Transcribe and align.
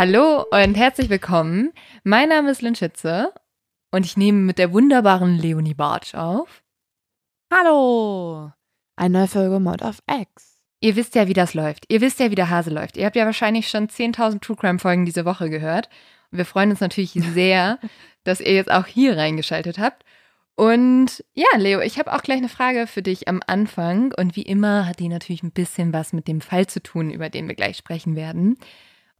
Hallo 0.00 0.46
und 0.50 0.76
herzlich 0.76 1.10
willkommen. 1.10 1.74
Mein 2.04 2.30
Name 2.30 2.50
ist 2.52 2.62
Lynn 2.62 2.74
Schütze 2.74 3.34
und 3.90 4.06
ich 4.06 4.16
nehme 4.16 4.38
mit 4.38 4.56
der 4.56 4.72
wunderbaren 4.72 5.36
Leonie 5.36 5.74
Bartsch 5.74 6.14
auf. 6.14 6.62
Hallo! 7.52 8.50
Eine 8.96 9.18
neue 9.18 9.28
Folge 9.28 9.60
Mod 9.60 9.82
of 9.82 9.98
X. 10.10 10.62
Ihr 10.80 10.96
wisst 10.96 11.16
ja, 11.16 11.28
wie 11.28 11.34
das 11.34 11.52
läuft. 11.52 11.84
Ihr 11.92 12.00
wisst 12.00 12.18
ja, 12.18 12.30
wie 12.30 12.34
der 12.34 12.48
Hase 12.48 12.70
läuft. 12.70 12.96
Ihr 12.96 13.04
habt 13.04 13.14
ja 13.14 13.26
wahrscheinlich 13.26 13.68
schon 13.68 13.88
10.000 13.88 14.40
True 14.40 14.56
Crime 14.56 14.78
Folgen 14.78 15.04
diese 15.04 15.26
Woche 15.26 15.50
gehört. 15.50 15.90
Und 16.32 16.38
wir 16.38 16.46
freuen 16.46 16.70
uns 16.70 16.80
natürlich 16.80 17.12
sehr, 17.34 17.78
dass 18.24 18.40
ihr 18.40 18.54
jetzt 18.54 18.70
auch 18.70 18.86
hier 18.86 19.18
reingeschaltet 19.18 19.78
habt. 19.78 20.06
Und 20.54 21.22
ja, 21.34 21.58
Leo, 21.58 21.80
ich 21.80 21.98
habe 21.98 22.14
auch 22.14 22.22
gleich 22.22 22.38
eine 22.38 22.48
Frage 22.48 22.86
für 22.86 23.02
dich 23.02 23.28
am 23.28 23.42
Anfang. 23.46 24.14
Und 24.16 24.34
wie 24.34 24.44
immer 24.44 24.86
hat 24.86 24.98
die 24.98 25.08
natürlich 25.08 25.42
ein 25.42 25.52
bisschen 25.52 25.92
was 25.92 26.14
mit 26.14 26.26
dem 26.26 26.40
Fall 26.40 26.66
zu 26.68 26.82
tun, 26.82 27.10
über 27.10 27.28
den 27.28 27.48
wir 27.48 27.54
gleich 27.54 27.76
sprechen 27.76 28.16
werden. 28.16 28.56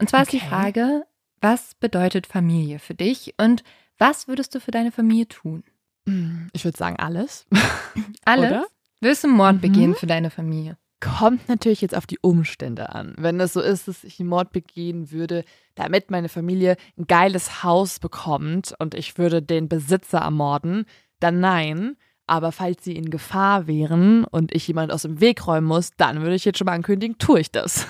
Und 0.01 0.09
zwar 0.09 0.23
okay. 0.23 0.37
ist 0.37 0.43
die 0.43 0.49
Frage, 0.49 1.05
was 1.41 1.75
bedeutet 1.75 2.27
Familie 2.27 2.79
für 2.79 2.95
dich 2.95 3.35
und 3.39 3.63
was 3.99 4.29
würdest 4.29 4.55
du 4.55 4.61
für 4.61 4.71
deine 4.71 4.93
Familie 4.93 5.29
tun? 5.29 5.63
Hm, 6.09 6.49
ich 6.53 6.65
würde 6.65 6.79
sagen, 6.79 6.97
alles. 6.97 7.47
Alles? 8.25 8.51
Oder? 8.51 8.67
Willst 9.01 9.25
du 9.25 9.29
Mord 9.29 9.57
mhm. 9.57 9.61
begehen 9.61 9.95
für 9.95 10.07
deine 10.07 10.31
Familie? 10.31 10.77
Kommt 11.01 11.49
natürlich 11.49 11.81
jetzt 11.81 11.97
auf 11.97 12.07
die 12.07 12.19
Umstände 12.21 12.95
an. 12.95 13.15
Wenn 13.19 13.41
es 13.41 13.55
so 13.55 13.61
ist, 13.61 13.89
dass 13.89 14.05
ich 14.05 14.21
einen 14.21 14.29
Mord 14.29 14.53
begehen 14.53 15.11
würde, 15.11 15.45
damit 15.75 16.11
meine 16.11 16.29
Familie 16.29 16.77
ein 16.99 17.07
geiles 17.07 17.63
Haus 17.65 17.99
bekommt 17.99 18.75
und 18.79 18.95
ich 18.95 19.19
würde 19.19 19.43
den 19.43 19.69
Besitzer 19.69 20.19
ermorden, 20.19 20.85
dann 21.19 21.41
nein. 21.41 21.97
Aber 22.27 22.53
falls 22.53 22.85
sie 22.85 22.95
in 22.95 23.11
Gefahr 23.11 23.67
wären 23.67 24.25
und 24.25 24.55
ich 24.55 24.69
jemand 24.69 24.93
aus 24.93 25.03
dem 25.03 25.21
Weg 25.21 25.47
räumen 25.47 25.67
muss, 25.67 25.91
dann 25.97 26.21
würde 26.21 26.35
ich 26.35 26.45
jetzt 26.45 26.59
schon 26.59 26.67
mal 26.67 26.75
ankündigen, 26.75 27.19
tue 27.19 27.41
ich 27.41 27.51
das. 27.51 27.87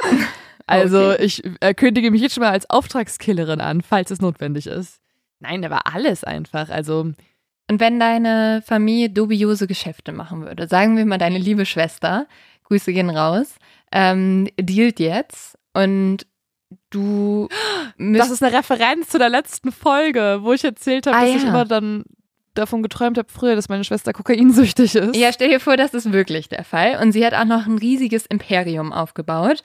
also 0.80 1.10
okay. 1.12 1.24
ich 1.24 1.42
äh, 1.60 1.74
kündige 1.74 2.10
mich 2.10 2.22
jetzt 2.22 2.34
schon 2.34 2.42
mal 2.42 2.50
als 2.50 2.68
Auftragskillerin 2.68 3.60
an, 3.60 3.82
falls 3.82 4.10
es 4.10 4.20
notwendig 4.20 4.66
ist. 4.66 5.00
Nein, 5.40 5.64
aber 5.64 5.92
alles 5.92 6.24
einfach. 6.24 6.68
Also 6.68 7.12
und 7.70 7.80
wenn 7.80 7.98
deine 7.98 8.62
Familie 8.66 9.10
dubiose 9.10 9.66
Geschäfte 9.66 10.12
machen 10.12 10.42
würde, 10.42 10.66
sagen 10.66 10.96
wir 10.96 11.06
mal 11.06 11.18
deine 11.18 11.38
liebe 11.38 11.64
Schwester, 11.64 12.26
Grüße 12.64 12.92
gehen 12.92 13.10
raus, 13.10 13.54
ähm, 13.92 14.48
dealt 14.58 15.00
jetzt 15.00 15.58
und 15.72 16.26
du. 16.90 17.48
Das 17.98 18.30
ist 18.30 18.42
eine 18.42 18.56
Referenz 18.56 19.08
zu 19.08 19.18
der 19.18 19.28
letzten 19.28 19.70
Folge, 19.70 20.40
wo 20.42 20.52
ich 20.54 20.64
erzählt 20.64 21.06
habe, 21.06 21.16
ah, 21.16 21.20
dass 21.20 21.30
ja. 21.30 21.36
ich 21.36 21.44
immer 21.44 21.64
dann 21.64 22.04
davon 22.54 22.82
geträumt 22.82 23.16
habe 23.18 23.28
früher, 23.30 23.54
dass 23.54 23.68
meine 23.68 23.84
Schwester 23.84 24.12
kokainsüchtig 24.12 24.94
ist. 24.94 25.14
Ja, 25.16 25.32
stell 25.32 25.50
dir 25.50 25.60
vor, 25.60 25.76
das 25.76 25.94
ist 25.94 26.12
wirklich 26.12 26.48
der 26.48 26.64
Fall. 26.64 26.98
Und 27.00 27.12
sie 27.12 27.24
hat 27.24 27.34
auch 27.34 27.44
noch 27.44 27.66
ein 27.66 27.78
riesiges 27.78 28.26
Imperium 28.26 28.92
aufgebaut. 28.92 29.62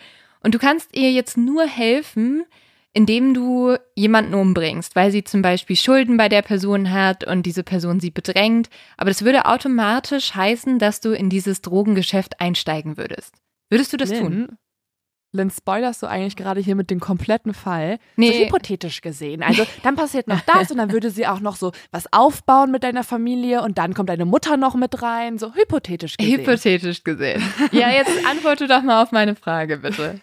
Und 0.47 0.55
du 0.55 0.59
kannst 0.59 0.95
ihr 0.95 1.11
jetzt 1.11 1.35
nur 1.35 1.65
helfen, 1.65 2.45
indem 2.93 3.33
du 3.33 3.75
jemanden 3.95 4.33
umbringst, 4.33 4.95
weil 4.95 5.11
sie 5.11 5.25
zum 5.25 5.41
Beispiel 5.41 5.75
Schulden 5.75 6.15
bei 6.15 6.29
der 6.29 6.41
Person 6.41 6.93
hat 6.93 7.27
und 7.27 7.45
diese 7.45 7.63
Person 7.63 7.99
sie 7.99 8.11
bedrängt. 8.11 8.69
Aber 8.95 9.09
das 9.09 9.25
würde 9.25 9.45
automatisch 9.45 10.35
heißen, 10.35 10.79
dass 10.79 11.01
du 11.01 11.11
in 11.11 11.29
dieses 11.29 11.61
Drogengeschäft 11.63 12.39
einsteigen 12.39 12.95
würdest. 12.95 13.33
Würdest 13.69 13.91
du 13.91 13.97
das 13.97 14.09
Lynn, 14.09 14.21
tun? 14.21 14.57
Lynn, 15.33 15.51
spoilerst 15.51 16.01
du 16.01 16.07
eigentlich 16.07 16.37
gerade 16.37 16.61
hier 16.61 16.75
mit 16.75 16.91
dem 16.91 17.01
kompletten 17.01 17.53
Fall? 17.53 17.99
Nee. 18.15 18.31
So 18.31 18.45
hypothetisch 18.45 19.01
gesehen. 19.01 19.43
Also 19.43 19.67
dann 19.83 19.97
passiert 19.97 20.29
noch 20.29 20.39
das 20.41 20.71
und 20.71 20.77
dann 20.77 20.93
würde 20.93 21.11
sie 21.11 21.27
auch 21.27 21.41
noch 21.41 21.57
so 21.57 21.73
was 21.91 22.05
aufbauen 22.13 22.71
mit 22.71 22.83
deiner 22.83 23.03
Familie 23.03 23.63
und 23.63 23.77
dann 23.77 23.93
kommt 23.93 24.07
deine 24.07 24.23
Mutter 24.23 24.55
noch 24.55 24.75
mit 24.75 25.01
rein. 25.01 25.39
So 25.39 25.53
hypothetisch 25.53 26.15
gesehen. 26.15 26.39
Hypothetisch 26.39 27.03
gesehen. 27.03 27.43
Ja, 27.73 27.91
jetzt 27.91 28.25
antworte 28.25 28.69
doch 28.69 28.81
mal 28.81 29.03
auf 29.03 29.11
meine 29.11 29.35
Frage, 29.35 29.75
bitte. 29.79 30.21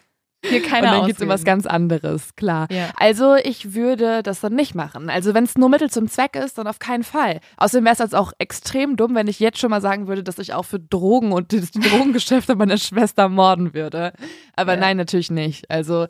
Hier 0.49 0.63
keine 0.63 0.89
Und 0.89 0.93
dann 0.95 1.07
geht 1.07 1.17
es 1.17 1.23
um 1.23 1.29
was 1.29 1.45
ganz 1.45 1.67
anderes, 1.67 2.37
klar. 2.37 2.67
Ja. 2.71 2.91
Also 2.97 3.35
ich 3.35 3.75
würde 3.75 4.23
das 4.23 4.41
dann 4.41 4.55
nicht 4.55 4.75
machen. 4.75 5.09
Also 5.09 5.35
wenn 5.35 5.45
es 5.45 5.57
nur 5.57 5.69
Mittel 5.69 5.91
zum 5.91 6.09
Zweck 6.09 6.37
ist, 6.37 6.59
dann 6.59 6.67
auf 6.67 6.79
keinen 6.79 7.05
Fall. 7.05 7.41
Außerdem 7.57 7.85
wäre 7.85 7.95
es 7.95 7.99
jetzt 7.99 8.15
auch 8.15 8.33
extrem 8.39 8.97
dumm, 8.97 9.15
wenn 9.15 9.29
ich 9.29 9.41
jetzt 9.41 9.59
schon 9.59 9.71
mal 9.71 9.81
sagen 9.81 10.07
würde, 10.07 10.23
dass 10.23 10.39
ich 10.39 10.53
auch 10.53 10.65
für 10.65 10.81
Drogen 10.81 11.33
und 11.33 11.53
das 11.53 11.71
Drogengeschäfte 11.73 12.57
meiner 12.57 12.79
Schwester 12.79 13.29
morden 13.29 13.75
würde. 13.75 14.13
Aber 14.55 14.75
ja. 14.75 14.81
nein, 14.81 14.97
natürlich 14.97 15.31
nicht. 15.31 15.71
Also 15.71 16.07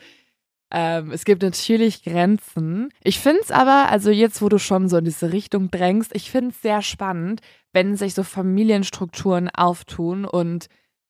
ähm, 0.71 1.13
es 1.13 1.25
gibt 1.25 1.43
natürlich 1.43 2.03
Grenzen. 2.03 2.89
Ich 3.05 3.21
finde 3.21 3.41
es 3.43 3.53
aber, 3.53 3.91
also 3.91 4.11
jetzt, 4.11 4.43
wo 4.43 4.49
du 4.49 4.59
schon 4.59 4.89
so 4.89 4.97
in 4.97 5.05
diese 5.05 5.33
Richtung 5.33 5.71
drängst, 5.71 6.15
ich 6.15 6.33
finde 6.33 6.51
es 6.51 6.63
sehr 6.63 6.83
spannend, 6.83 7.43
wenn 7.73 7.97
sich 7.97 8.15
so 8.15 8.25
Familienstrukturen 8.25 9.51
auftun 9.51 10.25
und 10.25 10.67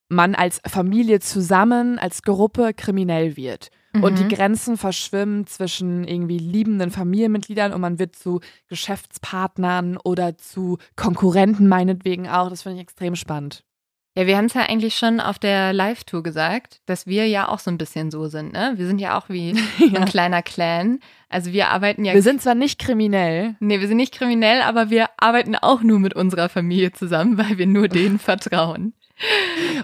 man 0.09 0.35
als 0.35 0.61
Familie 0.67 1.21
zusammen, 1.21 1.99
als 1.99 2.23
Gruppe 2.23 2.73
kriminell 2.75 3.37
wird. 3.37 3.71
Mhm. 3.93 4.03
Und 4.03 4.19
die 4.19 4.25
mhm. 4.25 4.29
Grenzen 4.29 4.77
verschwimmen 4.77 5.47
zwischen 5.47 6.05
irgendwie 6.05 6.39
liebenden 6.39 6.91
Familienmitgliedern 6.91 7.73
und 7.73 7.81
man 7.81 7.99
wird 7.99 8.17
zu 8.17 8.41
Geschäftspartnern 8.69 9.97
oder 9.97 10.37
zu 10.37 10.79
Konkurrenten 10.97 11.69
meinetwegen 11.69 12.29
auch. 12.29 12.51
Das 12.51 12.63
finde 12.63 12.77
ich 12.77 12.83
extrem 12.83 13.17
spannend. 13.17 13.65
Ja, 14.17 14.29
wir 14.29 14.37
haben 14.37 14.45
es 14.45 14.55
ja 14.55 14.63
eigentlich 14.63 14.95
schon 14.95 15.19
auf 15.19 15.41
der 15.41 15.73
Live-Tour 15.73 16.23
gesagt, 16.23 16.81
dass 16.87 17.09
wir 17.09 17.27
ja 17.27 17.49
auch 17.49 17.59
so 17.59 17.73
ein 17.73 17.79
bisschen 17.79 18.13
so 18.13 18.29
sind, 18.29 18.53
ne? 18.53 18.75
Wir 18.77 18.87
sind 18.87 19.01
ja 19.01 19.19
auch 19.19 19.29
wie 19.29 19.55
ja. 19.79 20.01
ein 20.01 20.05
kleiner 20.05 20.41
Clan. 20.41 21.01
Also 21.29 21.53
wir 21.53 21.71
arbeiten 21.71 22.05
ja. 22.05 22.15
Wir 22.15 22.23
sind 22.23 22.41
zwar 22.41 22.55
nicht 22.55 22.79
kriminell. 22.79 23.57
Nee, 23.59 23.81
wir 23.81 23.89
sind 23.89 23.97
nicht 23.97 24.15
kriminell, 24.15 24.63
aber 24.63 24.89
wir 24.89 25.09
arbeiten 25.17 25.57
auch 25.57 25.83
nur 25.83 25.99
mit 25.99 26.15
unserer 26.15 26.49
Familie 26.49 26.93
zusammen, 26.93 27.39
weil 27.39 27.59
wir 27.59 27.67
nur 27.67 27.89
denen 27.89 28.19
vertrauen. 28.21 28.95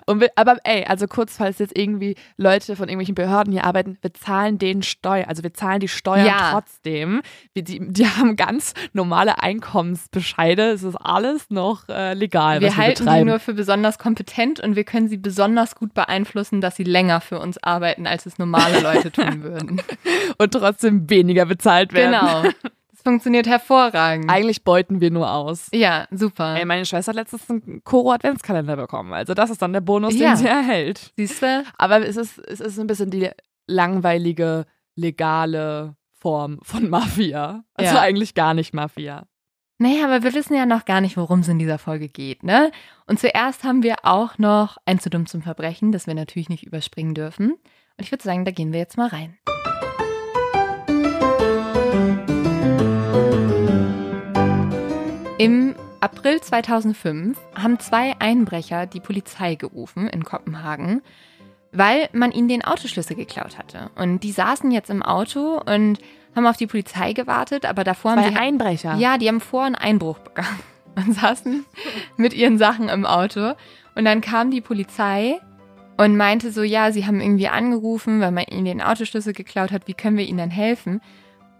Und 0.06 0.20
wir, 0.20 0.30
aber 0.36 0.56
ey, 0.64 0.84
also 0.84 1.06
kurz, 1.06 1.36
falls 1.36 1.58
jetzt 1.58 1.76
irgendwie 1.76 2.16
Leute 2.36 2.76
von 2.76 2.88
irgendwelchen 2.88 3.14
Behörden 3.14 3.52
hier 3.52 3.64
arbeiten, 3.64 3.96
wir 4.00 4.12
zahlen 4.12 4.58
den 4.58 4.82
Steuer, 4.82 5.28
also 5.28 5.42
wir 5.42 5.54
zahlen 5.54 5.80
die 5.80 5.88
Steuern 5.88 6.26
ja. 6.26 6.50
trotzdem. 6.52 7.22
Wir, 7.52 7.62
die, 7.62 7.80
die 7.80 8.06
haben 8.06 8.36
ganz 8.36 8.74
normale 8.92 9.42
Einkommensbescheide. 9.42 10.70
Es 10.70 10.82
ist 10.82 10.96
alles 10.96 11.50
noch 11.50 11.88
äh, 11.88 12.14
legal. 12.14 12.60
Wir, 12.60 12.68
wir 12.68 12.76
halten 12.76 13.04
betreiben. 13.04 13.26
sie 13.26 13.30
nur 13.30 13.38
für 13.38 13.54
besonders 13.54 13.98
kompetent 13.98 14.60
und 14.60 14.76
wir 14.76 14.84
können 14.84 15.08
sie 15.08 15.16
besonders 15.16 15.74
gut 15.76 15.94
beeinflussen, 15.94 16.60
dass 16.60 16.76
sie 16.76 16.84
länger 16.84 17.20
für 17.20 17.38
uns 17.38 17.62
arbeiten, 17.62 18.06
als 18.06 18.26
es 18.26 18.38
normale 18.38 18.80
Leute 18.80 19.10
tun 19.12 19.42
würden. 19.42 19.80
und 20.38 20.52
trotzdem 20.52 21.08
weniger 21.08 21.46
bezahlt 21.46 21.92
werden. 21.92 22.18
Genau. 22.20 22.54
funktioniert 23.02 23.46
hervorragend. 23.46 24.30
Eigentlich 24.30 24.64
beuten 24.64 25.00
wir 25.00 25.10
nur 25.10 25.30
aus. 25.30 25.68
Ja, 25.72 26.06
super. 26.10 26.56
Ey, 26.56 26.64
meine 26.64 26.84
Schwester 26.84 27.10
hat 27.10 27.16
letztens 27.16 27.48
einen 27.50 27.82
Koro 27.84 28.12
Adventskalender 28.12 28.76
bekommen. 28.76 29.12
Also 29.12 29.34
das 29.34 29.50
ist 29.50 29.62
dann 29.62 29.72
der 29.72 29.80
Bonus, 29.80 30.14
ja. 30.14 30.30
den 30.30 30.36
sie 30.36 30.48
erhält. 30.48 31.12
Siehst 31.16 31.42
du? 31.42 31.64
Aber 31.78 32.06
es 32.06 32.16
ist, 32.16 32.38
es 32.38 32.60
ist 32.60 32.78
ein 32.78 32.86
bisschen 32.86 33.10
die 33.10 33.30
langweilige, 33.66 34.66
legale 34.94 35.96
Form 36.12 36.58
von 36.62 36.88
Mafia. 36.90 37.64
Also 37.74 37.94
ja. 37.94 38.00
eigentlich 38.00 38.34
gar 38.34 38.54
nicht 38.54 38.74
Mafia. 38.74 39.26
Naja, 39.78 40.04
aber 40.04 40.22
wir 40.22 40.34
wissen 40.34 40.54
ja 40.54 40.66
noch 40.66 40.84
gar 40.84 41.00
nicht, 41.00 41.16
worum 41.16 41.40
es 41.40 41.48
in 41.48 41.58
dieser 41.58 41.78
Folge 41.78 42.08
geht, 42.08 42.42
ne? 42.42 42.70
Und 43.06 43.18
zuerst 43.18 43.64
haben 43.64 43.82
wir 43.82 43.96
auch 44.02 44.36
noch 44.36 44.76
ein 44.84 44.98
zu 44.98 45.08
dumm 45.08 45.24
zum 45.24 45.40
Verbrechen, 45.40 45.90
das 45.90 46.06
wir 46.06 46.14
natürlich 46.14 46.50
nicht 46.50 46.66
überspringen 46.66 47.14
dürfen. 47.14 47.52
Und 47.52 48.04
ich 48.04 48.12
würde 48.12 48.22
sagen, 48.22 48.44
da 48.44 48.50
gehen 48.50 48.72
wir 48.72 48.78
jetzt 48.78 48.98
mal 48.98 49.08
rein. 49.08 49.38
Im 55.40 55.74
April 56.00 56.38
2005 56.38 57.38
haben 57.54 57.78
zwei 57.78 58.14
Einbrecher 58.18 58.84
die 58.84 59.00
Polizei 59.00 59.54
gerufen 59.54 60.06
in 60.06 60.22
Kopenhagen, 60.22 61.00
weil 61.72 62.10
man 62.12 62.30
ihnen 62.30 62.48
den 62.48 62.62
Autoschlüssel 62.62 63.16
geklaut 63.16 63.56
hatte. 63.56 63.90
Und 63.96 64.22
die 64.22 64.32
saßen 64.32 64.70
jetzt 64.70 64.90
im 64.90 65.02
Auto 65.02 65.58
und 65.64 65.98
haben 66.36 66.46
auf 66.46 66.58
die 66.58 66.66
Polizei 66.66 67.14
gewartet, 67.14 67.64
aber 67.64 67.84
davor 67.84 68.12
zwei 68.12 68.24
haben 68.24 68.34
die 68.34 68.38
Einbrecher. 68.38 68.96
Ja, 68.96 69.16
die 69.16 69.28
haben 69.28 69.40
vor 69.40 69.64
einen 69.64 69.76
Einbruch 69.76 70.18
begangen 70.18 70.60
und 70.96 71.14
saßen 71.14 71.64
mit 72.18 72.34
ihren 72.34 72.58
Sachen 72.58 72.90
im 72.90 73.06
Auto. 73.06 73.54
Und 73.94 74.04
dann 74.04 74.20
kam 74.20 74.50
die 74.50 74.60
Polizei 74.60 75.40
und 75.96 76.18
meinte 76.18 76.52
so, 76.52 76.62
ja, 76.62 76.92
sie 76.92 77.06
haben 77.06 77.22
irgendwie 77.22 77.48
angerufen, 77.48 78.20
weil 78.20 78.30
man 78.30 78.44
ihnen 78.44 78.66
den 78.66 78.82
Autoschlüssel 78.82 79.32
geklaut 79.32 79.72
hat. 79.72 79.88
Wie 79.88 79.94
können 79.94 80.18
wir 80.18 80.26
ihnen 80.26 80.36
dann 80.36 80.50
helfen? 80.50 81.00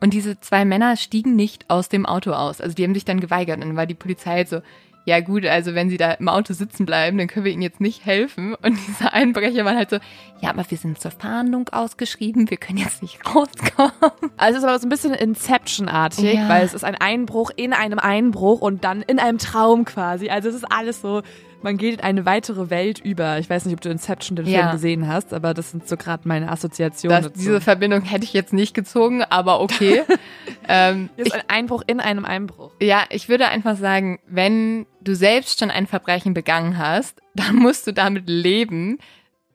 Und 0.01 0.15
diese 0.15 0.41
zwei 0.41 0.65
Männer 0.65 0.97
stiegen 0.97 1.37
nicht 1.37 1.69
aus 1.69 1.89
dem 1.89 2.07
Auto 2.07 2.33
aus. 2.33 2.61
Also 2.61 2.75
die 2.75 2.85
haben 2.85 2.95
sich 2.95 3.05
dann 3.05 3.21
geweigert. 3.21 3.57
Und 3.57 3.69
dann 3.69 3.77
war 3.77 3.87
die 3.87 3.95
Polizei 3.95 4.31
halt 4.31 4.49
so, 4.49 4.63
ja 5.05 5.21
gut, 5.21 5.47
also 5.47 5.75
wenn 5.75 5.89
sie 5.89 5.97
da 5.97 6.13
im 6.13 6.29
Auto 6.29 6.53
sitzen 6.53 6.87
bleiben, 6.87 7.19
dann 7.19 7.27
können 7.27 7.45
wir 7.45 7.53
ihnen 7.53 7.63
jetzt 7.63 7.81
nicht 7.81 8.05
helfen. 8.05 8.55
Und 8.55 8.79
diese 8.87 9.13
Einbrecher 9.13 9.65
waren 9.65 9.77
halt 9.77 9.91
so, 9.91 9.99
ja, 10.41 10.51
aber 10.51 10.65
wir 10.69 10.79
sind 10.79 11.01
zur 11.01 11.11
Fahndung 11.11 11.69
ausgeschrieben, 11.71 12.51
wir 12.51 12.57
können 12.57 12.79
jetzt 12.79 13.03
nicht 13.03 13.19
rauskommen. 13.27 13.93
Also 14.37 14.59
es 14.59 14.63
ist 14.63 14.69
aber 14.69 14.79
so 14.79 14.87
ein 14.87 14.91
bisschen 14.91 15.15
Inception-artig, 15.15 16.35
ja. 16.35 16.49
weil 16.49 16.65
es 16.65 16.75
ist 16.75 16.85
ein 16.85 16.95
Einbruch 16.95 17.51
in 17.57 17.73
einem 17.73 17.99
Einbruch 17.99 18.61
und 18.61 18.85
dann 18.85 19.03
in 19.03 19.19
einem 19.19 19.39
Traum 19.39 19.85
quasi. 19.85 20.29
Also 20.29 20.49
es 20.49 20.55
ist 20.55 20.71
alles 20.71 21.01
so 21.01 21.23
man 21.63 21.77
geht 21.77 21.95
in 21.95 22.01
eine 22.01 22.27
weitere 22.27 22.71
Welt 22.71 22.99
über. 23.01 23.39
Ich 23.39 23.51
weiß 23.51 23.65
nicht, 23.65 23.75
ob 23.75 23.81
du 23.81 23.91
Inception 23.91 24.37
den 24.37 24.47
ja. 24.47 24.61
Film 24.61 24.73
gesehen 24.73 25.09
hast, 25.09 25.33
aber 25.33 25.55
das 25.55 25.71
sind 25.71 25.89
so 25.89 25.97
gerade 25.97 26.27
meine 26.27 26.51
Assoziationen. 26.51 27.23
Das, 27.23 27.33
diese 27.33 27.61
Verbindung 27.61 28.03
hätte 28.03 28.25
ich 28.25 28.33
jetzt 28.33 28.53
nicht 28.53 28.75
gezogen, 28.75 29.23
aber 29.23 29.61
okay. 29.61 30.03
ähm, 30.69 31.11
ist 31.17 31.35
ein 31.35 31.43
Einbruch 31.49 31.83
in 31.87 32.01
einem 32.01 32.25
Einbruch. 32.25 32.73
Ja, 32.81 33.05
ich 33.11 33.29
würde 33.29 33.49
einfach 33.49 33.77
sagen, 33.77 34.21
wenn 34.27 34.87
du 35.01 35.15
selbst 35.15 35.59
schon 35.59 35.71
ein 35.71 35.87
Verbrechen 35.87 36.35
begangen 36.35 36.79
hast, 36.79 37.21
dann 37.35 37.57
musst 37.57 37.87
du 37.87 37.93
damit 37.93 38.29
leben, 38.29 38.99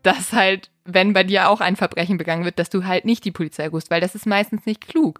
dass 0.04 0.34
halt, 0.34 0.70
wenn 0.86 1.14
bei 1.14 1.24
dir 1.24 1.50
auch 1.50 1.62
ein 1.62 1.76
Verbrechen 1.76 2.18
begangen 2.18 2.46
wird, 2.46 2.60
dass 2.60 2.70
du 2.70 2.86
halt 2.86 3.06
nicht 3.06 3.26
die 3.26 3.32
Polizei 3.32 3.68
rufst, 3.68 3.90
weil 3.90 4.02
das 4.02 4.16
ist 4.16 4.26
meistens 4.26 4.66
nicht 4.66 4.88
klug. 4.88 5.20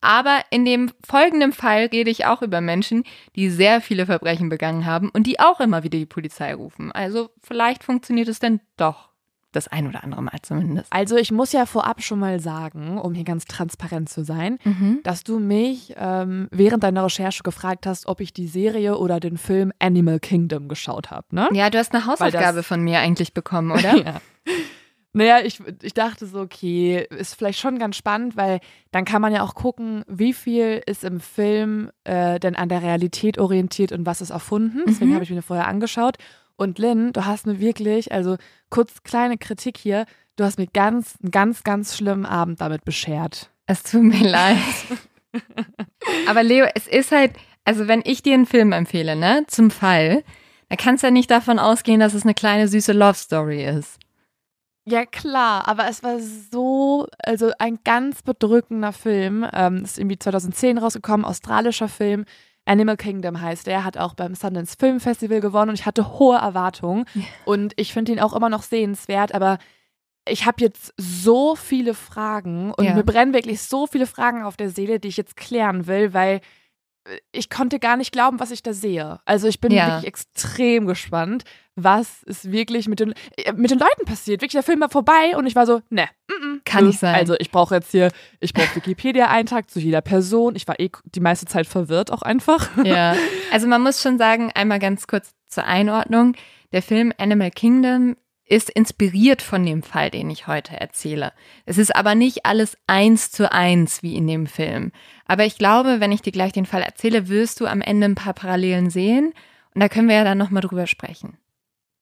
Aber 0.00 0.42
in 0.50 0.64
dem 0.64 0.90
folgenden 1.04 1.52
Fall 1.52 1.86
rede 1.86 2.10
ich 2.10 2.26
auch 2.26 2.42
über 2.42 2.60
Menschen, 2.60 3.04
die 3.36 3.50
sehr 3.50 3.80
viele 3.80 4.06
Verbrechen 4.06 4.48
begangen 4.48 4.86
haben 4.86 5.10
und 5.10 5.26
die 5.26 5.40
auch 5.40 5.60
immer 5.60 5.82
wieder 5.82 5.98
die 5.98 6.06
Polizei 6.06 6.54
rufen. 6.54 6.92
Also 6.92 7.30
vielleicht 7.42 7.84
funktioniert 7.84 8.28
es 8.28 8.38
denn 8.38 8.60
doch. 8.76 9.08
Das 9.50 9.66
ein 9.66 9.88
oder 9.88 10.04
andere 10.04 10.22
Mal 10.22 10.38
zumindest. 10.42 10.92
Also 10.92 11.16
ich 11.16 11.32
muss 11.32 11.52
ja 11.52 11.64
vorab 11.64 12.02
schon 12.02 12.18
mal 12.18 12.38
sagen, 12.38 12.98
um 12.98 13.14
hier 13.14 13.24
ganz 13.24 13.46
transparent 13.46 14.10
zu 14.10 14.22
sein, 14.22 14.58
mhm. 14.62 15.00
dass 15.04 15.24
du 15.24 15.38
mich 15.38 15.94
ähm, 15.96 16.48
während 16.50 16.82
deiner 16.82 17.04
Recherche 17.04 17.42
gefragt 17.42 17.86
hast, 17.86 18.06
ob 18.06 18.20
ich 18.20 18.34
die 18.34 18.46
Serie 18.46 18.98
oder 18.98 19.20
den 19.20 19.38
Film 19.38 19.72
Animal 19.78 20.20
Kingdom 20.20 20.68
geschaut 20.68 21.10
habe. 21.10 21.26
Ne? 21.30 21.48
Ja, 21.54 21.70
du 21.70 21.78
hast 21.78 21.94
eine 21.94 22.04
Hausaufgabe 22.04 22.62
von 22.62 22.82
mir 22.82 22.98
eigentlich 22.98 23.32
bekommen, 23.32 23.70
oder? 23.78 23.96
ja. 23.96 24.20
Naja, 25.14 25.40
ich, 25.42 25.60
ich 25.82 25.94
dachte 25.94 26.26
so, 26.26 26.40
okay, 26.40 27.06
ist 27.10 27.34
vielleicht 27.34 27.58
schon 27.58 27.78
ganz 27.78 27.96
spannend, 27.96 28.36
weil 28.36 28.60
dann 28.90 29.04
kann 29.04 29.22
man 29.22 29.32
ja 29.32 29.42
auch 29.42 29.54
gucken, 29.54 30.04
wie 30.06 30.32
viel 30.32 30.82
ist 30.86 31.02
im 31.02 31.20
Film 31.20 31.90
äh, 32.04 32.38
denn 32.38 32.56
an 32.56 32.68
der 32.68 32.82
Realität 32.82 33.38
orientiert 33.38 33.92
und 33.92 34.04
was 34.04 34.20
ist 34.20 34.30
erfunden. 34.30 34.82
Deswegen 34.86 35.10
mhm. 35.10 35.14
habe 35.14 35.24
ich 35.24 35.30
mir 35.30 35.42
vorher 35.42 35.66
angeschaut. 35.66 36.16
Und 36.56 36.78
Lynn, 36.78 37.12
du 37.12 37.24
hast 37.24 37.46
mir 37.46 37.58
wirklich, 37.58 38.12
also 38.12 38.36
kurz 38.68 39.02
kleine 39.02 39.38
Kritik 39.38 39.78
hier, 39.78 40.04
du 40.36 40.44
hast 40.44 40.58
mir 40.58 40.66
ganz, 40.66 41.16
einen 41.22 41.30
ganz, 41.30 41.64
ganz 41.64 41.96
schlimmen 41.96 42.26
Abend 42.26 42.60
damit 42.60 42.84
beschert. 42.84 43.50
Es 43.66 43.82
tut 43.82 44.02
mir 44.02 44.28
leid. 44.28 44.58
Aber 46.28 46.42
Leo, 46.42 46.66
es 46.74 46.86
ist 46.86 47.12
halt, 47.12 47.32
also 47.64 47.88
wenn 47.88 48.02
ich 48.04 48.22
dir 48.22 48.34
einen 48.34 48.46
Film 48.46 48.72
empfehle, 48.72 49.16
ne, 49.16 49.44
zum 49.46 49.70
Fall, 49.70 50.22
dann 50.68 50.78
kannst 50.78 51.02
du 51.02 51.06
ja 51.06 51.10
nicht 51.10 51.30
davon 51.30 51.58
ausgehen, 51.58 52.00
dass 52.00 52.14
es 52.14 52.24
eine 52.24 52.34
kleine 52.34 52.68
süße 52.68 52.92
Love 52.92 53.14
Story 53.14 53.64
ist. 53.64 53.98
Ja, 54.90 55.04
klar, 55.06 55.68
aber 55.68 55.88
es 55.88 56.02
war 56.02 56.18
so, 56.18 57.06
also 57.18 57.50
ein 57.58 57.78
ganz 57.84 58.22
bedrückender 58.22 58.92
Film. 58.92 59.46
Ähm, 59.52 59.84
ist 59.84 59.98
irgendwie 59.98 60.18
2010 60.18 60.78
rausgekommen, 60.78 61.26
australischer 61.26 61.88
Film. 61.88 62.24
Animal 62.64 62.96
Kingdom 62.96 63.40
heißt 63.40 63.66
der, 63.66 63.84
hat 63.84 63.96
auch 63.96 64.14
beim 64.14 64.34
Sundance 64.34 64.76
Film 64.78 65.00
Festival 65.00 65.40
gewonnen 65.40 65.70
und 65.70 65.78
ich 65.78 65.86
hatte 65.86 66.18
hohe 66.18 66.36
Erwartungen. 66.36 67.06
Und 67.44 67.72
ich 67.76 67.92
finde 67.92 68.12
ihn 68.12 68.20
auch 68.20 68.34
immer 68.34 68.48
noch 68.50 68.62
sehenswert, 68.62 69.34
aber 69.34 69.58
ich 70.28 70.44
habe 70.44 70.62
jetzt 70.62 70.92
so 70.98 71.56
viele 71.56 71.94
Fragen 71.94 72.72
und 72.72 72.84
ja. 72.84 72.94
mir 72.94 73.04
brennen 73.04 73.32
wirklich 73.32 73.62
so 73.62 73.86
viele 73.86 74.06
Fragen 74.06 74.42
auf 74.42 74.56
der 74.56 74.70
Seele, 74.70 75.00
die 75.00 75.08
ich 75.08 75.16
jetzt 75.16 75.36
klären 75.36 75.86
will, 75.86 76.12
weil 76.12 76.40
ich 77.32 77.50
konnte 77.50 77.78
gar 77.78 77.96
nicht 77.96 78.12
glauben, 78.12 78.40
was 78.40 78.50
ich 78.50 78.62
da 78.62 78.72
sehe. 78.72 79.20
Also 79.24 79.48
ich 79.48 79.60
bin 79.60 79.72
ja. 79.72 79.86
wirklich 79.86 80.06
extrem 80.06 80.86
gespannt, 80.86 81.44
was 81.82 82.22
ist 82.24 82.50
wirklich 82.50 82.88
mit 82.88 83.00
den, 83.00 83.14
äh, 83.36 83.52
mit 83.52 83.70
den 83.70 83.78
Leuten 83.78 84.04
passiert. 84.04 84.40
Wirklich, 84.40 84.52
der 84.52 84.62
Film 84.62 84.80
war 84.80 84.90
vorbei 84.90 85.36
und 85.36 85.46
ich 85.46 85.54
war 85.54 85.66
so, 85.66 85.80
ne, 85.90 86.08
kann 86.64 86.86
nicht 86.86 86.98
sein. 86.98 87.14
Also 87.14 87.34
ich 87.38 87.50
brauche 87.50 87.74
jetzt 87.76 87.90
hier, 87.90 88.10
ich 88.40 88.52
brauche 88.52 88.76
Wikipedia-Eintrag 88.76 89.70
zu 89.70 89.78
jeder 89.80 90.00
Person. 90.00 90.56
Ich 90.56 90.66
war 90.66 90.78
eh 90.80 90.90
die 91.04 91.20
meiste 91.20 91.46
Zeit 91.46 91.66
verwirrt 91.66 92.10
auch 92.10 92.22
einfach. 92.22 92.68
Ja, 92.84 93.14
also 93.52 93.66
man 93.66 93.82
muss 93.82 94.02
schon 94.02 94.18
sagen, 94.18 94.50
einmal 94.54 94.78
ganz 94.78 95.06
kurz 95.06 95.30
zur 95.46 95.64
Einordnung. 95.64 96.34
Der 96.72 96.82
Film 96.82 97.12
Animal 97.16 97.50
Kingdom 97.50 98.16
ist 98.44 98.70
inspiriert 98.70 99.42
von 99.42 99.64
dem 99.64 99.82
Fall, 99.82 100.10
den 100.10 100.30
ich 100.30 100.46
heute 100.46 100.78
erzähle. 100.78 101.32
Es 101.66 101.78
ist 101.78 101.94
aber 101.94 102.14
nicht 102.14 102.46
alles 102.46 102.76
eins 102.86 103.30
zu 103.30 103.52
eins 103.52 104.02
wie 104.02 104.16
in 104.16 104.26
dem 104.26 104.46
Film. 104.46 104.92
Aber 105.26 105.44
ich 105.44 105.58
glaube, 105.58 106.00
wenn 106.00 106.12
ich 106.12 106.22
dir 106.22 106.32
gleich 106.32 106.52
den 106.52 106.66
Fall 106.66 106.82
erzähle, 106.82 107.28
wirst 107.28 107.60
du 107.60 107.66
am 107.66 107.82
Ende 107.82 108.06
ein 108.06 108.14
paar 108.14 108.32
Parallelen 108.32 108.90
sehen. 108.90 109.34
Und 109.74 109.82
da 109.82 109.88
können 109.88 110.08
wir 110.08 110.16
ja 110.16 110.24
dann 110.24 110.38
nochmal 110.38 110.62
drüber 110.62 110.86
sprechen. 110.86 111.36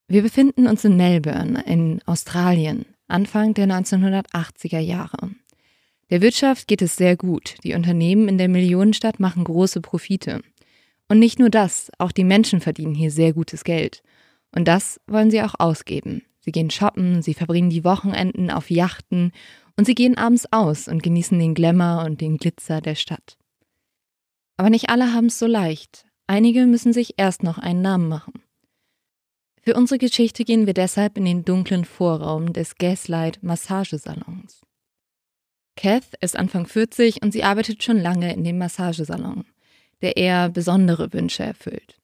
Wir 0.08 0.22
befinden 0.22 0.68
uns 0.68 0.84
in 0.84 0.96
Melbourne 0.96 1.64
in 1.66 2.00
Australien, 2.06 2.86
Anfang 3.08 3.54
der 3.54 3.66
1980er 3.66 4.78
Jahre. 4.78 5.30
Der 6.10 6.20
Wirtschaft 6.20 6.68
geht 6.68 6.80
es 6.80 6.94
sehr 6.94 7.16
gut. 7.16 7.56
Die 7.64 7.74
Unternehmen 7.74 8.28
in 8.28 8.38
der 8.38 8.48
Millionenstadt 8.48 9.18
machen 9.18 9.42
große 9.42 9.80
Profite. 9.80 10.42
Und 11.08 11.18
nicht 11.18 11.40
nur 11.40 11.50
das, 11.50 11.90
auch 11.98 12.12
die 12.12 12.22
Menschen 12.22 12.60
verdienen 12.60 12.94
hier 12.94 13.10
sehr 13.10 13.32
gutes 13.32 13.64
Geld. 13.64 14.04
Und 14.54 14.68
das 14.68 15.00
wollen 15.08 15.32
sie 15.32 15.42
auch 15.42 15.56
ausgeben. 15.58 16.22
Sie 16.38 16.52
gehen 16.52 16.70
shoppen, 16.70 17.20
sie 17.20 17.34
verbringen 17.34 17.70
die 17.70 17.82
Wochenenden 17.82 18.52
auf 18.52 18.70
Yachten 18.70 19.32
und 19.76 19.86
sie 19.86 19.96
gehen 19.96 20.16
abends 20.16 20.46
aus 20.52 20.86
und 20.86 21.02
genießen 21.02 21.36
den 21.36 21.54
Glamour 21.54 22.04
und 22.04 22.20
den 22.20 22.36
Glitzer 22.36 22.80
der 22.80 22.94
Stadt. 22.94 23.36
Aber 24.56 24.70
nicht 24.70 24.88
alle 24.88 25.12
haben 25.12 25.26
es 25.26 25.40
so 25.40 25.48
leicht. 25.48 26.04
Einige 26.28 26.66
müssen 26.66 26.92
sich 26.92 27.14
erst 27.16 27.42
noch 27.42 27.58
einen 27.58 27.82
Namen 27.82 28.08
machen. 28.08 28.34
Für 29.68 29.74
unsere 29.74 29.98
Geschichte 29.98 30.44
gehen 30.44 30.68
wir 30.68 30.74
deshalb 30.74 31.18
in 31.18 31.24
den 31.24 31.44
dunklen 31.44 31.84
Vorraum 31.84 32.52
des 32.52 32.76
Gaslight 32.76 33.42
Massagesalons. 33.42 34.60
Kath 35.74 36.14
ist 36.20 36.36
Anfang 36.36 36.68
40 36.68 37.20
und 37.20 37.32
sie 37.32 37.42
arbeitet 37.42 37.82
schon 37.82 37.98
lange 37.98 38.32
in 38.32 38.44
dem 38.44 38.58
Massagesalon, 38.58 39.44
der 40.02 40.16
eher 40.16 40.50
besondere 40.50 41.12
Wünsche 41.12 41.42
erfüllt. 41.42 41.98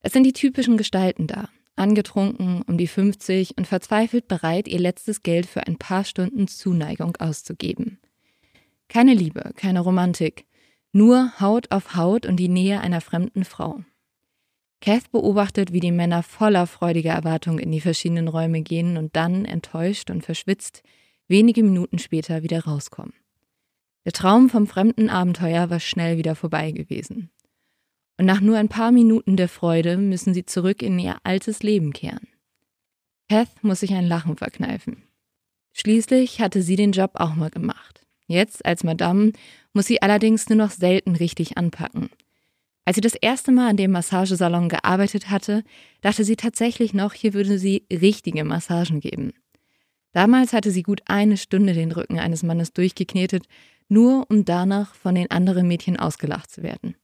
Es 0.00 0.14
sind 0.14 0.22
die 0.22 0.32
typischen 0.32 0.78
Gestalten 0.78 1.26
da, 1.26 1.50
angetrunken, 1.74 2.62
um 2.62 2.78
die 2.78 2.86
50 2.86 3.58
und 3.58 3.66
verzweifelt 3.66 4.26
bereit, 4.26 4.66
ihr 4.66 4.80
letztes 4.80 5.22
Geld 5.22 5.44
für 5.44 5.66
ein 5.66 5.76
paar 5.76 6.04
Stunden 6.04 6.48
Zuneigung 6.48 7.14
auszugeben. 7.16 7.98
Keine 8.88 9.12
Liebe, 9.12 9.52
keine 9.54 9.80
Romantik, 9.80 10.46
nur 10.92 11.38
Haut 11.40 11.72
auf 11.72 11.94
Haut 11.94 12.24
und 12.24 12.36
die 12.36 12.48
Nähe 12.48 12.80
einer 12.80 13.02
fremden 13.02 13.44
Frau. 13.44 13.84
Kath 14.86 15.10
beobachtet, 15.10 15.72
wie 15.72 15.80
die 15.80 15.90
Männer 15.90 16.22
voller 16.22 16.68
freudiger 16.68 17.12
Erwartung 17.12 17.58
in 17.58 17.72
die 17.72 17.80
verschiedenen 17.80 18.28
Räume 18.28 18.62
gehen 18.62 18.96
und 18.96 19.16
dann, 19.16 19.44
enttäuscht 19.44 20.10
und 20.10 20.24
verschwitzt, 20.24 20.84
wenige 21.26 21.64
Minuten 21.64 21.98
später 21.98 22.44
wieder 22.44 22.64
rauskommen. 22.64 23.12
Der 24.04 24.12
Traum 24.12 24.48
vom 24.48 24.68
fremden 24.68 25.10
Abenteuer 25.10 25.70
war 25.70 25.80
schnell 25.80 26.18
wieder 26.18 26.36
vorbei 26.36 26.70
gewesen 26.70 27.30
und 28.16 28.26
nach 28.26 28.40
nur 28.40 28.56
ein 28.58 28.68
paar 28.68 28.92
Minuten 28.92 29.36
der 29.36 29.48
Freude 29.48 29.96
müssen 29.96 30.34
sie 30.34 30.46
zurück 30.46 30.82
in 30.82 31.00
ihr 31.00 31.16
altes 31.24 31.64
Leben 31.64 31.92
kehren. 31.92 32.28
Kath 33.28 33.62
muss 33.62 33.80
sich 33.80 33.92
ein 33.92 34.06
Lachen 34.06 34.36
verkneifen. 34.36 35.02
Schließlich 35.72 36.40
hatte 36.40 36.62
sie 36.62 36.76
den 36.76 36.92
Job 36.92 37.10
auch 37.14 37.34
mal 37.34 37.50
gemacht. 37.50 38.06
Jetzt 38.28 38.64
als 38.64 38.84
Madame 38.84 39.32
muss 39.72 39.86
sie 39.86 40.00
allerdings 40.00 40.48
nur 40.48 40.58
noch 40.58 40.70
selten 40.70 41.16
richtig 41.16 41.58
anpacken. 41.58 42.08
Als 42.86 42.94
sie 42.94 43.00
das 43.00 43.16
erste 43.16 43.50
Mal 43.50 43.70
an 43.70 43.76
dem 43.76 43.90
Massagesalon 43.90 44.68
gearbeitet 44.68 45.28
hatte, 45.28 45.64
dachte 46.02 46.22
sie 46.22 46.36
tatsächlich 46.36 46.94
noch, 46.94 47.14
hier 47.14 47.34
würde 47.34 47.58
sie 47.58 47.84
richtige 47.90 48.44
Massagen 48.44 49.00
geben. 49.00 49.32
Damals 50.12 50.52
hatte 50.52 50.70
sie 50.70 50.84
gut 50.84 51.02
eine 51.06 51.36
Stunde 51.36 51.74
den 51.74 51.90
Rücken 51.90 52.20
eines 52.20 52.44
Mannes 52.44 52.72
durchgeknetet, 52.72 53.46
nur 53.88 54.30
um 54.30 54.44
danach 54.44 54.94
von 54.94 55.16
den 55.16 55.30
anderen 55.32 55.66
Mädchen 55.66 55.98
ausgelacht 55.98 56.50
zu 56.50 56.62
werden. 56.62 56.94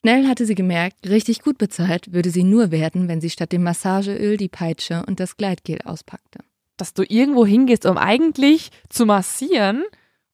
Schnell 0.00 0.28
hatte 0.28 0.46
sie 0.46 0.54
gemerkt, 0.54 1.08
richtig 1.08 1.42
gut 1.42 1.58
bezahlt 1.58 2.12
würde 2.12 2.30
sie 2.30 2.44
nur 2.44 2.70
werden, 2.70 3.08
wenn 3.08 3.20
sie 3.20 3.30
statt 3.30 3.50
dem 3.50 3.64
Massageöl 3.64 4.36
die 4.36 4.48
Peitsche 4.48 5.04
und 5.06 5.18
das 5.18 5.36
Gleitgel 5.36 5.80
auspackte. 5.84 6.38
Dass 6.76 6.94
du 6.94 7.02
irgendwo 7.02 7.44
hingehst, 7.44 7.86
um 7.86 7.98
eigentlich 7.98 8.70
zu 8.88 9.04
massieren 9.04 9.82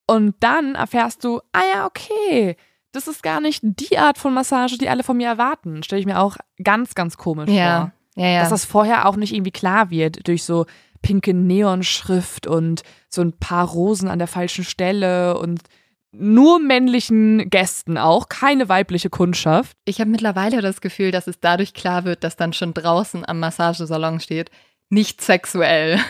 und 0.06 0.36
dann 0.40 0.74
erfährst 0.74 1.24
du, 1.24 1.40
ah 1.52 1.62
ja, 1.74 1.86
okay, 1.86 2.56
das 2.92 3.08
ist 3.08 3.22
gar 3.22 3.40
nicht 3.40 3.60
die 3.62 3.98
Art 3.98 4.18
von 4.18 4.34
Massage, 4.34 4.78
die 4.78 4.88
alle 4.88 5.02
von 5.02 5.16
mir 5.16 5.28
erwarten. 5.28 5.82
Stelle 5.82 6.00
ich 6.00 6.06
mir 6.06 6.20
auch 6.20 6.36
ganz, 6.62 6.94
ganz 6.94 7.16
komisch 7.16 7.50
ja. 7.50 7.92
vor. 8.14 8.22
Ja, 8.22 8.28
ja. 8.30 8.40
Dass 8.40 8.50
das 8.50 8.64
vorher 8.64 9.06
auch 9.06 9.16
nicht 9.16 9.32
irgendwie 9.32 9.52
klar 9.52 9.90
wird 9.90 10.26
durch 10.26 10.42
so 10.42 10.66
pinke 11.02 11.34
Neonschrift 11.34 12.46
und 12.46 12.82
so 13.08 13.22
ein 13.22 13.32
paar 13.38 13.68
Rosen 13.68 14.08
an 14.08 14.18
der 14.18 14.28
falschen 14.28 14.64
Stelle 14.64 15.38
und 15.38 15.62
nur 16.10 16.58
männlichen 16.58 17.50
Gästen 17.50 17.98
auch, 17.98 18.28
keine 18.28 18.68
weibliche 18.68 19.10
Kundschaft. 19.10 19.76
Ich 19.84 20.00
habe 20.00 20.10
mittlerweile 20.10 20.62
das 20.62 20.80
Gefühl, 20.80 21.10
dass 21.10 21.26
es 21.26 21.38
dadurch 21.38 21.74
klar 21.74 22.04
wird, 22.04 22.24
dass 22.24 22.36
dann 22.36 22.52
schon 22.52 22.74
draußen 22.74 23.28
am 23.28 23.38
Massagesalon 23.38 24.18
steht, 24.20 24.50
nicht 24.88 25.20
sexuell. 25.20 26.00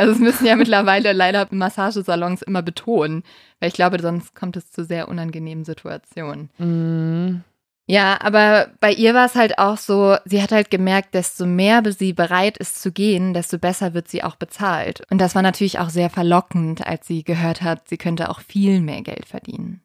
Also 0.00 0.12
es 0.12 0.18
müssen 0.18 0.46
ja 0.46 0.56
mittlerweile 0.56 1.12
leider 1.12 1.46
Massagesalons 1.50 2.40
immer 2.40 2.62
betonen, 2.62 3.22
weil 3.58 3.68
ich 3.68 3.74
glaube, 3.74 4.00
sonst 4.00 4.34
kommt 4.34 4.56
es 4.56 4.70
zu 4.70 4.82
sehr 4.82 5.08
unangenehmen 5.08 5.66
Situationen. 5.66 6.48
Mm. 6.56 7.44
Ja, 7.86 8.18
aber 8.22 8.68
bei 8.80 8.92
ihr 8.92 9.12
war 9.12 9.26
es 9.26 9.34
halt 9.34 9.58
auch 9.58 9.76
so, 9.76 10.16
sie 10.24 10.40
hat 10.40 10.52
halt 10.52 10.70
gemerkt, 10.70 11.12
desto 11.12 11.44
mehr 11.44 11.82
sie 11.92 12.12
bereit 12.14 12.56
ist 12.56 12.80
zu 12.80 12.92
gehen, 12.92 13.34
desto 13.34 13.58
besser 13.58 13.92
wird 13.92 14.08
sie 14.08 14.22
auch 14.22 14.36
bezahlt. 14.36 15.02
Und 15.10 15.18
das 15.18 15.34
war 15.34 15.42
natürlich 15.42 15.80
auch 15.80 15.90
sehr 15.90 16.08
verlockend, 16.08 16.86
als 16.86 17.06
sie 17.06 17.22
gehört 17.22 17.60
hat, 17.60 17.88
sie 17.88 17.98
könnte 17.98 18.30
auch 18.30 18.40
viel 18.40 18.80
mehr 18.80 19.02
Geld 19.02 19.26
verdienen. 19.26 19.82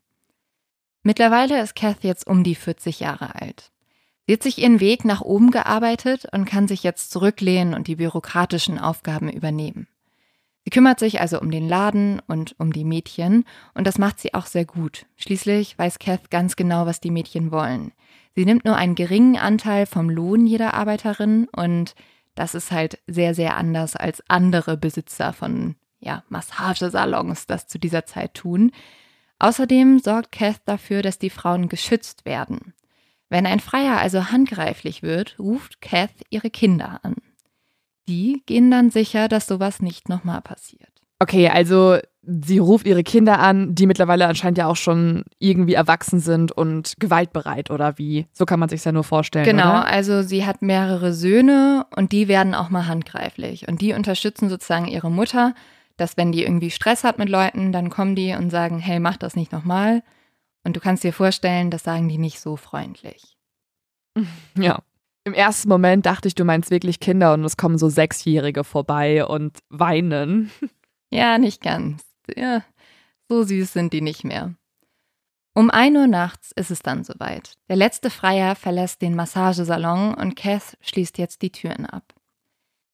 Mittlerweile 1.03 1.61
ist 1.61 1.75
Kath 1.75 2.03
jetzt 2.03 2.25
um 2.25 2.43
die 2.43 2.55
40 2.55 3.01
Jahre 3.01 3.35
alt. 3.35 3.71
Sie 4.27 4.33
hat 4.33 4.43
sich 4.43 4.59
ihren 4.59 4.79
Weg 4.79 5.03
nach 5.03 5.21
oben 5.21 5.51
gearbeitet 5.51 6.25
und 6.31 6.45
kann 6.45 6.67
sich 6.67 6.83
jetzt 6.83 7.11
zurücklehnen 7.11 7.73
und 7.73 7.87
die 7.87 7.97
bürokratischen 7.97 8.79
Aufgaben 8.79 9.29
übernehmen. 9.29 9.87
Sie 10.65 10.71
kümmert 10.71 10.99
sich 10.99 11.21
also 11.21 11.39
um 11.39 11.51
den 11.51 11.69
Laden 11.69 12.19
und 12.27 12.55
um 12.57 12.73
die 12.73 12.85
Mädchen 12.85 13.45
und 13.75 13.85
das 13.85 13.99
macht 13.99 14.19
sie 14.19 14.33
auch 14.33 14.47
sehr 14.47 14.65
gut. 14.65 15.05
Schließlich 15.15 15.77
weiß 15.77 15.99
Kath 15.99 16.31
ganz 16.31 16.55
genau, 16.55 16.87
was 16.87 16.99
die 16.99 17.11
Mädchen 17.11 17.51
wollen. 17.51 17.91
Sie 18.35 18.45
nimmt 18.45 18.65
nur 18.65 18.75
einen 18.75 18.95
geringen 18.95 19.37
Anteil 19.37 19.85
vom 19.85 20.09
Lohn 20.09 20.47
jeder 20.47 20.73
Arbeiterin 20.73 21.47
und 21.55 21.93
das 22.33 22.55
ist 22.55 22.71
halt 22.71 22.99
sehr, 23.05 23.35
sehr 23.35 23.57
anders 23.57 23.95
als 23.95 24.23
andere 24.27 24.75
Besitzer 24.75 25.33
von 25.33 25.75
ja, 25.99 26.23
Massagesalons 26.29 27.45
das 27.45 27.67
zu 27.67 27.77
dieser 27.77 28.05
Zeit 28.07 28.33
tun. 28.33 28.71
Außerdem 29.37 29.99
sorgt 29.99 30.31
Kath 30.31 30.61
dafür, 30.65 31.03
dass 31.03 31.19
die 31.19 31.29
Frauen 31.29 31.69
geschützt 31.69 32.25
werden. 32.25 32.73
Wenn 33.29 33.45
ein 33.45 33.59
Freier 33.59 33.97
also 33.99 34.31
handgreiflich 34.31 35.03
wird, 35.03 35.37
ruft 35.37 35.79
Kath 35.79 36.13
ihre 36.31 36.49
Kinder 36.49 37.01
an. 37.03 37.15
Die 38.07 38.43
gehen 38.45 38.69
dann 38.71 38.89
sicher, 38.91 39.27
dass 39.27 39.47
sowas 39.47 39.81
nicht 39.81 40.09
nochmal 40.09 40.41
passiert. 40.41 40.89
Okay, 41.19 41.47
also 41.47 41.97
sie 42.21 42.57
ruft 42.57 42.87
ihre 42.87 43.03
Kinder 43.03 43.39
an, 43.39 43.73
die 43.73 43.87
mittlerweile 43.87 44.27
anscheinend 44.27 44.57
ja 44.57 44.67
auch 44.67 44.75
schon 44.75 45.23
irgendwie 45.39 45.73
erwachsen 45.73 46.19
sind 46.19 46.51
und 46.51 46.95
gewaltbereit 46.99 47.71
oder 47.71 47.97
wie? 47.97 48.27
So 48.33 48.45
kann 48.45 48.59
man 48.59 48.69
sich 48.69 48.83
ja 48.83 48.91
nur 48.91 49.03
vorstellen. 49.03 49.45
Genau, 49.45 49.69
oder? 49.69 49.87
also 49.87 50.21
sie 50.23 50.45
hat 50.45 50.61
mehrere 50.61 51.13
Söhne 51.13 51.85
und 51.95 52.11
die 52.11 52.27
werden 52.27 52.53
auch 52.53 52.69
mal 52.69 52.87
handgreiflich 52.87 53.67
und 53.67 53.81
die 53.81 53.93
unterstützen 53.93 54.49
sozusagen 54.49 54.87
ihre 54.87 55.11
Mutter, 55.11 55.53
dass 55.97 56.17
wenn 56.17 56.31
die 56.31 56.43
irgendwie 56.43 56.71
Stress 56.71 57.03
hat 57.03 57.17
mit 57.17 57.29
Leuten, 57.29 57.71
dann 57.71 57.89
kommen 57.89 58.15
die 58.15 58.33
und 58.33 58.49
sagen, 58.49 58.79
hey, 58.79 58.99
mach 58.99 59.17
das 59.17 59.35
nicht 59.35 59.51
nochmal. 59.51 60.03
Und 60.63 60.75
du 60.75 60.79
kannst 60.79 61.03
dir 61.03 61.13
vorstellen, 61.13 61.69
das 61.71 61.83
sagen 61.83 62.09
die 62.09 62.17
nicht 62.17 62.39
so 62.39 62.55
freundlich. 62.55 63.37
Ja. 64.57 64.79
Im 65.25 65.33
ersten 65.33 65.69
Moment 65.69 66.05
dachte 66.05 66.27
ich, 66.27 66.35
du 66.35 66.45
meinst 66.45 66.69
wirklich 66.69 66.99
Kinder 66.99 67.33
und 67.33 67.43
es 67.43 67.57
kommen 67.57 67.79
so 67.79 67.89
Sechsjährige 67.89 68.63
vorbei 68.63 69.25
und 69.25 69.57
weinen. 69.69 70.51
Ja, 71.11 71.37
nicht 71.37 71.61
ganz. 71.61 72.03
Ja, 72.35 72.63
so 73.29 73.43
süß 73.43 73.73
sind 73.73 73.93
die 73.93 74.01
nicht 74.01 74.23
mehr. 74.23 74.55
Um 75.53 75.71
1 75.71 75.95
Uhr 75.97 76.07
nachts 76.07 76.51
ist 76.55 76.69
es 76.69 76.81
dann 76.81 77.03
soweit. 77.03 77.53
Der 77.69 77.75
letzte 77.75 78.09
Freier 78.09 78.55
verlässt 78.55 79.01
den 79.01 79.15
Massagesalon 79.15 80.13
und 80.13 80.35
Cass 80.35 80.77
schließt 80.81 81.17
jetzt 81.17 81.41
die 81.41 81.51
Türen 81.51 81.85
ab. 81.85 82.13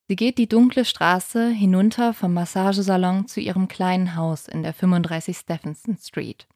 Sie 0.07 0.15
geht 0.15 0.37
die 0.37 0.47
dunkle 0.47 0.85
Straße 0.85 1.49
hinunter 1.49 2.13
vom 2.13 2.33
Massagesalon 2.33 3.27
zu 3.27 3.39
ihrem 3.39 3.67
kleinen 3.67 4.15
Haus 4.15 4.47
in 4.47 4.61
der 4.61 4.73
35 4.73 5.35
Stephenson 5.35 5.97
Street. 5.97 6.47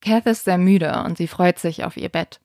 Kath 0.00 0.26
ist 0.26 0.44
sehr 0.44 0.58
müde 0.58 1.02
und 1.04 1.18
sie 1.18 1.26
freut 1.26 1.58
sich 1.58 1.84
auf 1.84 1.96
ihr 1.96 2.08
Bett. 2.08 2.40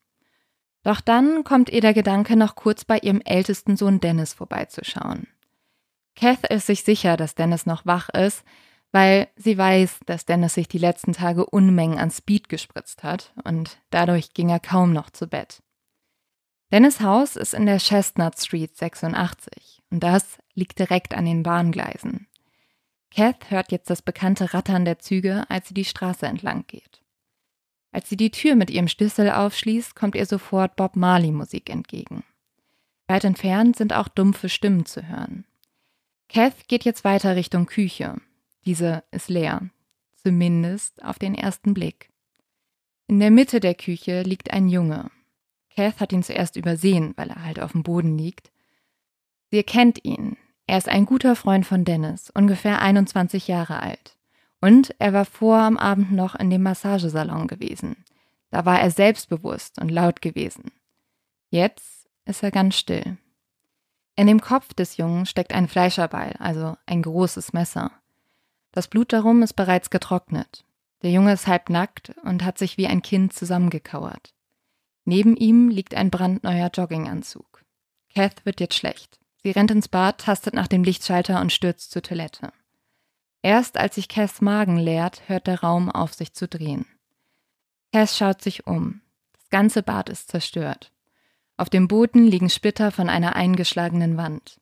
Doch 0.83 1.01
dann 1.01 1.43
kommt 1.43 1.69
ihr 1.69 1.81
der 1.81 1.93
Gedanke, 1.93 2.35
noch 2.35 2.55
kurz 2.55 2.85
bei 2.85 2.97
ihrem 2.97 3.21
ältesten 3.21 3.77
Sohn 3.77 3.99
Dennis 3.99 4.33
vorbeizuschauen. 4.33 5.27
Kath 6.15 6.47
ist 6.49 6.67
sich 6.67 6.83
sicher, 6.83 7.17
dass 7.17 7.35
Dennis 7.35 7.65
noch 7.65 7.85
wach 7.85 8.09
ist, 8.09 8.43
weil 8.91 9.29
sie 9.35 9.57
weiß, 9.57 9.99
dass 10.05 10.25
Dennis 10.25 10.55
sich 10.55 10.67
die 10.67 10.77
letzten 10.77 11.13
Tage 11.13 11.45
Unmengen 11.45 11.97
an 11.97 12.11
Speed 12.11 12.49
gespritzt 12.49 13.03
hat 13.03 13.33
und 13.43 13.79
dadurch 13.89 14.33
ging 14.33 14.49
er 14.49 14.59
kaum 14.59 14.91
noch 14.91 15.09
zu 15.09 15.27
Bett. 15.27 15.61
Dennis 16.71 17.01
Haus 17.01 17.35
ist 17.35 17.53
in 17.53 17.65
der 17.65 17.77
Chestnut 17.77 18.39
Street 18.39 18.75
86 18.75 19.81
und 19.91 20.01
das 20.01 20.37
liegt 20.53 20.79
direkt 20.79 21.13
an 21.13 21.25
den 21.25 21.43
Bahngleisen. 21.43 22.27
Kath 23.13 23.49
hört 23.49 23.71
jetzt 23.71 23.89
das 23.89 24.01
bekannte 24.01 24.53
Rattern 24.53 24.85
der 24.85 24.99
Züge, 24.99 25.45
als 25.49 25.67
sie 25.67 25.73
die 25.73 25.85
Straße 25.85 26.25
entlang 26.25 26.65
geht. 26.67 27.00
Als 27.91 28.09
sie 28.09 28.17
die 28.17 28.31
Tür 28.31 28.55
mit 28.55 28.69
ihrem 28.69 28.87
Schlüssel 28.87 29.29
aufschließt, 29.29 29.95
kommt 29.95 30.15
ihr 30.15 30.25
sofort 30.25 30.75
Bob 30.75 30.95
Marley 30.95 31.31
Musik 31.31 31.69
entgegen. 31.69 32.23
Weit 33.07 33.25
entfernt 33.25 33.75
sind 33.75 33.93
auch 33.93 34.07
dumpfe 34.07 34.47
Stimmen 34.47 34.85
zu 34.85 35.07
hören. 35.07 35.45
Kath 36.29 36.69
geht 36.69 36.85
jetzt 36.85 37.03
weiter 37.03 37.35
Richtung 37.35 37.65
Küche. 37.65 38.21
Diese 38.65 39.03
ist 39.11 39.29
leer, 39.29 39.69
zumindest 40.15 41.03
auf 41.03 41.19
den 41.19 41.35
ersten 41.35 41.73
Blick. 41.73 42.09
In 43.07 43.19
der 43.19 43.31
Mitte 43.31 43.59
der 43.59 43.75
Küche 43.75 44.21
liegt 44.21 44.51
ein 44.51 44.69
Junge. 44.69 45.11
Kath 45.75 45.99
hat 45.99 46.13
ihn 46.13 46.23
zuerst 46.23 46.55
übersehen, 46.55 47.13
weil 47.17 47.29
er 47.29 47.43
halt 47.43 47.59
auf 47.59 47.73
dem 47.73 47.83
Boden 47.83 48.17
liegt. 48.17 48.51
Sie 49.49 49.57
erkennt 49.57 50.05
ihn. 50.05 50.37
Er 50.65 50.77
ist 50.77 50.87
ein 50.87 51.05
guter 51.05 51.35
Freund 51.35 51.65
von 51.65 51.83
Dennis, 51.83 52.29
ungefähr 52.29 52.81
21 52.81 53.49
Jahre 53.49 53.81
alt. 53.81 54.15
Und 54.61 54.95
er 54.99 55.11
war 55.11 55.25
vor 55.25 55.57
am 55.57 55.77
Abend 55.77 56.11
noch 56.11 56.35
in 56.35 56.49
dem 56.49 56.63
Massagesalon 56.63 57.47
gewesen. 57.47 57.97
Da 58.51 58.65
war 58.65 58.79
er 58.79 58.91
selbstbewusst 58.91 59.79
und 59.81 59.89
laut 59.89 60.21
gewesen. 60.21 60.71
Jetzt 61.49 62.07
ist 62.25 62.43
er 62.43 62.51
ganz 62.51 62.75
still. 62.75 63.17
In 64.15 64.27
dem 64.27 64.39
Kopf 64.39 64.73
des 64.73 64.97
Jungen 64.97 65.25
steckt 65.25 65.53
ein 65.53 65.67
Fleischerball, 65.67 66.35
also 66.37 66.77
ein 66.85 67.01
großes 67.01 67.53
Messer. 67.53 67.91
Das 68.71 68.87
Blut 68.87 69.11
darum 69.13 69.41
ist 69.41 69.53
bereits 69.53 69.89
getrocknet. 69.89 70.63
Der 71.01 71.11
Junge 71.11 71.33
ist 71.33 71.47
halb 71.47 71.69
nackt 71.69 72.13
und 72.23 72.45
hat 72.45 72.57
sich 72.57 72.77
wie 72.77 72.87
ein 72.87 73.01
Kind 73.01 73.33
zusammengekauert. 73.33 74.33
Neben 75.05 75.35
ihm 75.35 75.69
liegt 75.69 75.95
ein 75.95 76.11
brandneuer 76.11 76.69
Jogginganzug. 76.71 77.63
Kath 78.13 78.45
wird 78.45 78.59
jetzt 78.59 78.75
schlecht. 78.75 79.19
Sie 79.41 79.51
rennt 79.51 79.71
ins 79.71 79.87
Bad, 79.87 80.19
tastet 80.19 80.53
nach 80.53 80.67
dem 80.67 80.83
Lichtschalter 80.83 81.41
und 81.41 81.51
stürzt 81.51 81.91
zur 81.91 82.03
Toilette. 82.03 82.53
Erst 83.43 83.77
als 83.77 83.95
sich 83.95 84.07
Cass 84.07 84.41
Magen 84.41 84.77
leert, 84.77 85.27
hört 85.27 85.47
der 85.47 85.61
Raum 85.61 85.89
auf 85.89 86.13
sich 86.13 86.33
zu 86.33 86.47
drehen. 86.47 86.85
Cass 87.91 88.17
schaut 88.17 88.41
sich 88.41 88.67
um. 88.67 89.01
Das 89.33 89.49
ganze 89.49 89.83
Bad 89.83 90.09
ist 90.09 90.29
zerstört. 90.29 90.91
Auf 91.57 91.69
dem 91.69 91.87
Boden 91.87 92.25
liegen 92.25 92.49
Splitter 92.49 92.91
von 92.91 93.09
einer 93.09 93.35
eingeschlagenen 93.35 94.17
Wand. 94.17 94.59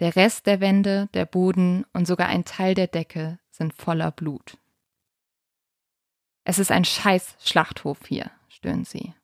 Der 0.00 0.16
Rest 0.16 0.46
der 0.46 0.60
Wände, 0.60 1.08
der 1.12 1.26
Boden 1.26 1.84
und 1.92 2.06
sogar 2.06 2.28
ein 2.28 2.44
Teil 2.44 2.74
der 2.74 2.86
Decke 2.86 3.38
sind 3.50 3.74
voller 3.74 4.10
Blut. 4.10 4.56
Es 6.44 6.58
ist 6.58 6.70
ein 6.70 6.84
scheiß 6.84 7.36
Schlachthof 7.40 7.98
hier, 8.06 8.30
stöhnt 8.48 8.88
sie. 8.88 9.14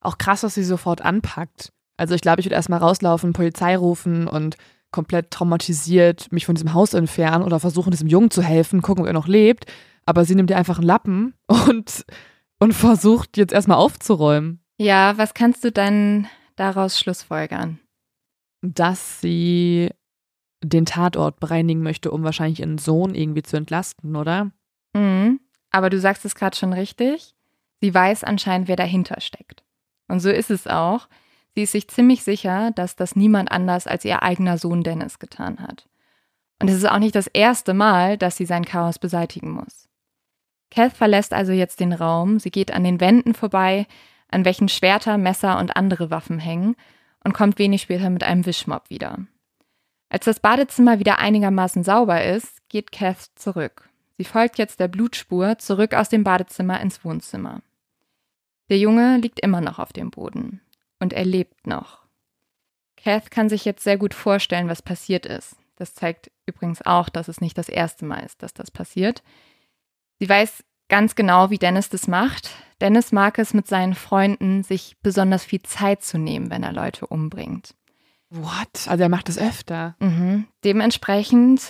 Auch 0.00 0.18
krass, 0.18 0.40
dass 0.40 0.54
sie 0.54 0.64
sofort 0.64 1.02
anpackt. 1.02 1.72
Also 1.96 2.14
ich 2.14 2.22
glaube, 2.22 2.40
ich 2.40 2.46
würde 2.46 2.54
erstmal 2.54 2.80
rauslaufen, 2.80 3.34
Polizei 3.34 3.76
rufen 3.76 4.26
und 4.26 4.56
komplett 4.92 5.30
traumatisiert 5.30 6.30
mich 6.30 6.46
von 6.46 6.54
diesem 6.54 6.74
Haus 6.74 6.94
entfernen 6.94 7.44
oder 7.44 7.58
versuchen, 7.58 7.90
diesem 7.90 8.08
Jungen 8.08 8.30
zu 8.30 8.42
helfen, 8.42 8.82
gucken, 8.82 9.02
ob 9.02 9.08
er 9.08 9.12
noch 9.12 9.26
lebt. 9.26 9.66
Aber 10.04 10.24
sie 10.24 10.34
nimmt 10.34 10.50
ihr 10.50 10.56
einfach 10.56 10.78
einen 10.78 10.86
Lappen 10.86 11.34
und, 11.46 12.04
und 12.60 12.72
versucht 12.72 13.36
jetzt 13.36 13.52
erstmal 13.52 13.78
aufzuräumen. 13.78 14.60
Ja, 14.78 15.16
was 15.18 15.34
kannst 15.34 15.64
du 15.64 15.72
dann 15.72 16.28
daraus 16.56 16.98
schlussfolgern? 16.98 17.78
Dass 18.62 19.20
sie 19.20 19.90
den 20.62 20.86
Tatort 20.86 21.40
bereinigen 21.40 21.82
möchte, 21.82 22.10
um 22.10 22.22
wahrscheinlich 22.22 22.60
ihren 22.60 22.78
Sohn 22.78 23.14
irgendwie 23.14 23.42
zu 23.42 23.56
entlasten, 23.56 24.14
oder? 24.14 24.52
Mhm. 24.94 25.40
Aber 25.70 25.90
du 25.90 25.98
sagst 25.98 26.24
es 26.24 26.34
gerade 26.34 26.56
schon 26.56 26.72
richtig. 26.72 27.34
Sie 27.80 27.92
weiß 27.92 28.22
anscheinend, 28.24 28.68
wer 28.68 28.76
dahinter 28.76 29.20
steckt. 29.20 29.64
Und 30.06 30.20
so 30.20 30.30
ist 30.30 30.50
es 30.50 30.66
auch. 30.66 31.08
Sie 31.54 31.62
ist 31.62 31.72
sich 31.72 31.88
ziemlich 31.88 32.22
sicher, 32.22 32.70
dass 32.70 32.96
das 32.96 33.16
niemand 33.16 33.52
anders 33.52 33.86
als 33.86 34.04
ihr 34.04 34.22
eigener 34.22 34.58
Sohn 34.58 34.82
Dennis 34.82 35.18
getan 35.18 35.60
hat. 35.60 35.86
Und 36.60 36.68
es 36.68 36.76
ist 36.76 36.88
auch 36.88 36.98
nicht 36.98 37.14
das 37.14 37.26
erste 37.26 37.74
Mal, 37.74 38.16
dass 38.16 38.36
sie 38.36 38.46
sein 38.46 38.64
Chaos 38.64 38.98
beseitigen 38.98 39.50
muss. 39.50 39.88
Kath 40.70 40.92
verlässt 40.92 41.34
also 41.34 41.52
jetzt 41.52 41.80
den 41.80 41.92
Raum, 41.92 42.38
sie 42.38 42.50
geht 42.50 42.72
an 42.72 42.84
den 42.84 43.00
Wänden 43.00 43.34
vorbei, 43.34 43.86
an 44.28 44.44
welchen 44.44 44.68
Schwerter, 44.68 45.18
Messer 45.18 45.58
und 45.58 45.76
andere 45.76 46.10
Waffen 46.10 46.38
hängen, 46.38 46.76
und 47.24 47.34
kommt 47.34 47.58
wenig 47.58 47.82
später 47.82 48.10
mit 48.10 48.24
einem 48.24 48.46
Wischmopp 48.46 48.90
wieder. 48.90 49.18
Als 50.08 50.24
das 50.24 50.40
Badezimmer 50.40 50.98
wieder 50.98 51.18
einigermaßen 51.18 51.84
sauber 51.84 52.24
ist, 52.24 52.68
geht 52.68 52.90
Kath 52.90 53.30
zurück. 53.34 53.88
Sie 54.16 54.24
folgt 54.24 54.58
jetzt 54.58 54.80
der 54.80 54.88
Blutspur 54.88 55.58
zurück 55.58 55.94
aus 55.94 56.08
dem 56.08 56.24
Badezimmer 56.24 56.80
ins 56.80 57.04
Wohnzimmer. 57.04 57.60
Der 58.68 58.78
Junge 58.78 59.18
liegt 59.18 59.40
immer 59.40 59.60
noch 59.60 59.78
auf 59.78 59.92
dem 59.92 60.10
Boden. 60.10 60.60
Und 61.02 61.12
er 61.12 61.24
lebt 61.24 61.66
noch. 61.66 61.98
Kath 62.96 63.32
kann 63.32 63.48
sich 63.48 63.64
jetzt 63.64 63.82
sehr 63.82 63.98
gut 63.98 64.14
vorstellen, 64.14 64.68
was 64.68 64.82
passiert 64.82 65.26
ist. 65.26 65.56
Das 65.74 65.94
zeigt 65.94 66.30
übrigens 66.46 66.80
auch, 66.82 67.08
dass 67.08 67.26
es 67.26 67.40
nicht 67.40 67.58
das 67.58 67.68
erste 67.68 68.04
Mal 68.04 68.20
ist, 68.20 68.40
dass 68.40 68.54
das 68.54 68.70
passiert. 68.70 69.24
Sie 70.20 70.28
weiß 70.28 70.62
ganz 70.88 71.16
genau, 71.16 71.50
wie 71.50 71.58
Dennis 71.58 71.88
das 71.88 72.06
macht. 72.06 72.50
Dennis 72.80 73.10
mag 73.10 73.40
es 73.40 73.52
mit 73.52 73.66
seinen 73.66 73.96
Freunden, 73.96 74.62
sich 74.62 74.96
besonders 75.02 75.44
viel 75.44 75.62
Zeit 75.62 76.04
zu 76.04 76.18
nehmen, 76.18 76.50
wenn 76.50 76.62
er 76.62 76.72
Leute 76.72 77.08
umbringt. 77.08 77.74
What? 78.30 78.86
Also 78.86 79.02
er 79.02 79.08
macht 79.08 79.28
das 79.28 79.38
öfter. 79.38 79.96
Mhm. 79.98 80.46
Dementsprechend 80.62 81.62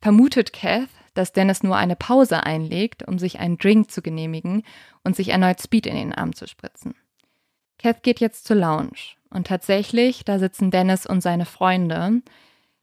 vermutet 0.00 0.54
Kath, 0.54 0.88
dass 1.12 1.32
Dennis 1.32 1.62
nur 1.62 1.76
eine 1.76 1.94
Pause 1.94 2.44
einlegt, 2.44 3.06
um 3.06 3.18
sich 3.18 3.38
einen 3.38 3.58
Drink 3.58 3.90
zu 3.90 4.00
genehmigen 4.00 4.62
und 5.04 5.14
sich 5.14 5.28
erneut 5.28 5.60
Speed 5.60 5.84
in 5.86 5.94
den 5.94 6.14
Arm 6.14 6.34
zu 6.34 6.48
spritzen. 6.48 6.94
Kath 7.82 8.02
geht 8.02 8.20
jetzt 8.20 8.46
zur 8.46 8.56
Lounge. 8.56 9.16
Und 9.30 9.46
tatsächlich, 9.46 10.24
da 10.24 10.38
sitzen 10.38 10.70
Dennis 10.70 11.06
und 11.06 11.20
seine 11.20 11.46
Freunde. 11.46 12.22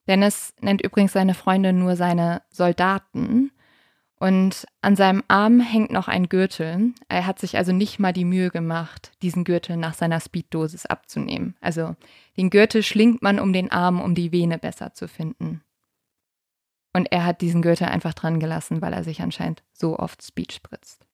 Dennis 0.08 0.54
nennt 0.60 0.82
übrigens 0.82 1.14
seine 1.14 1.36
Freunde 1.36 1.74
nur 1.74 1.96
seine 1.96 2.42
Soldaten. 2.50 3.52
Und 4.20 4.66
an 4.82 4.98
seinem 4.98 5.24
Arm 5.30 5.62
hängt 5.62 5.92
noch 5.92 6.10
ein 6.10 6.28
Gürtel. 6.28 6.94
Er 7.08 7.26
hat 7.26 7.40
sich 7.40 7.56
also 7.56 7.72
nicht 7.72 8.00
mal 8.00 8.12
die 8.12 8.26
Mühe 8.26 8.50
gemacht, 8.50 9.14
diesen 9.22 9.46
Gürtel 9.46 9.78
nach 9.78 9.94
seiner 9.94 10.20
Speeddosis 10.20 10.86
abzunehmen. 10.86 11.56
Also 11.62 11.96
den 12.36 12.50
Gürtel 12.50 12.84
schlingt 12.84 13.22
man 13.22 13.40
um 13.40 13.54
den 13.54 13.72
Arm, 13.72 14.02
um 14.02 14.16
die 14.16 14.34
Vene 14.34 14.58
besser 14.58 14.94
zu 14.94 15.08
finden. 15.08 15.62
Und 16.92 17.12
er 17.12 17.24
hat 17.24 17.40
diesen 17.40 17.62
Gürtel 17.62 17.88
einfach 17.88 18.14
dran 18.14 18.40
gelassen, 18.42 18.82
weil 18.82 18.92
er 18.92 19.06
sich 19.06 19.22
anscheinend 19.22 19.64
so 19.72 19.98
oft 19.98 20.22
Speed 20.22 20.52
spritzt. 20.52 21.06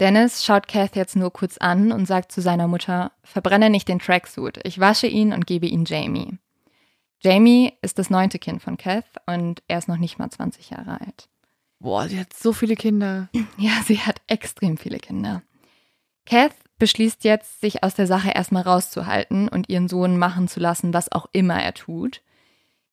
Dennis 0.00 0.42
schaut 0.44 0.66
Kath 0.66 0.96
jetzt 0.96 1.14
nur 1.14 1.30
kurz 1.30 1.58
an 1.58 1.92
und 1.92 2.06
sagt 2.06 2.32
zu 2.32 2.40
seiner 2.40 2.66
Mutter, 2.66 3.12
verbrenne 3.22 3.68
nicht 3.68 3.86
den 3.86 3.98
Tracksuit, 3.98 4.58
ich 4.64 4.80
wasche 4.80 5.06
ihn 5.06 5.34
und 5.34 5.46
gebe 5.46 5.66
ihn 5.66 5.84
Jamie. 5.84 6.38
Jamie 7.22 7.74
ist 7.82 7.98
das 7.98 8.08
neunte 8.08 8.38
Kind 8.38 8.62
von 8.62 8.78
Kath 8.78 9.04
und 9.26 9.62
er 9.68 9.76
ist 9.76 9.88
noch 9.88 9.98
nicht 9.98 10.18
mal 10.18 10.30
20 10.30 10.70
Jahre 10.70 11.02
alt. 11.02 11.28
Boah, 11.80 12.08
sie 12.08 12.18
hat 12.18 12.32
so 12.32 12.54
viele 12.54 12.76
Kinder. 12.76 13.28
Ja, 13.58 13.72
sie 13.86 13.98
hat 13.98 14.22
extrem 14.26 14.78
viele 14.78 14.98
Kinder. 14.98 15.42
Kath 16.24 16.54
beschließt 16.78 17.24
jetzt, 17.24 17.60
sich 17.60 17.84
aus 17.84 17.94
der 17.94 18.06
Sache 18.06 18.30
erstmal 18.30 18.62
rauszuhalten 18.62 19.48
und 19.48 19.68
ihren 19.68 19.88
Sohn 19.88 20.16
machen 20.16 20.48
zu 20.48 20.60
lassen, 20.60 20.94
was 20.94 21.12
auch 21.12 21.26
immer 21.32 21.62
er 21.62 21.74
tut. 21.74 22.22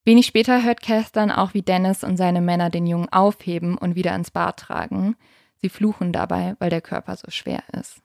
Wenig 0.03 0.25
später 0.25 0.61
hört 0.61 0.81
Kath 0.81 1.15
dann 1.15 1.31
auch, 1.31 1.53
wie 1.53 1.61
Dennis 1.61 2.03
und 2.03 2.17
seine 2.17 2.41
Männer 2.41 2.69
den 2.69 2.85
Jungen 2.85 3.07
aufheben 3.09 3.77
und 3.77 3.95
wieder 3.95 4.13
ins 4.13 4.31
Bad 4.31 4.57
tragen. 4.57 5.15
Sie 5.61 5.69
fluchen 5.69 6.13
dabei, 6.13 6.55
weil 6.59 6.69
der 6.69 6.81
Körper 6.81 7.15
so 7.15 7.29
schwer 7.29 7.63
ist. 7.73 8.01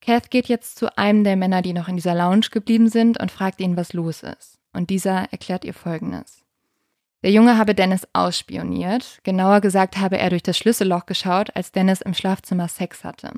Kath 0.00 0.30
geht 0.30 0.48
jetzt 0.48 0.76
zu 0.76 0.96
einem 0.98 1.22
der 1.22 1.36
Männer, 1.36 1.62
die 1.62 1.72
noch 1.72 1.88
in 1.88 1.96
dieser 1.96 2.14
Lounge 2.14 2.48
geblieben 2.50 2.88
sind, 2.88 3.20
und 3.20 3.30
fragt 3.30 3.60
ihn, 3.60 3.76
was 3.76 3.92
los 3.92 4.22
ist. 4.22 4.58
Und 4.72 4.90
dieser 4.90 5.32
erklärt 5.32 5.64
ihr 5.64 5.74
Folgendes. 5.74 6.44
Der 7.22 7.30
Junge 7.30 7.56
habe 7.56 7.74
Dennis 7.74 8.06
ausspioniert. 8.12 9.20
Genauer 9.22 9.60
gesagt 9.60 9.98
habe 9.98 10.18
er 10.18 10.30
durch 10.30 10.42
das 10.42 10.58
Schlüsselloch 10.58 11.06
geschaut, 11.06 11.54
als 11.54 11.70
Dennis 11.70 12.00
im 12.00 12.14
Schlafzimmer 12.14 12.66
Sex 12.66 13.04
hatte. 13.04 13.32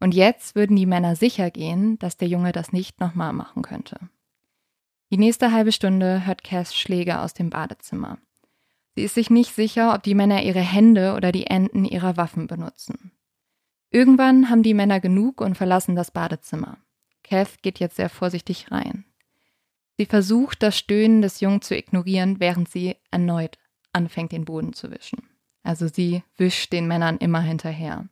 Und 0.00 0.14
jetzt 0.14 0.54
würden 0.54 0.76
die 0.76 0.86
Männer 0.86 1.16
sicher 1.16 1.50
gehen, 1.50 1.98
dass 1.98 2.16
der 2.16 2.28
Junge 2.28 2.52
das 2.52 2.72
nicht 2.72 2.98
nochmal 3.00 3.34
machen 3.34 3.62
könnte. 3.62 3.98
Die 5.10 5.18
nächste 5.18 5.52
halbe 5.52 5.72
Stunde 5.72 6.24
hört 6.24 6.42
Cass 6.42 6.74
Schläge 6.74 7.20
aus 7.20 7.34
dem 7.34 7.50
Badezimmer. 7.50 8.18
Sie 9.00 9.06
ist 9.06 9.14
sich 9.14 9.30
nicht 9.30 9.54
sicher, 9.54 9.94
ob 9.94 10.02
die 10.02 10.14
Männer 10.14 10.42
ihre 10.42 10.60
Hände 10.60 11.14
oder 11.14 11.32
die 11.32 11.46
Enden 11.46 11.86
ihrer 11.86 12.18
Waffen 12.18 12.46
benutzen. 12.46 13.12
Irgendwann 13.90 14.50
haben 14.50 14.62
die 14.62 14.74
Männer 14.74 15.00
genug 15.00 15.40
und 15.40 15.56
verlassen 15.56 15.96
das 15.96 16.10
Badezimmer. 16.10 16.76
Kath 17.24 17.62
geht 17.62 17.78
jetzt 17.78 17.96
sehr 17.96 18.10
vorsichtig 18.10 18.70
rein. 18.70 19.06
Sie 19.96 20.04
versucht, 20.04 20.62
das 20.62 20.76
Stöhnen 20.76 21.22
des 21.22 21.40
Jungen 21.40 21.62
zu 21.62 21.74
ignorieren, 21.74 22.40
während 22.40 22.68
sie 22.68 22.96
erneut 23.10 23.56
anfängt, 23.94 24.32
den 24.32 24.44
Boden 24.44 24.74
zu 24.74 24.90
wischen. 24.90 25.30
Also 25.62 25.88
sie 25.88 26.22
wischt 26.36 26.70
den 26.70 26.86
Männern 26.86 27.16
immer 27.16 27.40
hinterher. 27.40 28.06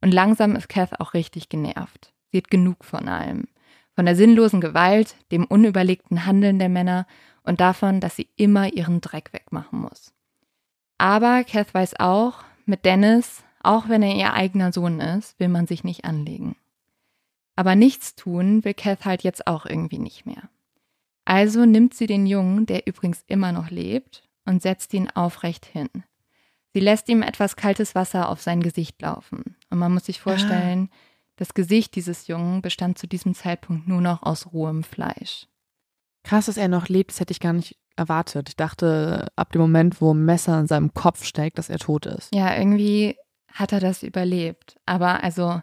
Und 0.00 0.14
langsam 0.14 0.56
ist 0.56 0.70
Kath 0.70 0.98
auch 0.98 1.12
richtig 1.12 1.50
genervt. 1.50 2.14
Sie 2.32 2.38
hat 2.38 2.48
genug 2.48 2.86
von 2.86 3.06
allem. 3.06 3.48
Von 3.94 4.06
der 4.06 4.16
sinnlosen 4.16 4.62
Gewalt, 4.62 5.14
dem 5.30 5.44
unüberlegten 5.44 6.24
Handeln 6.24 6.58
der 6.58 6.70
Männer 6.70 7.06
und 7.46 7.60
davon, 7.60 8.00
dass 8.00 8.16
sie 8.16 8.28
immer 8.36 8.72
ihren 8.72 9.00
Dreck 9.00 9.32
wegmachen 9.32 9.80
muss. 9.80 10.12
Aber 10.98 11.44
Kath 11.44 11.72
weiß 11.72 12.00
auch, 12.00 12.44
mit 12.66 12.84
Dennis, 12.84 13.44
auch 13.62 13.88
wenn 13.88 14.02
er 14.02 14.14
ihr 14.14 14.34
eigener 14.34 14.72
Sohn 14.72 15.00
ist, 15.00 15.38
will 15.38 15.48
man 15.48 15.66
sich 15.66 15.84
nicht 15.84 16.04
anlegen. 16.04 16.56
Aber 17.54 17.74
nichts 17.74 18.14
tun 18.14 18.64
will 18.64 18.74
Kath 18.74 19.04
halt 19.04 19.22
jetzt 19.22 19.46
auch 19.46 19.66
irgendwie 19.66 19.98
nicht 19.98 20.26
mehr. 20.26 20.48
Also 21.24 21.64
nimmt 21.64 21.94
sie 21.94 22.06
den 22.06 22.26
Jungen, 22.26 22.66
der 22.66 22.86
übrigens 22.86 23.24
immer 23.26 23.52
noch 23.52 23.70
lebt, 23.70 24.22
und 24.44 24.62
setzt 24.62 24.94
ihn 24.94 25.10
aufrecht 25.10 25.66
hin. 25.66 25.88
Sie 26.72 26.80
lässt 26.80 27.08
ihm 27.08 27.22
etwas 27.22 27.56
kaltes 27.56 27.94
Wasser 27.94 28.28
auf 28.28 28.40
sein 28.40 28.62
Gesicht 28.62 29.00
laufen. 29.02 29.56
Und 29.70 29.78
man 29.78 29.92
muss 29.92 30.06
sich 30.06 30.20
vorstellen, 30.20 30.88
ah. 30.92 30.96
das 31.36 31.54
Gesicht 31.54 31.96
dieses 31.96 32.28
Jungen 32.28 32.62
bestand 32.62 32.98
zu 32.98 33.06
diesem 33.08 33.34
Zeitpunkt 33.34 33.88
nur 33.88 34.00
noch 34.00 34.22
aus 34.22 34.52
rohem 34.52 34.84
Fleisch. 34.84 35.48
Krass, 36.26 36.46
dass 36.46 36.56
er 36.56 36.66
noch 36.66 36.88
lebt, 36.88 37.12
das 37.12 37.20
hätte 37.20 37.30
ich 37.30 37.38
gar 37.38 37.52
nicht 37.52 37.78
erwartet. 37.94 38.48
Ich 38.48 38.56
dachte, 38.56 39.28
ab 39.36 39.52
dem 39.52 39.60
Moment, 39.60 40.00
wo 40.00 40.12
ein 40.12 40.24
Messer 40.24 40.58
in 40.58 40.66
seinem 40.66 40.92
Kopf 40.92 41.24
steckt, 41.24 41.56
dass 41.56 41.70
er 41.70 41.78
tot 41.78 42.04
ist. 42.04 42.34
Ja, 42.34 42.56
irgendwie 42.56 43.16
hat 43.52 43.72
er 43.72 43.78
das 43.78 44.02
überlebt. 44.02 44.76
Aber 44.86 45.22
also 45.22 45.60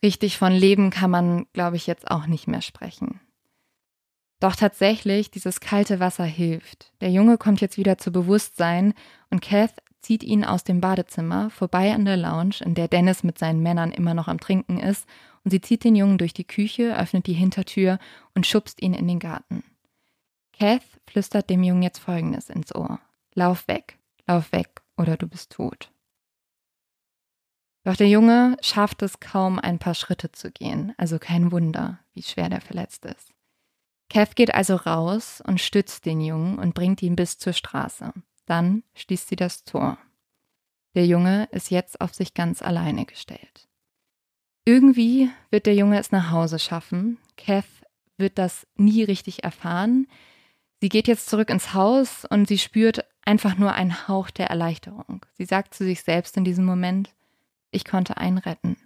richtig 0.00 0.38
von 0.38 0.52
Leben 0.52 0.90
kann 0.90 1.10
man, 1.10 1.46
glaube 1.52 1.74
ich, 1.74 1.88
jetzt 1.88 2.08
auch 2.08 2.26
nicht 2.26 2.46
mehr 2.46 2.62
sprechen. 2.62 3.20
Doch 4.38 4.54
tatsächlich, 4.54 5.32
dieses 5.32 5.58
kalte 5.58 5.98
Wasser 5.98 6.24
hilft. 6.24 6.92
Der 7.00 7.10
Junge 7.10 7.36
kommt 7.36 7.60
jetzt 7.60 7.78
wieder 7.78 7.98
zu 7.98 8.12
Bewusstsein 8.12 8.94
und 9.28 9.42
Kath 9.42 9.74
zieht 10.04 10.22
ihn 10.22 10.44
aus 10.44 10.64
dem 10.64 10.80
Badezimmer 10.80 11.50
vorbei 11.50 11.94
an 11.94 12.04
der 12.04 12.16
Lounge, 12.16 12.56
in 12.60 12.74
der 12.74 12.88
Dennis 12.88 13.24
mit 13.24 13.38
seinen 13.38 13.62
Männern 13.62 13.90
immer 13.90 14.14
noch 14.14 14.28
am 14.28 14.38
Trinken 14.38 14.78
ist, 14.78 15.08
und 15.42 15.50
sie 15.50 15.60
zieht 15.60 15.82
den 15.82 15.96
Jungen 15.96 16.18
durch 16.18 16.32
die 16.32 16.46
Küche, 16.46 16.96
öffnet 16.96 17.26
die 17.26 17.32
Hintertür 17.32 17.98
und 18.34 18.46
schubst 18.46 18.80
ihn 18.82 18.94
in 18.94 19.08
den 19.08 19.18
Garten. 19.18 19.64
Kath 20.52 20.84
flüstert 21.08 21.50
dem 21.50 21.62
Jungen 21.62 21.82
jetzt 21.82 21.98
Folgendes 21.98 22.50
ins 22.50 22.74
Ohr. 22.74 23.00
Lauf 23.34 23.66
weg, 23.66 23.98
lauf 24.26 24.52
weg, 24.52 24.82
oder 24.96 25.16
du 25.16 25.26
bist 25.26 25.52
tot. 25.52 25.90
Doch 27.84 27.96
der 27.96 28.08
Junge 28.08 28.56
schafft 28.60 29.02
es 29.02 29.20
kaum, 29.20 29.58
ein 29.58 29.78
paar 29.78 29.94
Schritte 29.94 30.32
zu 30.32 30.50
gehen, 30.50 30.94
also 30.96 31.18
kein 31.18 31.50
Wunder, 31.50 31.98
wie 32.12 32.22
schwer 32.22 32.48
der 32.48 32.60
verletzt 32.60 33.04
ist. 33.04 33.32
Kev 34.08 34.34
geht 34.34 34.54
also 34.54 34.76
raus 34.76 35.42
und 35.46 35.60
stützt 35.60 36.04
den 36.04 36.20
Jungen 36.20 36.58
und 36.58 36.74
bringt 36.74 37.02
ihn 37.02 37.16
bis 37.16 37.38
zur 37.38 37.52
Straße. 37.52 38.12
Dann 38.46 38.82
schließt 38.94 39.28
sie 39.28 39.36
das 39.36 39.64
Tor. 39.64 39.98
Der 40.94 41.06
Junge 41.06 41.48
ist 41.50 41.70
jetzt 41.70 42.00
auf 42.00 42.14
sich 42.14 42.34
ganz 42.34 42.62
alleine 42.62 43.04
gestellt. 43.04 43.68
Irgendwie 44.64 45.30
wird 45.50 45.66
der 45.66 45.74
Junge 45.74 45.98
es 45.98 46.12
nach 46.12 46.30
Hause 46.30 46.58
schaffen. 46.58 47.18
Kev 47.36 47.66
wird 48.16 48.38
das 48.38 48.66
nie 48.76 49.02
richtig 49.02 49.44
erfahren. 49.44 50.06
Sie 50.80 50.88
geht 50.88 51.08
jetzt 51.08 51.28
zurück 51.28 51.50
ins 51.50 51.74
Haus 51.74 52.24
und 52.24 52.46
sie 52.46 52.58
spürt 52.58 53.04
einfach 53.24 53.56
nur 53.56 53.72
einen 53.72 54.08
Hauch 54.08 54.30
der 54.30 54.48
Erleichterung. 54.48 55.24
Sie 55.32 55.44
sagt 55.44 55.74
zu 55.74 55.84
sich 55.84 56.02
selbst 56.02 56.36
in 56.36 56.44
diesem 56.44 56.64
Moment, 56.64 57.14
ich 57.70 57.84
konnte 57.84 58.16
einen 58.16 58.38
retten. 58.38 58.76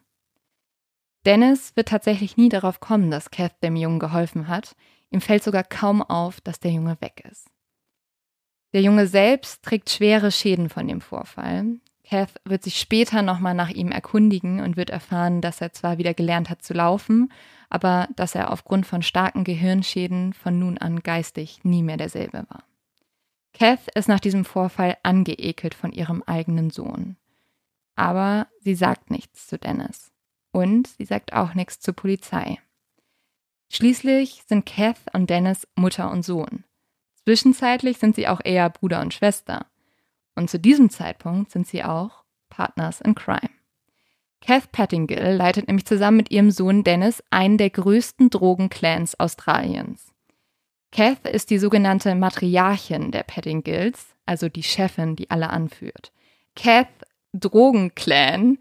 Dennis 1.26 1.76
wird 1.76 1.88
tatsächlich 1.88 2.36
nie 2.36 2.48
darauf 2.48 2.80
kommen, 2.80 3.10
dass 3.10 3.30
Kev 3.30 3.54
dem 3.62 3.76
Jungen 3.76 3.98
geholfen 3.98 4.48
hat. 4.48 4.74
Ihm 5.10 5.20
fällt 5.20 5.42
sogar 5.42 5.64
kaum 5.64 6.02
auf, 6.02 6.40
dass 6.40 6.60
der 6.60 6.70
Junge 6.70 6.96
weg 7.00 7.24
ist. 7.30 7.50
Der 8.72 8.82
Junge 8.82 9.06
selbst 9.06 9.62
trägt 9.62 9.90
schwere 9.90 10.30
Schäden 10.30 10.68
von 10.68 10.86
dem 10.86 11.00
Vorfall. 11.00 11.78
Kath 12.04 12.40
wird 12.44 12.64
sich 12.64 12.78
später 12.78 13.22
nochmal 13.22 13.54
nach 13.54 13.70
ihm 13.70 13.90
erkundigen 13.90 14.60
und 14.60 14.76
wird 14.76 14.90
erfahren, 14.90 15.40
dass 15.40 15.60
er 15.60 15.72
zwar 15.72 15.98
wieder 15.98 16.14
gelernt 16.14 16.48
hat 16.48 16.62
zu 16.62 16.72
laufen, 16.72 17.30
aber 17.68 18.08
dass 18.16 18.34
er 18.34 18.50
aufgrund 18.50 18.86
von 18.86 19.02
starken 19.02 19.44
Gehirnschäden 19.44 20.32
von 20.32 20.58
nun 20.58 20.78
an 20.78 21.00
geistig 21.00 21.60
nie 21.64 21.82
mehr 21.82 21.98
derselbe 21.98 22.46
war. 22.48 22.64
Kath 23.52 23.88
ist 23.94 24.08
nach 24.08 24.20
diesem 24.20 24.44
Vorfall 24.44 24.96
angeekelt 25.02 25.74
von 25.74 25.92
ihrem 25.92 26.22
eigenen 26.22 26.70
Sohn. 26.70 27.16
Aber 27.94 28.46
sie 28.60 28.74
sagt 28.74 29.10
nichts 29.10 29.46
zu 29.46 29.58
Dennis. 29.58 30.12
Und 30.52 30.86
sie 30.86 31.04
sagt 31.04 31.32
auch 31.32 31.54
nichts 31.54 31.80
zur 31.80 31.94
Polizei. 31.94 32.58
Schließlich 33.70 34.44
sind 34.46 34.64
Kath 34.64 35.12
und 35.12 35.28
Dennis 35.28 35.66
Mutter 35.74 36.10
und 36.10 36.22
Sohn. 36.24 36.64
Zwischenzeitlich 37.28 37.98
sind 37.98 38.16
sie 38.16 38.26
auch 38.26 38.40
eher 38.42 38.70
Bruder 38.70 39.02
und 39.02 39.12
Schwester. 39.12 39.66
Und 40.34 40.48
zu 40.48 40.58
diesem 40.58 40.88
Zeitpunkt 40.88 41.50
sind 41.52 41.66
sie 41.66 41.84
auch 41.84 42.24
Partners 42.48 43.02
in 43.02 43.14
Crime. 43.14 43.50
Kath 44.40 44.72
Pettingill 44.72 45.36
leitet 45.36 45.66
nämlich 45.66 45.84
zusammen 45.84 46.16
mit 46.16 46.30
ihrem 46.30 46.50
Sohn 46.50 46.84
Dennis 46.84 47.22
einen 47.28 47.58
der 47.58 47.68
größten 47.68 48.30
Drogenclans 48.30 49.20
Australiens. 49.20 50.14
Kath 50.90 51.28
ist 51.28 51.50
die 51.50 51.58
sogenannte 51.58 52.14
Matriarchin 52.14 53.10
der 53.10 53.24
Pettingills, 53.24 54.06
also 54.24 54.48
die 54.48 54.62
Chefin, 54.62 55.14
die 55.14 55.30
alle 55.30 55.50
anführt. 55.50 56.12
Kath 56.56 56.88
Drogenclan 57.34 58.56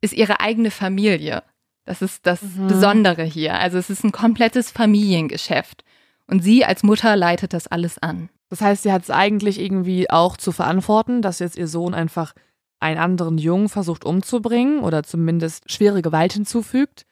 ist 0.00 0.14
ihre 0.14 0.40
eigene 0.40 0.70
Familie. 0.70 1.42
Das 1.84 2.00
ist 2.00 2.24
das 2.24 2.40
mhm. 2.40 2.68
Besondere 2.68 3.24
hier. 3.24 3.58
Also 3.58 3.76
es 3.76 3.90
ist 3.90 4.02
ein 4.02 4.12
komplettes 4.12 4.70
Familiengeschäft. 4.70 5.84
Und 6.30 6.42
sie 6.42 6.64
als 6.64 6.82
Mutter 6.82 7.16
leitet 7.16 7.52
das 7.52 7.66
alles 7.66 7.98
an. 7.98 8.28
Das 8.50 8.60
heißt, 8.60 8.82
sie 8.82 8.92
hat 8.92 9.02
es 9.02 9.10
eigentlich 9.10 9.60
irgendwie 9.60 10.10
auch 10.10 10.36
zu 10.36 10.52
verantworten, 10.52 11.22
dass 11.22 11.38
jetzt 11.38 11.56
ihr 11.56 11.68
Sohn 11.68 11.94
einfach 11.94 12.34
einen 12.80 12.98
anderen 12.98 13.38
Jungen 13.38 13.68
versucht 13.68 14.04
umzubringen 14.04 14.80
oder 14.80 15.02
zumindest 15.02 15.70
schwere 15.70 16.02
Gewalt 16.02 16.34
hinzufügt. 16.34 17.04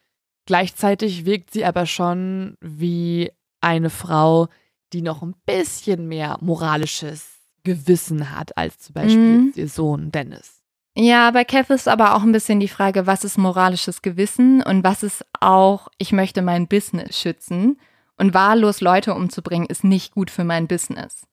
Gleichzeitig 0.45 1.25
wirkt 1.25 1.51
sie 1.51 1.65
aber 1.65 1.85
schon 1.85 2.57
wie 2.61 3.31
eine 3.59 3.89
Frau, 3.89 4.47
die 4.93 5.01
noch 5.01 5.21
ein 5.21 5.35
bisschen 5.45 6.07
mehr 6.07 6.37
moralisches 6.39 7.27
Gewissen 7.63 8.31
hat 8.35 8.57
als 8.57 8.79
zum 8.79 8.93
Beispiel 8.93 9.17
mhm. 9.17 9.53
ihr 9.55 9.67
Sohn 9.67 10.11
Dennis. 10.11 10.63
Ja, 10.95 11.29
bei 11.31 11.43
Kev 11.43 11.71
ist 11.71 11.87
aber 11.87 12.15
auch 12.15 12.23
ein 12.23 12.31
bisschen 12.31 12.59
die 12.59 12.69
Frage, 12.69 13.05
was 13.05 13.23
ist 13.23 13.37
moralisches 13.37 14.01
Gewissen 14.01 14.63
und 14.63 14.83
was 14.83 15.03
ist 15.03 15.25
auch, 15.39 15.89
ich 15.97 16.11
möchte 16.11 16.41
mein 16.41 16.67
Business 16.67 17.19
schützen. 17.19 17.77
Und 18.17 18.33
wahllos 18.33 18.81
Leute 18.81 19.13
umzubringen, 19.13 19.67
ist 19.67 19.83
nicht 19.83 20.13
gut 20.13 20.31
für 20.31 20.43
mein 20.43 20.67
Business. 20.67 21.27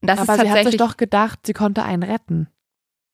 Und 0.00 0.08
das 0.08 0.18
aber 0.18 0.22
ist 0.22 0.38
tatsächlich, 0.38 0.52
sie 0.52 0.58
hat 0.58 0.70
sich 0.72 0.78
doch 0.78 0.96
gedacht, 0.96 1.40
sie 1.44 1.52
konnte 1.52 1.82
einen 1.82 2.02
retten. 2.02 2.48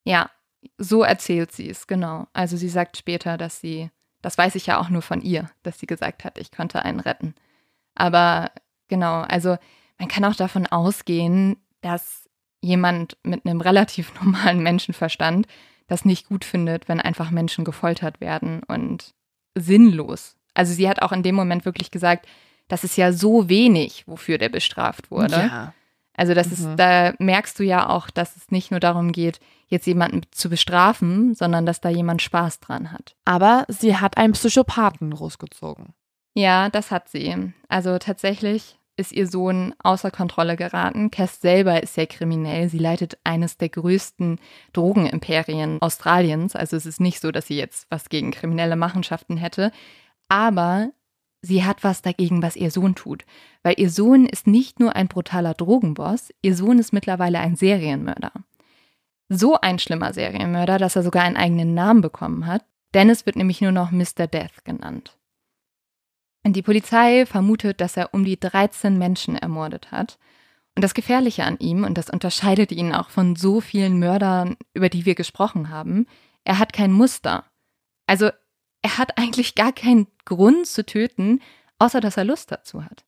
Ja, 0.05 0.29
so 0.77 1.03
erzählt 1.03 1.51
sie 1.51 1.69
es, 1.69 1.87
genau. 1.87 2.27
Also 2.33 2.57
sie 2.57 2.69
sagt 2.69 2.97
später, 2.97 3.37
dass 3.37 3.59
sie, 3.59 3.91
das 4.21 4.37
weiß 4.37 4.55
ich 4.55 4.65
ja 4.65 4.79
auch 4.79 4.89
nur 4.89 5.01
von 5.01 5.21
ihr, 5.21 5.49
dass 5.63 5.79
sie 5.79 5.85
gesagt 5.85 6.23
hat, 6.23 6.37
ich 6.37 6.51
konnte 6.51 6.83
einen 6.83 6.99
retten. 6.99 7.35
Aber 7.95 8.51
genau, 8.87 9.21
also 9.21 9.57
man 9.97 10.07
kann 10.07 10.25
auch 10.25 10.35
davon 10.35 10.65
ausgehen, 10.67 11.57
dass 11.81 12.29
jemand 12.61 13.17
mit 13.23 13.45
einem 13.45 13.61
relativ 13.61 14.13
normalen 14.21 14.63
Menschenverstand 14.63 15.47
das 15.87 16.05
nicht 16.05 16.27
gut 16.27 16.45
findet, 16.45 16.87
wenn 16.87 17.01
einfach 17.01 17.31
Menschen 17.31 17.65
gefoltert 17.65 18.21
werden 18.21 18.63
und 18.63 19.13
sinnlos. 19.55 20.37
Also 20.53 20.73
sie 20.73 20.87
hat 20.87 21.01
auch 21.01 21.11
in 21.11 21.23
dem 21.23 21.35
Moment 21.35 21.65
wirklich 21.65 21.91
gesagt, 21.91 22.27
das 22.69 22.85
ist 22.85 22.95
ja 22.95 23.11
so 23.11 23.49
wenig, 23.49 24.05
wofür 24.07 24.37
der 24.37 24.47
bestraft 24.47 25.11
wurde. 25.11 25.35
Ja. 25.35 25.73
Also 26.15 26.33
das 26.33 26.47
mhm. 26.47 26.53
ist, 26.53 26.69
da 26.77 27.13
merkst 27.19 27.59
du 27.59 27.63
ja 27.63 27.89
auch, 27.89 28.09
dass 28.09 28.37
es 28.37 28.51
nicht 28.51 28.71
nur 28.71 28.79
darum 28.79 29.11
geht, 29.11 29.39
jetzt 29.67 29.87
jemanden 29.87 30.21
zu 30.31 30.49
bestrafen, 30.49 31.33
sondern 31.33 31.65
dass 31.65 31.81
da 31.81 31.89
jemand 31.89 32.21
Spaß 32.21 32.59
dran 32.59 32.91
hat. 32.91 33.15
Aber 33.25 33.65
sie 33.67 33.97
hat 33.97 34.17
einen 34.17 34.33
Psychopathen 34.33 35.11
großgezogen. 35.11 35.93
Ja, 36.33 36.69
das 36.69 36.91
hat 36.91 37.09
sie. 37.09 37.53
Also 37.67 37.97
tatsächlich 37.97 38.77
ist 38.97 39.13
ihr 39.13 39.27
Sohn 39.27 39.73
außer 39.81 40.11
Kontrolle 40.11 40.57
geraten. 40.57 41.09
Cass 41.09 41.39
selber 41.39 41.81
ist 41.81 41.93
sehr 41.93 42.07
kriminell. 42.07 42.67
Sie 42.69 42.79
leitet 42.79 43.17
eines 43.23 43.57
der 43.57 43.69
größten 43.69 44.39
Drogenimperien 44.73 45.81
Australiens. 45.81 46.55
Also 46.55 46.75
es 46.75 46.85
ist 46.85 46.99
nicht 46.99 47.21
so, 47.21 47.31
dass 47.31 47.47
sie 47.47 47.57
jetzt 47.57 47.87
was 47.89 48.09
gegen 48.09 48.31
kriminelle 48.31 48.75
Machenschaften 48.75 49.37
hätte. 49.37 49.71
Aber 50.27 50.91
sie 51.41 51.63
hat 51.63 51.83
was 51.83 52.01
dagegen, 52.01 52.41
was 52.41 52.55
ihr 52.55 52.71
Sohn 52.71 52.95
tut. 52.95 53.25
Weil 53.63 53.75
ihr 53.77 53.89
Sohn 53.89 54.25
ist 54.25 54.47
nicht 54.47 54.79
nur 54.79 54.95
ein 54.95 55.07
brutaler 55.07 55.53
Drogenboss, 55.53 56.33
ihr 56.41 56.55
Sohn 56.55 56.79
ist 56.79 56.93
mittlerweile 56.93 57.39
ein 57.39 57.55
Serienmörder. 57.55 58.31
So 59.29 59.59
ein 59.59 59.79
schlimmer 59.79 60.13
Serienmörder, 60.13 60.77
dass 60.77 60.95
er 60.95 61.03
sogar 61.03 61.23
einen 61.23 61.37
eigenen 61.37 61.73
Namen 61.73 62.01
bekommen 62.01 62.47
hat. 62.47 62.65
Dennis 62.93 63.25
wird 63.25 63.35
nämlich 63.35 63.61
nur 63.61 63.71
noch 63.71 63.91
Mr. 63.91 64.27
Death 64.27 64.63
genannt. 64.63 65.19
Die 66.45 66.61
Polizei 66.61 67.25
vermutet, 67.25 67.79
dass 67.79 67.97
er 67.97 68.13
um 68.13 68.23
die 68.23 68.39
13 68.39 68.97
Menschen 68.97 69.35
ermordet 69.35 69.91
hat. 69.91 70.17
Und 70.75 70.83
das 70.83 70.93
Gefährliche 70.93 71.43
an 71.43 71.57
ihm, 71.59 71.83
und 71.83 71.97
das 71.97 72.09
unterscheidet 72.09 72.71
ihn 72.71 72.93
auch 72.93 73.09
von 73.09 73.35
so 73.35 73.61
vielen 73.61 73.99
Mördern, 73.99 74.55
über 74.73 74.89
die 74.89 75.05
wir 75.05 75.15
gesprochen 75.15 75.69
haben, 75.69 76.07
er 76.43 76.57
hat 76.57 76.73
kein 76.73 76.91
Muster. 76.91 77.45
Also 78.07 78.31
er 78.81 78.97
hat 78.97 79.17
eigentlich 79.17 79.55
gar 79.55 79.71
keinen 79.71 80.07
Grund 80.25 80.67
zu 80.67 80.85
töten, 80.85 81.41
außer 81.79 82.01
dass 82.01 82.17
er 82.17 82.25
Lust 82.25 82.51
dazu 82.51 82.83
hat. 82.83 83.05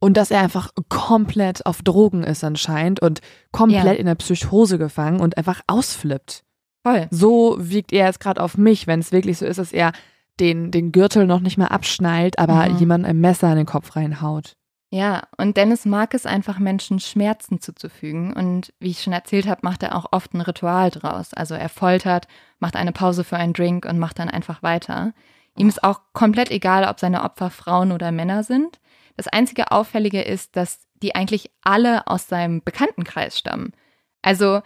Und 0.00 0.16
dass 0.16 0.30
er 0.30 0.40
einfach 0.40 0.70
komplett 0.88 1.66
auf 1.66 1.82
Drogen 1.82 2.22
ist 2.22 2.42
anscheinend 2.42 3.00
und 3.00 3.20
komplett 3.52 3.84
ja. 3.84 3.92
in 3.92 4.06
der 4.06 4.14
Psychose 4.14 4.78
gefangen 4.78 5.20
und 5.20 5.36
einfach 5.36 5.60
ausflippt. 5.66 6.42
Voll. 6.82 7.06
So 7.10 7.56
wiegt 7.60 7.92
er 7.92 8.06
jetzt 8.06 8.20
gerade 8.20 8.42
auf 8.42 8.56
mich, 8.56 8.86
wenn 8.86 9.00
es 9.00 9.12
wirklich 9.12 9.38
so 9.38 9.44
ist, 9.44 9.58
dass 9.58 9.72
er 9.72 9.92
den, 10.38 10.70
den 10.70 10.92
Gürtel 10.92 11.26
noch 11.26 11.40
nicht 11.40 11.58
mal 11.58 11.66
abschnallt, 11.66 12.38
aber 12.38 12.66
mhm. 12.66 12.78
jemand 12.78 13.04
ein 13.04 13.20
Messer 13.20 13.50
in 13.50 13.58
den 13.58 13.66
Kopf 13.66 13.94
reinhaut. 13.94 14.56
Ja, 14.92 15.22
und 15.36 15.56
Dennis 15.56 15.84
mag 15.84 16.14
es 16.14 16.26
einfach, 16.26 16.58
Menschen 16.58 16.98
Schmerzen 16.98 17.60
zuzufügen. 17.60 18.32
Und 18.32 18.72
wie 18.80 18.90
ich 18.90 19.02
schon 19.02 19.12
erzählt 19.12 19.46
habe, 19.46 19.60
macht 19.62 19.84
er 19.84 19.94
auch 19.94 20.06
oft 20.10 20.34
ein 20.34 20.40
Ritual 20.40 20.90
draus. 20.90 21.32
Also 21.32 21.54
er 21.54 21.68
foltert, 21.68 22.26
macht 22.58 22.74
eine 22.74 22.92
Pause 22.92 23.22
für 23.22 23.36
einen 23.36 23.52
Drink 23.52 23.84
und 23.84 24.00
macht 24.00 24.18
dann 24.18 24.28
einfach 24.28 24.64
weiter. 24.64 25.12
Ihm 25.56 25.68
ist 25.68 25.84
auch 25.84 26.00
komplett 26.12 26.50
egal, 26.50 26.88
ob 26.88 26.98
seine 26.98 27.22
Opfer 27.22 27.50
Frauen 27.50 27.92
oder 27.92 28.10
Männer 28.10 28.42
sind. 28.42 28.80
Das 29.16 29.28
einzige 29.28 29.70
Auffällige 29.70 30.22
ist, 30.22 30.56
dass 30.56 30.80
die 31.02 31.14
eigentlich 31.14 31.50
alle 31.62 32.06
aus 32.08 32.26
seinem 32.26 32.62
Bekanntenkreis 32.62 33.38
stammen. 33.38 33.72
Also 34.22 34.60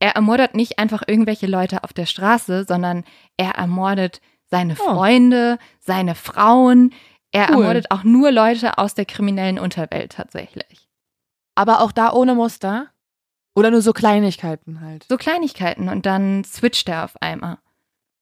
er 0.00 0.16
ermordet 0.16 0.54
nicht 0.54 0.78
einfach 0.78 1.02
irgendwelche 1.06 1.46
Leute 1.46 1.84
auf 1.84 1.92
der 1.92 2.06
Straße, 2.06 2.64
sondern 2.66 3.04
er 3.36 3.52
ermordet 3.52 4.20
seine 4.46 4.74
oh. 4.78 4.94
Freunde, 4.94 5.58
seine 5.78 6.14
Frauen. 6.14 6.92
Er 7.32 7.50
cool. 7.50 7.56
ermordet 7.56 7.90
auch 7.90 8.02
nur 8.02 8.30
Leute 8.30 8.78
aus 8.78 8.94
der 8.94 9.04
kriminellen 9.04 9.58
Unterwelt 9.58 10.12
tatsächlich. 10.12 10.88
Aber 11.54 11.80
auch 11.80 11.92
da 11.92 12.12
ohne 12.12 12.34
Muster? 12.34 12.88
Oder 13.54 13.70
nur 13.70 13.82
so 13.82 13.92
Kleinigkeiten 13.92 14.80
halt? 14.80 15.04
So 15.08 15.16
Kleinigkeiten 15.16 15.88
und 15.88 16.06
dann 16.06 16.44
switcht 16.44 16.88
er 16.88 17.04
auf 17.04 17.20
einmal 17.20 17.58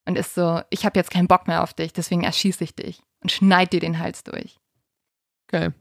und 0.07 0.17
ist 0.17 0.35
so, 0.35 0.63
ich 0.71 0.85
habe 0.85 0.99
jetzt 0.99 1.11
keinen 1.11 1.29
Bock 1.29 1.47
mehr 1.47 1.63
auf 1.63 1.75
dich, 1.75 1.93
deswegen 1.93 2.25
erschieße 2.25 2.65
ich 2.65 2.75
dich 2.75 3.03
und 3.23 3.31
schneid 3.31 3.73
dir 3.73 3.81
den 3.81 3.99
Hals 3.99 4.25
durch. 4.25 4.59
Geil. 5.49 5.75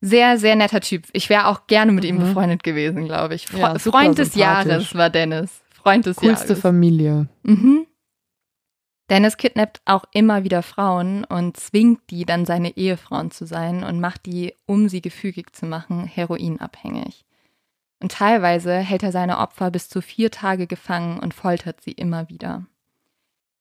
Sehr, 0.00 0.38
sehr 0.38 0.56
netter 0.56 0.80
Typ. 0.80 1.04
Ich 1.12 1.30
wäre 1.30 1.46
auch 1.46 1.66
gerne 1.66 1.92
mit 1.92 2.04
ihm 2.04 2.16
mhm. 2.16 2.20
befreundet 2.20 2.62
gewesen, 2.62 3.06
glaube 3.06 3.34
ich. 3.34 3.46
Fre 3.46 3.58
ja, 3.58 3.78
Freund 3.78 4.18
des 4.18 4.34
Jahres 4.34 4.94
war 4.94 5.10
Dennis. 5.10 5.62
Freund 5.70 6.06
des 6.06 6.16
Coolste 6.16 6.26
Jahres. 6.26 6.46
Coolste 6.46 6.56
Familie. 6.56 7.28
Mhm. 7.44 7.85
Dennis 9.08 9.36
kidnappt 9.36 9.80
auch 9.84 10.04
immer 10.12 10.42
wieder 10.42 10.62
Frauen 10.62 11.24
und 11.24 11.56
zwingt 11.56 12.10
die 12.10 12.24
dann 12.24 12.44
seine 12.44 12.76
Ehefrauen 12.76 13.30
zu 13.30 13.46
sein 13.46 13.84
und 13.84 14.00
macht 14.00 14.26
die, 14.26 14.54
um 14.66 14.88
sie 14.88 15.00
gefügig 15.00 15.54
zu 15.54 15.64
machen, 15.66 16.04
heroinabhängig. 16.04 17.24
Und 18.00 18.12
teilweise 18.12 18.76
hält 18.78 19.04
er 19.04 19.12
seine 19.12 19.38
Opfer 19.38 19.70
bis 19.70 19.88
zu 19.88 20.02
vier 20.02 20.30
Tage 20.30 20.66
gefangen 20.66 21.20
und 21.20 21.34
foltert 21.34 21.80
sie 21.80 21.92
immer 21.92 22.28
wieder. 22.28 22.66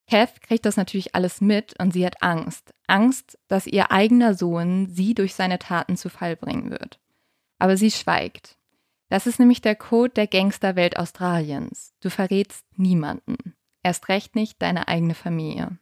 Kath 0.08 0.41
kriegt 0.41 0.65
das 0.65 0.77
natürlich 0.77 1.15
alles 1.15 1.41
mit 1.41 1.79
und 1.79 1.91
sie 1.91 2.05
hat 2.05 2.21
Angst. 2.21 2.73
Angst, 2.88 3.39
dass 3.47 3.65
ihr 3.65 3.91
eigener 3.91 4.34
Sohn 4.36 4.88
sie 4.89 5.15
durch 5.15 5.34
seine 5.34 5.58
Taten 5.58 5.97
zu 5.97 6.10
Fall 6.10 6.36
bringen 6.36 6.69
wird. 6.69 6.99
Aber 7.58 7.77
sie 7.77 7.89
schweigt. 7.89 8.58
Das 9.10 9.27
ist 9.27 9.39
nämlich 9.39 9.62
der 9.62 9.75
Code 9.75 10.13
der 10.13 10.27
Gangsterwelt 10.27 10.97
Australiens. 10.97 11.93
Du 12.01 12.10
verrätst 12.10 12.65
niemanden. 12.75 13.55
Erst 13.86 14.10
recht 14.10 14.34
nicht 14.34 14.60
deine 14.63 14.88
eigene 14.88 15.13
Familie. 15.13 15.78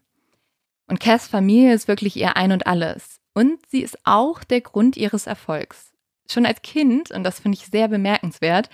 Und 0.88 1.00
Cass 1.00 1.26
Familie 1.26 1.74
ist 1.74 1.88
wirklich 1.88 2.18
ihr 2.18 2.36
Ein 2.36 2.52
und 2.52 2.68
alles. 2.68 3.22
Und 3.34 3.60
sie 3.70 3.80
ist 3.80 3.98
auch 4.04 4.44
der 4.44 4.60
Grund 4.60 4.98
ihres 4.98 5.26
Erfolgs. 5.26 5.94
Schon 6.30 6.46
als 6.46 6.62
Kind, 6.64 7.12
und 7.12 7.24
das 7.24 7.40
finde 7.40 7.58
ich 7.58 7.68
sehr 7.68 7.88
bemerkenswert, 7.88 8.70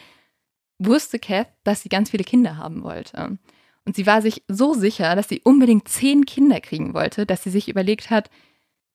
wusste 0.79 1.19
Kath, 1.19 1.45
dass 1.63 1.83
sie 1.83 1.89
ganz 1.89 2.09
viele 2.09 2.23
Kinder 2.23 2.57
haben 2.57 2.81
wollte. 2.81 3.37
Und 3.85 3.95
sie 3.95 4.07
war 4.07 4.23
sich 4.23 4.41
so 4.47 4.73
sicher, 4.73 5.15
dass 5.15 5.29
sie 5.29 5.41
unbedingt 5.43 5.87
zehn 5.87 6.25
Kinder 6.25 6.59
kriegen 6.59 6.95
wollte, 6.95 7.27
dass 7.27 7.43
sie 7.43 7.51
sich 7.51 7.69
überlegt 7.69 8.09
hat, 8.09 8.31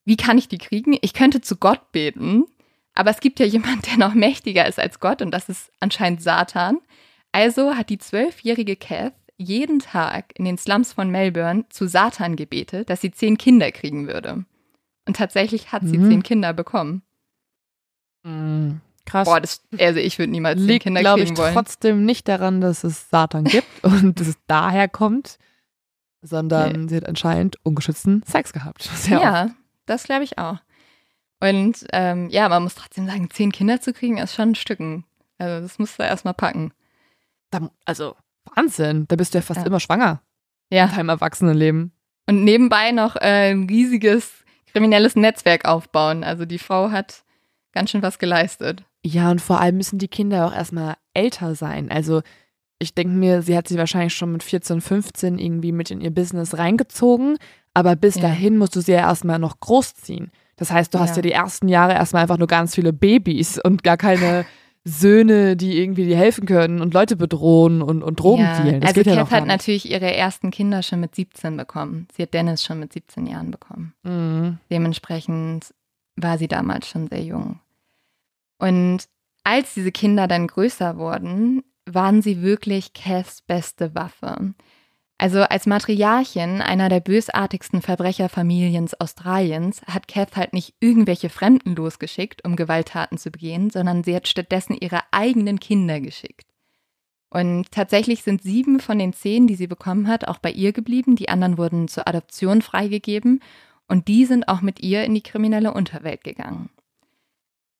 wie 0.03 0.17
kann 0.17 0.37
ich 0.37 0.49
die 0.49 0.57
kriegen? 0.57 0.97
Ich 0.99 1.13
könnte 1.13 1.39
zu 1.39 1.55
Gott 1.55 1.93
beten, 1.93 2.43
aber 2.93 3.09
es 3.09 3.21
gibt 3.21 3.39
ja 3.39 3.45
jemand, 3.45 3.87
der 3.87 3.95
noch 3.95 4.13
mächtiger 4.13 4.67
ist 4.67 4.79
als 4.79 4.99
Gott, 4.99 5.21
und 5.21 5.31
das 5.31 5.47
ist 5.47 5.71
anscheinend 5.79 6.21
Satan. 6.21 6.79
Also 7.31 7.75
hat 7.75 7.89
die 7.89 7.99
zwölfjährige 7.99 8.75
Kath 8.75 9.13
jeden 9.37 9.79
Tag 9.79 10.37
in 10.37 10.45
den 10.45 10.57
Slums 10.57 10.93
von 10.93 11.09
Melbourne 11.09 11.65
zu 11.69 11.87
Satan 11.87 12.35
gebetet, 12.35 12.89
dass 12.89 13.01
sie 13.01 13.11
zehn 13.11 13.37
Kinder 13.37 13.71
kriegen 13.71 14.07
würde. 14.07 14.45
Und 15.05 15.17
tatsächlich 15.17 15.71
hat 15.71 15.83
sie 15.83 15.97
mhm. 15.97 16.09
zehn 16.09 16.23
Kinder 16.23 16.53
bekommen. 16.53 17.03
Mhm. 18.23 18.81
Krass. 19.05 19.27
Boah, 19.27 19.39
das, 19.39 19.61
also 19.79 19.99
ich 19.99 20.17
würde 20.17 20.31
niemals 20.31 20.59
Liegt, 20.59 20.83
zehn 20.83 20.95
Kinder 20.95 21.13
kriegen 21.13 21.33
ich, 21.33 21.37
wollen. 21.37 21.53
trotzdem 21.53 22.05
nicht 22.05 22.27
daran, 22.27 22.59
dass 22.59 22.83
es 22.83 23.09
Satan 23.09 23.43
gibt 23.43 23.67
und 23.83 24.19
dass 24.19 24.27
es 24.27 24.37
daher 24.47 24.87
kommt, 24.87 25.37
sondern 26.21 26.71
nee. 26.71 26.87
sie 26.89 26.95
hat 26.97 27.07
anscheinend 27.07 27.57
ungeschützten 27.63 28.23
Sex 28.23 28.51
gehabt. 28.51 28.89
Ja, 29.07 29.51
das 29.85 30.05
glaube 30.05 30.23
ich 30.23 30.39
auch. 30.39 30.57
Und 31.39 31.85
ähm, 31.91 32.29
ja, 32.29 32.49
man 32.49 32.63
muss 32.63 32.75
trotzdem 32.75 33.05
sagen, 33.05 33.29
zehn 33.29 33.51
Kinder 33.51 33.79
zu 33.79 33.93
kriegen, 33.93 34.17
ist 34.17 34.33
schon 34.33 34.51
ein 34.51 34.55
Stücken. 34.55 35.05
Also 35.37 35.61
das 35.61 35.77
musst 35.77 35.99
du 35.99 36.03
erstmal 36.03 36.33
packen. 36.33 36.73
Also 37.85 38.15
Wahnsinn, 38.55 39.05
da 39.07 39.15
bist 39.15 39.33
du 39.33 39.39
ja 39.39 39.41
fast 39.41 39.61
ja. 39.61 39.65
immer 39.65 39.79
schwanger. 39.79 40.21
Ja. 40.69 40.85
In 40.85 40.95
deinem 40.95 41.09
Erwachsenenleben. 41.09 41.91
Und 42.27 42.43
nebenbei 42.43 42.91
noch 42.91 43.15
äh, 43.15 43.51
ein 43.51 43.67
riesiges 43.67 44.43
kriminelles 44.71 45.15
Netzwerk 45.15 45.65
aufbauen. 45.65 46.23
Also 46.23 46.45
die 46.45 46.59
Frau 46.59 46.91
hat 46.91 47.23
ganz 47.71 47.91
schön 47.91 48.01
was 48.01 48.19
geleistet. 48.19 48.83
Ja, 49.05 49.29
und 49.29 49.39
vor 49.39 49.61
allem 49.61 49.77
müssen 49.77 49.99
die 49.99 50.07
Kinder 50.07 50.47
auch 50.47 50.53
erstmal 50.53 50.95
älter 51.13 51.55
sein. 51.55 51.91
Also 51.91 52.21
ich 52.79 52.95
denke 52.95 53.13
mir, 53.13 53.41
sie 53.41 53.55
hat 53.55 53.67
sie 53.67 53.77
wahrscheinlich 53.77 54.15
schon 54.15 54.31
mit 54.31 54.43
14, 54.43 54.81
15 54.81 55.37
irgendwie 55.37 55.71
mit 55.71 55.91
in 55.91 56.01
ihr 56.01 56.11
Business 56.11 56.57
reingezogen, 56.57 57.37
aber 57.73 57.95
bis 57.95 58.15
ja. 58.15 58.23
dahin 58.23 58.57
musst 58.57 58.75
du 58.75 58.81
sie 58.81 58.93
ja 58.93 58.99
erstmal 58.99 59.39
noch 59.39 59.59
großziehen. 59.59 60.31
Das 60.55 60.71
heißt, 60.71 60.93
du 60.93 60.99
hast 60.99 61.11
ja. 61.11 61.15
ja 61.17 61.21
die 61.21 61.31
ersten 61.31 61.67
Jahre 61.67 61.93
erstmal 61.93 62.23
einfach 62.23 62.37
nur 62.37 62.47
ganz 62.47 62.75
viele 62.75 62.93
Babys 62.93 63.59
und 63.63 63.83
gar 63.83 63.97
keine 63.97 64.45
Söhne, 64.87 65.57
die 65.57 65.79
irgendwie 65.79 66.05
dir 66.05 66.15
helfen 66.15 66.45
können 66.45 66.79
und 66.79 66.93
Leute 66.93 67.15
bedrohen 67.15 67.81
und, 67.81 68.03
und 68.03 68.19
Drogen 68.19 68.43
ja. 68.43 68.61
dealen. 68.61 68.81
Das 68.81 68.89
also 68.89 69.01
geht 69.01 69.07
Kath 69.07 69.31
ja 69.31 69.31
hat 69.31 69.47
natürlich 69.47 69.89
ihre 69.89 70.13
ersten 70.13 70.51
Kinder 70.51 70.83
schon 70.83 70.99
mit 70.99 71.15
17 71.15 71.57
bekommen. 71.57 72.07
Sie 72.15 72.21
hat 72.21 72.35
Dennis 72.35 72.63
schon 72.63 72.79
mit 72.79 72.93
17 72.93 73.25
Jahren 73.25 73.49
bekommen. 73.49 73.95
Mhm. 74.03 74.59
Dementsprechend 74.69 75.73
war 76.15 76.37
sie 76.37 76.47
damals 76.47 76.87
schon 76.87 77.07
sehr 77.07 77.23
jung. 77.23 77.59
Und 78.59 78.99
als 79.43 79.73
diese 79.73 79.91
Kinder 79.91 80.27
dann 80.27 80.45
größer 80.45 80.97
wurden, 80.97 81.63
waren 81.87 82.21
sie 82.21 82.43
wirklich 82.43 82.93
Kaths 82.93 83.41
beste 83.41 83.95
Waffe. 83.95 84.53
Also 85.17 85.41
als 85.43 85.65
Matriarchin 85.65 86.61
einer 86.61 86.89
der 86.89 86.99
bösartigsten 86.99 87.81
Verbrecherfamilien 87.81 88.89
Australiens 88.99 89.81
hat 89.83 90.09
Kath 90.09 90.35
halt 90.35 90.51
nicht 90.51 90.75
irgendwelche 90.81 91.29
Fremden 91.29 91.73
losgeschickt, 91.75 92.43
um 92.43 92.57
Gewalttaten 92.57 93.17
zu 93.17 93.31
begehen, 93.31 93.69
sondern 93.69 94.03
sie 94.03 94.13
hat 94.13 94.27
stattdessen 94.27 94.75
ihre 94.75 95.01
eigenen 95.11 95.59
Kinder 95.59 96.01
geschickt. 96.01 96.47
Und 97.29 97.71
tatsächlich 97.71 98.23
sind 98.23 98.43
sieben 98.43 98.79
von 98.79 98.99
den 98.99 99.13
zehn, 99.13 99.47
die 99.47 99.55
sie 99.55 99.67
bekommen 99.67 100.07
hat, 100.07 100.27
auch 100.27 100.37
bei 100.37 100.51
ihr 100.51 100.73
geblieben. 100.73 101.15
Die 101.15 101.29
anderen 101.29 101.57
wurden 101.57 101.87
zur 101.87 102.07
Adoption 102.07 102.61
freigegeben 102.61 103.41
und 103.87 104.07
die 104.07 104.25
sind 104.25 104.47
auch 104.47 104.61
mit 104.61 104.81
ihr 104.81 105.03
in 105.05 105.13
die 105.13 105.23
kriminelle 105.23 105.73
Unterwelt 105.73 106.23
gegangen. 106.23 106.69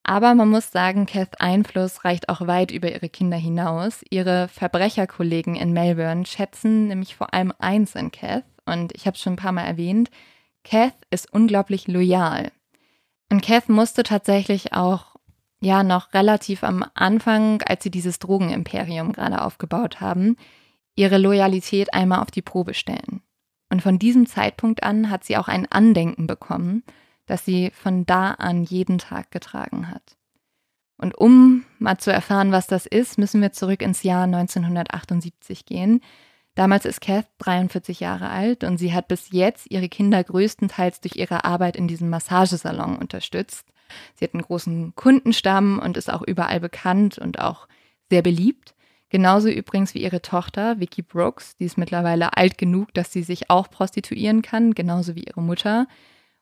Aber 0.07 0.35
man 0.35 0.51
muss 0.51 0.71
sagen, 0.71 1.07
Kaths 1.07 1.33
Einfluss 1.39 2.05
reicht 2.05 2.29
auch 2.29 2.45
weit 2.45 2.69
über 2.69 2.91
ihre 2.91 3.09
Kinder 3.09 3.37
hinaus. 3.37 4.03
Ihre 4.11 4.47
Verbrecherkollegen 4.49 5.55
in 5.55 5.73
Melbourne 5.73 6.27
schätzen 6.27 6.89
nämlich 6.89 7.15
vor 7.15 7.33
allem 7.33 7.51
eins 7.57 7.95
in 7.95 8.11
Kath. 8.11 8.43
Und 8.67 8.93
ich 8.95 9.07
habe 9.07 9.15
es 9.15 9.21
schon 9.21 9.33
ein 9.33 9.37
paar 9.37 9.51
Mal 9.51 9.63
erwähnt, 9.63 10.11
Kath 10.63 10.93
ist 11.09 11.33
unglaublich 11.33 11.87
loyal. 11.87 12.51
Und 13.31 13.41
Kath 13.41 13.67
musste 13.67 14.03
tatsächlich 14.03 14.73
auch 14.73 15.15
ja 15.59 15.81
noch 15.81 16.13
relativ 16.13 16.63
am 16.63 16.85
Anfang, 16.93 17.63
als 17.63 17.81
sie 17.81 17.91
dieses 17.91 18.19
Drogenimperium 18.19 19.11
gerade 19.11 19.41
aufgebaut 19.41 20.01
haben, 20.01 20.37
ihre 20.95 21.17
Loyalität 21.17 21.95
einmal 21.95 22.19
auf 22.19 22.29
die 22.29 22.43
Probe 22.43 22.75
stellen. 22.75 23.23
Und 23.71 23.81
von 23.81 23.97
diesem 23.97 24.27
Zeitpunkt 24.27 24.83
an 24.83 25.09
hat 25.09 25.23
sie 25.23 25.35
auch 25.35 25.47
ein 25.47 25.65
Andenken 25.71 26.27
bekommen, 26.27 26.83
das 27.25 27.45
sie 27.45 27.71
von 27.71 28.05
da 28.05 28.31
an 28.31 28.63
jeden 28.63 28.97
Tag 28.97 29.31
getragen 29.31 29.89
hat. 29.89 30.17
Und 30.97 31.17
um 31.17 31.65
mal 31.79 31.97
zu 31.97 32.11
erfahren, 32.11 32.51
was 32.51 32.67
das 32.67 32.85
ist, 32.85 33.17
müssen 33.17 33.41
wir 33.41 33.51
zurück 33.51 33.81
ins 33.81 34.03
Jahr 34.03 34.23
1978 34.23 35.65
gehen. 35.65 36.01
Damals 36.55 36.85
ist 36.85 37.01
Kath 37.01 37.27
43 37.39 37.99
Jahre 37.99 38.29
alt 38.29 38.63
und 38.63 38.77
sie 38.77 38.93
hat 38.93 39.09
bis 39.09 39.31
jetzt 39.31 39.69
ihre 39.69 39.89
Kinder 39.89 40.23
größtenteils 40.23 41.01
durch 41.01 41.17
ihre 41.17 41.43
Arbeit 41.43 41.75
in 41.75 41.89
diesem 41.89 42.09
Massagesalon 42.09 42.95
unterstützt. 42.95 43.67
Sie 44.15 44.23
hat 44.23 44.33
einen 44.33 44.43
großen 44.43 44.95
Kundenstamm 44.95 45.79
und 45.79 45.97
ist 45.97 46.11
auch 46.11 46.21
überall 46.21 46.61
bekannt 46.61 47.17
und 47.17 47.39
auch 47.39 47.67
sehr 48.09 48.21
beliebt. 48.21 48.73
Genauso 49.09 49.49
übrigens 49.49 49.93
wie 49.93 50.01
ihre 50.01 50.21
Tochter 50.21 50.79
Vicky 50.79 51.01
Brooks, 51.01 51.57
die 51.57 51.65
ist 51.65 51.77
mittlerweile 51.77 52.37
alt 52.37 52.57
genug, 52.57 52.93
dass 52.93 53.11
sie 53.11 53.23
sich 53.23 53.49
auch 53.49 53.69
prostituieren 53.69 54.41
kann, 54.41 54.73
genauso 54.73 55.15
wie 55.15 55.23
ihre 55.23 55.41
Mutter. 55.41 55.87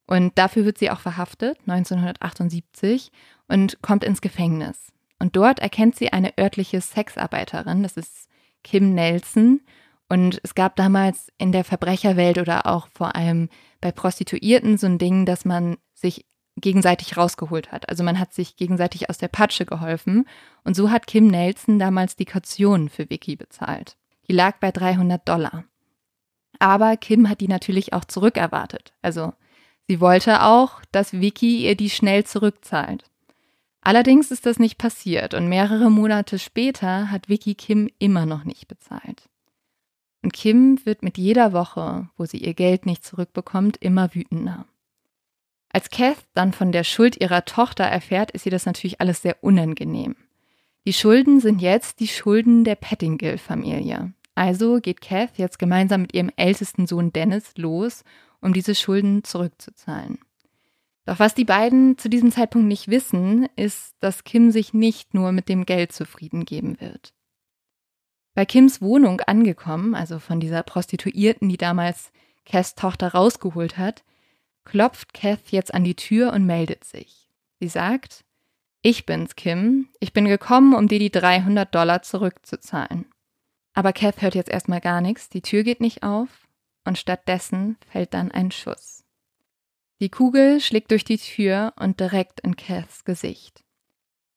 Und 0.06 0.38
dafür 0.38 0.66
wird 0.66 0.78
sie 0.78 0.92
auch 0.92 1.00
verhaftet, 1.00 1.58
1978, 1.68 3.12
und 3.48 3.82
kommt 3.82 4.04
ins 4.04 4.22
Gefängnis. 4.22 4.92
Und 5.20 5.36
dort 5.36 5.60
erkennt 5.60 5.96
sie 5.96 6.12
eine 6.12 6.38
örtliche 6.38 6.82
Sexarbeiterin, 6.82 7.84
das 7.84 7.98
ist 7.98 8.28
Kim 8.64 8.94
Nelson. 8.94 9.62
Und 10.10 10.40
es 10.44 10.54
gab 10.56 10.76
damals 10.76 11.32
in 11.38 11.52
der 11.52 11.64
Verbrecherwelt 11.64 12.38
oder 12.38 12.68
auch 12.68 12.88
vor 12.88 13.16
allem 13.16 13.50
bei 13.82 13.92
Prostituierten 13.92 14.78
so 14.78 14.88
ein 14.88 14.98
Ding, 14.98 15.26
dass 15.26 15.46
man 15.46 15.78
sich 15.94 16.26
gegenseitig 16.56 17.18
rausgeholt 17.18 17.72
hat. 17.72 17.90
Also 17.90 18.04
man 18.04 18.20
hat 18.20 18.34
sich 18.34 18.56
gegenseitig 18.56 19.10
aus 19.10 19.18
der 19.18 19.28
Patsche 19.28 19.66
geholfen. 19.66 20.26
Und 20.64 20.76
so 20.76 20.92
hat 20.92 21.08
Kim 21.08 21.28
Nelson 21.28 21.80
damals 21.80 22.16
die 22.16 22.26
Kaution 22.26 22.90
für 22.90 23.10
Vicky 23.10 23.36
bezahlt. 23.36 23.98
Die 24.28 24.34
lag 24.34 24.60
bei 24.60 24.72
300 24.72 25.28
Dollar. 25.28 25.64
Aber 26.60 26.96
Kim 26.98 27.28
hat 27.28 27.42
die 27.42 27.48
natürlich 27.48 27.94
auch 27.94 28.06
zurückerwartet. 28.06 28.94
Also 29.02 29.34
sie 29.88 30.00
wollte 30.00 30.44
auch, 30.44 30.82
dass 30.92 31.14
Vicky 31.14 31.66
ihr 31.66 31.76
die 31.76 31.90
schnell 31.90 32.26
zurückzahlt. 32.26 33.04
Allerdings 33.82 34.32
ist 34.32 34.46
das 34.46 34.60
nicht 34.60 34.78
passiert 34.78 35.34
und 35.34 35.50
mehrere 35.50 35.92
Monate 35.92 36.40
später 36.40 37.12
hat 37.12 37.28
Vicky 37.28 37.54
Kim 37.54 37.90
immer 38.00 38.26
noch 38.26 38.46
nicht 38.46 38.68
bezahlt. 38.68 39.30
Und 40.22 40.32
Kim 40.32 40.80
wird 40.86 41.04
mit 41.04 41.18
jeder 41.18 41.52
Woche, 41.52 42.08
wo 42.16 42.26
sie 42.26 42.38
ihr 42.38 42.54
Geld 42.54 42.86
nicht 42.86 43.04
zurückbekommt, 43.04 43.76
immer 43.78 44.16
wütender. 44.16 44.66
Als 45.70 45.90
Kath 45.90 46.24
dann 46.34 46.54
von 46.54 46.72
der 46.72 46.86
Schuld 46.86 47.20
ihrer 47.20 47.44
Tochter 47.44 47.84
erfährt, 47.84 48.32
ist 48.32 48.46
ihr 48.46 48.52
das 48.52 48.66
natürlich 48.66 49.02
alles 49.02 49.22
sehr 49.22 49.44
unangenehm. 49.44 50.16
Die 50.86 50.94
Schulden 50.94 51.42
sind 51.42 51.62
jetzt 51.62 52.00
die 52.00 52.08
Schulden 52.08 52.64
der 52.64 52.76
Pettingill-Familie. 52.76 54.14
Also 54.36 54.80
geht 54.80 55.02
Kath 55.02 55.38
jetzt 55.38 55.60
gemeinsam 55.60 56.04
mit 56.04 56.14
ihrem 56.14 56.32
ältesten 56.38 56.88
Sohn 56.88 57.12
Dennis 57.12 57.54
los, 57.58 58.04
um 58.44 58.54
diese 58.54 58.76
Schulden 58.76 59.24
zurückzuzahlen. 59.24 60.20
Doch 61.06 61.20
was 61.20 61.36
die 61.36 61.46
beiden 61.46 61.98
zu 61.98 62.10
diesem 62.10 62.32
Zeitpunkt 62.32 62.68
nicht 62.68 62.88
wissen, 62.88 63.48
ist, 63.56 63.96
dass 64.00 64.24
Kim 64.24 64.52
sich 64.52 64.74
nicht 64.74 65.14
nur 65.14 65.32
mit 65.32 65.50
dem 65.50 65.66
Geld 65.66 65.92
zufrieden 65.92 66.46
geben 66.46 66.80
wird. 66.80 67.14
Bei 68.36 68.46
Kims 68.46 68.82
Wohnung 68.82 69.22
angekommen, 69.22 69.96
also 69.96 70.20
von 70.20 70.40
dieser 70.40 70.64
Prostituierten, 70.64 71.50
die 71.50 71.58
damals 71.58 72.12
Cass 72.46 72.76
Tochter 72.76 73.10
rausgeholt 73.10 73.78
hat, 73.78 74.04
klopft 74.64 75.14
Kath 75.14 75.52
jetzt 75.52 75.74
an 75.74 75.84
die 75.84 75.96
Tür 75.96 76.34
und 76.34 76.46
meldet 76.46 76.84
sich. 76.84 77.30
Sie 77.60 77.68
sagt, 77.68 78.24
ich 78.82 79.06
bin's, 79.06 79.36
Kim. 79.36 79.90
Ich 80.00 80.14
bin 80.14 80.26
gekommen, 80.26 80.74
um 80.74 80.88
dir 80.88 81.00
die 81.00 81.12
300 81.12 81.74
Dollar 81.74 82.02
zurückzuzahlen. 82.02 83.06
Aber 83.74 83.94
Kath 83.94 84.22
hört 84.22 84.36
jetzt 84.36 84.50
erstmal 84.50 84.82
gar 84.82 85.02
nichts, 85.02 85.30
die 85.30 85.42
Tür 85.42 85.64
geht 85.64 85.82
nicht 85.82 86.04
auf 86.04 86.43
und 86.86 86.98
stattdessen 86.98 87.78
fällt 87.90 88.14
dann 88.14 88.32
ein 88.32 88.52
Schuss. 88.52 89.04
Die 90.00 90.10
Kugel 90.10 90.60
schlägt 90.60 90.92
durch 90.92 91.06
die 91.06 91.18
Tür 91.18 91.74
und 91.78 92.00
direkt 92.00 92.42
in 92.42 92.56
Kaths 92.56 93.06
Gesicht. 93.06 93.64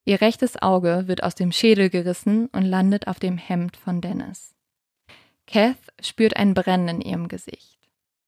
Ihr 0.05 0.21
rechtes 0.21 0.61
Auge 0.63 1.09
wird 1.09 1.23
aus 1.23 1.35
dem 1.35 1.51
Schädel 1.51 1.91
gerissen 1.91 2.47
und 2.49 2.63
landet 2.63 3.09
auf 3.09 3.19
dem 3.19 3.39
Hemd 3.39 3.77
von 3.77 4.01
Dennis. 4.01 4.55
Kath 5.47 5.93
spürt 6.01 6.37
ein 6.37 6.55
Brennen 6.55 6.89
in 6.89 7.01
ihrem 7.01 7.29
Gesicht. 7.29 7.79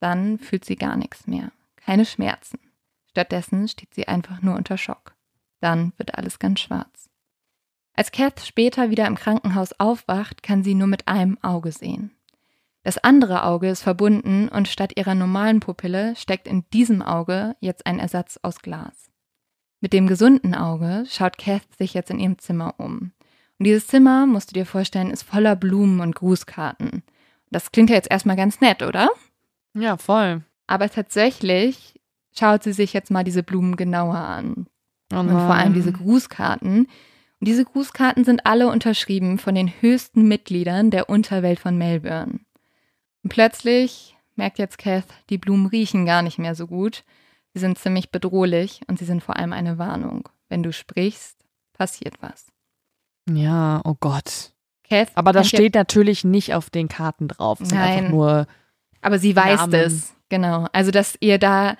Dann 0.00 0.38
fühlt 0.38 0.64
sie 0.64 0.76
gar 0.76 0.96
nichts 0.96 1.26
mehr 1.26 1.52
keine 1.88 2.04
Schmerzen. 2.04 2.58
Stattdessen 3.08 3.66
steht 3.66 3.94
sie 3.94 4.06
einfach 4.08 4.42
nur 4.42 4.56
unter 4.56 4.76
Schock. 4.76 5.16
Dann 5.62 5.94
wird 5.96 6.16
alles 6.16 6.38
ganz 6.38 6.60
schwarz. 6.60 7.08
Als 7.94 8.12
Kath 8.12 8.40
später 8.40 8.90
wieder 8.90 9.06
im 9.06 9.14
Krankenhaus 9.14 9.72
aufwacht, 9.80 10.42
kann 10.42 10.62
sie 10.62 10.74
nur 10.74 10.86
mit 10.86 11.08
einem 11.08 11.42
Auge 11.42 11.72
sehen. 11.72 12.10
Das 12.88 12.96
andere 12.96 13.44
Auge 13.44 13.68
ist 13.68 13.82
verbunden 13.82 14.48
und 14.48 14.66
statt 14.66 14.94
ihrer 14.96 15.14
normalen 15.14 15.60
Pupille 15.60 16.16
steckt 16.16 16.48
in 16.48 16.64
diesem 16.72 17.02
Auge 17.02 17.54
jetzt 17.60 17.84
ein 17.84 17.98
Ersatz 17.98 18.40
aus 18.40 18.62
Glas. 18.62 19.10
Mit 19.82 19.92
dem 19.92 20.06
gesunden 20.06 20.54
Auge 20.54 21.04
schaut 21.06 21.36
Kath 21.36 21.66
sich 21.76 21.92
jetzt 21.92 22.10
in 22.10 22.18
ihrem 22.18 22.38
Zimmer 22.38 22.76
um. 22.78 23.12
Und 23.58 23.66
dieses 23.66 23.88
Zimmer, 23.88 24.24
musst 24.24 24.48
du 24.48 24.54
dir 24.54 24.64
vorstellen, 24.64 25.10
ist 25.10 25.24
voller 25.24 25.54
Blumen 25.54 26.00
und 26.00 26.14
Grußkarten. 26.14 27.02
Das 27.50 27.72
klingt 27.72 27.90
ja 27.90 27.96
jetzt 27.96 28.10
erstmal 28.10 28.36
ganz 28.36 28.62
nett, 28.62 28.82
oder? 28.82 29.10
Ja, 29.74 29.98
voll. 29.98 30.42
Aber 30.66 30.88
tatsächlich 30.88 32.00
schaut 32.34 32.62
sie 32.62 32.72
sich 32.72 32.94
jetzt 32.94 33.10
mal 33.10 33.22
diese 33.22 33.42
Blumen 33.42 33.76
genauer 33.76 34.16
an. 34.16 34.66
Oh 35.12 35.18
und 35.18 35.28
vor 35.28 35.52
allem 35.52 35.74
diese 35.74 35.92
Grußkarten. 35.92 36.86
Und 36.86 36.88
diese 37.46 37.66
Grußkarten 37.66 38.24
sind 38.24 38.46
alle 38.46 38.68
unterschrieben 38.68 39.36
von 39.36 39.54
den 39.54 39.68
höchsten 39.82 40.26
Mitgliedern 40.26 40.90
der 40.90 41.10
Unterwelt 41.10 41.60
von 41.60 41.76
Melbourne. 41.76 42.40
Und 43.28 43.34
plötzlich 43.34 44.16
merkt 44.36 44.58
jetzt 44.58 44.78
Kath, 44.78 45.04
die 45.28 45.36
Blumen 45.36 45.66
riechen 45.66 46.06
gar 46.06 46.22
nicht 46.22 46.38
mehr 46.38 46.54
so 46.54 46.66
gut. 46.66 47.04
Sie 47.52 47.60
sind 47.60 47.78
ziemlich 47.78 48.10
bedrohlich 48.10 48.80
und 48.86 48.98
sie 48.98 49.04
sind 49.04 49.22
vor 49.22 49.36
allem 49.36 49.52
eine 49.52 49.76
Warnung. 49.76 50.30
Wenn 50.48 50.62
du 50.62 50.72
sprichst, 50.72 51.36
passiert 51.74 52.14
was. 52.22 52.46
Ja, 53.28 53.82
oh 53.84 53.96
Gott. 54.00 54.54
Kath 54.88 55.10
Aber 55.14 55.34
das 55.34 55.46
steht 55.46 55.74
natürlich 55.74 56.24
nicht 56.24 56.54
auf 56.54 56.70
den 56.70 56.88
Karten 56.88 57.28
drauf. 57.28 57.60
Es 57.60 57.70
Nein. 57.70 57.82
einfach 57.82 58.10
nur. 58.10 58.46
Aber 59.02 59.18
sie 59.18 59.36
weiß 59.36 59.60
Namen. 59.60 59.74
es. 59.74 60.14
Genau. 60.30 60.66
Also, 60.72 60.90
dass 60.90 61.18
ihr 61.20 61.36
da 61.36 61.76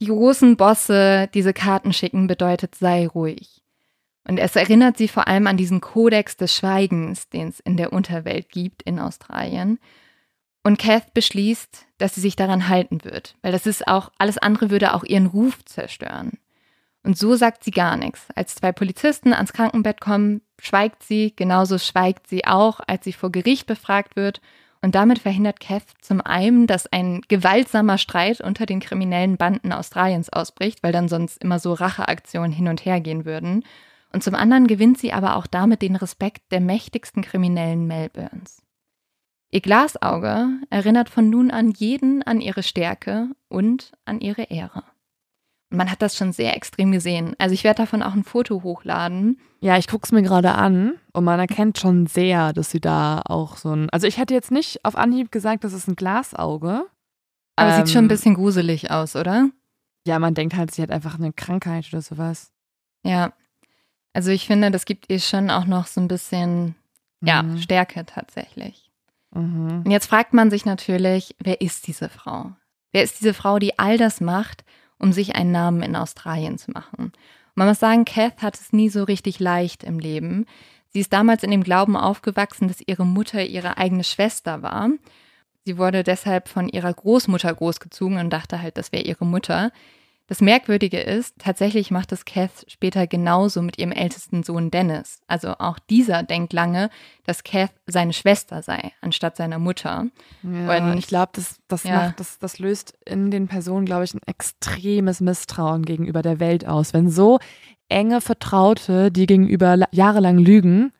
die 0.00 0.06
großen 0.06 0.56
Bosse 0.56 1.28
diese 1.32 1.52
Karten 1.52 1.92
schicken, 1.92 2.26
bedeutet, 2.26 2.74
sei 2.74 3.06
ruhig. 3.06 3.62
Und 4.26 4.38
es 4.38 4.56
erinnert 4.56 4.98
sie 4.98 5.06
vor 5.06 5.28
allem 5.28 5.46
an 5.46 5.56
diesen 5.56 5.80
Kodex 5.80 6.36
des 6.36 6.52
Schweigens, 6.52 7.28
den 7.28 7.46
es 7.46 7.60
in 7.60 7.76
der 7.76 7.92
Unterwelt 7.92 8.48
gibt 8.48 8.82
in 8.82 8.98
Australien. 8.98 9.78
Und 10.68 10.78
Kath 10.78 11.14
beschließt, 11.14 11.86
dass 11.96 12.14
sie 12.14 12.20
sich 12.20 12.36
daran 12.36 12.68
halten 12.68 13.02
wird, 13.02 13.36
weil 13.40 13.52
das 13.52 13.64
ist 13.64 13.88
auch, 13.88 14.12
alles 14.18 14.36
andere 14.36 14.68
würde 14.68 14.92
auch 14.92 15.02
ihren 15.02 15.24
Ruf 15.24 15.64
zerstören. 15.64 16.32
Und 17.02 17.16
so 17.16 17.36
sagt 17.36 17.64
sie 17.64 17.70
gar 17.70 17.96
nichts. 17.96 18.26
Als 18.34 18.54
zwei 18.54 18.72
Polizisten 18.72 19.32
ans 19.32 19.54
Krankenbett 19.54 19.98
kommen, 19.98 20.42
schweigt 20.60 21.02
sie, 21.02 21.32
genauso 21.34 21.78
schweigt 21.78 22.26
sie 22.26 22.44
auch, 22.44 22.80
als 22.86 23.04
sie 23.04 23.14
vor 23.14 23.32
Gericht 23.32 23.66
befragt 23.66 24.14
wird 24.14 24.42
und 24.82 24.94
damit 24.94 25.20
verhindert 25.20 25.58
Kev 25.58 25.86
zum 26.02 26.20
einen, 26.20 26.66
dass 26.66 26.86
ein 26.86 27.22
gewaltsamer 27.28 27.96
Streit 27.96 28.42
unter 28.42 28.66
den 28.66 28.80
kriminellen 28.80 29.38
Banden 29.38 29.72
Australiens 29.72 30.30
ausbricht, 30.30 30.82
weil 30.82 30.92
dann 30.92 31.08
sonst 31.08 31.42
immer 31.42 31.60
so 31.60 31.72
Racheaktionen 31.72 32.52
hin 32.52 32.68
und 32.68 32.84
her 32.84 33.00
gehen 33.00 33.24
würden. 33.24 33.64
Und 34.12 34.22
zum 34.22 34.34
anderen 34.34 34.66
gewinnt 34.66 34.98
sie 34.98 35.14
aber 35.14 35.36
auch 35.36 35.46
damit 35.46 35.80
den 35.80 35.96
Respekt 35.96 36.52
der 36.52 36.60
mächtigsten 36.60 37.22
Kriminellen 37.22 37.86
Melbournes. 37.86 38.67
Ihr 39.50 39.60
Glasauge 39.60 40.48
erinnert 40.68 41.08
von 41.08 41.30
nun 41.30 41.50
an 41.50 41.70
jeden 41.70 42.22
an 42.22 42.40
ihre 42.40 42.62
Stärke 42.62 43.28
und 43.48 43.92
an 44.04 44.20
ihre 44.20 44.42
Ehre. 44.42 44.84
Man 45.70 45.90
hat 45.90 46.00
das 46.00 46.16
schon 46.16 46.32
sehr 46.32 46.56
extrem 46.56 46.92
gesehen. 46.92 47.34
Also 47.38 47.52
ich 47.52 47.64
werde 47.64 47.82
davon 47.82 48.02
auch 48.02 48.14
ein 48.14 48.24
Foto 48.24 48.62
hochladen. 48.62 49.38
Ja, 49.60 49.76
ich 49.76 49.86
gucke 49.86 50.04
es 50.04 50.12
mir 50.12 50.22
gerade 50.22 50.52
an 50.52 50.94
und 51.12 51.24
man 51.24 51.40
erkennt 51.40 51.78
schon 51.78 52.06
sehr, 52.06 52.52
dass 52.52 52.70
sie 52.70 52.80
da 52.80 53.22
auch 53.24 53.56
so 53.56 53.74
ein. 53.74 53.90
Also 53.90 54.06
ich 54.06 54.18
hätte 54.18 54.34
jetzt 54.34 54.50
nicht 54.50 54.84
auf 54.84 54.96
Anhieb 54.96 55.30
gesagt, 55.30 55.64
das 55.64 55.72
ist 55.72 55.88
ein 55.88 55.96
Glasauge. 55.96 56.86
Aber 57.56 57.70
ähm, 57.70 57.76
sieht 57.76 57.92
schon 57.92 58.02
ein 58.02 58.04
ähm, 58.04 58.08
bisschen 58.08 58.34
gruselig 58.34 58.90
aus, 58.90 59.16
oder? 59.16 59.50
Ja, 60.06 60.18
man 60.18 60.34
denkt 60.34 60.56
halt, 60.56 60.70
sie 60.70 60.82
hat 60.82 60.90
einfach 60.90 61.18
eine 61.18 61.32
Krankheit 61.32 61.86
oder 61.92 62.00
sowas. 62.00 62.50
Ja. 63.04 63.32
Also 64.14 64.30
ich 64.30 64.46
finde, 64.46 64.70
das 64.70 64.86
gibt 64.86 65.10
ihr 65.10 65.20
schon 65.20 65.50
auch 65.50 65.66
noch 65.66 65.86
so 65.86 66.00
ein 66.00 66.08
bisschen, 66.08 66.76
ja, 67.20 67.42
mhm. 67.42 67.58
Stärke 67.58 68.06
tatsächlich. 68.06 68.87
Mhm. 69.32 69.82
Und 69.84 69.90
jetzt 69.90 70.06
fragt 70.06 70.34
man 70.34 70.50
sich 70.50 70.64
natürlich, 70.64 71.34
wer 71.38 71.60
ist 71.60 71.86
diese 71.86 72.08
Frau? 72.08 72.52
Wer 72.92 73.02
ist 73.02 73.20
diese 73.20 73.34
Frau, 73.34 73.58
die 73.58 73.78
all 73.78 73.98
das 73.98 74.20
macht 74.20 74.64
um 74.98 75.12
sich 75.12 75.36
einen 75.36 75.52
Namen 75.52 75.82
in 75.82 75.96
Australien 75.96 76.58
zu 76.58 76.70
machen. 76.70 76.96
Und 76.98 77.16
man 77.54 77.68
muss 77.68 77.78
sagen, 77.78 78.04
Kath 78.04 78.42
hat 78.42 78.56
es 78.56 78.72
nie 78.72 78.88
so 78.88 79.04
richtig 79.04 79.38
leicht 79.40 79.84
im 79.84 79.98
Leben. 79.98 80.46
Sie 80.90 81.00
ist 81.00 81.12
damals 81.12 81.42
in 81.42 81.50
dem 81.50 81.62
Glauben 81.62 81.96
aufgewachsen, 81.96 82.68
dass 82.68 82.82
ihre 82.86 83.06
Mutter 83.06 83.44
ihre 83.44 83.78
eigene 83.78 84.04
Schwester 84.04 84.62
war. 84.62 84.90
Sie 85.64 85.76
wurde 85.76 86.02
deshalb 86.02 86.48
von 86.48 86.68
ihrer 86.68 86.92
Großmutter 86.92 87.52
großgezogen 87.54 88.18
und 88.18 88.30
dachte 88.30 88.62
halt, 88.62 88.78
das 88.78 88.92
wäre 88.92 89.04
ihre 89.04 89.26
Mutter. 89.26 89.70
Das 90.28 90.42
Merkwürdige 90.42 91.00
ist, 91.00 91.34
tatsächlich 91.38 91.90
macht 91.90 92.12
es 92.12 92.26
Kath 92.26 92.66
später 92.68 93.06
genauso 93.06 93.62
mit 93.62 93.78
ihrem 93.78 93.92
ältesten 93.92 94.42
Sohn 94.42 94.70
Dennis. 94.70 95.22
Also 95.26 95.54
auch 95.58 95.78
dieser 95.78 96.22
denkt 96.22 96.52
lange, 96.52 96.90
dass 97.24 97.44
Kath 97.44 97.72
seine 97.86 98.12
Schwester 98.12 98.62
sei, 98.62 98.92
anstatt 99.00 99.38
seiner 99.38 99.58
Mutter. 99.58 100.06
Ja, 100.42 100.84
und 100.84 100.98
ich 100.98 101.06
glaube, 101.06 101.30
das, 101.32 101.56
das, 101.66 101.84
ja. 101.84 102.12
das, 102.18 102.38
das 102.38 102.58
löst 102.58 102.92
in 103.06 103.30
den 103.30 103.48
Personen, 103.48 103.86
glaube 103.86 104.04
ich, 104.04 104.12
ein 104.12 104.20
extremes 104.26 105.22
Misstrauen 105.22 105.86
gegenüber 105.86 106.20
der 106.20 106.40
Welt 106.40 106.66
aus. 106.66 106.92
Wenn 106.92 107.08
so 107.08 107.38
enge 107.88 108.20
Vertraute, 108.20 109.10
die 109.10 109.24
gegenüber 109.24 109.78
jahrelang 109.92 110.36
lügen, 110.36 110.92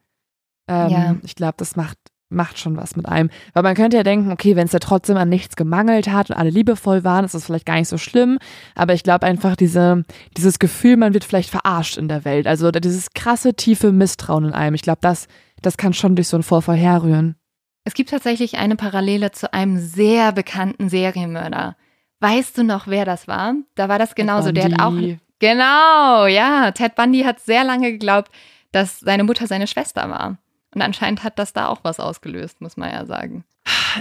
ähm, 0.69 0.91
ja. 0.91 1.17
ich 1.23 1.35
glaube, 1.35 1.55
das 1.59 1.77
macht 1.77 1.99
macht 2.31 2.59
schon 2.59 2.77
was 2.77 2.97
mit 2.97 3.07
einem. 3.07 3.31
Weil 3.55 3.63
man 3.63 3.75
könnte 3.75 3.97
ja 3.97 4.03
denken, 4.03 4.31
okay, 4.31 4.57
wenn 4.57 4.67
es 4.67 4.73
ja 4.73 4.79
trotzdem 4.79 5.17
an 5.17 5.29
nichts 5.29 5.57
gemangelt 5.57 6.09
hat 6.09 6.31
und 6.31 6.37
alle 6.37 6.51
liebevoll 6.51 7.05
waren, 7.05 7.25
ist 7.25 7.35
das 7.35 7.47
vielleicht 7.47 7.67
gar 7.67 7.77
nicht 7.77 7.89
so 7.89 7.99
schlimm. 7.99 8.39
Aber 8.75 8.95
ich 8.95 9.03
glaube 9.03 9.27
einfach, 9.27 9.57
diese, 9.57 10.05
dieses 10.37 10.59
Gefühl, 10.59 10.97
man 10.97 11.15
wird 11.15 11.25
vielleicht 11.25 11.51
verarscht 11.51 11.97
in 11.97 12.09
der 12.09 12.25
Welt. 12.25 12.47
Also 12.47 12.71
dieses 12.71 13.13
krasse, 13.15 13.55
tiefe 13.55 13.93
Misstrauen 13.93 14.47
in 14.47 14.53
einem. 14.53 14.75
Ich 14.75 14.83
glaube, 14.83 14.99
das, 15.01 15.27
das 15.63 15.77
kann 15.77 15.95
schon 15.95 16.17
durch 16.17 16.29
so 16.29 16.37
einen 16.37 16.45
Vorfall 16.45 16.77
herrühren. 16.77 17.37
Es 17.85 17.95
gibt 17.95 18.11
tatsächlich 18.11 18.59
eine 18.59 18.77
Parallele 18.77 19.33
zu 19.33 19.53
einem 19.55 19.79
sehr 19.79 20.33
bekannten 20.33 20.91
Serienmörder. 20.91 21.77
Weißt 22.21 22.59
du 22.59 22.65
noch, 22.65 22.87
wer 22.87 23.05
das 23.05 23.29
war? 23.29 23.55
Da 23.77 23.89
war 23.89 23.99
das 23.99 24.15
genauso. 24.15 24.53
Der 24.53 24.65
hat 24.65 24.81
auch. 24.81 24.93
Genau, 25.39 26.27
ja. 26.27 26.73
Ted 26.73 26.97
Bundy 26.97 27.23
hat 27.23 27.41
sehr 27.41 27.65
lange 27.65 27.93
geglaubt, 27.93 28.31
dass 28.73 29.01
seine 29.01 29.25
Mutter 29.25 29.47
seine 29.47 29.67
Schwester 29.67 30.11
war. 30.11 30.39
Und 30.75 30.83
anscheinend 30.83 31.25
hat 31.25 31.39
das 31.39 31.53
da 31.53 31.69
auch 31.69 31.81
was 31.83 32.01
ausgelöst, 32.01 32.61
muss 32.61 32.77
man 32.77 32.91
ja 32.91 33.07
sagen. 33.07 33.45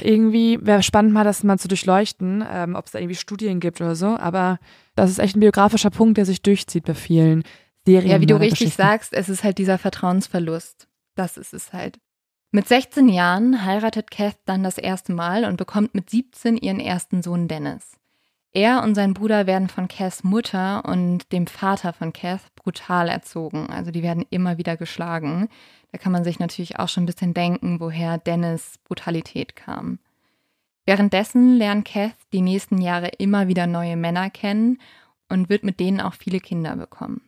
Irgendwie 0.01 0.59
wäre 0.61 0.83
spannend, 0.83 1.13
mal 1.13 1.23
das 1.23 1.43
mal 1.43 1.57
zu 1.57 1.67
durchleuchten, 1.67 2.43
ähm, 2.49 2.75
ob 2.75 2.85
es 2.85 2.91
da 2.91 2.99
irgendwie 2.99 3.15
Studien 3.15 3.59
gibt 3.59 3.81
oder 3.81 3.95
so. 3.95 4.17
Aber 4.17 4.59
das 4.95 5.09
ist 5.09 5.19
echt 5.19 5.35
ein 5.35 5.41
biografischer 5.41 5.89
Punkt, 5.89 6.17
der 6.17 6.25
sich 6.25 6.41
durchzieht 6.41 6.85
bei 6.85 6.93
vielen 6.93 7.43
Serien. 7.85 8.11
Ja, 8.11 8.21
wie 8.21 8.25
du 8.25 8.39
richtig 8.39 8.73
sagst, 8.73 9.13
es 9.13 9.29
ist 9.29 9.43
halt 9.43 9.57
dieser 9.57 9.77
Vertrauensverlust. 9.77 10.87
Das 11.15 11.37
ist 11.37 11.53
es 11.53 11.73
halt. 11.73 11.99
Mit 12.51 12.67
16 12.67 13.09
Jahren 13.09 13.65
heiratet 13.65 14.11
Kath 14.11 14.37
dann 14.45 14.63
das 14.63 14.77
erste 14.77 15.13
Mal 15.13 15.45
und 15.45 15.57
bekommt 15.57 15.95
mit 15.95 16.09
17 16.09 16.57
ihren 16.57 16.79
ersten 16.79 17.21
Sohn 17.21 17.47
Dennis. 17.47 17.97
Er 18.53 18.81
und 18.83 18.95
sein 18.95 19.13
Bruder 19.13 19.45
werden 19.45 19.67
von 19.67 19.87
Cass 19.87 20.23
Mutter 20.23 20.83
und 20.85 21.31
dem 21.31 21.45
Vater 21.45 21.93
von 21.93 22.13
Cass 22.13 22.41
brutal 22.55 23.09
erzogen. 23.09 23.67
Also 23.69 23.91
die 23.91 24.01
werden 24.01 24.25
immer 24.29 24.57
wieder 24.57 24.77
geschlagen. 24.77 25.49
Da 25.91 25.97
kann 25.97 26.11
man 26.11 26.23
sich 26.23 26.39
natürlich 26.39 26.79
auch 26.79 26.89
schon 26.89 27.03
ein 27.03 27.07
bisschen 27.07 27.33
denken, 27.33 27.79
woher 27.79 28.17
Dennis 28.17 28.77
Brutalität 28.83 29.55
kam. 29.55 29.99
Währenddessen 30.85 31.57
lernt 31.57 31.85
Kath 31.85 32.15
die 32.31 32.41
nächsten 32.41 32.79
Jahre 32.81 33.07
immer 33.17 33.47
wieder 33.47 33.67
neue 33.67 33.97
Männer 33.97 34.29
kennen 34.29 34.79
und 35.29 35.49
wird 35.49 35.63
mit 35.63 35.79
denen 35.79 35.99
auch 35.99 36.13
viele 36.13 36.39
Kinder 36.39 36.75
bekommen. 36.75 37.21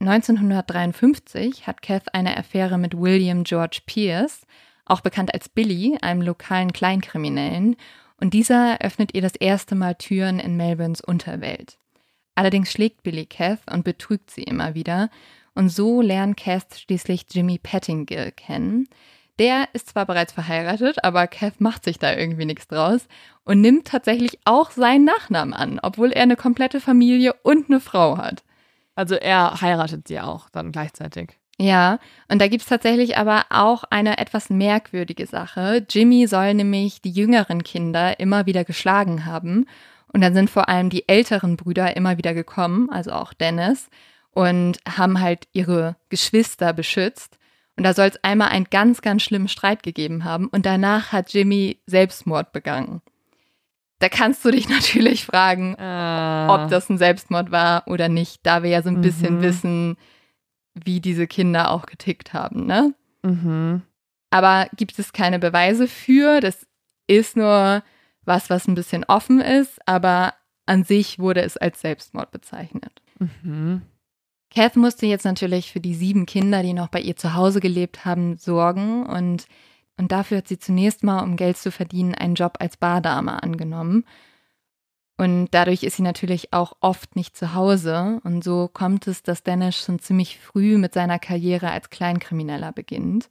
1953 0.00 1.66
hat 1.66 1.80
Kath 1.80 2.14
eine 2.14 2.36
Affäre 2.36 2.76
mit 2.76 2.98
William 2.98 3.44
George 3.44 3.80
Pierce, 3.86 4.46
auch 4.84 5.00
bekannt 5.00 5.32
als 5.32 5.48
Billy, 5.48 5.96
einem 6.02 6.20
lokalen 6.20 6.72
Kleinkriminellen, 6.72 7.76
und 8.20 8.34
dieser 8.34 8.80
öffnet 8.80 9.14
ihr 9.14 9.22
das 9.22 9.34
erste 9.34 9.74
Mal 9.74 9.94
Türen 9.94 10.38
in 10.38 10.56
Melbournes 10.56 11.00
Unterwelt. 11.00 11.78
Allerdings 12.34 12.70
schlägt 12.70 13.02
Billy 13.02 13.26
Kath 13.26 13.60
und 13.70 13.84
betrügt 13.84 14.30
sie 14.30 14.42
immer 14.42 14.74
wieder 14.74 15.10
und 15.54 15.68
so 15.68 16.00
lernt 16.00 16.36
Kath 16.36 16.78
schließlich 16.78 17.26
Jimmy 17.30 17.58
Pettingill 17.58 18.32
kennen. 18.32 18.88
Der 19.38 19.68
ist 19.72 19.88
zwar 19.88 20.06
bereits 20.06 20.32
verheiratet, 20.32 21.02
aber 21.02 21.26
Kath 21.26 21.60
macht 21.60 21.84
sich 21.84 21.98
da 21.98 22.14
irgendwie 22.14 22.44
nichts 22.44 22.68
draus 22.68 23.08
und 23.44 23.60
nimmt 23.60 23.86
tatsächlich 23.86 24.38
auch 24.44 24.70
seinen 24.70 25.04
Nachnamen 25.04 25.54
an, 25.54 25.80
obwohl 25.82 26.12
er 26.12 26.22
eine 26.22 26.36
komplette 26.36 26.80
Familie 26.80 27.32
und 27.42 27.68
eine 27.68 27.80
Frau 27.80 28.16
hat. 28.16 28.44
Also 28.94 29.16
er 29.16 29.60
heiratet 29.60 30.06
sie 30.06 30.20
auch 30.20 30.48
dann 30.50 30.70
gleichzeitig. 30.70 31.38
Ja, 31.58 31.98
und 32.28 32.40
da 32.40 32.48
gibt 32.48 32.62
es 32.62 32.68
tatsächlich 32.68 33.16
aber 33.16 33.46
auch 33.50 33.84
eine 33.84 34.18
etwas 34.18 34.50
merkwürdige 34.50 35.26
Sache. 35.26 35.84
Jimmy 35.88 36.26
soll 36.26 36.54
nämlich 36.54 37.00
die 37.00 37.10
jüngeren 37.10 37.62
Kinder 37.62 38.18
immer 38.18 38.46
wieder 38.46 38.64
geschlagen 38.64 39.24
haben. 39.24 39.66
Und 40.12 40.20
dann 40.20 40.34
sind 40.34 40.48
vor 40.48 40.68
allem 40.68 40.90
die 40.90 41.08
älteren 41.08 41.56
Brüder 41.56 41.96
immer 41.96 42.18
wieder 42.18 42.34
gekommen, 42.34 42.88
also 42.90 43.10
auch 43.10 43.32
Dennis 43.32 43.88
und 44.34 44.78
haben 44.86 45.20
halt 45.20 45.48
ihre 45.52 45.96
Geschwister 46.08 46.72
beschützt. 46.72 47.38
Und 47.76 47.84
da 47.84 47.94
soll 47.94 48.06
es 48.06 48.22
einmal 48.22 48.48
einen 48.48 48.66
ganz, 48.70 49.00
ganz 49.02 49.22
schlimmen 49.22 49.48
Streit 49.48 49.82
gegeben 49.82 50.24
haben. 50.24 50.48
Und 50.48 50.66
danach 50.66 51.12
hat 51.12 51.32
Jimmy 51.32 51.80
Selbstmord 51.86 52.52
begangen. 52.52 53.02
Da 53.98 54.08
kannst 54.08 54.44
du 54.44 54.50
dich 54.50 54.68
natürlich 54.68 55.24
fragen, 55.24 55.74
äh. 55.78 56.46
ob 56.50 56.68
das 56.68 56.88
ein 56.88 56.98
Selbstmord 56.98 57.50
war 57.50 57.84
oder 57.86 58.08
nicht, 58.08 58.40
da 58.44 58.62
wir 58.62 58.70
ja 58.70 58.82
so 58.82 58.90
ein 58.90 58.96
mhm. 58.96 59.02
bisschen 59.02 59.42
wissen, 59.42 59.96
wie 60.74 61.00
diese 61.00 61.26
Kinder 61.26 61.70
auch 61.70 61.86
getickt 61.86 62.32
haben, 62.32 62.66
ne? 62.66 62.94
Mhm. 63.22 63.82
Aber 64.30 64.66
gibt 64.76 64.98
es 64.98 65.12
keine 65.12 65.38
Beweise 65.38 65.86
für. 65.86 66.40
Das 66.40 66.66
ist 67.06 67.36
nur 67.36 67.82
was, 68.24 68.50
was 68.50 68.66
ein 68.66 68.74
bisschen 68.74 69.04
offen 69.04 69.40
ist, 69.40 69.78
aber 69.86 70.34
an 70.66 70.82
sich 70.82 71.18
wurde 71.18 71.42
es 71.42 71.56
als 71.56 71.80
Selbstmord 71.80 72.30
bezeichnet. 72.32 73.02
Mhm. 73.18 73.82
Kath 74.54 74.76
musste 74.76 75.06
jetzt 75.06 75.24
natürlich 75.24 75.72
für 75.72 75.80
die 75.80 75.94
sieben 75.94 76.26
Kinder, 76.26 76.62
die 76.62 76.74
noch 76.74 76.88
bei 76.88 77.00
ihr 77.00 77.16
zu 77.16 77.34
Hause 77.34 77.60
gelebt 77.60 78.04
haben, 78.04 78.36
sorgen 78.36 79.04
und, 79.04 79.46
und 79.96 80.12
dafür 80.12 80.38
hat 80.38 80.48
sie 80.48 80.58
zunächst 80.58 81.02
mal, 81.02 81.22
um 81.22 81.36
Geld 81.36 81.56
zu 81.56 81.72
verdienen, 81.72 82.14
einen 82.14 82.36
Job 82.36 82.58
als 82.60 82.76
Bardame 82.76 83.42
angenommen. 83.42 84.04
Und 85.16 85.48
dadurch 85.52 85.82
ist 85.82 85.96
sie 85.96 86.02
natürlich 86.02 86.52
auch 86.52 86.74
oft 86.80 87.14
nicht 87.16 87.36
zu 87.36 87.54
Hause. 87.54 88.20
Und 88.24 88.42
so 88.42 88.68
kommt 88.68 89.06
es, 89.06 89.22
dass 89.22 89.44
Dennis 89.44 89.76
schon 89.76 90.00
ziemlich 90.00 90.38
früh 90.40 90.76
mit 90.76 90.92
seiner 90.92 91.20
Karriere 91.20 91.70
als 91.70 91.90
Kleinkrimineller 91.90 92.72
beginnt. 92.72 93.30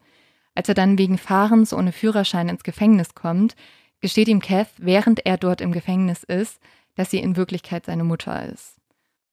Als 0.56 0.70
er 0.70 0.76
dann 0.76 0.98
wegen 0.98 1.18
Fahrens 1.18 1.74
ohne 1.74 1.92
Führerschein 1.92 2.48
ins 2.48 2.64
Gefängnis 2.64 3.16
kommt, 3.16 3.56
gesteht 4.00 4.28
ihm 4.28 4.42
Kath, 4.42 4.70
während 4.78 5.26
er 5.26 5.38
dort 5.38 5.62
im 5.62 5.72
Gefängnis 5.72 6.24
ist, 6.24 6.60
dass 6.96 7.12
sie 7.12 7.20
in 7.20 7.36
Wirklichkeit 7.36 7.86
seine 7.86 8.04
Mutter 8.04 8.46
ist. 8.46 8.83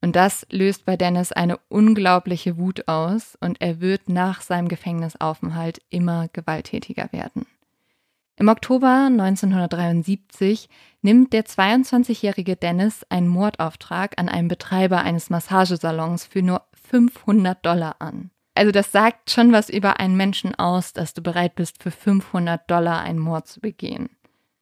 Und 0.02 0.16
das 0.16 0.46
löst 0.50 0.86
bei 0.86 0.96
Dennis 0.96 1.32
eine 1.32 1.58
unglaubliche 1.68 2.56
Wut 2.56 2.88
aus 2.88 3.36
und 3.40 3.60
er 3.60 3.80
wird 3.80 4.08
nach 4.08 4.40
seinem 4.40 4.68
Gefängnisaufenthalt 4.68 5.80
immer 5.90 6.28
gewalttätiger 6.32 7.12
werden. 7.12 7.46
Im 8.36 8.48
Oktober 8.48 9.08
1973 9.10 10.70
nimmt 11.02 11.34
der 11.34 11.44
22-jährige 11.44 12.56
Dennis 12.56 13.04
einen 13.10 13.28
Mordauftrag 13.28 14.18
an 14.18 14.30
einen 14.30 14.48
Betreiber 14.48 15.02
eines 15.02 15.28
Massagesalons 15.28 16.24
für 16.24 16.40
nur 16.40 16.62
500 16.88 17.64
Dollar 17.64 17.96
an. 17.98 18.30
Also 18.54 18.72
das 18.72 18.92
sagt 18.92 19.30
schon 19.30 19.52
was 19.52 19.68
über 19.68 20.00
einen 20.00 20.16
Menschen 20.16 20.54
aus, 20.54 20.94
dass 20.94 21.12
du 21.12 21.22
bereit 21.22 21.54
bist, 21.54 21.82
für 21.82 21.90
500 21.90 22.70
Dollar 22.70 23.02
einen 23.02 23.18
Mord 23.18 23.46
zu 23.46 23.60
begehen. 23.60 24.08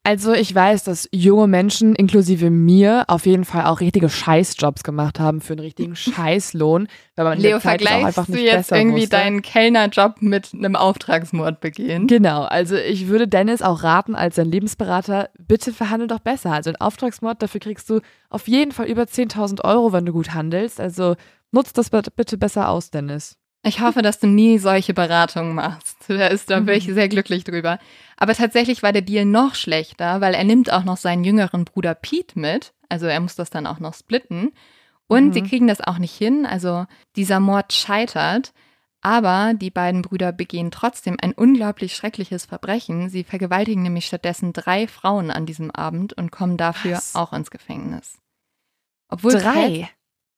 Also 0.03 0.33
ich 0.33 0.55
weiß, 0.55 0.85
dass 0.85 1.09
junge 1.11 1.47
Menschen, 1.47 1.93
inklusive 1.93 2.49
mir, 2.49 3.03
auf 3.07 3.25
jeden 3.25 3.43
Fall 3.43 3.65
auch 3.65 3.81
richtige 3.81 4.09
Scheißjobs 4.09 4.83
gemacht 4.83 5.19
haben 5.19 5.41
für 5.41 5.53
einen 5.53 5.59
richtigen 5.59 5.95
Scheißlohn, 5.95 6.87
weil 7.15 7.25
man 7.25 7.37
Leo, 7.37 7.59
vergleichst 7.59 8.17
du 8.29 8.37
jetzt 8.37 8.71
irgendwie 8.71 9.01
wusste. 9.01 9.17
deinen 9.17 9.41
Kellnerjob 9.41 10.21
mit 10.21 10.53
einem 10.53 10.75
Auftragsmord 10.77 11.59
begehen? 11.59 12.07
Genau, 12.07 12.43
also 12.43 12.75
ich 12.75 13.07
würde 13.07 13.27
Dennis 13.27 13.61
auch 13.61 13.83
raten 13.83 14.15
als 14.15 14.37
sein 14.37 14.49
Lebensberater, 14.49 15.29
bitte 15.37 15.73
verhandel 15.73 16.07
doch 16.07 16.19
besser. 16.19 16.53
Also 16.53 16.69
ein 16.69 16.77
Auftragsmord, 16.77 17.41
dafür 17.41 17.59
kriegst 17.59 17.89
du 17.89 17.99
auf 18.29 18.47
jeden 18.47 18.71
Fall 18.71 18.87
über 18.87 19.03
10.000 19.03 19.63
Euro, 19.65 19.91
wenn 19.91 20.05
du 20.05 20.13
gut 20.13 20.33
handelst. 20.33 20.79
Also 20.79 21.17
nutzt 21.51 21.77
das 21.77 21.89
bitte 21.89 22.37
besser 22.37 22.69
aus, 22.69 22.89
Dennis. 22.89 23.39
Ich 23.63 23.81
hoffe, 23.81 24.01
dass 24.01 24.19
du 24.19 24.27
nie 24.27 24.57
solche 24.57 24.93
Beratungen 24.93 25.53
machst. 25.53 25.97
Da 26.07 26.27
ist 26.27 26.49
da 26.49 26.61
bin 26.61 26.75
ich 26.75 26.87
mhm. 26.87 26.93
sehr 26.93 27.09
glücklich 27.09 27.43
drüber. 27.43 27.77
Aber 28.21 28.35
tatsächlich 28.35 28.83
war 28.83 28.91
der 28.91 29.01
Deal 29.01 29.23
noch 29.23 29.55
schlechter, 29.55 30.19
weil 30.19 30.33
er 30.33 30.43
nimmt 30.43 30.73
auch 30.73 30.83
noch 30.83 30.97
seinen 30.97 31.23
jüngeren 31.23 31.63
Bruder 31.63 31.95
Pete 31.95 32.37
mit. 32.37 32.73
Also 32.89 33.05
er 33.05 33.21
muss 33.21 33.35
das 33.35 33.49
dann 33.49 33.65
auch 33.65 33.79
noch 33.79 33.93
splitten. 33.93 34.51
Und 35.07 35.27
mhm. 35.27 35.33
sie 35.33 35.41
kriegen 35.41 35.67
das 35.67 35.79
auch 35.79 35.97
nicht 35.99 36.15
hin. 36.15 36.45
Also 36.45 36.85
dieser 37.15 37.39
Mord 37.39 37.71
scheitert. 37.71 38.53
Aber 39.01 39.53
die 39.53 39.71
beiden 39.71 40.01
Brüder 40.01 40.33
begehen 40.33 40.69
trotzdem 40.69 41.15
ein 41.21 41.31
unglaublich 41.31 41.95
schreckliches 41.95 42.45
Verbrechen. 42.45 43.07
Sie 43.07 43.23
vergewaltigen 43.23 43.83
nämlich 43.83 44.05
stattdessen 44.05 44.51
drei 44.51 44.87
Frauen 44.87 45.31
an 45.31 45.45
diesem 45.45 45.71
Abend 45.71 46.11
und 46.11 46.29
kommen 46.29 46.57
dafür 46.57 46.97
Was? 46.97 47.15
auch 47.15 47.31
ins 47.31 47.51
Gefängnis. 47.51 48.19
Obwohl 49.07 49.31
drei? 49.31 49.89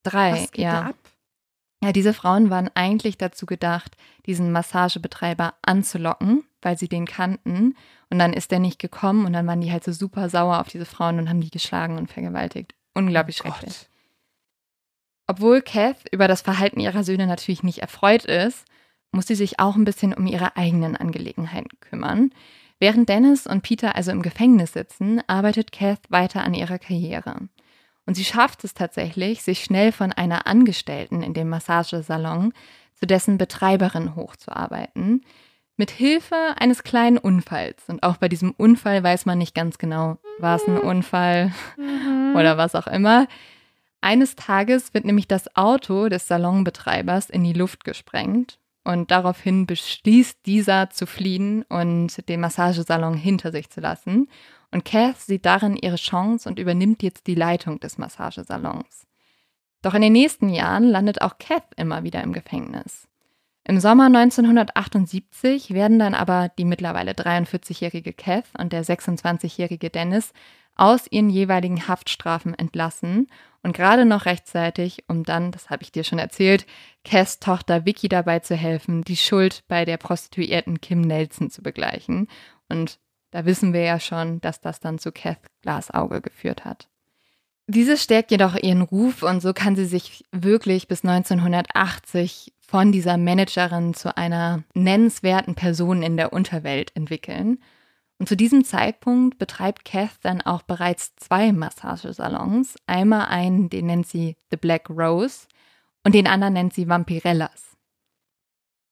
Drei, 0.04 0.34
Was 0.34 0.52
geht 0.52 0.66
ja. 0.66 0.82
Da 0.82 0.88
ab? 0.90 0.96
Ja, 1.84 1.92
diese 1.92 2.14
Frauen 2.14 2.50
waren 2.52 2.70
eigentlich 2.76 3.18
dazu 3.18 3.46
gedacht, 3.46 3.98
diesen 4.28 4.52
Massagebetreiber 4.52 5.56
anzulocken, 5.64 6.44
weil 6.62 6.78
sie 6.78 6.88
den 6.88 7.08
kannten. 7.08 7.76
Und 8.10 8.20
dann 8.20 8.34
ist 8.34 8.52
der 8.52 8.60
nicht 8.60 8.78
gekommen 8.78 9.26
und 9.26 9.34
dann 9.34 9.48
waren 9.48 9.62
die 9.62 9.72
halt 9.72 9.84
so 9.84 9.92
super 9.92 10.30
sauer 10.30 10.60
auf 10.60 10.68
diese 10.68 10.86
Frauen 10.86 11.18
und 11.18 11.28
haben 11.28 11.42
die 11.42 11.50
geschlagen 11.50 11.98
und 11.98 12.12
vergewaltigt. 12.12 12.76
Unglaublich 12.94 13.40
oh 13.40 13.44
schrecklich. 13.48 13.80
Gott. 13.80 13.88
Obwohl 15.28 15.62
Kath 15.62 16.08
über 16.12 16.28
das 16.28 16.42
Verhalten 16.42 16.80
ihrer 16.80 17.04
Söhne 17.04 17.26
natürlich 17.26 17.64
nicht 17.64 17.80
erfreut 17.80 18.26
ist, 18.26 18.66
muss 19.12 19.28
sie 19.28 19.36
sich 19.36 19.60
auch 19.60 19.76
ein 19.76 19.86
bisschen 19.86 20.14
um 20.14 20.28
ihre 20.28 20.58
eigenen 20.58 20.96
Angelegenheiten 20.96 21.80
kümmern. 21.80 22.32
Während 22.80 23.10
Dennis 23.10 23.48
und 23.48 23.62
Peter 23.62 23.96
also 23.96 24.12
im 24.12 24.22
Gefängnis 24.22 24.74
sitzen, 24.74 25.22
arbeitet 25.28 25.72
Kath 25.72 26.02
weiter 26.10 26.44
an 26.44 26.54
ihrer 26.54 26.80
Karriere. 26.80 27.48
Und 28.06 28.16
sie 28.16 28.26
schafft 28.26 28.64
es 28.64 28.74
tatsächlich, 28.74 29.44
sich 29.44 29.64
schnell 29.64 29.92
von 29.92 30.12
einer 30.12 30.48
Angestellten 30.48 31.22
in 31.22 31.34
dem 31.34 31.50
Massagesalon 31.50 32.54
zu 32.96 33.06
dessen 33.06 33.38
Betreiberin 33.38 34.16
hochzuarbeiten, 34.16 35.24
mit 35.78 35.92
Hilfe 35.92 36.36
eines 36.60 36.84
kleinen 36.84 37.18
Unfalls. 37.18 37.84
Und 37.88 38.04
auch 38.04 38.18
bei 38.18 38.30
diesem 38.30 38.52
Unfall 38.52 39.04
weiß 39.04 39.26
man 39.26 39.38
nicht 39.38 39.56
ganz 39.56 39.78
genau, 39.78 40.18
war 40.40 40.56
es 40.56 40.68
ein 40.68 40.78
Unfall 40.78 41.52
mhm. 41.78 42.36
oder 42.36 42.58
was 42.58 42.76
auch 42.76 42.88
immer. 42.88 43.28
Eines 44.02 44.36
Tages 44.36 44.94
wird 44.94 45.06
nämlich 45.06 45.28
das 45.28 45.56
Auto 45.56 46.10
des 46.10 46.28
Salonbetreibers 46.28 47.30
in 47.30 47.44
die 47.44 47.54
Luft 47.54 47.84
gesprengt 47.84 48.60
und 48.84 49.12
daraufhin 49.12 49.68
beschließt 49.68 50.46
dieser 50.46 50.90
zu 50.90 51.06
fliehen 51.06 51.64
und 51.70 52.28
den 52.28 52.42
Massagesalon 52.42 53.16
hinter 53.16 53.52
sich 53.52 53.70
zu 53.70 53.80
lassen. 53.80 54.28
Und 54.72 54.86
Kath 54.86 55.20
sieht 55.20 55.46
darin 55.46 55.76
ihre 55.76 55.98
Chance 55.98 56.48
und 56.48 56.58
übernimmt 56.58 57.04
jetzt 57.04 57.28
die 57.28 57.36
Leitung 57.36 57.80
des 57.80 57.98
Massagesalons. 57.98 59.06
Doch 59.82 59.94
in 59.94 60.02
den 60.02 60.14
nächsten 60.14 60.50
Jahren 60.50 60.86
landet 60.86 61.22
auch 61.22 61.38
Kath 61.38 61.68
immer 61.76 62.04
wieder 62.04 62.22
im 62.24 62.34
Gefängnis. 62.34 63.08
Im 63.64 63.80
Sommer 63.80 64.06
1978 64.06 65.74
werden 65.74 66.00
dann 66.00 66.16
aber 66.16 66.50
die 66.58 66.66
mittlerweile 66.66 67.12
43-jährige 67.12 68.14
Kath 68.14 68.46
und 68.58 68.74
der 68.74 68.84
26-jährige 68.84 69.90
Dennis 69.90 70.34
aus 70.76 71.06
ihren 71.12 71.30
jeweiligen 71.30 71.88
Haftstrafen 71.88 72.56
entlassen 72.56 73.28
und 73.64 73.76
gerade 73.76 74.06
noch 74.06 74.26
rechtzeitig, 74.26 75.04
um 75.08 75.24
dann, 75.24 75.52
das 75.52 75.70
habe 75.70 75.84
ich 75.84 75.92
dir 75.92 76.04
schon 76.04 76.18
erzählt, 76.18 76.66
Cass 77.04 77.40
Tochter 77.40 77.86
Vicky 77.86 78.10
dabei 78.10 78.40
zu 78.40 78.56
helfen, 78.56 79.04
die 79.04 79.18
Schuld 79.18 79.64
bei 79.68 79.86
der 79.86 79.98
Prostituierten 79.98 80.82
Kim 80.82 81.02
Nelson 81.02 81.52
zu 81.52 81.62
begleichen. 81.62 82.28
Und 82.70 83.00
da 83.32 83.46
wissen 83.46 83.74
wir 83.74 83.82
ja 83.82 84.00
schon, 84.00 84.42
dass 84.42 84.62
das 84.62 84.80
dann 84.80 85.00
zu 85.00 85.12
Kath 85.12 85.40
Glasauge 85.62 86.22
geführt 86.22 86.66
hat. 86.66 86.88
Diese 87.68 87.98
stärkt 87.98 88.32
jedoch 88.32 88.56
ihren 88.56 88.82
Ruf 88.82 89.24
und 89.24 89.42
so 89.42 89.54
kann 89.54 89.76
sie 89.76 89.86
sich 89.86 90.26
wirklich 90.32 90.88
bis 90.88 91.06
1980 91.06 92.54
von 92.60 92.92
dieser 92.92 93.18
Managerin 93.18 93.94
zu 93.94 94.16
einer 94.16 94.64
nennenswerten 94.74 95.56
Person 95.56 96.04
in 96.04 96.18
der 96.18 96.34
Unterwelt 96.34 96.96
entwickeln. 96.96 97.60
Und 98.18 98.28
zu 98.28 98.36
diesem 98.36 98.64
Zeitpunkt 98.64 99.40
betreibt 99.40 99.86
Kath 99.86 100.20
dann 100.22 100.42
auch 100.42 100.62
bereits 100.62 101.16
zwei 101.16 101.52
Massagesalons. 101.52 102.76
Einmal 102.86 103.28
einen, 103.28 103.70
den 103.70 103.88
nennt 103.88 104.08
sie 104.08 104.36
The 104.52 104.58
Black 104.58 104.90
Rose 104.90 105.48
und 106.04 106.14
den 106.14 106.28
anderen 106.28 106.54
nennt 106.54 106.74
sie 106.74 106.88
Vampirellas. 106.88 107.78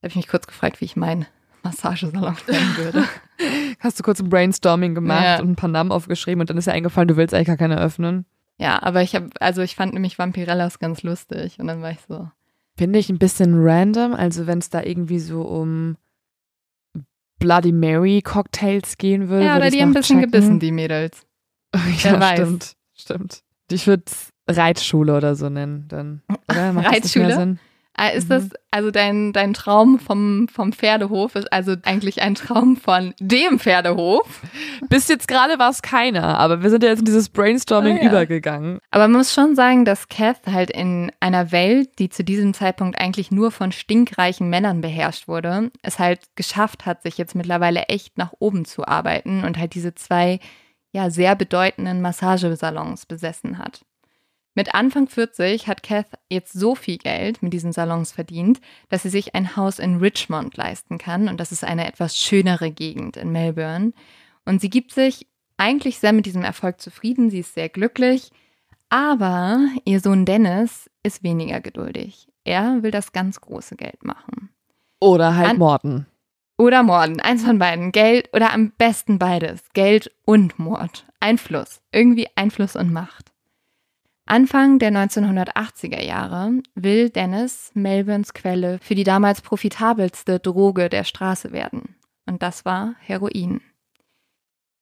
Da 0.02 0.06
habe 0.06 0.10
ich 0.10 0.16
mich 0.16 0.28
kurz 0.28 0.48
gefragt, 0.48 0.82
wie 0.82 0.86
ich 0.86 0.96
meinen 0.96 1.28
Massagesalon 1.64 2.36
nennen 2.48 2.78
würde. 2.78 3.04
Hast 3.80 4.00
du 4.00 4.04
kurz 4.04 4.20
ein 4.20 4.30
Brainstorming 4.30 4.96
gemacht 4.96 5.24
ja. 5.24 5.40
und 5.40 5.52
ein 5.52 5.56
paar 5.56 5.70
Namen 5.70 5.92
aufgeschrieben 5.92 6.42
und 6.42 6.50
dann 6.50 6.58
ist 6.58 6.68
dir 6.68 6.74
eingefallen, 6.74 7.08
du 7.08 7.18
willst 7.18 7.34
eigentlich 7.34 7.48
gar 7.48 7.58
keine 7.58 7.80
öffnen. 7.80 8.26
Ja, 8.58 8.82
aber 8.84 9.02
ich 9.02 9.16
habe, 9.16 9.30
also 9.40 9.62
ich 9.62 9.76
fand 9.76 9.94
nämlich 9.94 10.20
Vampirellas 10.20 10.80
ganz 10.80 11.04
lustig 11.04 11.60
und 11.60 11.68
dann 11.68 11.82
war 11.82 11.92
ich 11.92 12.00
so. 12.08 12.30
Finde 12.78 13.00
ich 13.00 13.10
ein 13.10 13.18
bisschen 13.18 13.56
random, 13.56 14.14
also 14.14 14.48
wenn 14.48 14.60
es 14.60 14.70
da 14.70 14.84
irgendwie 14.84 15.20
so 15.20 15.42
um 15.42 15.96
Bloody 17.40 17.72
Mary 17.72 18.22
Cocktails 18.22 18.98
gehen 18.98 19.30
würde. 19.30 19.46
Ja, 19.46 19.58
oder 19.58 19.70
die 19.70 19.82
haben 19.82 19.90
ein 19.90 19.94
bisschen 19.94 20.20
checken. 20.20 20.32
gebissen, 20.32 20.60
die 20.60 20.72
Mädels. 20.72 21.26
ja, 22.04 22.20
weiß. 22.20 22.40
stimmt, 22.40 22.74
stimmt. 22.96 23.44
Ich 23.72 23.88
würde 23.88 24.04
Reitschule 24.48 25.16
oder 25.16 25.36
so 25.36 25.50
nennen, 25.50 25.86
dann. 25.88 26.22
Oder? 26.50 26.76
Reitschule? 26.76 27.58
Ah, 28.02 28.08
ist 28.08 28.30
mhm. 28.30 28.34
das, 28.34 28.50
also 28.72 28.92
dein, 28.92 29.34
dein 29.34 29.54
Traum 29.54 30.00
vom, 30.00 30.48
vom 30.48 30.72
Pferdehof 30.72 31.36
ist 31.36 31.52
also 31.52 31.76
eigentlich 31.84 32.22
ein 32.22 32.34
Traum 32.34 32.78
von 32.78 33.14
dem 33.20 33.60
Pferdehof? 33.60 34.42
Bis 34.88 35.10
jetzt 35.10 35.28
gerade 35.28 35.60
war 35.60 35.70
es 35.70 35.82
keiner, 35.82 36.40
aber 36.40 36.64
wir 36.64 36.70
sind 36.70 36.82
ja 36.82 36.92
jetzt 36.92 37.00
in 37.00 37.06
dieses 37.06 37.28
Brainstorming 37.28 37.98
ah, 37.98 38.04
ja. 38.04 38.10
übergegangen. 38.10 38.80
Aber 38.92 39.10
man 39.10 39.18
muss 39.18 39.34
schon 39.34 39.54
sagen, 39.54 39.84
dass 39.84 40.08
Kath 40.08 40.48
halt 40.48 40.72
in 40.72 41.12
einer 41.20 41.52
Welt, 41.52 42.00
die 42.00 42.08
zu 42.08 42.24
diesem 42.24 42.54
Zeitpunkt 42.54 42.98
eigentlich 42.98 43.32
nur 43.32 43.52
von 43.52 43.74
stinkreichen 43.74 44.50
Männern 44.50 44.80
beherrscht 44.80 45.28
wurde, 45.28 45.70
es 45.82 46.00
halt 46.00 46.22
geschafft 46.36 46.86
hat, 46.86 47.04
sich 47.04 47.18
jetzt 47.18 47.36
mittlerweile 47.36 47.82
echt 47.90 48.18
nach 48.18 48.32
oben 48.40 48.64
zu 48.64 48.86
arbeiten 48.86 49.44
und 49.44 49.58
halt 49.58 49.76
diese 49.76 49.94
zwei, 49.94 50.40
ja, 50.94 51.10
sehr 51.10 51.36
bedeutenden 51.36 52.00
Massagesalons 52.00 53.06
besessen 53.08 53.58
hat. 53.58 53.82
Mit 54.60 54.76
Anfang 54.76 55.08
40 55.08 55.70
hat 55.70 55.84
Kath 55.84 56.20
jetzt 56.28 56.52
so 56.52 56.76
viel 56.76 56.98
Geld 56.98 57.42
mit 57.42 57.54
diesen 57.54 57.72
Salons 57.72 58.12
verdient, 58.12 58.60
dass 58.90 59.04
sie 59.04 59.10
sich 59.10 59.34
ein 59.34 59.56
Haus 59.56 59.80
in 59.80 60.00
Richmond 60.00 60.58
leisten 60.58 60.98
kann. 60.98 61.30
Und 61.30 61.40
das 61.40 61.54
ist 61.54 61.64
eine 61.64 61.88
etwas 61.88 62.18
schönere 62.18 62.70
Gegend 62.70 63.16
in 63.16 63.32
Melbourne. 63.32 63.94
Und 64.44 64.60
sie 64.60 64.70
gibt 64.70 64.92
sich 64.92 65.28
eigentlich 65.56 66.00
sehr 66.00 66.12
mit 66.12 66.26
diesem 66.26 66.44
Erfolg 66.44 66.82
zufrieden. 66.82 67.30
Sie 67.30 67.40
ist 67.40 67.54
sehr 67.54 67.70
glücklich. 67.70 68.32
Aber 68.90 69.62
ihr 69.86 70.02
Sohn 70.02 70.26
Dennis 70.26 70.90
ist 71.04 71.24
weniger 71.24 71.62
geduldig. 71.62 72.28
Er 72.44 72.84
will 72.84 72.92
das 72.92 73.14
ganz 73.14 73.40
große 73.40 73.78
Geld 73.78 74.04
machen. 74.04 74.50
Oder 75.00 75.38
halt 75.38 75.52
An 75.52 75.58
morden. 75.58 76.06
Oder 76.58 76.84
morden. 76.84 77.22
Eins 77.22 77.46
von 77.46 77.60
beiden. 77.60 77.94
Geld 77.94 78.28
oder 78.34 78.52
am 78.52 78.72
besten 78.72 79.20
beides. 79.20 79.62
Geld 79.72 80.12
und 80.26 80.60
Mord. 80.60 81.06
Einfluss. 81.22 81.80
Irgendwie 81.94 82.28
Einfluss 82.36 82.76
und 82.76 82.92
Macht. 82.92 83.32
Anfang 84.30 84.78
der 84.78 84.92
1980er 84.92 86.04
Jahre 86.04 86.52
will 86.76 87.10
Dennis 87.10 87.72
Melbournes 87.74 88.36
Quelle 88.36 88.78
für 88.80 88.94
die 88.94 89.04
damals 89.04 89.42
profitabelste 89.42 90.40
Droge 90.40 90.88
der 90.88 91.04
Straße 91.04 91.52
werden. 91.52 91.96
Und 92.28 92.44
das 92.44 92.64
war 92.64 92.94
Heroin. 93.00 93.62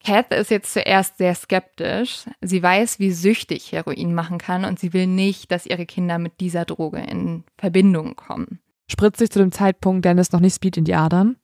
Kath 0.04 0.34
ist 0.34 0.52
jetzt 0.52 0.74
zuerst 0.74 1.18
sehr 1.18 1.34
skeptisch. 1.34 2.26
Sie 2.42 2.62
weiß, 2.62 3.00
wie 3.00 3.12
süchtig 3.12 3.72
Heroin 3.72 4.14
machen 4.14 4.38
kann 4.38 4.66
und 4.66 4.80
sie 4.80 4.92
will 4.92 5.08
nicht, 5.08 5.50
dass 5.50 5.66
ihre 5.66 5.86
Kinder 5.86 6.20
mit 6.20 6.42
dieser 6.42 6.66
Droge 6.66 7.00
in 7.00 7.46
Verbindung 7.58 8.18
kommen. 8.18 8.60
Spritzt 8.92 9.20
sich 9.20 9.32
zu 9.32 9.40
dem 9.40 9.54
Zeitpunkt 9.54 10.04
Dennis 10.04 10.34
noch 10.34 10.42
nicht 10.42 10.56
Speed 10.56 10.76
in 10.76 10.84
die 10.84 10.96
Adern? 10.96 11.38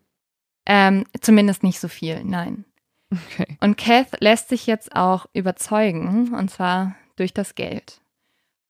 Ähm, 0.66 1.06
zumindest 1.22 1.64
nicht 1.64 1.80
so 1.80 1.88
viel, 1.88 2.22
nein. 2.26 2.66
Okay. 3.12 3.58
Und 3.62 3.78
Kath 3.78 4.20
lässt 4.20 4.50
sich 4.50 4.68
jetzt 4.68 4.94
auch 4.94 5.26
überzeugen, 5.34 6.34
und 6.34 6.52
zwar 6.52 6.96
durch 7.16 7.34
das 7.34 7.56
Geld. 7.56 8.02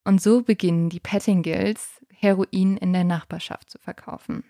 Und 0.04 0.22
so 0.22 0.42
beginnen 0.42 0.90
die 0.90 1.00
Pettingills, 1.00 2.02
Heroin 2.10 2.78
in 2.78 2.94
der 2.94 3.04
Nachbarschaft 3.04 3.70
zu 3.70 3.80
verkaufen. 3.80 4.44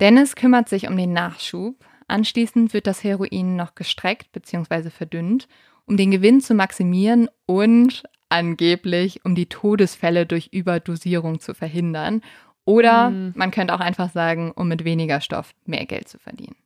Dennis 0.00 0.36
kümmert 0.36 0.68
sich 0.68 0.88
um 0.88 0.96
den 0.96 1.12
Nachschub. 1.12 1.84
Anschließend 2.08 2.74
wird 2.74 2.86
das 2.86 3.04
Heroin 3.04 3.56
noch 3.56 3.74
gestreckt 3.74 4.32
bzw. 4.32 4.90
verdünnt, 4.90 5.48
um 5.86 5.96
den 5.96 6.10
Gewinn 6.10 6.40
zu 6.40 6.54
maximieren 6.54 7.28
und 7.46 8.02
angeblich, 8.28 9.24
um 9.24 9.34
die 9.34 9.46
Todesfälle 9.48 10.26
durch 10.26 10.48
Überdosierung 10.48 11.40
zu 11.40 11.54
verhindern. 11.54 12.22
Oder 12.64 13.10
mhm. 13.10 13.32
man 13.36 13.50
könnte 13.50 13.74
auch 13.74 13.80
einfach 13.80 14.10
sagen, 14.10 14.50
um 14.52 14.68
mit 14.68 14.84
weniger 14.84 15.20
Stoff 15.20 15.54
mehr 15.66 15.86
Geld 15.86 16.08
zu 16.08 16.18
verdienen. 16.18 16.56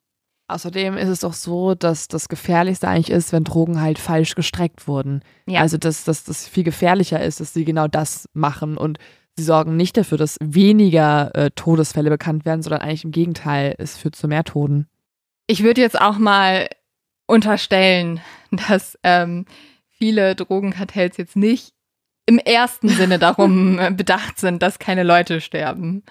Außerdem 0.48 0.96
ist 0.96 1.08
es 1.08 1.20
doch 1.20 1.34
so, 1.34 1.74
dass 1.74 2.08
das 2.08 2.28
Gefährlichste 2.30 2.88
eigentlich 2.88 3.10
ist, 3.10 3.32
wenn 3.32 3.44
Drogen 3.44 3.82
halt 3.82 3.98
falsch 3.98 4.34
gestreckt 4.34 4.88
wurden. 4.88 5.22
Ja. 5.46 5.60
Also, 5.60 5.76
dass 5.76 6.04
das 6.04 6.48
viel 6.48 6.64
gefährlicher 6.64 7.22
ist, 7.22 7.40
dass 7.40 7.52
sie 7.52 7.66
genau 7.66 7.86
das 7.86 8.28
machen 8.32 8.78
und 8.78 8.98
sie 9.36 9.44
sorgen 9.44 9.76
nicht 9.76 9.98
dafür, 9.98 10.16
dass 10.16 10.38
weniger 10.40 11.34
äh, 11.34 11.50
Todesfälle 11.50 12.08
bekannt 12.08 12.46
werden, 12.46 12.62
sondern 12.62 12.80
eigentlich 12.80 13.04
im 13.04 13.12
Gegenteil, 13.12 13.74
es 13.76 13.98
führt 13.98 14.16
zu 14.16 14.26
mehr 14.26 14.42
Toten. 14.42 14.88
Ich 15.46 15.62
würde 15.62 15.82
jetzt 15.82 16.00
auch 16.00 16.16
mal 16.16 16.68
unterstellen, 17.26 18.20
dass 18.50 18.98
ähm, 19.02 19.44
viele 19.90 20.34
Drogenkartells 20.34 21.18
jetzt 21.18 21.36
nicht 21.36 21.74
im 22.24 22.38
ersten 22.38 22.88
Sinne 22.88 23.18
darum 23.18 23.78
bedacht 23.96 24.38
sind, 24.38 24.62
dass 24.62 24.78
keine 24.78 25.02
Leute 25.02 25.42
sterben. 25.42 26.04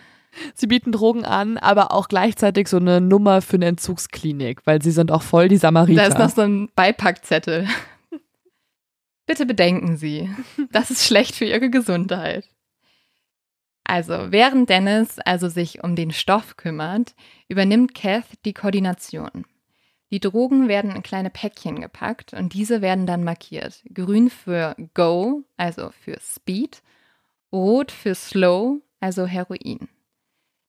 Sie 0.53 0.67
bieten 0.67 0.91
Drogen 0.91 1.25
an, 1.25 1.57
aber 1.57 1.91
auch 1.91 2.07
gleichzeitig 2.07 2.67
so 2.67 2.77
eine 2.77 3.01
Nummer 3.01 3.41
für 3.41 3.57
eine 3.57 3.67
Entzugsklinik, 3.67 4.65
weil 4.65 4.81
sie 4.81 4.91
sind 4.91 5.11
auch 5.11 5.21
voll 5.21 5.47
die 5.47 5.57
Samariter. 5.57 6.01
Da 6.01 6.07
ist 6.07 6.19
noch 6.19 6.29
so 6.29 6.41
ein 6.41 6.69
Beipackzettel. 6.75 7.67
Bitte 9.25 9.45
bedenken 9.45 9.97
Sie, 9.97 10.29
das 10.71 10.89
ist 10.89 11.05
schlecht 11.05 11.35
für 11.35 11.45
Ihre 11.45 11.69
Gesundheit. 11.69 12.45
Also, 13.83 14.31
während 14.31 14.69
Dennis 14.69 15.19
also 15.19 15.47
sich 15.47 15.83
um 15.83 15.95
den 15.95 16.11
Stoff 16.11 16.57
kümmert, 16.57 17.15
übernimmt 17.47 17.93
Kath 17.93 18.25
die 18.43 18.53
Koordination. 18.53 19.45
Die 20.11 20.19
Drogen 20.19 20.67
werden 20.67 20.91
in 20.91 21.03
kleine 21.03 21.29
Päckchen 21.29 21.81
gepackt 21.81 22.33
und 22.33 22.53
diese 22.53 22.81
werden 22.81 23.05
dann 23.05 23.23
markiert. 23.23 23.83
Grün 23.93 24.29
für 24.29 24.75
Go, 24.93 25.43
also 25.57 25.91
für 25.91 26.17
Speed, 26.21 26.81
rot 27.51 27.91
für 27.91 28.15
Slow, 28.15 28.81
also 29.01 29.25
Heroin. 29.25 29.89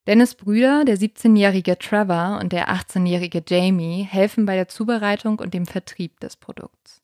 Dennis 0.08 0.36
Brüder, 0.36 0.86
der 0.86 0.96
17-jährige 0.96 1.78
Trevor 1.78 2.38
und 2.40 2.54
der 2.54 2.70
18-jährige 2.70 3.44
Jamie, 3.46 4.04
helfen 4.04 4.46
bei 4.46 4.54
der 4.54 4.66
Zubereitung 4.66 5.38
und 5.38 5.52
dem 5.52 5.66
Vertrieb 5.66 6.18
des 6.20 6.36
Produkts. 6.36 7.02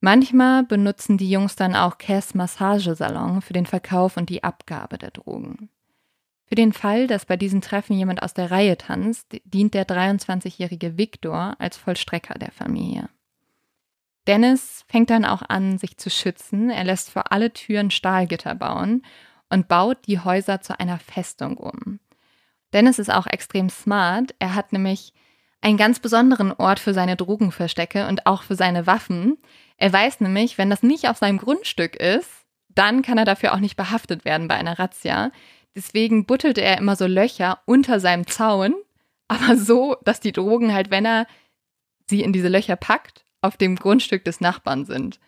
Manchmal 0.00 0.64
benutzen 0.64 1.16
die 1.16 1.30
Jungs 1.30 1.56
dann 1.56 1.74
auch 1.74 1.96
Cass 1.96 2.34
Massagesalon 2.34 3.40
für 3.40 3.54
den 3.54 3.64
Verkauf 3.64 4.18
und 4.18 4.28
die 4.28 4.44
Abgabe 4.44 4.98
der 4.98 5.12
Drogen. 5.12 5.70
Für 6.44 6.56
den 6.56 6.74
Fall, 6.74 7.06
dass 7.06 7.24
bei 7.24 7.38
diesen 7.38 7.62
Treffen 7.62 7.96
jemand 7.96 8.22
aus 8.22 8.34
der 8.34 8.50
Reihe 8.50 8.76
tanzt, 8.76 9.28
dient 9.44 9.72
der 9.72 9.88
23-jährige 9.88 10.98
Victor 10.98 11.56
als 11.58 11.78
Vollstrecker 11.78 12.34
der 12.34 12.52
Familie. 12.52 13.08
Dennis 14.26 14.84
fängt 14.88 15.08
dann 15.08 15.24
auch 15.24 15.40
an, 15.48 15.78
sich 15.78 15.96
zu 15.96 16.10
schützen. 16.10 16.68
Er 16.68 16.84
lässt 16.84 17.08
vor 17.08 17.32
alle 17.32 17.54
Türen 17.54 17.90
Stahlgitter 17.90 18.54
bauen 18.54 19.06
und 19.48 19.68
baut 19.68 20.06
die 20.06 20.18
Häuser 20.18 20.60
zu 20.60 20.78
einer 20.78 20.98
Festung 20.98 21.56
um. 21.56 21.98
Dennis 22.72 22.98
ist 22.98 23.10
auch 23.10 23.26
extrem 23.26 23.68
smart. 23.68 24.34
Er 24.38 24.54
hat 24.54 24.72
nämlich 24.72 25.12
einen 25.60 25.76
ganz 25.76 26.00
besonderen 26.00 26.52
Ort 26.52 26.80
für 26.80 26.94
seine 26.94 27.16
Drogenverstecke 27.16 28.06
und 28.08 28.26
auch 28.26 28.42
für 28.42 28.54
seine 28.54 28.86
Waffen. 28.86 29.38
Er 29.76 29.92
weiß 29.92 30.20
nämlich, 30.20 30.58
wenn 30.58 30.70
das 30.70 30.82
nicht 30.82 31.08
auf 31.08 31.18
seinem 31.18 31.38
Grundstück 31.38 31.96
ist, 31.96 32.30
dann 32.68 33.02
kann 33.02 33.18
er 33.18 33.24
dafür 33.24 33.52
auch 33.54 33.58
nicht 33.58 33.76
behaftet 33.76 34.24
werden 34.24 34.48
bei 34.48 34.54
einer 34.54 34.78
Razzia. 34.78 35.32
Deswegen 35.74 36.26
buttelte 36.26 36.62
er 36.62 36.78
immer 36.78 36.96
so 36.96 37.06
Löcher 37.06 37.60
unter 37.66 38.00
seinem 38.00 38.26
Zaun, 38.26 38.74
aber 39.28 39.56
so, 39.56 39.96
dass 40.04 40.20
die 40.20 40.32
Drogen 40.32 40.72
halt, 40.72 40.90
wenn 40.90 41.04
er 41.04 41.26
sie 42.08 42.22
in 42.22 42.32
diese 42.32 42.48
Löcher 42.48 42.76
packt, 42.76 43.24
auf 43.40 43.56
dem 43.56 43.76
Grundstück 43.76 44.24
des 44.24 44.40
Nachbarn 44.40 44.84
sind. 44.84 45.20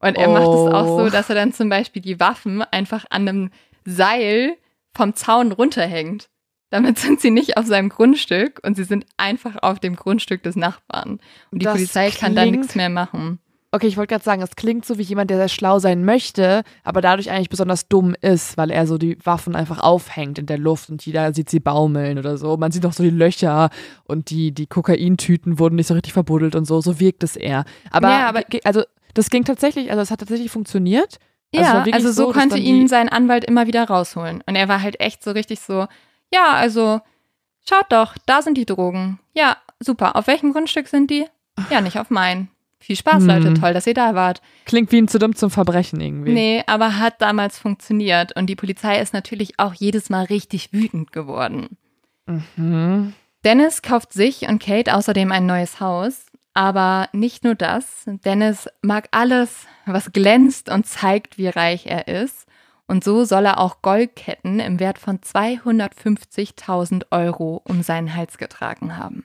Und 0.00 0.16
er 0.16 0.28
oh. 0.28 0.32
macht 0.32 0.42
es 0.42 0.74
auch 0.74 0.86
so, 0.86 1.04
oh. 1.04 1.10
dass 1.10 1.28
er 1.28 1.34
dann 1.34 1.52
zum 1.52 1.68
Beispiel 1.68 2.02
die 2.02 2.20
Waffen 2.20 2.62
einfach 2.62 3.04
an 3.10 3.28
einem 3.28 3.50
Seil 3.84 4.56
vom 4.94 5.14
Zaun 5.14 5.52
runterhängt. 5.52 6.28
Damit 6.70 6.98
sind 6.98 7.20
sie 7.20 7.30
nicht 7.30 7.56
auf 7.56 7.66
seinem 7.66 7.88
Grundstück 7.88 8.60
und 8.64 8.76
sie 8.76 8.84
sind 8.84 9.04
einfach 9.16 9.56
auf 9.62 9.80
dem 9.80 9.96
Grundstück 9.96 10.42
des 10.42 10.56
Nachbarn. 10.56 11.20
Und 11.50 11.60
die 11.60 11.64
das 11.64 11.74
Polizei 11.74 12.10
kann 12.10 12.34
da 12.34 12.46
nichts 12.46 12.74
mehr 12.74 12.88
machen. 12.88 13.40
Okay, 13.72 13.86
ich 13.86 13.96
wollte 13.96 14.14
gerade 14.14 14.24
sagen, 14.24 14.42
es 14.42 14.56
klingt 14.56 14.84
so 14.84 14.98
wie 14.98 15.02
jemand, 15.02 15.30
der 15.30 15.36
sehr 15.36 15.48
schlau 15.48 15.78
sein 15.78 16.04
möchte, 16.04 16.64
aber 16.82 17.00
dadurch 17.00 17.30
eigentlich 17.30 17.50
besonders 17.50 17.86
dumm 17.86 18.16
ist, 18.20 18.56
weil 18.56 18.72
er 18.72 18.84
so 18.84 18.98
die 18.98 19.16
Waffen 19.24 19.54
einfach 19.54 19.78
aufhängt 19.80 20.40
in 20.40 20.46
der 20.46 20.58
Luft 20.58 20.90
und 20.90 21.06
jeder 21.06 21.32
sieht 21.34 21.48
sie 21.48 21.60
baumeln 21.60 22.18
oder 22.18 22.36
so. 22.36 22.56
Man 22.56 22.72
sieht 22.72 22.84
auch 22.84 22.92
so 22.92 23.04
die 23.04 23.10
Löcher 23.10 23.70
und 24.04 24.30
die, 24.30 24.50
die 24.50 24.66
Kokaintüten 24.66 25.60
wurden 25.60 25.76
nicht 25.76 25.86
so 25.86 25.94
richtig 25.94 26.12
verbuddelt 26.12 26.56
und 26.56 26.64
so. 26.64 26.80
So 26.80 26.98
wirkt 26.98 27.22
es 27.22 27.36
eher. 27.36 27.64
Aber, 27.92 28.10
ja, 28.10 28.28
aber 28.28 28.42
also 28.64 28.82
das 29.14 29.30
ging 29.30 29.44
tatsächlich, 29.44 29.90
also 29.90 30.02
es 30.02 30.10
hat 30.10 30.18
tatsächlich 30.18 30.50
funktioniert. 30.50 31.18
Also 31.54 31.90
ja, 31.90 31.94
also 31.94 32.08
so, 32.08 32.26
so 32.26 32.32
konnte 32.32 32.58
ihn 32.58 32.88
sein 32.88 33.08
Anwalt 33.08 33.44
immer 33.44 33.68
wieder 33.68 33.84
rausholen. 33.84 34.42
Und 34.46 34.56
er 34.56 34.68
war 34.68 34.82
halt 34.82 34.98
echt 35.00 35.22
so 35.22 35.30
richtig 35.30 35.60
so, 35.60 35.86
ja, 36.32 36.52
also 36.52 37.00
schaut 37.68 37.86
doch, 37.90 38.16
da 38.26 38.42
sind 38.42 38.56
die 38.56 38.66
Drogen. 38.66 39.18
Ja, 39.34 39.56
super. 39.78 40.16
Auf 40.16 40.26
welchem 40.26 40.52
Grundstück 40.52 40.88
sind 40.88 41.10
die? 41.10 41.26
Ja, 41.70 41.80
nicht 41.80 41.98
auf 41.98 42.10
meinen. 42.10 42.48
Viel 42.82 42.96
Spaß, 42.96 43.24
Leute. 43.24 43.48
Hm. 43.48 43.60
Toll, 43.60 43.74
dass 43.74 43.86
ihr 43.86 43.92
da 43.92 44.14
wart. 44.14 44.40
Klingt 44.64 44.90
wie 44.90 45.02
ein 45.02 45.08
zu 45.08 45.18
dumm 45.18 45.36
zum 45.36 45.50
Verbrechen 45.50 46.00
irgendwie. 46.00 46.32
Nee, 46.32 46.64
aber 46.66 46.98
hat 46.98 47.20
damals 47.20 47.58
funktioniert. 47.58 48.34
Und 48.34 48.46
die 48.46 48.56
Polizei 48.56 49.00
ist 49.00 49.12
natürlich 49.12 49.58
auch 49.58 49.74
jedes 49.74 50.08
Mal 50.08 50.24
richtig 50.24 50.72
wütend 50.72 51.12
geworden. 51.12 51.76
Mhm. 52.26 53.12
Dennis 53.44 53.82
kauft 53.82 54.14
sich 54.14 54.48
und 54.48 54.62
Kate 54.62 54.94
außerdem 54.94 55.30
ein 55.30 55.44
neues 55.44 55.80
Haus. 55.80 56.24
Aber 56.54 57.08
nicht 57.12 57.44
nur 57.44 57.54
das. 57.54 58.06
Dennis 58.24 58.68
mag 58.80 59.08
alles, 59.10 59.66
was 59.84 60.12
glänzt 60.12 60.70
und 60.70 60.86
zeigt, 60.86 61.36
wie 61.36 61.48
reich 61.48 61.86
er 61.86 62.08
ist. 62.08 62.46
Und 62.90 63.04
so 63.04 63.24
soll 63.24 63.46
er 63.46 63.58
auch 63.58 63.82
Goldketten 63.82 64.58
im 64.60 64.80
Wert 64.80 64.98
von 64.98 65.18
250.000 65.18 67.04
Euro 67.10 67.62
um 67.64 67.82
seinen 67.82 68.14
Hals 68.14 68.36
getragen 68.36 68.96
haben 68.96 69.24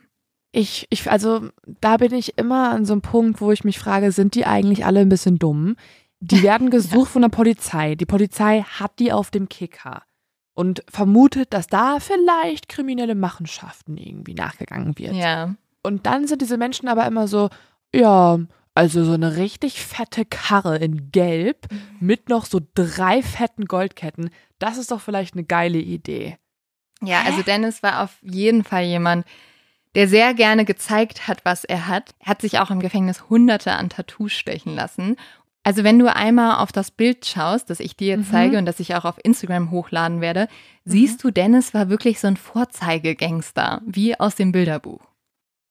ich, 0.56 0.88
ich, 0.90 1.12
also 1.12 1.50
da 1.82 1.98
bin 1.98 2.14
ich 2.14 2.38
immer 2.38 2.72
an 2.72 2.86
so 2.86 2.94
einem 2.94 3.02
Punkt, 3.02 3.42
wo 3.42 3.52
ich 3.52 3.64
mich 3.64 3.78
frage, 3.78 4.12
sind 4.12 4.36
die 4.36 4.46
eigentlich 4.46 4.86
alle 4.86 5.02
ein 5.02 5.10
bisschen 5.10 5.38
dumm? 5.38 5.76
Die 6.22 6.42
werden 6.44 6.70
gesucht 6.70 7.08
ja. 7.08 7.12
von 7.12 7.22
der 7.24 7.30
Polizei. 7.30 7.96
Die 7.96 8.06
Polizei 8.06 8.62
hat 8.62 8.98
die 9.00 9.12
auf 9.12 9.32
dem 9.32 9.50
Kicker 9.50 10.04
und 10.54 10.84
vermutet, 10.90 11.54
dass 11.54 11.68
da 11.68 12.00
vielleicht 12.00 12.70
kriminelle 12.70 13.16
Machenschaften 13.16 13.98
irgendwie 13.98 14.34
nachgegangen 14.34 14.98
wird. 14.98 15.14
Ja. 15.14 15.56
Und 15.84 16.06
dann 16.06 16.26
sind 16.26 16.42
diese 16.42 16.58
Menschen 16.58 16.88
aber 16.88 17.06
immer 17.06 17.28
so, 17.28 17.50
ja, 17.94 18.40
also 18.76 19.06
so 19.06 19.14
eine 19.14 19.38
richtig 19.38 19.82
fette 19.82 20.26
Karre 20.26 20.78
in 20.78 21.12
Gelb 21.12 21.72
mhm. 21.72 21.80
mit 22.02 22.30
noch 22.30 22.46
so 22.46 22.60
drei 22.76 23.24
fetten 23.24 23.66
Goldketten. 23.66 24.30
Das 24.60 24.78
ist 24.78 24.92
doch 24.92 25.02
vielleicht 25.02 25.34
eine 25.34 25.46
geile 25.46 25.80
Idee. 25.80 26.38
Ja, 27.02 27.24
also 27.24 27.42
Dennis 27.42 27.82
war 27.84 28.04
auf 28.04 28.18
jeden 28.22 28.64
Fall 28.64 28.84
jemand, 28.84 29.26
der 29.96 30.08
sehr 30.10 30.34
gerne 30.34 30.66
gezeigt 30.66 31.28
hat, 31.28 31.46
was 31.46 31.64
er 31.64 31.88
hat. 31.88 32.14
Er 32.20 32.28
hat 32.28 32.42
sich 32.42 32.60
auch 32.60 32.70
im 32.70 32.82
Gefängnis 32.82 33.30
hunderte 33.30 33.72
an 33.72 33.90
Tattoos 33.90 34.34
stechen 34.34 34.76
lassen. 34.76 35.16
Also 35.64 35.84
wenn 35.84 35.98
du 35.98 36.14
einmal 36.14 36.58
auf 36.58 36.72
das 36.72 36.92
Bild 36.92 37.26
schaust, 37.26 37.70
das 37.70 37.80
ich 37.80 37.96
dir 37.96 38.10
jetzt 38.10 38.28
mhm. 38.28 38.32
zeige 38.32 38.58
und 38.58 38.66
das 38.66 38.80
ich 38.82 38.94
auch 38.96 39.06
auf 39.06 39.18
Instagram 39.24 39.72
hochladen 39.72 40.20
werde, 40.20 40.50
mhm. 40.84 40.92
siehst 40.92 41.24
du, 41.24 41.32
Dennis 41.32 41.74
war 41.74 41.90
wirklich 41.90 42.20
so 42.20 42.28
ein 42.28 42.38
Vorzeigegangster, 42.38 43.82
wie 43.86 44.20
aus 44.20 44.36
dem 44.36 44.52
Bilderbuch. 44.52 45.02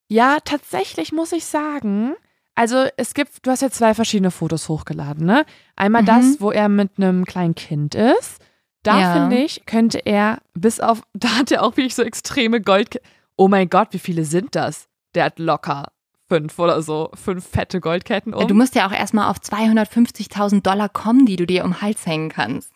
Ja, 0.09 0.39
tatsächlich 0.45 1.13
muss 1.13 1.33
ich 1.33 1.45
sagen, 1.45 2.15
also 2.55 2.87
es 2.97 3.15
gibt, 3.15 3.47
du 3.47 3.51
hast 3.51 3.63
ja 3.63 3.71
zwei 3.71 3.95
verschiedene 3.95 4.31
Fotos 4.31 4.69
hochgeladen, 4.69 5.27
ne? 5.27 5.45
Einmal 5.77 6.03
mhm. 6.03 6.07
das, 6.07 6.41
wo 6.41 6.51
er 6.51 6.69
mit 6.69 6.93
einem 6.97 7.25
kleinen 7.25 7.55
Kind 7.55 7.95
ist. 7.95 8.41
Da 8.83 9.01
ja. 9.01 9.13
finde 9.15 9.39
ich, 9.39 9.65
könnte 9.67 9.99
er 10.05 10.39
bis 10.55 10.81
auf, 10.81 11.03
da 11.15 11.39
hat 11.39 11.51
er 11.51 11.63
auch 11.63 11.77
wirklich 11.77 11.95
so 11.95 12.03
extreme 12.03 12.61
Gold, 12.61 13.01
oh 13.37 13.49
mein 13.49 13.69
Gott, 13.69 13.89
wie 13.91 13.99
viele 13.99 14.25
sind 14.25 14.55
das? 14.55 14.89
Der 15.15 15.25
hat 15.25 15.39
locker 15.39 15.89
fünf 16.29 16.59
oder 16.59 16.83
so, 16.83 17.11
fünf 17.15 17.47
fette 17.47 17.81
Goldketten 17.81 18.35
um. 18.35 18.49
Du 18.49 18.55
musst 18.55 18.75
ja 18.75 18.87
auch 18.87 18.93
erstmal 18.93 19.31
auf 19.31 19.39
250.000 19.39 20.63
Dollar 20.63 20.89
kommen, 20.89 21.27
die 21.27 21.37
du 21.37 21.47
dir 21.47 21.65
um 21.65 21.73
den 21.73 21.83
Hals 21.83 22.07
hängen 22.07 22.31
kannst. 22.31 22.73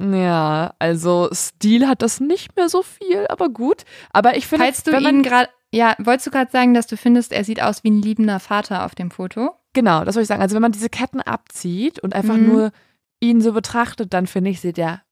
Ja, 0.00 0.74
also 0.78 1.28
Stil 1.32 1.86
hat 1.86 2.02
das 2.02 2.20
nicht 2.20 2.56
mehr 2.56 2.68
so 2.68 2.82
viel, 2.82 3.26
aber 3.28 3.48
gut. 3.48 3.84
Aber 4.12 4.36
ich 4.36 4.46
finde, 4.46 4.64
falls 4.64 4.82
du 4.82 4.96
ihn 4.96 5.22
gerade, 5.22 5.50
ja, 5.72 5.94
wolltest 5.98 6.26
du 6.26 6.30
gerade 6.30 6.50
sagen, 6.50 6.74
dass 6.74 6.86
du 6.86 6.96
findest, 6.96 7.32
er 7.32 7.44
sieht 7.44 7.62
aus 7.62 7.82
wie 7.82 7.90
ein 7.90 8.02
liebender 8.02 8.40
Vater 8.40 8.84
auf 8.84 8.94
dem 8.94 9.10
Foto? 9.10 9.52
Genau, 9.72 10.04
das 10.04 10.14
wollte 10.14 10.24
ich 10.24 10.28
sagen. 10.28 10.42
Also 10.42 10.54
wenn 10.54 10.62
man 10.62 10.72
diese 10.72 10.90
Ketten 10.90 11.20
abzieht 11.20 11.98
und 11.98 12.14
einfach 12.14 12.36
mhm. 12.36 12.46
nur 12.46 12.72
ihn 13.20 13.40
so 13.40 13.52
betrachtet, 13.52 14.12
dann 14.12 14.26
finde 14.26 14.50
ich, 14.50 14.60
sieht 14.60 14.78
er 14.78 15.02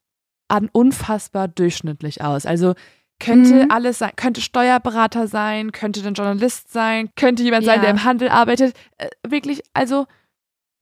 an 0.47 0.69
unfassbar 0.71 1.47
durchschnittlich 1.47 2.21
aus. 2.21 2.45
Also 2.45 2.75
könnte 3.19 3.65
mhm. 3.65 3.71
alles 3.71 3.99
sein, 3.99 4.11
könnte 4.15 4.41
Steuerberater 4.41 5.27
sein, 5.27 5.71
könnte 5.71 6.05
ein 6.05 6.13
Journalist 6.13 6.71
sein, 6.71 7.09
könnte 7.15 7.43
jemand 7.43 7.63
ja. 7.65 7.73
sein, 7.73 7.81
der 7.81 7.89
im 7.89 8.03
Handel 8.03 8.29
arbeitet. 8.29 8.75
Äh, 8.97 9.09
wirklich, 9.27 9.63
also 9.73 10.05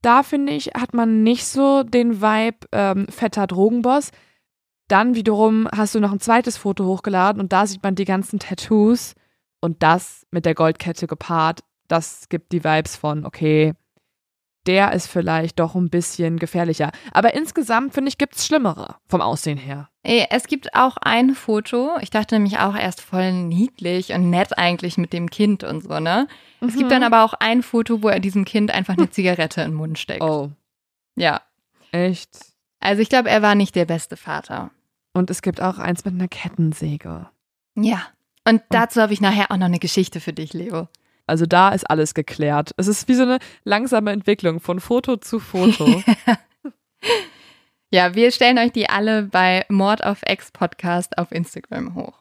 da 0.02 0.24
finde 0.24 0.54
ich, 0.54 0.68
hat 0.68 0.94
man 0.94 1.24
nicht 1.24 1.46
so 1.46 1.84
den 1.84 2.22
Vibe 2.22 2.68
ähm, 2.72 3.08
fetter 3.10 3.48
Drogenboss. 3.48 4.12
Dann 4.88 5.16
wiederum 5.16 5.68
hast 5.74 5.96
du 5.96 6.00
noch 6.00 6.12
ein 6.12 6.20
zweites 6.20 6.58
Foto 6.58 6.86
hochgeladen 6.86 7.42
und 7.42 7.54
da 7.54 7.68
sieht 7.68 7.84
man 7.84 7.96
die 7.96 8.06
ganzen 8.06 8.40
Tattoos 8.40 9.14
und 9.62 9.84
das 9.84 10.26
mit 10.32 10.46
der 10.46 10.56
Goldkette 10.56 11.08
gepaart. 11.08 11.64
Das 11.88 12.30
gibt 12.30 12.52
die 12.52 12.64
Vibes 12.64 12.96
von, 12.96 13.26
okay, 13.26 13.74
der 14.66 14.92
ist 14.92 15.08
vielleicht 15.08 15.60
doch 15.60 15.74
ein 15.76 15.90
bisschen 15.90 16.38
gefährlicher. 16.38 16.92
Aber 17.12 17.34
insgesamt, 17.34 17.94
finde 17.94 18.10
ich, 18.10 18.18
gibt 18.18 18.36
es 18.36 18.46
Schlimmere 18.46 18.98
vom 19.08 19.22
Aussehen 19.22 19.58
her. 19.58 19.90
Es 20.04 20.48
gibt 20.48 20.76
auch 20.76 20.98
ein 20.98 21.34
Foto, 21.34 21.92
ich 22.02 22.10
dachte 22.10 22.36
nämlich 22.36 22.60
auch 22.60 22.76
erst 22.76 23.02
voll 23.02 23.32
niedlich 23.32 24.14
und 24.14 24.30
nett 24.30 24.58
eigentlich 24.58 24.98
mit 24.98 25.14
dem 25.14 25.30
Kind 25.30 25.64
und 25.64 25.82
so, 25.82 26.00
ne? 26.00 26.28
Mhm. 26.60 26.68
Es 26.68 26.76
gibt 26.76 26.92
dann 26.92 27.00
mhm. 27.00 27.14
aber 27.14 27.24
auch 27.24 27.34
ein 27.34 27.64
Foto, 27.64 28.04
wo 28.04 28.10
er 28.10 28.20
diesem 28.20 28.46
Kind 28.46 28.72
einfach 28.72 28.98
eine 28.98 29.10
Zigarette 29.12 29.62
in 29.62 29.72
den 29.72 29.78
Mund 29.78 29.98
steckt. 29.98 30.22
Oh. 30.22 30.52
Ja. 31.16 31.42
Echt? 31.92 32.54
Also 32.80 33.02
ich 33.02 33.10
glaube, 33.10 33.30
er 33.30 33.42
war 33.42 33.56
nicht 33.56 33.76
der 33.76 33.86
beste 33.86 34.18
Vater. 34.18 34.72
Und 35.14 35.30
es 35.30 35.42
gibt 35.42 35.62
auch 35.62 35.80
eins 35.80 36.06
mit 36.06 36.14
einer 36.14 36.28
Kettensäge. 36.28 37.28
Ja. 37.76 38.08
Und 38.50 38.64
dazu 38.70 39.00
habe 39.00 39.14
ich 39.14 39.22
nachher 39.22 39.52
auch 39.52 39.58
noch 39.58 39.68
eine 39.68 39.78
Geschichte 39.78 40.20
für 40.20 40.34
dich, 40.34 40.54
Leo. 40.54 40.88
Also 41.28 41.46
da 41.46 41.70
ist 41.70 41.88
alles 41.88 42.16
geklärt. 42.16 42.72
Es 42.78 42.88
ist 42.88 43.08
wie 43.08 43.14
so 43.14 43.22
eine 43.22 43.38
langsame 43.64 44.12
Entwicklung 44.12 44.60
von 44.60 44.80
Foto 44.80 45.18
zu 45.18 45.40
Foto. 45.40 46.02
ja, 47.92 48.16
wir 48.16 48.32
stellen 48.32 48.58
euch 48.58 48.72
die 48.72 48.90
alle 48.90 49.24
bei 49.24 49.66
Mord 49.70 50.04
auf 50.04 50.24
Ex 50.24 50.52
Podcast 50.52 51.20
auf 51.20 51.32
Instagram 51.32 51.94
hoch. 51.94 52.19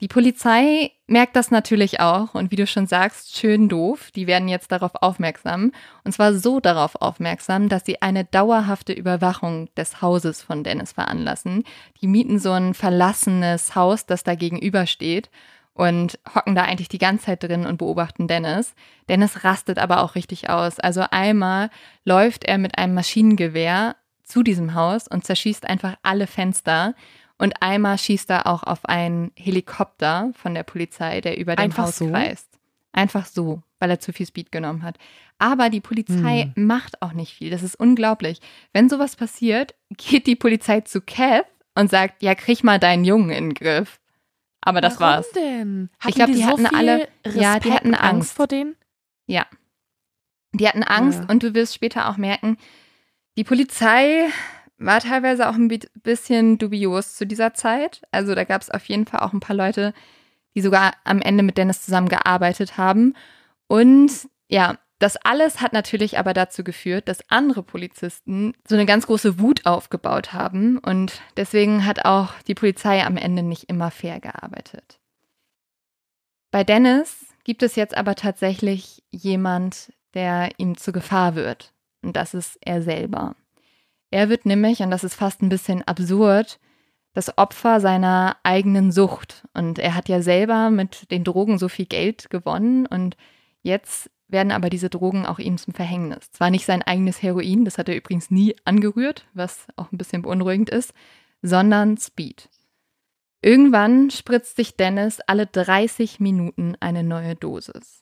Die 0.00 0.08
Polizei 0.08 0.92
merkt 1.06 1.36
das 1.36 1.50
natürlich 1.50 2.00
auch 2.00 2.34
und 2.34 2.50
wie 2.50 2.56
du 2.56 2.66
schon 2.66 2.86
sagst, 2.86 3.36
schön 3.36 3.68
doof. 3.68 4.10
Die 4.12 4.26
werden 4.26 4.48
jetzt 4.48 4.72
darauf 4.72 4.92
aufmerksam. 4.94 5.72
Und 6.04 6.12
zwar 6.12 6.32
so 6.32 6.58
darauf 6.58 6.94
aufmerksam, 7.02 7.68
dass 7.68 7.84
sie 7.84 8.00
eine 8.00 8.24
dauerhafte 8.24 8.94
Überwachung 8.94 9.68
des 9.76 10.00
Hauses 10.00 10.42
von 10.42 10.64
Dennis 10.64 10.92
veranlassen. 10.92 11.64
Die 12.00 12.06
mieten 12.06 12.38
so 12.38 12.50
ein 12.52 12.72
verlassenes 12.72 13.74
Haus, 13.74 14.06
das 14.06 14.22
da 14.22 14.34
gegenübersteht 14.34 15.28
und 15.74 16.18
hocken 16.34 16.54
da 16.54 16.62
eigentlich 16.62 16.88
die 16.88 16.98
ganze 16.98 17.26
Zeit 17.26 17.42
drin 17.42 17.66
und 17.66 17.76
beobachten 17.76 18.26
Dennis. 18.26 18.74
Dennis 19.10 19.44
rastet 19.44 19.78
aber 19.78 20.02
auch 20.02 20.14
richtig 20.14 20.48
aus. 20.48 20.80
Also 20.80 21.04
einmal 21.10 21.68
läuft 22.06 22.44
er 22.44 22.56
mit 22.56 22.78
einem 22.78 22.94
Maschinengewehr 22.94 23.96
zu 24.24 24.42
diesem 24.42 24.74
Haus 24.74 25.08
und 25.08 25.24
zerschießt 25.24 25.66
einfach 25.68 25.96
alle 26.02 26.26
Fenster. 26.26 26.94
Und 27.40 27.62
einmal 27.62 27.96
schießt 27.96 28.28
er 28.28 28.46
auch 28.46 28.64
auf 28.64 28.84
einen 28.84 29.32
Helikopter 29.34 30.30
von 30.34 30.52
der 30.52 30.62
Polizei, 30.62 31.22
der 31.22 31.38
über 31.38 31.56
dem 31.56 31.64
einfach 31.64 31.84
Haus 31.84 31.96
so? 31.96 32.10
kreist. 32.10 32.46
Einfach 32.92 33.24
so, 33.24 33.62
weil 33.78 33.88
er 33.88 33.98
zu 33.98 34.12
viel 34.12 34.26
Speed 34.26 34.52
genommen 34.52 34.82
hat. 34.82 34.98
Aber 35.38 35.70
die 35.70 35.80
Polizei 35.80 36.52
hm. 36.54 36.66
macht 36.66 37.00
auch 37.00 37.14
nicht 37.14 37.32
viel. 37.32 37.48
Das 37.48 37.62
ist 37.62 37.76
unglaublich. 37.76 38.42
Wenn 38.74 38.90
sowas 38.90 39.16
passiert, 39.16 39.74
geht 39.96 40.26
die 40.26 40.36
Polizei 40.36 40.82
zu 40.82 41.00
Kath 41.00 41.46
und 41.74 41.88
sagt, 41.90 42.22
ja, 42.22 42.34
krieg 42.34 42.62
mal 42.62 42.78
deinen 42.78 43.06
Jungen 43.06 43.30
in 43.30 43.48
den 43.48 43.54
Griff. 43.54 44.00
Aber 44.60 44.82
das 44.82 45.00
Warum 45.00 45.14
war's. 45.14 45.30
denn? 45.30 45.88
Hatten 45.98 46.08
ich 46.10 46.14
glaube, 46.16 46.32
die, 46.32 46.38
die, 46.38 46.44
hatten 46.44 46.66
so 46.66 46.76
alle, 46.76 47.08
Respekt 47.24 47.42
ja, 47.42 47.58
die 47.58 47.72
hatten 47.72 47.94
Angst. 47.94 48.04
Angst 48.04 48.32
vor 48.34 48.48
denen. 48.48 48.76
Ja. 49.26 49.46
Die 50.52 50.68
hatten 50.68 50.82
Angst 50.82 51.20
ja. 51.20 51.26
und 51.30 51.42
du 51.42 51.54
wirst 51.54 51.74
später 51.74 52.10
auch 52.10 52.18
merken, 52.18 52.58
die 53.38 53.44
Polizei 53.44 54.28
war 54.80 55.00
teilweise 55.00 55.48
auch 55.48 55.54
ein 55.54 55.68
bisschen 56.02 56.58
dubios 56.58 57.14
zu 57.14 57.26
dieser 57.26 57.54
Zeit. 57.54 58.02
Also 58.10 58.34
da 58.34 58.44
gab 58.44 58.62
es 58.62 58.70
auf 58.70 58.86
jeden 58.86 59.06
Fall 59.06 59.20
auch 59.20 59.32
ein 59.32 59.40
paar 59.40 59.54
Leute, 59.54 59.92
die 60.54 60.62
sogar 60.62 60.94
am 61.04 61.20
Ende 61.20 61.42
mit 61.42 61.58
Dennis 61.58 61.84
zusammengearbeitet 61.84 62.78
haben. 62.78 63.14
Und 63.68 64.10
ja, 64.48 64.78
das 64.98 65.16
alles 65.16 65.60
hat 65.60 65.74
natürlich 65.74 66.18
aber 66.18 66.32
dazu 66.32 66.64
geführt, 66.64 67.08
dass 67.08 67.28
andere 67.30 67.62
Polizisten 67.62 68.54
so 68.66 68.74
eine 68.74 68.86
ganz 68.86 69.06
große 69.06 69.38
Wut 69.38 69.66
aufgebaut 69.66 70.32
haben. 70.32 70.78
Und 70.78 71.20
deswegen 71.36 71.84
hat 71.84 72.04
auch 72.06 72.32
die 72.46 72.54
Polizei 72.54 73.04
am 73.04 73.16
Ende 73.16 73.42
nicht 73.42 73.64
immer 73.64 73.90
fair 73.90 74.18
gearbeitet. 74.18 74.98
Bei 76.50 76.64
Dennis 76.64 77.26
gibt 77.44 77.62
es 77.62 77.76
jetzt 77.76 77.96
aber 77.96 78.14
tatsächlich 78.14 79.02
jemand, 79.10 79.92
der 80.14 80.50
ihm 80.56 80.76
zur 80.76 80.94
Gefahr 80.94 81.34
wird. 81.34 81.72
Und 82.02 82.16
das 82.16 82.34
ist 82.34 82.58
er 82.62 82.82
selber. 82.82 83.36
Er 84.10 84.28
wird 84.28 84.46
nämlich, 84.46 84.80
und 84.80 84.90
das 84.90 85.04
ist 85.04 85.14
fast 85.14 85.42
ein 85.42 85.48
bisschen 85.48 85.82
absurd, 85.82 86.58
das 87.12 87.36
Opfer 87.38 87.80
seiner 87.80 88.36
eigenen 88.42 88.92
Sucht. 88.92 89.46
Und 89.54 89.78
er 89.78 89.94
hat 89.94 90.08
ja 90.08 90.22
selber 90.22 90.70
mit 90.70 91.10
den 91.10 91.24
Drogen 91.24 91.58
so 91.58 91.68
viel 91.68 91.86
Geld 91.86 92.30
gewonnen 92.30 92.86
und 92.86 93.16
jetzt 93.62 94.10
werden 94.28 94.52
aber 94.52 94.70
diese 94.70 94.90
Drogen 94.90 95.26
auch 95.26 95.38
ihm 95.38 95.58
zum 95.58 95.74
Verhängnis. 95.74 96.30
Zwar 96.30 96.50
nicht 96.50 96.64
sein 96.64 96.82
eigenes 96.82 97.22
Heroin, 97.22 97.64
das 97.64 97.78
hat 97.78 97.88
er 97.88 97.96
übrigens 97.96 98.30
nie 98.30 98.54
angerührt, 98.64 99.26
was 99.34 99.66
auch 99.76 99.90
ein 99.90 99.98
bisschen 99.98 100.22
beunruhigend 100.22 100.70
ist, 100.70 100.94
sondern 101.42 101.96
Speed. 101.96 102.48
Irgendwann 103.42 104.10
spritzt 104.10 104.56
sich 104.56 104.76
Dennis 104.76 105.20
alle 105.26 105.46
30 105.46 106.20
Minuten 106.20 106.76
eine 106.78 107.02
neue 107.02 107.34
Dosis. 107.34 107.99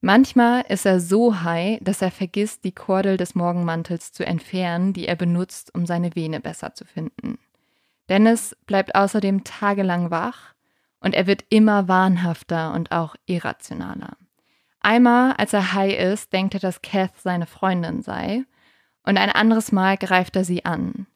Manchmal 0.00 0.64
ist 0.68 0.86
er 0.86 1.00
so 1.00 1.42
high, 1.42 1.78
dass 1.82 2.02
er 2.02 2.12
vergisst, 2.12 2.64
die 2.64 2.72
Kordel 2.72 3.16
des 3.16 3.34
Morgenmantels 3.34 4.12
zu 4.12 4.24
entfernen, 4.24 4.92
die 4.92 5.08
er 5.08 5.16
benutzt, 5.16 5.74
um 5.74 5.86
seine 5.86 6.14
Vene 6.14 6.40
besser 6.40 6.74
zu 6.74 6.84
finden. 6.84 7.38
Dennis 8.08 8.56
bleibt 8.66 8.94
außerdem 8.94 9.42
tagelang 9.44 10.10
wach 10.10 10.54
und 11.00 11.14
er 11.14 11.26
wird 11.26 11.44
immer 11.50 11.88
wahnhafter 11.88 12.72
und 12.74 12.92
auch 12.92 13.16
irrationaler. 13.26 14.16
Einmal, 14.80 15.32
als 15.32 15.52
er 15.52 15.74
high 15.74 15.98
ist, 15.98 16.32
denkt 16.32 16.54
er, 16.54 16.60
dass 16.60 16.82
Kath 16.82 17.18
seine 17.18 17.46
Freundin 17.46 18.02
sei, 18.02 18.44
und 19.02 19.16
ein 19.16 19.30
anderes 19.30 19.72
Mal 19.72 19.96
greift 19.96 20.36
er 20.36 20.44
sie 20.44 20.64
an. 20.64 21.06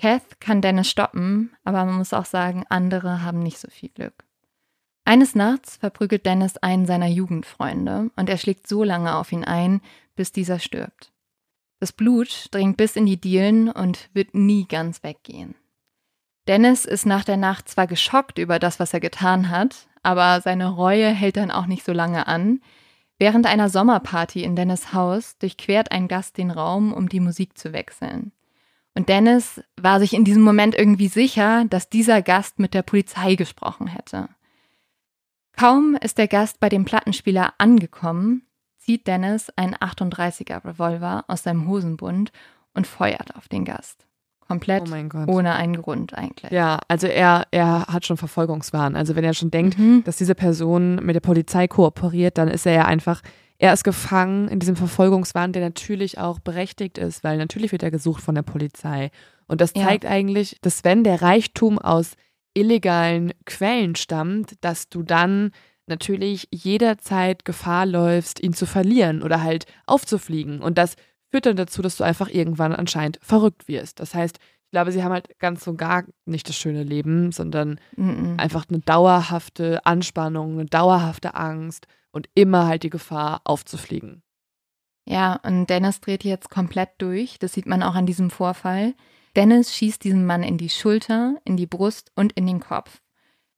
Kath 0.00 0.40
kann 0.40 0.60
Dennis 0.60 0.90
stoppen, 0.90 1.54
aber 1.64 1.84
man 1.84 1.96
muss 1.96 2.12
auch 2.12 2.24
sagen, 2.24 2.64
andere 2.68 3.22
haben 3.22 3.38
nicht 3.38 3.58
so 3.58 3.68
viel 3.70 3.90
Glück. 3.90 4.24
Eines 5.04 5.34
Nachts 5.34 5.76
verprügelt 5.76 6.26
Dennis 6.26 6.56
einen 6.58 6.86
seiner 6.86 7.08
Jugendfreunde 7.08 8.10
und 8.16 8.28
er 8.28 8.36
schlägt 8.36 8.68
so 8.68 8.84
lange 8.84 9.16
auf 9.16 9.32
ihn 9.32 9.44
ein, 9.44 9.80
bis 10.14 10.32
dieser 10.32 10.58
stirbt. 10.58 11.12
Das 11.80 11.92
Blut 11.92 12.48
dringt 12.50 12.76
bis 12.76 12.96
in 12.96 13.06
die 13.06 13.20
Dielen 13.20 13.70
und 13.70 14.10
wird 14.12 14.34
nie 14.34 14.66
ganz 14.68 15.02
weggehen. 15.02 15.54
Dennis 16.46 16.84
ist 16.84 17.06
nach 17.06 17.24
der 17.24 17.36
Nacht 17.36 17.68
zwar 17.68 17.86
geschockt 17.86 18.38
über 18.38 18.58
das, 18.58 18.80
was 18.80 18.92
er 18.92 19.00
getan 19.00 19.50
hat, 19.50 19.88
aber 20.02 20.40
seine 20.40 20.68
Reue 20.68 21.08
hält 21.08 21.36
dann 21.36 21.50
auch 21.50 21.66
nicht 21.66 21.84
so 21.84 21.92
lange 21.92 22.26
an. 22.26 22.60
Während 23.18 23.46
einer 23.46 23.68
Sommerparty 23.68 24.42
in 24.42 24.56
Dennis 24.56 24.92
Haus 24.92 25.38
durchquert 25.38 25.92
ein 25.92 26.08
Gast 26.08 26.38
den 26.38 26.50
Raum, 26.50 26.92
um 26.92 27.08
die 27.08 27.20
Musik 27.20 27.56
zu 27.56 27.72
wechseln. 27.72 28.32
Und 28.94 29.08
Dennis 29.08 29.62
war 29.80 30.00
sich 30.00 30.14
in 30.14 30.24
diesem 30.24 30.42
Moment 30.42 30.74
irgendwie 30.74 31.08
sicher, 31.08 31.64
dass 31.66 31.88
dieser 31.88 32.22
Gast 32.22 32.58
mit 32.58 32.74
der 32.74 32.82
Polizei 32.82 33.36
gesprochen 33.36 33.86
hätte. 33.86 34.28
Kaum 35.60 35.94
ist 36.00 36.16
der 36.16 36.26
Gast 36.26 36.58
bei 36.58 36.70
dem 36.70 36.86
Plattenspieler 36.86 37.52
angekommen, 37.58 38.46
zieht 38.78 39.06
Dennis 39.06 39.50
einen 39.56 39.74
38er 39.74 40.64
Revolver 40.64 41.26
aus 41.28 41.42
seinem 41.42 41.68
Hosenbund 41.68 42.32
und 42.72 42.86
feuert 42.86 43.36
auf 43.36 43.46
den 43.46 43.66
Gast. 43.66 44.06
Komplett 44.40 44.84
oh 44.90 45.24
ohne 45.26 45.52
einen 45.52 45.76
Grund 45.76 46.14
eigentlich. 46.14 46.50
Ja, 46.50 46.78
also 46.88 47.08
er, 47.08 47.46
er 47.50 47.88
hat 47.88 48.06
schon 48.06 48.16
Verfolgungswahn. 48.16 48.96
Also 48.96 49.16
wenn 49.16 49.24
er 49.24 49.34
schon 49.34 49.50
denkt, 49.50 49.78
mhm. 49.78 50.02
dass 50.04 50.16
diese 50.16 50.34
Person 50.34 50.94
mit 50.94 51.14
der 51.14 51.20
Polizei 51.20 51.68
kooperiert, 51.68 52.38
dann 52.38 52.48
ist 52.48 52.64
er 52.64 52.72
ja 52.72 52.84
einfach 52.86 53.20
er 53.58 53.74
ist 53.74 53.84
gefangen 53.84 54.48
in 54.48 54.60
diesem 54.60 54.76
Verfolgungswahn, 54.76 55.52
der 55.52 55.60
natürlich 55.60 56.16
auch 56.16 56.38
berechtigt 56.38 56.96
ist, 56.96 57.22
weil 57.22 57.36
natürlich 57.36 57.72
wird 57.72 57.82
er 57.82 57.90
gesucht 57.90 58.22
von 58.22 58.34
der 58.34 58.40
Polizei. 58.40 59.10
Und 59.46 59.60
das 59.60 59.74
zeigt 59.74 60.04
ja. 60.04 60.10
eigentlich, 60.10 60.56
dass 60.62 60.84
wenn 60.84 61.04
der 61.04 61.20
Reichtum 61.20 61.78
aus 61.78 62.12
illegalen 62.54 63.32
Quellen 63.46 63.96
stammt, 63.96 64.54
dass 64.64 64.88
du 64.88 65.02
dann 65.02 65.52
natürlich 65.86 66.48
jederzeit 66.52 67.44
Gefahr 67.44 67.86
läufst, 67.86 68.40
ihn 68.40 68.52
zu 68.52 68.66
verlieren 68.66 69.22
oder 69.22 69.42
halt 69.42 69.66
aufzufliegen. 69.86 70.60
Und 70.60 70.78
das 70.78 70.96
führt 71.30 71.46
dann 71.46 71.56
dazu, 71.56 71.82
dass 71.82 71.96
du 71.96 72.04
einfach 72.04 72.28
irgendwann 72.28 72.72
anscheinend 72.72 73.18
verrückt 73.22 73.68
wirst. 73.68 74.00
Das 74.00 74.14
heißt, 74.14 74.38
ich 74.38 74.70
glaube, 74.70 74.92
sie 74.92 75.02
haben 75.02 75.12
halt 75.12 75.38
ganz 75.38 75.66
und 75.66 75.76
gar 75.76 76.04
nicht 76.26 76.48
das 76.48 76.56
schöne 76.56 76.84
Leben, 76.84 77.32
sondern 77.32 77.80
mm 77.96 78.10
-mm. 78.10 78.38
einfach 78.38 78.66
eine 78.68 78.78
dauerhafte 78.78 79.84
Anspannung, 79.84 80.52
eine 80.52 80.66
dauerhafte 80.66 81.34
Angst 81.34 81.86
und 82.12 82.28
immer 82.34 82.66
halt 82.66 82.84
die 82.84 82.90
Gefahr 82.90 83.40
aufzufliegen. 83.44 84.22
Ja, 85.06 85.40
und 85.42 85.68
Dennis 85.68 86.00
dreht 86.00 86.22
jetzt 86.22 86.50
komplett 86.50 86.90
durch. 86.98 87.38
Das 87.40 87.52
sieht 87.52 87.66
man 87.66 87.82
auch 87.82 87.96
an 87.96 88.06
diesem 88.06 88.30
Vorfall. 88.30 88.94
Dennis 89.36 89.74
schießt 89.74 90.02
diesen 90.02 90.26
Mann 90.26 90.42
in 90.42 90.58
die 90.58 90.68
Schulter, 90.68 91.36
in 91.44 91.56
die 91.56 91.66
Brust 91.66 92.10
und 92.14 92.32
in 92.32 92.46
den 92.46 92.60
Kopf. 92.60 93.00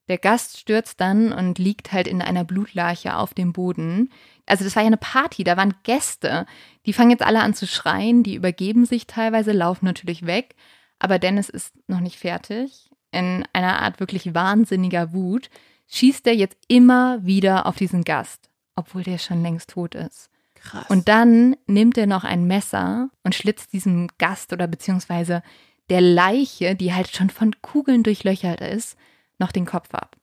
Der 0.09 0.19
Gast 0.19 0.59
stürzt 0.59 1.01
dann 1.01 1.33
und 1.33 1.59
liegt 1.59 1.93
halt 1.93 2.07
in 2.07 2.21
einer 2.21 2.45
Blutlache 2.45 3.17
auf 3.17 3.35
dem 3.35 3.53
Boden. 3.53 4.11
Also 4.47 4.65
das 4.65 4.75
war 4.75 4.83
ja 4.83 4.89
eine 4.89 4.97
Party, 4.97 5.45
da 5.45 5.57
waren 5.57 5.75
Gäste. 5.85 6.47
Die 6.87 6.93
fangen 6.93 7.11
jetzt 7.11 7.23
alle 7.23 7.41
an 7.41 7.55
zu 7.55 7.67
schreien, 7.67 8.23
die 8.23 8.35
übergeben 8.35 8.85
sich 8.85 9.07
teilweise, 9.07 9.53
laufen 9.53 9.87
natürlich 9.87 10.27
weg. 10.27 10.57
Aber 10.99 11.19
Dennis 11.19 11.49
ist 11.49 11.75
noch 11.89 12.01
nicht 12.01 12.19
fertig. 12.19 12.91
In 13.13 13.45
einer 13.53 13.81
Art 13.81 14.01
wirklich 14.01 14.35
wahnsinniger 14.35 15.13
Wut 15.13 15.51
schießt 15.89 16.27
er 16.27 16.35
jetzt 16.35 16.59
immer 16.69 17.25
wieder 17.25 17.67
auf 17.67 17.77
diesen 17.77 18.05
Gast, 18.05 18.51
obwohl 18.75 19.03
der 19.03 19.19
schon 19.19 19.43
längst 19.43 19.71
tot 19.71 19.95
ist. 19.95 20.32
Krass. 20.63 20.87
Und 20.89 21.09
dann 21.09 21.57
nimmt 21.67 21.99
er 21.99 22.07
noch 22.07 22.25
ein 22.25 22.47
Messer 22.47 23.11
und 23.25 23.35
schlitzt 23.35 23.73
diesem 23.73 24.09
Gast 24.19 24.53
oder 24.53 24.67
beziehungsweise 24.67 25.43
der 25.91 26.01
Leiche, 26.01 26.77
die 26.77 26.95
halt 26.95 27.15
schon 27.15 27.31
von 27.31 27.61
Kugeln 27.61 28.03
durchlöchert 28.03 28.61
ist, 28.61 28.97
noch 29.39 29.53
den 29.53 29.67
Kopf 29.67 29.93
ab. 29.93 30.17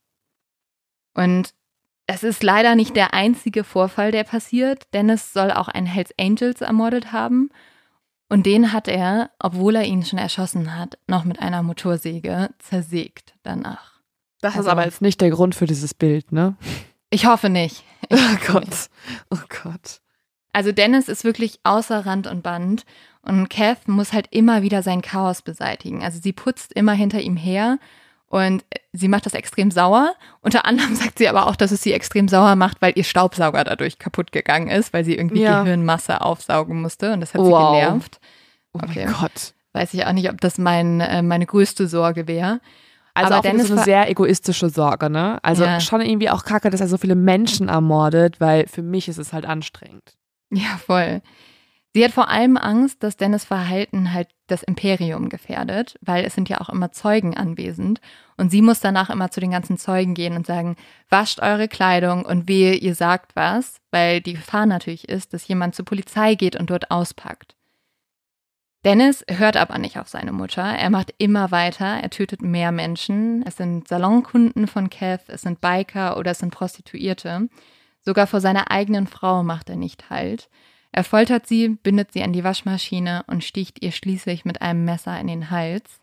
Und 1.13 1.53
es 2.07 2.23
ist 2.23 2.41
leider 2.41 2.75
nicht 2.75 2.95
der 2.95 3.13
einzige 3.13 3.63
Vorfall, 3.63 4.11
der 4.11 4.23
passiert. 4.23 4.87
Dennis 4.93 5.33
soll 5.33 5.51
auch 5.51 5.67
einen 5.67 5.85
Hells 5.85 6.13
Angels 6.19 6.61
ermordet 6.61 7.11
haben. 7.11 7.49
Und 8.29 8.45
den 8.45 8.71
hat 8.71 8.87
er, 8.87 9.31
obwohl 9.39 9.75
er 9.75 9.83
ihn 9.83 10.05
schon 10.05 10.19
erschossen 10.19 10.75
hat, 10.75 10.97
noch 11.07 11.23
mit 11.23 11.39
einer 11.39 11.61
Motorsäge 11.61 12.49
zersägt 12.59 13.33
danach. 13.43 14.01
Das 14.41 14.55
also, 14.55 14.67
ist 14.67 14.71
aber 14.71 14.85
jetzt 14.85 15.01
nicht 15.01 15.19
der 15.19 15.31
Grund 15.31 15.53
für 15.53 15.65
dieses 15.65 15.93
Bild, 15.93 16.31
ne? 16.31 16.55
Ich 17.09 17.25
hoffe 17.25 17.49
nicht. 17.49 17.83
Ich 18.07 18.19
oh 18.19 18.53
Gott. 18.53 18.67
Nicht. 18.67 18.89
Oh 19.31 19.39
Gott. 19.63 20.01
Also 20.53 20.71
Dennis 20.71 21.07
ist 21.07 21.23
wirklich 21.23 21.59
außer 21.63 22.05
Rand 22.05 22.27
und 22.27 22.41
Band 22.41 22.85
und 23.21 23.49
Kath 23.49 23.87
muss 23.87 24.13
halt 24.13 24.27
immer 24.31 24.61
wieder 24.61 24.81
sein 24.81 25.01
Chaos 25.01 25.41
beseitigen. 25.41 26.03
Also 26.03 26.19
sie 26.21 26.33
putzt 26.33 26.73
immer 26.73 26.93
hinter 26.93 27.21
ihm 27.21 27.35
her 27.35 27.77
und 28.27 28.63
sie 28.93 29.07
macht 29.07 29.25
das 29.25 29.33
extrem 29.33 29.71
sauer. 29.71 30.13
Unter 30.41 30.65
anderem 30.65 30.95
sagt 30.95 31.17
sie 31.17 31.27
aber 31.27 31.47
auch, 31.47 31.55
dass 31.55 31.71
es 31.71 31.81
sie 31.81 31.93
extrem 31.93 32.27
sauer 32.27 32.55
macht, 32.55 32.81
weil 32.81 32.93
ihr 32.95 33.03
Staubsauger 33.03 33.63
dadurch 33.63 33.99
kaputt 33.99 34.31
gegangen 34.31 34.69
ist, 34.69 34.93
weil 34.93 35.03
sie 35.03 35.15
irgendwie 35.15 35.41
ja. 35.41 35.63
Gehirnmasse 35.63 36.21
aufsaugen 36.21 36.81
musste 36.81 37.13
und 37.13 37.21
das 37.21 37.33
hat 37.33 37.41
wow. 37.41 37.73
sie 37.73 37.79
genervt. 37.79 38.19
Okay. 38.73 38.85
Oh 38.85 39.11
mein 39.11 39.13
Gott. 39.13 39.53
Weiß 39.73 39.93
ich 39.93 40.05
auch 40.05 40.13
nicht, 40.13 40.29
ob 40.31 40.41
das 40.41 40.57
mein, 40.57 40.99
äh, 40.99 41.21
meine 41.21 41.45
größte 41.45 41.87
Sorge 41.87 42.27
wäre. 42.27 42.59
Also 43.13 43.33
aber 43.33 43.39
auch 43.39 43.41
Dennis 43.41 43.67
so 43.67 43.73
eine 43.73 43.83
sehr 43.83 44.09
egoistische 44.09 44.69
Sorge, 44.69 45.09
ne? 45.09 45.39
Also 45.43 45.63
ja. 45.63 45.79
schon 45.79 46.01
irgendwie 46.01 46.29
auch 46.29 46.43
kacke, 46.43 46.69
dass 46.69 46.81
er 46.81 46.87
so 46.87 46.97
viele 46.97 47.15
Menschen 47.15 47.67
ermordet, 47.67 48.39
weil 48.39 48.67
für 48.67 48.81
mich 48.81 49.07
ist 49.07 49.17
es 49.17 49.33
halt 49.33 49.45
anstrengend. 49.45 50.15
Ja, 50.51 50.77
voll. 50.77 51.21
Sie 51.93 52.03
hat 52.03 52.11
vor 52.11 52.29
allem 52.29 52.55
Angst, 52.55 53.01
dass 53.01 53.17
Dennis 53.17 53.45
Verhalten 53.45 54.13
halt 54.13 54.29
das 54.45 54.61
Imperium 54.61 55.29
gefährdet, 55.29 55.97
weil 56.01 56.23
es 56.23 56.35
sind 56.35 56.47
ja 56.47 56.61
auch 56.61 56.69
immer 56.69 56.91
Zeugen 56.91 57.35
anwesend. 57.35 57.99
Und 58.37 58.51
sie 58.51 58.61
muss 58.61 58.79
danach 58.79 59.09
immer 59.09 59.31
zu 59.31 59.39
den 59.39 59.51
ganzen 59.51 59.77
Zeugen 59.77 60.13
gehen 60.13 60.35
und 60.35 60.45
sagen, 60.45 60.75
wascht 61.09 61.39
eure 61.41 61.67
Kleidung 61.67 62.25
und 62.25 62.47
wehe, 62.47 62.75
ihr 62.75 62.93
sagt 62.93 63.35
was, 63.35 63.77
weil 63.91 64.21
die 64.21 64.33
Gefahr 64.33 64.67
natürlich 64.67 65.09
ist, 65.09 65.33
dass 65.33 65.47
jemand 65.47 65.73
zur 65.73 65.85
Polizei 65.85 66.35
geht 66.35 66.55
und 66.55 66.69
dort 66.69 66.91
auspackt. 66.91 67.55
Dennis 68.85 69.25
hört 69.27 69.57
aber 69.57 69.77
nicht 69.77 69.99
auf 69.99 70.07
seine 70.07 70.31
Mutter. 70.31 70.63
Er 70.63 70.89
macht 70.89 71.13
immer 71.17 71.51
weiter. 71.51 71.85
Er 71.85 72.09
tötet 72.09 72.41
mehr 72.41 72.71
Menschen. 72.71 73.43
Es 73.45 73.57
sind 73.57 73.87
Salonkunden 73.87 74.67
von 74.67 74.89
Kev, 74.89 75.23
es 75.27 75.41
sind 75.41 75.59
Biker 75.59 76.17
oder 76.17 76.31
es 76.31 76.39
sind 76.39 76.53
Prostituierte. 76.53 77.49
Sogar 78.01 78.27
vor 78.27 78.41
seiner 78.41 78.71
eigenen 78.71 79.07
Frau 79.07 79.43
macht 79.43 79.69
er 79.69 79.75
nicht 79.75 80.09
Halt. 80.09 80.49
Er 80.91 81.03
foltert 81.03 81.47
sie, 81.47 81.69
bindet 81.69 82.11
sie 82.11 82.23
an 82.23 82.33
die 82.33 82.43
Waschmaschine 82.43 83.23
und 83.27 83.43
sticht 83.43 83.83
ihr 83.83 83.91
schließlich 83.91 84.45
mit 84.45 84.61
einem 84.61 84.85
Messer 84.85 85.19
in 85.19 85.27
den 85.27 85.51
Hals. 85.51 85.99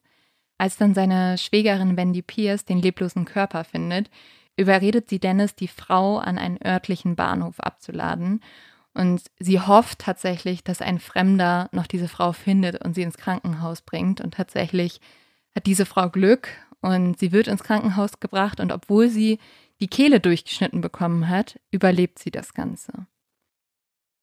Als 0.58 0.76
dann 0.76 0.94
seine 0.94 1.36
Schwägerin 1.38 1.96
Wendy 1.96 2.22
Pierce 2.22 2.64
den 2.64 2.80
leblosen 2.80 3.24
Körper 3.24 3.64
findet, 3.64 4.10
überredet 4.56 5.08
sie 5.08 5.18
Dennis, 5.18 5.54
die 5.54 5.68
Frau 5.68 6.18
an 6.18 6.38
einen 6.38 6.58
örtlichen 6.64 7.16
Bahnhof 7.16 7.60
abzuladen 7.60 8.40
Und 8.94 9.22
sie 9.38 9.60
hofft 9.60 9.98
tatsächlich, 9.98 10.64
dass 10.64 10.80
ein 10.80 10.98
Fremder 10.98 11.68
noch 11.72 11.86
diese 11.86 12.08
Frau 12.08 12.32
findet 12.32 12.82
und 12.82 12.94
sie 12.94 13.02
ins 13.02 13.18
Krankenhaus 13.18 13.82
bringt. 13.82 14.20
Und 14.20 14.34
tatsächlich 14.34 15.00
hat 15.54 15.66
diese 15.66 15.84
Frau 15.84 16.08
Glück 16.08 16.48
und 16.80 17.18
sie 17.18 17.32
wird 17.32 17.48
ins 17.48 17.62
Krankenhaus 17.62 18.20
gebracht. 18.20 18.60
Und 18.60 18.72
obwohl 18.72 19.08
sie 19.08 19.38
die 19.80 19.88
Kehle 19.88 20.20
durchgeschnitten 20.20 20.80
bekommen 20.80 21.28
hat, 21.28 21.60
überlebt 21.70 22.18
sie 22.18 22.30
das 22.30 22.54
Ganze. 22.54 23.06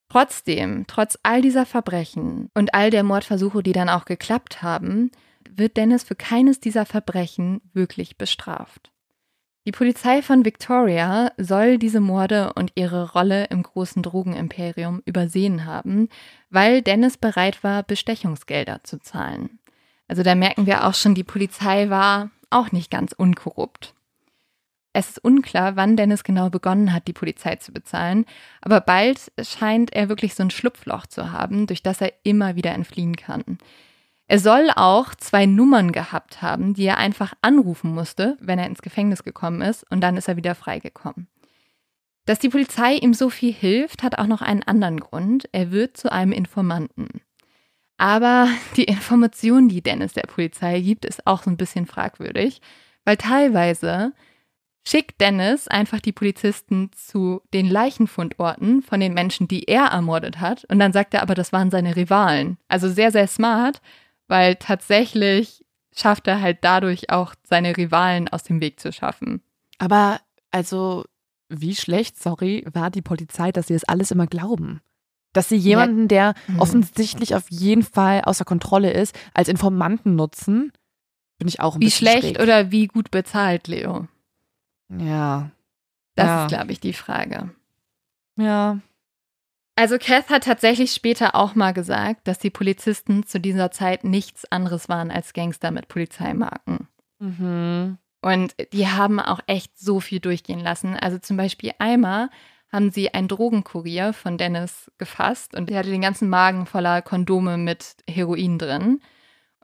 Trotzdem, 0.08 0.84
trotz 0.86 1.18
all 1.22 1.42
dieser 1.42 1.66
Verbrechen 1.66 2.50
und 2.54 2.74
all 2.74 2.90
der 2.90 3.02
Mordversuche, 3.02 3.62
die 3.62 3.72
dann 3.72 3.88
auch 3.88 4.04
geklappt 4.04 4.62
haben, 4.62 5.10
wird 5.50 5.76
Dennis 5.76 6.04
für 6.04 6.14
keines 6.14 6.60
dieser 6.60 6.86
Verbrechen 6.86 7.60
wirklich 7.72 8.16
bestraft. 8.16 8.92
Die 9.66 9.72
Polizei 9.72 10.20
von 10.20 10.44
Victoria 10.44 11.32
soll 11.38 11.78
diese 11.78 12.00
Morde 12.00 12.52
und 12.52 12.72
ihre 12.74 13.12
Rolle 13.12 13.46
im 13.46 13.62
großen 13.62 14.02
Drogenimperium 14.02 15.02
übersehen 15.06 15.64
haben, 15.64 16.10
weil 16.50 16.82
Dennis 16.82 17.16
bereit 17.16 17.64
war, 17.64 17.82
Bestechungsgelder 17.82 18.84
zu 18.84 18.98
zahlen. 18.98 19.58
Also 20.06 20.22
da 20.22 20.34
merken 20.34 20.66
wir 20.66 20.86
auch 20.86 20.92
schon, 20.92 21.14
die 21.14 21.24
Polizei 21.24 21.88
war 21.88 22.30
auch 22.50 22.72
nicht 22.72 22.90
ganz 22.90 23.12
unkorrupt. 23.12 23.94
Es 24.96 25.10
ist 25.10 25.24
unklar, 25.24 25.74
wann 25.74 25.96
Dennis 25.96 26.22
genau 26.22 26.50
begonnen 26.50 26.92
hat, 26.92 27.08
die 27.08 27.12
Polizei 27.12 27.56
zu 27.56 27.72
bezahlen, 27.72 28.26
aber 28.62 28.80
bald 28.80 29.32
scheint 29.42 29.92
er 29.92 30.08
wirklich 30.08 30.34
so 30.36 30.44
ein 30.44 30.50
Schlupfloch 30.50 31.06
zu 31.06 31.32
haben, 31.32 31.66
durch 31.66 31.82
das 31.82 32.00
er 32.00 32.12
immer 32.22 32.54
wieder 32.54 32.70
entfliehen 32.70 33.16
kann. 33.16 33.58
Er 34.28 34.38
soll 34.38 34.70
auch 34.74 35.14
zwei 35.16 35.46
Nummern 35.46 35.90
gehabt 35.90 36.42
haben, 36.42 36.74
die 36.74 36.84
er 36.84 36.96
einfach 36.96 37.34
anrufen 37.42 37.92
musste, 37.92 38.38
wenn 38.40 38.60
er 38.60 38.66
ins 38.66 38.82
Gefängnis 38.82 39.24
gekommen 39.24 39.62
ist, 39.62 39.84
und 39.90 40.00
dann 40.00 40.16
ist 40.16 40.28
er 40.28 40.36
wieder 40.36 40.54
freigekommen. 40.54 41.26
Dass 42.24 42.38
die 42.38 42.48
Polizei 42.48 42.94
ihm 42.94 43.14
so 43.14 43.30
viel 43.30 43.52
hilft, 43.52 44.04
hat 44.04 44.18
auch 44.18 44.28
noch 44.28 44.42
einen 44.42 44.62
anderen 44.62 45.00
Grund. 45.00 45.48
Er 45.50 45.72
wird 45.72 45.96
zu 45.96 46.10
einem 46.10 46.32
Informanten. 46.32 47.20
Aber 47.98 48.48
die 48.76 48.84
Information, 48.84 49.68
die 49.68 49.82
Dennis 49.82 50.12
der 50.12 50.22
Polizei 50.22 50.80
gibt, 50.80 51.04
ist 51.04 51.26
auch 51.26 51.42
so 51.42 51.50
ein 51.50 51.56
bisschen 51.56 51.86
fragwürdig, 51.86 52.60
weil 53.04 53.16
teilweise 53.16 54.12
schickt 54.86 55.20
Dennis 55.20 55.68
einfach 55.68 56.00
die 56.00 56.12
Polizisten 56.12 56.90
zu 56.92 57.40
den 57.52 57.66
Leichenfundorten 57.66 58.82
von 58.82 59.00
den 59.00 59.14
Menschen, 59.14 59.48
die 59.48 59.64
er 59.64 59.86
ermordet 59.86 60.40
hat. 60.40 60.64
Und 60.64 60.78
dann 60.78 60.92
sagt 60.92 61.14
er 61.14 61.22
aber, 61.22 61.34
das 61.34 61.52
waren 61.52 61.70
seine 61.70 61.96
Rivalen. 61.96 62.58
Also 62.68 62.88
sehr, 62.88 63.10
sehr 63.10 63.26
smart, 63.26 63.80
weil 64.28 64.56
tatsächlich 64.56 65.64
schafft 65.96 66.26
er 66.26 66.40
halt 66.40 66.58
dadurch 66.62 67.10
auch 67.10 67.34
seine 67.44 67.76
Rivalen 67.76 68.28
aus 68.28 68.42
dem 68.42 68.60
Weg 68.60 68.80
zu 68.80 68.92
schaffen. 68.92 69.42
Aber 69.78 70.20
also, 70.50 71.04
wie 71.48 71.74
schlecht, 71.74 72.20
sorry, 72.20 72.64
war 72.72 72.90
die 72.90 73.02
Polizei, 73.02 73.52
dass 73.52 73.68
sie 73.68 73.74
das 73.74 73.84
alles 73.84 74.10
immer 74.10 74.26
glauben? 74.26 74.80
Dass 75.32 75.48
sie 75.48 75.56
jemanden, 75.56 76.08
der 76.08 76.34
mhm. 76.46 76.60
offensichtlich 76.60 77.34
auf 77.34 77.50
jeden 77.50 77.82
Fall 77.82 78.22
außer 78.22 78.44
Kontrolle 78.44 78.92
ist, 78.92 79.18
als 79.32 79.48
Informanten 79.48 80.14
nutzen, 80.14 80.72
bin 81.38 81.48
ich 81.48 81.60
auch 81.60 81.74
ein 81.74 81.80
wie 81.80 81.86
bisschen 81.86 82.06
Wie 82.06 82.10
schlecht 82.10 82.36
schräg. 82.36 82.42
oder 82.42 82.70
wie 82.70 82.86
gut 82.86 83.10
bezahlt, 83.10 83.66
Leo? 83.66 84.06
Ja. 84.98 85.50
Das 86.14 86.26
ja. 86.26 86.44
ist, 86.44 86.48
glaube 86.48 86.72
ich, 86.72 86.80
die 86.80 86.92
Frage. 86.92 87.50
Ja. 88.36 88.78
Also 89.76 89.98
Kath 89.98 90.30
hat 90.30 90.44
tatsächlich 90.44 90.92
später 90.92 91.34
auch 91.34 91.54
mal 91.54 91.72
gesagt, 91.72 92.28
dass 92.28 92.38
die 92.38 92.50
Polizisten 92.50 93.26
zu 93.26 93.40
dieser 93.40 93.70
Zeit 93.70 94.04
nichts 94.04 94.44
anderes 94.50 94.88
waren 94.88 95.10
als 95.10 95.32
Gangster 95.32 95.72
mit 95.72 95.88
Polizeimarken. 95.88 96.88
Mhm. 97.18 97.98
Und 98.22 98.54
die 98.72 98.88
haben 98.88 99.20
auch 99.20 99.40
echt 99.46 99.78
so 99.78 100.00
viel 100.00 100.20
durchgehen 100.20 100.60
lassen. 100.60 100.96
Also 100.96 101.18
zum 101.18 101.36
Beispiel 101.36 101.72
einmal 101.78 102.30
haben 102.72 102.90
sie 102.90 103.12
einen 103.12 103.28
Drogenkurier 103.28 104.12
von 104.12 104.38
Dennis 104.38 104.90
gefasst 104.98 105.54
und 105.54 105.68
der 105.68 105.80
hatte 105.80 105.90
den 105.90 106.00
ganzen 106.00 106.28
Magen 106.28 106.66
voller 106.66 107.02
Kondome 107.02 107.56
mit 107.58 107.96
Heroin 108.08 108.58
drin. 108.58 109.00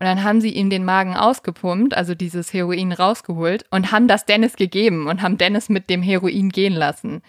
Und 0.01 0.07
dann 0.07 0.25
haben 0.25 0.41
sie 0.41 0.55
ihm 0.55 0.71
den 0.71 0.87
Magen 0.87 1.15
ausgepumpt, 1.15 1.95
also 1.95 2.15
dieses 2.15 2.55
Heroin 2.55 2.91
rausgeholt 2.91 3.67
und 3.71 3.93
haben 3.93 4.09
das 4.09 4.25
Dennis 4.25 4.57
gegeben 4.57 5.09
und 5.09 5.21
haben 5.21 5.37
Dennis 5.37 5.69
mit 5.69 5.91
dem 5.91 6.03
Heroin 6.03 6.49
gehen 6.49 6.73
lassen. 6.73 7.21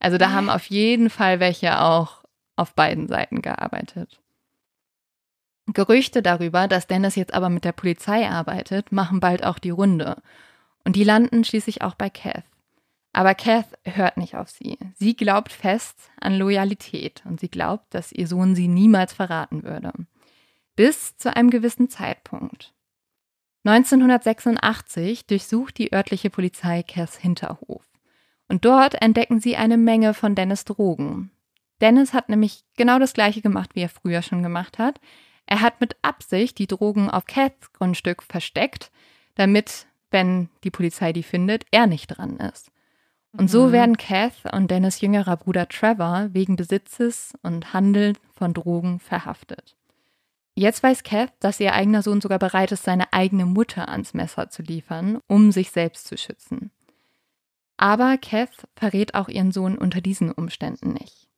Also 0.00 0.18
da 0.18 0.30
haben 0.30 0.50
auf 0.50 0.66
jeden 0.66 1.08
Fall 1.08 1.40
welche 1.40 1.80
auch 1.80 2.22
auf 2.56 2.74
beiden 2.74 3.08
Seiten 3.08 3.40
gearbeitet. 3.40 4.20
Gerüchte 5.66 6.20
darüber, 6.20 6.68
dass 6.68 6.86
Dennis 6.86 7.16
jetzt 7.16 7.32
aber 7.32 7.48
mit 7.48 7.64
der 7.64 7.72
Polizei 7.72 8.28
arbeitet, 8.28 8.92
machen 8.92 9.20
bald 9.20 9.42
auch 9.42 9.58
die 9.58 9.70
Runde. 9.70 10.16
Und 10.84 10.96
die 10.96 11.04
landen 11.04 11.42
schließlich 11.44 11.80
auch 11.80 11.94
bei 11.94 12.10
Kath. 12.10 12.44
Aber 13.14 13.34
Kath 13.34 13.66
hört 13.84 14.18
nicht 14.18 14.36
auf 14.36 14.50
sie. 14.50 14.78
Sie 14.94 15.16
glaubt 15.16 15.52
fest 15.52 16.10
an 16.20 16.36
Loyalität 16.36 17.22
und 17.24 17.40
sie 17.40 17.48
glaubt, 17.48 17.94
dass 17.94 18.12
ihr 18.12 18.26
Sohn 18.26 18.54
sie 18.54 18.68
niemals 18.68 19.14
verraten 19.14 19.62
würde. 19.62 19.92
Bis 20.80 21.14
zu 21.18 21.36
einem 21.36 21.50
gewissen 21.50 21.90
Zeitpunkt. 21.90 22.72
1986 23.64 25.26
durchsucht 25.26 25.76
die 25.76 25.92
örtliche 25.92 26.30
Polizei 26.30 26.82
Kaths 26.82 27.18
Hinterhof. 27.18 27.84
Und 28.48 28.64
dort 28.64 28.94
entdecken 29.02 29.40
sie 29.40 29.58
eine 29.58 29.76
Menge 29.76 30.14
von 30.14 30.34
Dennis 30.34 30.64
Drogen. 30.64 31.32
Dennis 31.82 32.14
hat 32.14 32.30
nämlich 32.30 32.64
genau 32.78 32.98
das 32.98 33.12
gleiche 33.12 33.42
gemacht, 33.42 33.74
wie 33.74 33.82
er 33.82 33.90
früher 33.90 34.22
schon 34.22 34.42
gemacht 34.42 34.78
hat. 34.78 35.02
Er 35.44 35.60
hat 35.60 35.82
mit 35.82 35.96
Absicht 36.00 36.56
die 36.56 36.66
Drogen 36.66 37.10
auf 37.10 37.26
Kaths 37.26 37.74
Grundstück 37.74 38.22
versteckt, 38.22 38.90
damit, 39.34 39.84
wenn 40.10 40.48
die 40.64 40.70
Polizei 40.70 41.12
die 41.12 41.24
findet, 41.24 41.66
er 41.72 41.88
nicht 41.88 42.06
dran 42.06 42.38
ist. 42.38 42.72
Und 43.32 43.42
mhm. 43.42 43.48
so 43.48 43.70
werden 43.70 43.98
Kath 43.98 44.50
und 44.50 44.70
Dennis 44.70 45.02
jüngerer 45.02 45.36
Bruder 45.36 45.68
Trevor 45.68 46.30
wegen 46.32 46.56
Besitzes 46.56 47.34
und 47.42 47.74
Handel 47.74 48.14
von 48.32 48.54
Drogen 48.54 48.98
verhaftet. 48.98 49.76
Jetzt 50.60 50.82
weiß 50.82 51.04
Kath, 51.04 51.32
dass 51.40 51.58
ihr 51.58 51.72
eigener 51.72 52.02
Sohn 52.02 52.20
sogar 52.20 52.38
bereit 52.38 52.70
ist, 52.70 52.84
seine 52.84 53.14
eigene 53.14 53.46
Mutter 53.46 53.88
ans 53.88 54.12
Messer 54.12 54.50
zu 54.50 54.60
liefern, 54.60 55.18
um 55.26 55.52
sich 55.52 55.70
selbst 55.70 56.06
zu 56.06 56.18
schützen. 56.18 56.70
Aber 57.78 58.18
Kath 58.18 58.68
verrät 58.76 59.14
auch 59.14 59.30
ihren 59.30 59.52
Sohn 59.52 59.78
unter 59.78 60.02
diesen 60.02 60.30
Umständen 60.30 60.92
nicht. 60.92 61.30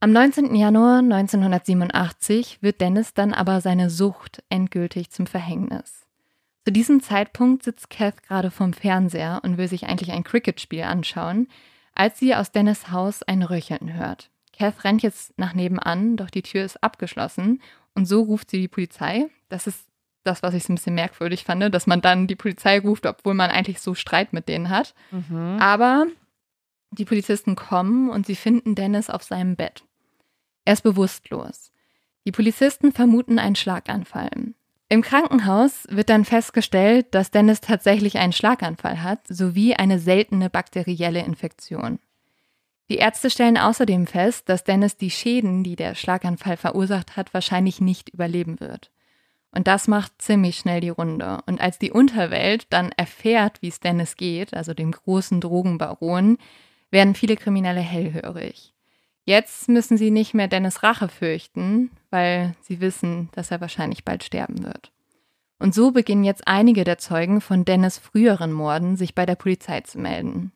Am 0.00 0.12
19. 0.12 0.54
Januar 0.54 1.00
1987 1.00 2.62
wird 2.62 2.80
Dennis 2.80 3.12
dann 3.12 3.34
aber 3.34 3.60
seine 3.60 3.90
Sucht 3.90 4.42
endgültig 4.48 5.10
zum 5.10 5.26
Verhängnis. 5.26 6.06
Zu 6.64 6.72
diesem 6.72 7.02
Zeitpunkt 7.02 7.64
sitzt 7.64 7.90
Kath 7.90 8.22
gerade 8.22 8.50
vorm 8.50 8.72
Fernseher 8.72 9.42
und 9.44 9.58
will 9.58 9.68
sich 9.68 9.84
eigentlich 9.84 10.12
ein 10.12 10.24
Cricket-Spiel 10.24 10.84
anschauen, 10.84 11.48
als 11.94 12.18
sie 12.18 12.34
aus 12.34 12.50
Dennis 12.50 12.90
Haus 12.90 13.22
ein 13.22 13.42
Röcheln 13.42 13.92
hört. 13.92 14.30
Kath 14.58 14.84
rennt 14.84 15.02
jetzt 15.02 15.38
nach 15.38 15.54
nebenan, 15.54 16.16
doch 16.16 16.30
die 16.30 16.42
Tür 16.42 16.64
ist 16.64 16.82
abgeschlossen 16.82 17.62
und 17.94 18.06
so 18.06 18.22
ruft 18.22 18.50
sie 18.50 18.60
die 18.60 18.68
Polizei. 18.68 19.26
Das 19.48 19.66
ist 19.66 19.86
das, 20.24 20.42
was 20.42 20.54
ich 20.54 20.68
ein 20.68 20.74
bisschen 20.74 20.94
merkwürdig 20.94 21.44
fand, 21.44 21.72
dass 21.74 21.86
man 21.86 22.00
dann 22.00 22.26
die 22.26 22.36
Polizei 22.36 22.80
ruft, 22.80 23.06
obwohl 23.06 23.34
man 23.34 23.50
eigentlich 23.50 23.80
so 23.80 23.94
Streit 23.94 24.32
mit 24.32 24.48
denen 24.48 24.68
hat. 24.68 24.94
Mhm. 25.10 25.58
Aber 25.60 26.06
die 26.90 27.04
Polizisten 27.04 27.54
kommen 27.54 28.10
und 28.10 28.26
sie 28.26 28.36
finden 28.36 28.74
Dennis 28.74 29.10
auf 29.10 29.22
seinem 29.22 29.56
Bett. 29.56 29.84
Er 30.64 30.74
ist 30.74 30.82
bewusstlos. 30.82 31.70
Die 32.26 32.32
Polizisten 32.32 32.92
vermuten 32.92 33.38
einen 33.38 33.56
Schlaganfall. 33.56 34.54
Im 34.90 35.02
Krankenhaus 35.02 35.86
wird 35.90 36.08
dann 36.08 36.24
festgestellt, 36.24 37.14
dass 37.14 37.30
Dennis 37.30 37.60
tatsächlich 37.60 38.18
einen 38.18 38.32
Schlaganfall 38.32 39.02
hat, 39.02 39.20
sowie 39.28 39.74
eine 39.74 39.98
seltene 39.98 40.50
bakterielle 40.50 41.24
Infektion. 41.24 42.00
Die 42.90 42.96
Ärzte 42.96 43.28
stellen 43.28 43.58
außerdem 43.58 44.06
fest, 44.06 44.48
dass 44.48 44.64
Dennis 44.64 44.96
die 44.96 45.10
Schäden, 45.10 45.62
die 45.62 45.76
der 45.76 45.94
Schlaganfall 45.94 46.56
verursacht 46.56 47.16
hat, 47.16 47.34
wahrscheinlich 47.34 47.80
nicht 47.80 48.08
überleben 48.08 48.60
wird. 48.60 48.90
Und 49.50 49.66
das 49.66 49.88
macht 49.88 50.20
ziemlich 50.20 50.58
schnell 50.58 50.80
die 50.80 50.88
Runde. 50.88 51.40
Und 51.46 51.60
als 51.60 51.78
die 51.78 51.90
Unterwelt 51.90 52.66
dann 52.70 52.92
erfährt, 52.92 53.60
wie 53.60 53.68
es 53.68 53.80
Dennis 53.80 54.16
geht, 54.16 54.54
also 54.54 54.74
dem 54.74 54.92
großen 54.92 55.40
Drogenbaron, 55.40 56.38
werden 56.90 57.14
viele 57.14 57.36
Kriminelle 57.36 57.80
hellhörig. 57.80 58.74
Jetzt 59.24 59.68
müssen 59.68 59.98
sie 59.98 60.10
nicht 60.10 60.32
mehr 60.32 60.48
Dennis 60.48 60.82
Rache 60.82 61.08
fürchten, 61.08 61.90
weil 62.08 62.54
sie 62.62 62.80
wissen, 62.80 63.28
dass 63.32 63.50
er 63.50 63.60
wahrscheinlich 63.60 64.04
bald 64.04 64.24
sterben 64.24 64.64
wird. 64.64 64.90
Und 65.58 65.74
so 65.74 65.90
beginnen 65.90 66.24
jetzt 66.24 66.46
einige 66.46 66.84
der 66.84 66.98
Zeugen 66.98 67.40
von 67.40 67.64
Dennis 67.64 67.98
früheren 67.98 68.52
Morden 68.52 68.96
sich 68.96 69.14
bei 69.14 69.26
der 69.26 69.34
Polizei 69.34 69.80
zu 69.82 69.98
melden. 69.98 70.52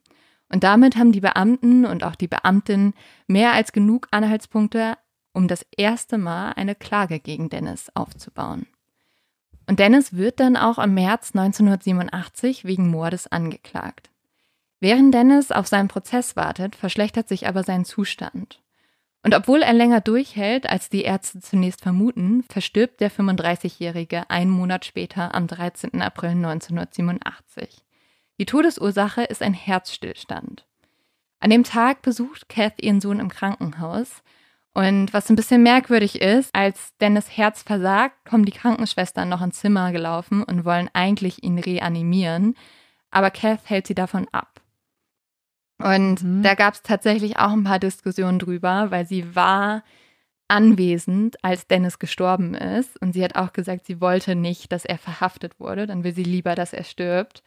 Und 0.53 0.63
damit 0.63 0.95
haben 0.97 1.11
die 1.11 1.19
Beamten 1.19 1.83
und 1.83 2.03
auch 2.03 2.13
die 2.13 2.27
Beamtin 2.27 2.93
mehr 3.25 3.53
als 3.53 3.71
genug 3.71 4.07
Anhaltspunkte, 4.11 4.99
um 5.33 5.47
das 5.47 5.65
erste 5.75 6.19
Mal 6.19 6.51
eine 6.51 6.75
Klage 6.75 7.19
gegen 7.19 7.49
Dennis 7.49 7.89
aufzubauen. 7.95 8.67
Und 9.67 9.79
Dennis 9.79 10.13
wird 10.13 10.39
dann 10.39 10.55
auch 10.55 10.77
im 10.77 10.93
März 10.93 11.31
1987 11.33 12.65
wegen 12.65 12.87
Mordes 12.91 13.25
angeklagt. 13.25 14.11
Während 14.79 15.11
Dennis 15.11 15.51
auf 15.51 15.65
seinen 15.65 15.87
Prozess 15.87 16.35
wartet, 16.35 16.75
verschlechtert 16.75 17.27
sich 17.27 17.47
aber 17.47 17.63
sein 17.63 17.83
Zustand. 17.83 18.61
Und 19.23 19.33
obwohl 19.33 19.63
er 19.63 19.73
länger 19.73 20.01
durchhält, 20.01 20.69
als 20.69 20.87
die 20.87 21.01
Ärzte 21.01 21.39
zunächst 21.39 21.81
vermuten, 21.81 22.43
verstirbt 22.43 23.01
der 23.01 23.09
35-Jährige 23.09 24.29
einen 24.29 24.51
Monat 24.51 24.85
später 24.85 25.33
am 25.33 25.47
13. 25.47 25.99
April 25.99 26.31
1987. 26.31 27.82
Die 28.43 28.45
Todesursache 28.45 29.23
ist 29.23 29.41
ein 29.41 29.53
Herzstillstand. 29.53 30.65
An 31.39 31.49
dem 31.49 31.63
Tag 31.63 32.01
besucht 32.01 32.49
Kath 32.49 32.83
ihren 32.83 32.99
Sohn 32.99 33.21
im 33.21 33.29
Krankenhaus. 33.29 34.21
Und 34.73 35.13
was 35.13 35.29
ein 35.29 35.37
bisschen 35.37 35.63
merkwürdig 35.63 36.21
ist, 36.21 36.53
als 36.53 36.91
Dennis 36.97 37.37
Herz 37.37 37.63
versagt, 37.63 38.25
kommen 38.25 38.43
die 38.43 38.51
Krankenschwestern 38.51 39.29
noch 39.29 39.41
ins 39.41 39.59
Zimmer 39.59 39.93
gelaufen 39.93 40.43
und 40.43 40.65
wollen 40.65 40.89
eigentlich 40.91 41.41
ihn 41.41 41.57
reanimieren. 41.57 42.55
Aber 43.11 43.31
Kath 43.31 43.61
hält 43.69 43.87
sie 43.87 43.95
davon 43.95 44.27
ab. 44.33 44.59
Und 45.77 46.21
mhm. 46.21 46.43
da 46.43 46.55
gab 46.55 46.73
es 46.73 46.81
tatsächlich 46.81 47.37
auch 47.37 47.51
ein 47.51 47.63
paar 47.63 47.79
Diskussionen 47.79 48.39
drüber, 48.39 48.91
weil 48.91 49.07
sie 49.07 49.37
war 49.37 49.85
anwesend, 50.49 51.41
als 51.45 51.65
Dennis 51.67 51.97
gestorben 51.97 52.55
ist. 52.55 53.01
Und 53.01 53.13
sie 53.13 53.23
hat 53.23 53.37
auch 53.37 53.53
gesagt, 53.53 53.85
sie 53.85 54.01
wollte 54.01 54.35
nicht, 54.35 54.73
dass 54.73 54.83
er 54.83 54.97
verhaftet 54.97 55.61
wurde. 55.61 55.87
Dann 55.87 56.03
will 56.03 56.13
sie 56.13 56.23
lieber, 56.23 56.55
dass 56.55 56.73
er 56.73 56.83
stirbt. 56.83 57.41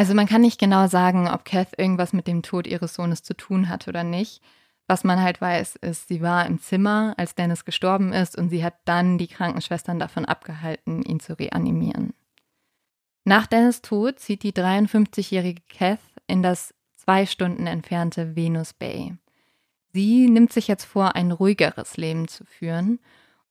Also 0.00 0.14
man 0.14 0.26
kann 0.26 0.40
nicht 0.40 0.58
genau 0.58 0.86
sagen, 0.86 1.28
ob 1.28 1.44
Kath 1.44 1.78
irgendwas 1.78 2.14
mit 2.14 2.26
dem 2.26 2.40
Tod 2.40 2.66
ihres 2.66 2.94
Sohnes 2.94 3.22
zu 3.22 3.36
tun 3.36 3.68
hat 3.68 3.86
oder 3.86 4.02
nicht. 4.02 4.40
Was 4.86 5.04
man 5.04 5.20
halt 5.20 5.42
weiß, 5.42 5.76
ist, 5.76 6.08
sie 6.08 6.22
war 6.22 6.46
im 6.46 6.58
Zimmer, 6.58 7.12
als 7.18 7.34
Dennis 7.34 7.66
gestorben 7.66 8.14
ist 8.14 8.34
und 8.38 8.48
sie 8.48 8.64
hat 8.64 8.76
dann 8.86 9.18
die 9.18 9.26
Krankenschwestern 9.26 9.98
davon 9.98 10.24
abgehalten, 10.24 11.02
ihn 11.02 11.20
zu 11.20 11.38
reanimieren. 11.38 12.14
Nach 13.24 13.46
Dennis 13.46 13.82
Tod 13.82 14.18
zieht 14.18 14.42
die 14.42 14.54
53-jährige 14.54 15.60
Kath 15.68 16.00
in 16.26 16.42
das 16.42 16.72
zwei 16.96 17.26
Stunden 17.26 17.66
entfernte 17.66 18.34
Venus 18.34 18.72
Bay. 18.72 19.18
Sie 19.92 20.30
nimmt 20.30 20.50
sich 20.50 20.66
jetzt 20.66 20.84
vor, 20.84 21.14
ein 21.14 21.30
ruhigeres 21.30 21.98
Leben 21.98 22.26
zu 22.26 22.46
führen 22.46 23.00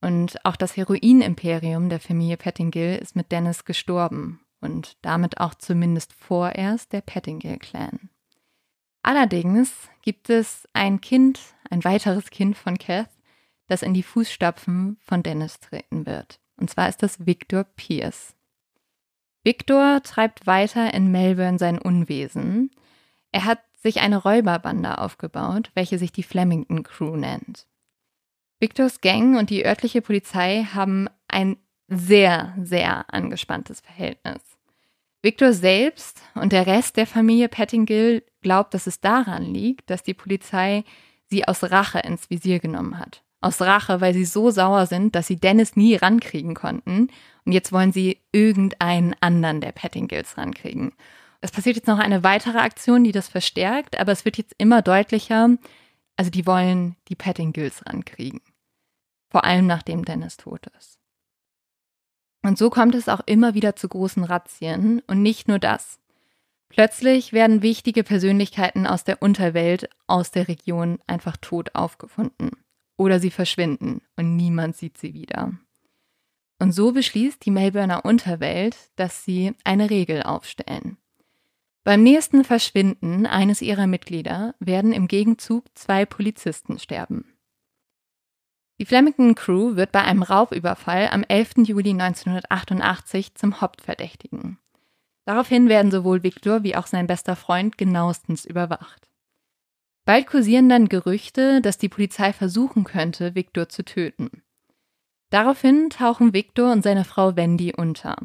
und 0.01 0.43
auch 0.47 0.55
das 0.55 0.75
Heroin-Imperium 0.75 1.89
der 1.89 1.99
Familie 1.99 2.37
Pettingill 2.37 2.95
ist 2.95 3.15
mit 3.15 3.31
Dennis 3.31 3.65
gestorben 3.65 4.39
und 4.61 4.97
damit 5.01 5.39
auch 5.39 5.55
zumindest 5.55 6.13
vorerst 6.13 6.93
der 6.93 7.01
Pettingill-Clan. 7.01 8.09
Allerdings 9.01 9.89
gibt 10.01 10.29
es 10.29 10.67
ein 10.73 11.01
Kind, 11.01 11.39
ein 11.69 11.83
weiteres 11.83 12.29
Kind 12.29 12.57
von 12.57 12.77
Kath, 12.77 13.09
das 13.67 13.81
in 13.81 13.93
die 13.93 14.03
Fußstapfen 14.03 14.97
von 15.01 15.23
Dennis 15.23 15.59
treten 15.59 16.05
wird. 16.05 16.39
Und 16.57 16.69
zwar 16.69 16.89
ist 16.89 17.01
das 17.01 17.25
Victor 17.25 17.63
Pierce. 17.63 18.35
Victor 19.43 20.01
treibt 20.03 20.47
weiter 20.47 20.93
in 20.93 21.11
Melbourne 21.11 21.57
sein 21.57 21.79
Unwesen. 21.79 22.71
Er 23.31 23.45
hat 23.45 23.59
sich 23.81 24.01
eine 24.01 24.17
Räuberbande 24.17 24.97
aufgebaut, 24.97 25.71
welche 25.73 25.97
sich 25.97 26.11
die 26.11 26.23
Flemington 26.23 26.83
Crew 26.83 27.15
nennt. 27.15 27.65
Victors 28.59 28.99
Gang 28.99 29.37
und 29.37 29.49
die 29.49 29.65
örtliche 29.65 30.01
Polizei 30.01 30.67
haben 30.73 31.07
ein 31.29 31.55
sehr, 31.89 32.55
sehr 32.61 33.11
angespanntes 33.13 33.81
Verhältnis. 33.81 34.41
Victor 35.21 35.51
selbst 35.51 36.21
und 36.35 36.53
der 36.53 36.65
Rest 36.65 36.95
der 36.95 37.07
Familie 37.07 37.49
Pettingill 37.49 38.23
glaubt, 38.41 38.73
dass 38.73 38.87
es 38.87 39.01
daran 39.01 39.43
liegt, 39.43 39.89
dass 39.89 40.03
die 40.03 40.13
Polizei 40.13 40.85
sie 41.25 41.45
aus 41.47 41.63
Rache 41.63 41.99
ins 41.99 42.29
Visier 42.29 42.59
genommen 42.59 42.97
hat. 42.97 43.23
Aus 43.41 43.61
Rache, 43.61 44.01
weil 44.01 44.13
sie 44.13 44.25
so 44.25 44.49
sauer 44.49 44.85
sind, 44.85 45.15
dass 45.15 45.27
sie 45.27 45.37
Dennis 45.37 45.75
nie 45.75 45.95
rankriegen 45.95 46.55
konnten. 46.55 47.09
Und 47.45 47.51
jetzt 47.51 47.71
wollen 47.71 47.91
sie 47.91 48.19
irgendeinen 48.31 49.15
anderen 49.19 49.61
der 49.61 49.71
Pettingills 49.71 50.37
rankriegen. 50.37 50.93
Es 51.41 51.51
passiert 51.51 51.77
jetzt 51.77 51.87
noch 51.87 51.99
eine 51.99 52.23
weitere 52.23 52.57
Aktion, 52.57 53.03
die 53.03 53.13
das 53.13 53.29
verstärkt, 53.29 53.97
aber 53.97 54.11
es 54.11 54.25
wird 54.25 54.37
jetzt 54.37 54.53
immer 54.57 54.81
deutlicher. 54.81 55.49
Also 56.17 56.31
die 56.31 56.45
wollen 56.45 56.97
die 57.07 57.15
Pettingills 57.15 57.85
rankriegen. 57.85 58.41
Vor 59.29 59.45
allem 59.45 59.67
nachdem 59.67 60.03
Dennis 60.03 60.37
tot 60.37 60.67
ist. 60.77 60.98
Und 62.41 62.57
so 62.57 62.69
kommt 62.69 62.95
es 62.95 63.09
auch 63.09 63.21
immer 63.25 63.53
wieder 63.53 63.75
zu 63.75 63.89
großen 63.89 64.23
Razzien 64.23 65.01
und 65.07 65.21
nicht 65.21 65.47
nur 65.47 65.59
das. 65.59 65.99
Plötzlich 66.69 67.33
werden 67.33 67.61
wichtige 67.61 68.03
Persönlichkeiten 68.03 68.85
aus 68.87 69.03
der 69.03 69.21
Unterwelt, 69.21 69.89
aus 70.07 70.31
der 70.31 70.47
Region 70.47 70.99
einfach 71.07 71.35
tot 71.37 71.75
aufgefunden. 71.75 72.51
Oder 72.95 73.19
sie 73.19 73.31
verschwinden 73.31 74.01
und 74.15 74.35
niemand 74.35 74.75
sieht 74.75 74.97
sie 74.97 75.13
wieder. 75.13 75.53
Und 76.59 76.73
so 76.73 76.91
beschließt 76.91 77.43
die 77.45 77.51
Melbourner 77.51 78.05
Unterwelt, 78.05 78.75
dass 78.97 79.23
sie 79.23 79.53
eine 79.63 79.89
Regel 79.89 80.23
aufstellen. 80.23 80.97
Beim 81.85 82.03
nächsten 82.03 82.43
Verschwinden 82.43 83.25
eines 83.25 83.61
ihrer 83.61 83.87
Mitglieder 83.87 84.53
werden 84.59 84.91
im 84.91 85.07
Gegenzug 85.07 85.65
zwei 85.73 86.05
Polizisten 86.05 86.77
sterben. 86.77 87.25
Die 88.79 88.85
Flemington 88.85 89.35
Crew 89.35 89.75
wird 89.75 89.91
bei 89.91 90.01
einem 90.01 90.23
Raubüberfall 90.23 91.09
am 91.11 91.23
11. 91.23 91.67
Juli 91.67 91.91
1988 91.91 93.35
zum 93.35 93.59
Hauptverdächtigen. 93.59 94.57
Daraufhin 95.25 95.67
werden 95.67 95.91
sowohl 95.91 96.23
Victor 96.23 96.63
wie 96.63 96.77
auch 96.77 96.87
sein 96.87 97.05
bester 97.05 97.35
Freund 97.35 97.77
genauestens 97.77 98.45
überwacht. 98.45 99.09
Bald 100.05 100.27
kursieren 100.27 100.69
dann 100.69 100.87
Gerüchte, 100.87 101.61
dass 101.61 101.77
die 101.77 101.89
Polizei 101.89 102.31
versuchen 102.31 102.85
könnte, 102.85 103.35
Victor 103.35 103.67
zu 103.67 103.83
töten. 103.83 104.43
Daraufhin 105.29 105.89
tauchen 105.89 106.33
Victor 106.33 106.71
und 106.71 106.81
seine 106.81 107.03
Frau 107.03 107.35
Wendy 107.35 107.73
unter. 107.75 108.15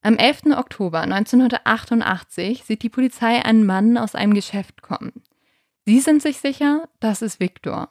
Am 0.00 0.16
11. 0.16 0.56
Oktober 0.56 1.02
1988 1.02 2.64
sieht 2.64 2.82
die 2.82 2.88
Polizei 2.88 3.44
einen 3.44 3.66
Mann 3.66 3.98
aus 3.98 4.14
einem 4.14 4.32
Geschäft 4.32 4.80
kommen. 4.80 5.12
Sie 5.84 6.00
sind 6.00 6.22
sich 6.22 6.38
sicher, 6.38 6.88
das 7.00 7.20
ist 7.20 7.38
Victor. 7.38 7.90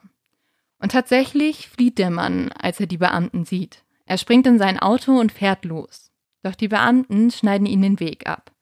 Und 0.80 0.92
tatsächlich 0.92 1.68
flieht 1.68 1.98
der 1.98 2.10
Mann, 2.10 2.52
als 2.52 2.80
er 2.80 2.86
die 2.86 2.98
Beamten 2.98 3.44
sieht. 3.44 3.84
Er 4.06 4.18
springt 4.18 4.46
in 4.46 4.58
sein 4.58 4.78
Auto 4.78 5.18
und 5.18 5.32
fährt 5.32 5.64
los. 5.64 6.10
Doch 6.42 6.54
die 6.54 6.68
Beamten 6.68 7.30
schneiden 7.30 7.66
ihn 7.66 7.82
den 7.82 8.00
Weg 8.00 8.28
ab, 8.28 8.52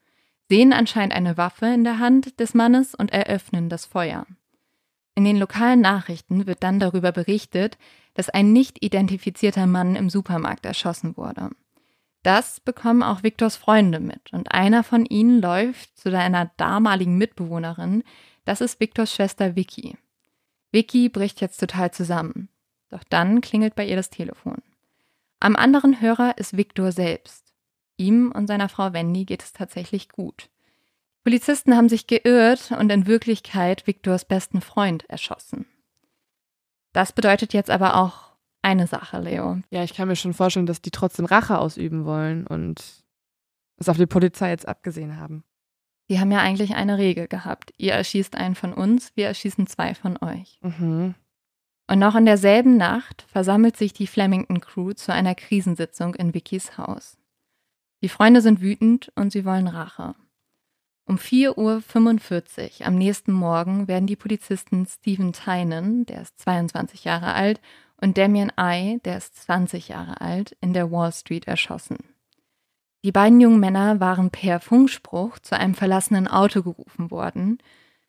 sehen 0.49 0.73
anscheinend 0.73 1.14
eine 1.14 1.37
Waffe 1.37 1.67
in 1.67 1.85
der 1.85 1.99
Hand 1.99 2.41
des 2.41 2.55
Mannes 2.55 2.95
und 2.95 3.12
eröffnen 3.12 3.69
das 3.69 3.85
Feuer. 3.85 4.27
In 5.14 5.25
den 5.25 5.37
lokalen 5.39 5.81
Nachrichten 5.81 6.47
wird 6.47 6.62
dann 6.62 6.79
darüber 6.79 7.12
berichtet, 7.12 7.79
dass 8.14 8.29
ein 8.29 8.53
nicht 8.53 8.83
identifizierter 8.85 9.67
Mann 9.67 9.95
im 9.95 10.11
Supermarkt 10.11 10.67
erschossen 10.67 11.17
wurde. 11.17 11.51
Das 12.23 12.61
bekommen 12.61 13.03
auch 13.03 13.23
Viktors 13.23 13.57
Freunde 13.57 14.01
mit 14.01 14.33
und 14.33 14.53
einer 14.53 14.83
von 14.83 15.07
ihnen 15.07 15.41
läuft 15.41 15.97
zu 15.97 16.11
seiner 16.11 16.51
damaligen 16.57 17.19
Mitbewohnerin, 17.19 18.03
das 18.45 18.61
ist 18.61 18.81
Viktors 18.81 19.14
Schwester 19.14 19.55
Vicky. 19.55 19.97
Vicky 20.73 21.09
bricht 21.09 21.41
jetzt 21.41 21.59
total 21.59 21.91
zusammen. 21.91 22.49
Doch 22.91 23.05
dann 23.05 23.41
klingelt 23.41 23.75
bei 23.75 23.87
ihr 23.87 23.97
das 23.97 24.11
Telefon. 24.11 24.62
Am 25.41 25.57
anderen 25.57 26.01
Hörer 26.01 26.39
ist 26.39 26.57
Viktor 26.57 26.93
selbst. 26.93 27.53
Ihm 27.97 28.33
und 28.33 28.47
seiner 28.47 28.69
Frau 28.69 28.93
Wendy 28.93 29.25
geht 29.25 29.43
es 29.43 29.53
tatsächlich 29.53 30.09
gut. 30.09 30.49
Polizisten 31.25 31.77
haben 31.77 31.89
sich 31.89 32.07
geirrt 32.07 32.71
und 32.79 32.91
in 32.91 33.07
Wirklichkeit 33.07 33.87
Viktors 33.87 34.25
besten 34.25 34.61
Freund 34.61 35.09
erschossen. 35.11 35.67
Das 36.93 37.12
bedeutet 37.12 37.53
jetzt 37.53 37.71
aber 37.71 37.97
auch 37.97 38.27
eine 38.62 38.87
Sache, 38.87 39.21
Leo. 39.21 39.61
Ja, 39.71 39.83
ich 39.83 39.95
kann 39.95 40.09
mir 40.09 40.17
schon 40.17 40.35
vorstellen, 40.35 40.67
dass 40.67 40.83
die 40.83 40.91
trotzdem 40.91 41.25
Rache 41.25 41.59
ausüben 41.59 42.05
wollen 42.05 42.47
und 42.47 42.83
es 43.77 43.89
auf 43.89 43.97
die 43.97 44.07
Polizei 44.07 44.51
jetzt 44.51 44.69
abgesehen 44.69 45.19
haben. 45.19 45.45
Die 46.09 46.21
haben 46.21 46.31
ja 46.31 46.39
eigentlich 46.39 46.75
eine 46.75 46.99
Regel 46.99 47.27
gehabt. 47.27 47.73
Ihr 47.79 47.93
erschießt 47.93 48.37
einen 48.37 48.55
von 48.55 48.73
uns, 48.73 49.13
wir 49.17 49.27
erschießen 49.27 49.67
zwei 49.67 49.95
von 49.95 50.19
euch. 50.23 50.59
Mhm. 50.63 51.15
Und 51.89 51.99
noch 51.99 52.15
in 52.17 52.27
derselben 52.27 52.77
Nacht 52.77 53.25
versammelt 53.29 53.77
sich 53.77 53.93
die 53.93 54.07
Flemington 54.07 54.61
Crew 54.61 54.93
zu 54.93 55.13
einer 55.13 55.35
Krisensitzung 55.35 56.15
in 56.15 56.35
Vickys 56.35 56.79
Haus. 56.79 57.17
Die 58.03 58.09
Freunde 58.09 58.41
sind 58.41 58.61
wütend 58.61 59.13
und 59.15 59.33
sie 59.33 59.45
wollen 59.45 59.69
Rache. 59.69 60.15
Um 61.09 61.17
4.45 61.17 62.81
Uhr 62.81 62.87
am 62.87 62.97
nächsten 62.97 63.33
Morgen 63.33 63.87
werden 63.87 64.09
die 64.09 64.17
Polizisten 64.17 64.87
Stephen 64.87 65.33
Tynan, 65.33 66.05
der 66.07 66.23
ist 66.23 66.41
22 66.41 67.05
Jahre 67.05 67.35
alt, 67.35 67.61
und 68.01 68.19
Damien 68.19 68.53
I, 68.61 68.99
der 69.05 69.19
ist 69.19 69.37
20 69.37 69.89
Jahre 69.89 70.21
alt, 70.21 70.57
in 70.61 70.73
der 70.73 70.91
Wall 70.91 71.13
Street 71.13 71.47
erschossen. 71.47 71.99
Die 73.07 73.13
beiden 73.13 73.41
jungen 73.41 73.61
Männer 73.61 74.01
waren 74.01 74.31
per 74.31 74.59
Funkspruch 74.59 75.39
zu 75.39 75.57
einem 75.57 75.75
verlassenen 75.75 76.27
Auto 76.27 76.65
gerufen 76.65 77.13
worden, 77.13 77.59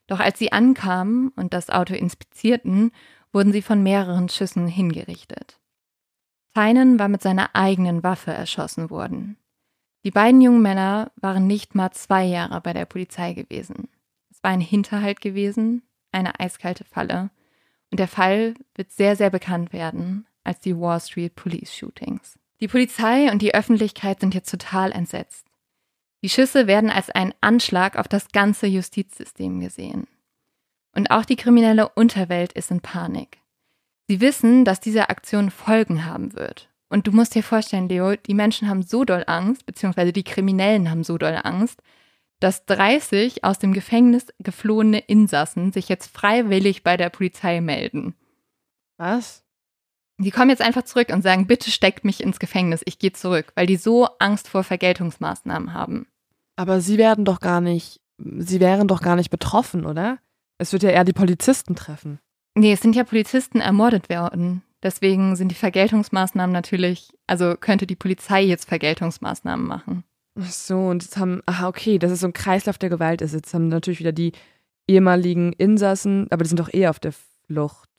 doch 0.07 0.19
als 0.19 0.39
sie 0.39 0.51
ankamen 0.51 1.27
und 1.35 1.53
das 1.53 1.69
Auto 1.69 1.93
inspizierten, 1.93 2.89
wurden 3.31 3.51
sie 3.51 3.61
von 3.61 3.83
mehreren 3.83 4.27
Schüssen 4.27 4.65
hingerichtet. 4.65 5.59
Tynan 6.55 6.97
war 6.97 7.09
mit 7.09 7.21
seiner 7.21 7.55
eigenen 7.55 8.01
Waffe 8.01 8.31
erschossen 8.31 8.89
worden. 8.89 9.37
Die 10.03 10.09
beiden 10.09 10.41
jungen 10.41 10.63
Männer 10.63 11.11
waren 11.17 11.45
nicht 11.45 11.75
mal 11.75 11.91
zwei 11.91 12.23
Jahre 12.23 12.59
bei 12.61 12.73
der 12.73 12.85
Polizei 12.85 13.33
gewesen. 13.33 13.89
Es 14.31 14.41
war 14.41 14.49
ein 14.49 14.61
Hinterhalt 14.61 15.21
gewesen, 15.21 15.83
eine 16.11 16.39
eiskalte 16.39 16.85
Falle, 16.85 17.29
und 17.91 17.99
der 17.99 18.07
Fall 18.07 18.55
wird 18.73 18.91
sehr, 18.91 19.15
sehr 19.15 19.29
bekannt 19.29 19.73
werden 19.73 20.25
als 20.43 20.59
die 20.59 20.75
Wall 20.75 20.99
Street 20.99 21.35
Police 21.35 21.71
Shootings. 21.71 22.39
Die 22.59 22.67
Polizei 22.67 23.31
und 23.31 23.41
die 23.41 23.53
Öffentlichkeit 23.53 24.19
sind 24.19 24.33
jetzt 24.33 24.49
total 24.49 24.91
entsetzt. 24.91 25.45
Die 26.23 26.29
Schüsse 26.29 26.65
werden 26.65 26.89
als 26.89 27.09
ein 27.09 27.33
Anschlag 27.41 27.97
auf 27.97 28.07
das 28.07 28.29
ganze 28.31 28.65
Justizsystem 28.65 29.59
gesehen. 29.59 30.07
Und 30.93 31.11
auch 31.11 31.25
die 31.25 31.35
kriminelle 31.35 31.89
Unterwelt 31.89 32.53
ist 32.53 32.71
in 32.71 32.81
Panik. 32.81 33.37
Sie 34.07 34.21
wissen, 34.21 34.65
dass 34.65 34.79
diese 34.79 35.09
Aktion 35.09 35.51
Folgen 35.51 36.05
haben 36.05 36.33
wird. 36.33 36.69
Und 36.89 37.05
du 37.05 37.11
musst 37.11 37.35
dir 37.35 37.43
vorstellen, 37.43 37.89
Leo, 37.89 38.15
die 38.15 38.33
Menschen 38.33 38.69
haben 38.69 38.81
so 38.81 39.03
doll 39.05 39.23
Angst, 39.27 39.65
beziehungsweise 39.65 40.13
die 40.13 40.23
Kriminellen 40.23 40.89
haben 40.89 41.03
so 41.03 41.17
doll 41.17 41.39
Angst, 41.43 41.81
dass 42.39 42.65
30 42.65 43.43
aus 43.43 43.59
dem 43.59 43.73
Gefängnis 43.73 44.27
geflohene 44.39 44.99
Insassen 44.99 45.71
sich 45.71 45.89
jetzt 45.89 46.07
freiwillig 46.07 46.83
bei 46.83 46.95
der 46.97 47.09
Polizei 47.09 47.61
melden. 47.61 48.15
Was? 48.97 49.43
Die 50.19 50.31
kommen 50.31 50.49
jetzt 50.49 50.61
einfach 50.61 50.83
zurück 50.83 51.09
und 51.13 51.21
sagen, 51.21 51.45
bitte 51.45 51.69
steckt 51.69 52.03
mich 52.03 52.21
ins 52.23 52.39
Gefängnis, 52.39 52.81
ich 52.85 52.97
gehe 52.97 53.13
zurück, 53.13 53.51
weil 53.55 53.67
die 53.67 53.77
so 53.77 54.07
Angst 54.19 54.47
vor 54.47 54.63
Vergeltungsmaßnahmen 54.63 55.73
haben. 55.73 56.07
Aber 56.55 56.81
sie 56.81 56.97
werden 56.97 57.23
doch 57.23 57.39
gar 57.39 57.61
nicht, 57.61 58.01
sie 58.17 58.59
wären 58.59 58.87
doch 58.87 59.01
gar 59.01 59.15
nicht 59.15 59.29
betroffen, 59.29 59.85
oder? 59.85 60.17
Es 60.57 60.73
wird 60.73 60.81
ja 60.81 60.89
eher 60.89 61.03
die 61.03 61.13
Polizisten 61.13 61.75
treffen. 61.75 62.19
Nee, 62.55 62.73
es 62.73 62.81
sind 62.81 62.95
ja 62.95 63.03
Polizisten 63.03 63.61
ermordet 63.61 64.09
worden. 64.09 64.63
Deswegen 64.81 65.35
sind 65.35 65.49
die 65.49 65.55
Vergeltungsmaßnahmen 65.55 66.51
natürlich, 66.51 67.09
also 67.27 67.55
könnte 67.55 67.85
die 67.85 67.95
Polizei 67.95 68.43
jetzt 68.43 68.67
Vergeltungsmaßnahmen 68.67 69.65
machen. 69.65 70.03
Ach 70.39 70.51
so, 70.51 70.87
und 70.87 71.03
jetzt 71.03 71.17
haben, 71.17 71.41
aha, 71.45 71.67
okay, 71.67 71.99
das 71.99 72.11
ist 72.11 72.21
so 72.21 72.27
ein 72.27 72.33
Kreislauf 72.33 72.77
der 72.77 72.89
Gewalt 72.89 73.21
ist. 73.21 73.33
Jetzt 73.33 73.53
haben 73.53 73.67
natürlich 73.69 73.99
wieder 73.99 74.11
die 74.11 74.33
ehemaligen 74.87 75.53
Insassen, 75.53 76.27
aber 76.31 76.43
die 76.43 76.49
sind 76.49 76.59
doch 76.59 76.73
eh 76.73 76.87
auf 76.87 76.99
der 76.99 77.13
Flucht. 77.45 77.89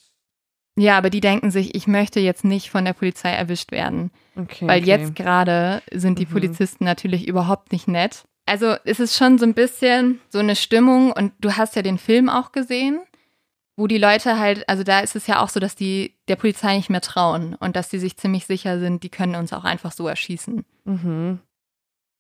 Ja, 0.79 0.97
aber 0.97 1.11
die 1.11 1.21
denken 1.21 1.51
sich, 1.51 1.75
ich 1.75 1.87
möchte 1.89 2.21
jetzt 2.21 2.45
nicht 2.45 2.71
von 2.71 2.85
der 2.85 2.93
Polizei 2.93 3.31
erwischt 3.31 3.73
werden. 3.73 4.13
Okay, 4.37 4.67
weil 4.69 4.81
okay. 4.81 4.89
jetzt 4.89 5.17
gerade 5.17 5.83
sind 5.91 6.21
die 6.21 6.27
mhm. 6.27 6.31
Polizisten 6.31 6.85
natürlich 6.85 7.27
überhaupt 7.27 7.73
nicht 7.73 7.89
nett. 7.89 8.25
Also 8.47 8.77
es 8.85 9.01
ist 9.01 9.17
schon 9.17 9.39
so 9.39 9.45
ein 9.45 9.55
bisschen 9.55 10.21
so 10.31 10.39
eine 10.39 10.55
Stimmung 10.57 11.13
und 11.13 11.33
du 11.41 11.57
hast 11.57 11.75
ja 11.75 11.83
den 11.83 11.99
Film 11.99 12.29
auch 12.29 12.53
gesehen, 12.53 13.01
wo 13.77 13.89
die 13.89 13.99
Leute 13.99 14.39
halt, 14.39 14.69
also 14.69 14.85
da 14.85 15.01
ist 15.01 15.17
es 15.17 15.27
ja 15.27 15.43
auch 15.43 15.49
so, 15.49 15.61
dass 15.61 15.75
die 15.75 16.15
der 16.29 16.37
Polizei 16.37 16.77
nicht 16.77 16.91
mehr 16.91 17.01
trauen 17.01 17.55
und 17.57 17.77
dass 17.77 17.89
die 17.89 17.99
sich 17.99 18.17
ziemlich 18.17 18.47
sicher 18.47 18.79
sind, 18.79 19.03
die 19.03 19.11
können 19.11 19.35
uns 19.35 19.53
auch 19.53 19.65
einfach 19.65 19.93
so 19.93 20.07
erschießen. 20.07 20.65
Mhm. 20.85 21.41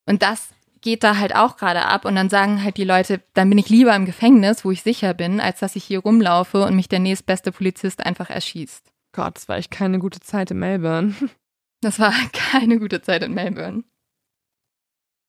Und 0.06 0.22
das 0.22 0.50
geht 0.81 1.03
da 1.05 1.16
halt 1.16 1.35
auch 1.35 1.57
gerade 1.57 1.85
ab 1.85 2.05
und 2.05 2.14
dann 2.14 2.29
sagen 2.29 2.62
halt 2.62 2.76
die 2.76 2.85
Leute, 2.85 3.22
dann 3.35 3.49
bin 3.49 3.59
ich 3.59 3.68
lieber 3.68 3.95
im 3.95 4.07
Gefängnis, 4.07 4.64
wo 4.64 4.70
ich 4.70 4.83
sicher 4.83 5.14
bin, 5.14 5.41
als 5.41 5.61
dass 5.61 5.76
ich 5.76 5.85
hier 5.85 6.01
rumlaufe 6.01 6.64
und 6.64 6.76
mich 6.76 6.89
der 6.89 6.99
nächstbeste 6.99 7.53
Polizist 7.53 8.05
einfach 8.05 8.31
erschießt. 8.31 8.93
Gott, 9.12 9.37
das 9.37 9.49
war 9.49 9.57
echt 9.57 9.70
keine 9.70 9.99
gute 9.99 10.20
Zeit 10.20 10.51
in 10.51 10.59
Melbourne. 10.59 11.14
Das 11.81 12.01
war 12.01 12.12
keine 12.33 12.81
gute 12.81 13.03
Zeit 13.03 13.22
in 13.22 13.35
Melbourne. 13.35 13.85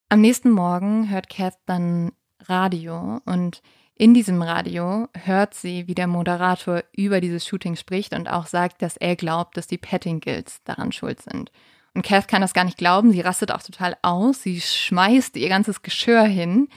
Am 0.09 0.19
nächsten 0.19 0.49
Morgen 0.49 1.11
hört 1.11 1.29
Kath 1.29 1.59
dann 1.67 2.11
Radio 2.39 3.21
und 3.25 3.61
in 3.93 4.15
diesem 4.15 4.41
Radio 4.41 5.09
hört 5.13 5.53
sie, 5.53 5.87
wie 5.87 5.93
der 5.93 6.07
Moderator 6.07 6.83
über 6.95 7.21
dieses 7.21 7.45
Shooting 7.45 7.75
spricht 7.75 8.13
und 8.13 8.27
auch 8.27 8.47
sagt, 8.47 8.81
dass 8.81 8.97
er 8.97 9.15
glaubt, 9.15 9.57
dass 9.57 9.67
die 9.67 9.77
Pettingills 9.77 10.63
daran 10.63 10.91
schuld 10.91 11.21
sind. 11.21 11.51
Und 11.93 12.03
Kath 12.03 12.27
kann 12.27 12.41
das 12.41 12.53
gar 12.53 12.63
nicht 12.63 12.77
glauben. 12.77 13.11
Sie 13.11 13.21
rastet 13.21 13.51
auch 13.51 13.63
total 13.63 13.97
aus. 14.01 14.43
Sie 14.43 14.61
schmeißt 14.61 15.35
ihr 15.37 15.49
ganzes 15.49 15.81
Geschirr 15.81 16.23
hin 16.23 16.69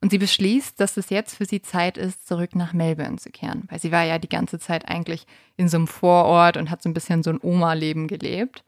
und 0.00 0.10
sie 0.10 0.18
beschließt, 0.18 0.80
dass 0.80 0.96
es 0.96 1.10
jetzt 1.10 1.36
für 1.36 1.44
sie 1.44 1.60
Zeit 1.60 1.98
ist, 1.98 2.26
zurück 2.26 2.54
nach 2.54 2.72
Melbourne 2.72 3.16
zu 3.16 3.30
kehren. 3.30 3.64
Weil 3.68 3.80
sie 3.80 3.92
war 3.92 4.04
ja 4.04 4.18
die 4.18 4.28
ganze 4.28 4.58
Zeit 4.58 4.88
eigentlich 4.88 5.26
in 5.56 5.68
so 5.68 5.76
einem 5.76 5.86
Vorort 5.86 6.56
und 6.56 6.70
hat 6.70 6.82
so 6.82 6.88
ein 6.88 6.94
bisschen 6.94 7.22
so 7.22 7.30
ein 7.30 7.40
Oma-Leben 7.42 8.08
gelebt. 8.08 8.64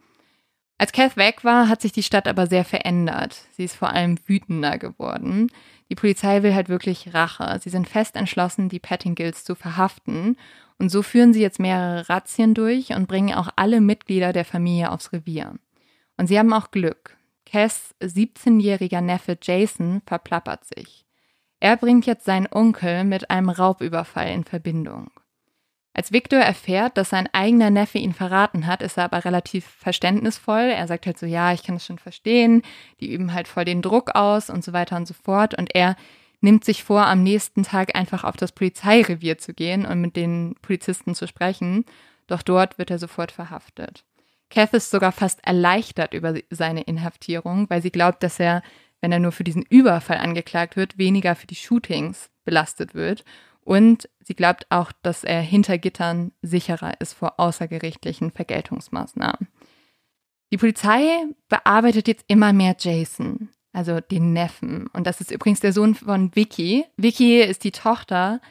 Als 0.77 0.93
Kath 0.93 1.17
weg 1.17 1.45
war, 1.45 1.69
hat 1.69 1.81
sich 1.81 1.93
die 1.93 2.03
Stadt 2.03 2.27
aber 2.27 2.47
sehr 2.49 2.65
verändert. 2.65 3.47
Sie 3.57 3.65
ist 3.65 3.77
vor 3.77 3.91
allem 3.91 4.19
wütender 4.27 4.79
geworden. 4.79 5.49
Die 5.89 5.95
Polizei 5.95 6.43
will 6.43 6.55
halt 6.55 6.69
wirklich 6.69 7.15
Rache. 7.15 7.61
Sie 7.63 7.71
sind 7.71 7.89
fest 7.89 8.17
entschlossen, 8.17 8.69
die 8.69 8.81
Pettingills 8.81 9.45
zu 9.45 9.55
verhaften. 9.55 10.37
Und 10.79 10.91
so 10.91 11.03
führen 11.03 11.33
sie 11.33 11.41
jetzt 11.41 11.61
mehrere 11.61 12.09
Razzien 12.09 12.55
durch 12.55 12.95
und 12.95 13.07
bringen 13.07 13.35
auch 13.35 13.49
alle 13.57 13.81
Mitglieder 13.81 14.33
der 14.33 14.45
Familie 14.45 14.91
aufs 14.91 15.13
Revier. 15.13 15.55
Und 16.17 16.27
sie 16.27 16.39
haben 16.39 16.53
auch 16.53 16.71
Glück. 16.71 17.17
Cass 17.47 17.95
17-jähriger 18.01 19.01
Neffe 19.01 19.39
Jason 19.41 20.03
verplappert 20.07 20.65
sich. 20.65 21.05
Er 21.61 21.77
bringt 21.77 22.07
jetzt 22.07 22.25
seinen 22.25 22.49
Onkel 22.51 23.05
mit 23.05 23.31
einem 23.31 23.49
Raubüberfall 23.49 24.29
in 24.31 24.45
Verbindung. 24.45 25.11
Als 25.95 26.11
Victor 26.11 26.41
erfährt, 26.41 26.97
dass 26.97 27.11
sein 27.11 27.29
eigener 27.33 27.69
Neffe 27.69 27.99
ihn 27.99 28.15
verraten 28.15 28.67
hat, 28.67 28.81
ist 28.81 28.97
er 28.97 29.05
aber 29.05 29.25
relativ 29.27 29.67
verständnisvoll. 29.67 30.73
Er 30.75 30.87
sagt 30.87 31.05
halt 31.05 31.19
so, 31.19 31.27
ja, 31.27 31.53
ich 31.53 31.63
kann 31.63 31.75
das 31.75 31.85
schon 31.85 31.99
verstehen. 31.99 32.63
Die 33.01 33.13
üben 33.13 33.35
halt 33.35 33.47
voll 33.47 33.67
den 33.67 33.83
Druck 33.83 34.15
aus 34.15 34.49
und 34.49 34.65
so 34.65 34.73
weiter 34.73 34.97
und 34.97 35.07
so 35.07 35.13
fort. 35.13 35.57
Und 35.57 35.75
er 35.75 35.97
nimmt 36.41 36.65
sich 36.65 36.83
vor, 36.83 37.07
am 37.07 37.23
nächsten 37.23 37.63
Tag 37.63 37.95
einfach 37.95 38.25
auf 38.25 38.37
das 38.37 38.53
Polizeirevier 38.53 39.37
zu 39.37 39.53
gehen 39.53 39.85
und 39.85 40.01
mit 40.01 40.17
den 40.17 40.55
Polizisten 40.63 41.15
zu 41.15 41.29
sprechen. 41.29 41.85
Doch 42.27 42.41
dort 42.41 42.79
wird 42.79 42.91
er 42.91 42.99
sofort 42.99 43.31
verhaftet. 43.31 44.05
Kath 44.53 44.75
ist 44.75 44.91
sogar 44.91 45.13
fast 45.13 45.45
erleichtert 45.47 46.13
über 46.13 46.35
seine 46.51 46.83
Inhaftierung, 46.83 47.69
weil 47.71 47.81
sie 47.81 47.91
glaubt, 47.91 48.23
dass 48.23 48.39
er, 48.39 48.63
wenn 49.01 49.11
er 49.11 49.19
nur 49.19 49.33
für 49.33 49.45
diesen 49.45 49.63
Überfall 49.63 50.19
angeklagt 50.19 50.77
wird, 50.77 50.99
weniger 50.99 51.35
für 51.35 51.47
die 51.47 51.55
Shootings 51.55 52.31
belastet 52.45 52.95
wird. 52.95 53.25
Und 53.63 54.11
sie 54.21 54.35
glaubt 54.35 54.67
auch, 54.69 54.93
dass 55.03 55.25
er 55.25 55.41
hinter 55.41 55.79
Gittern 55.79 56.33
sicherer 56.43 57.01
ist 57.01 57.15
vor 57.15 57.41
außergerichtlichen 57.41 58.31
Vergeltungsmaßnahmen. 58.31 59.49
Die 60.53 60.59
Polizei 60.59 61.25
bearbeitet 61.49 62.07
jetzt 62.07 62.25
immer 62.27 62.53
mehr 62.53 62.77
Jason, 62.79 63.49
also 63.73 64.01
den 64.01 64.35
Neffen. 64.35 64.87
Und 64.89 65.07
das 65.07 65.23
ist 65.23 65.31
übrigens 65.31 65.61
der 65.61 65.73
Sohn 65.73 65.95
von 65.95 66.37
Vicky. 66.37 66.85
Vicky 66.99 67.41
ist 67.41 67.65
die 67.65 67.73
Tochter 67.73 68.43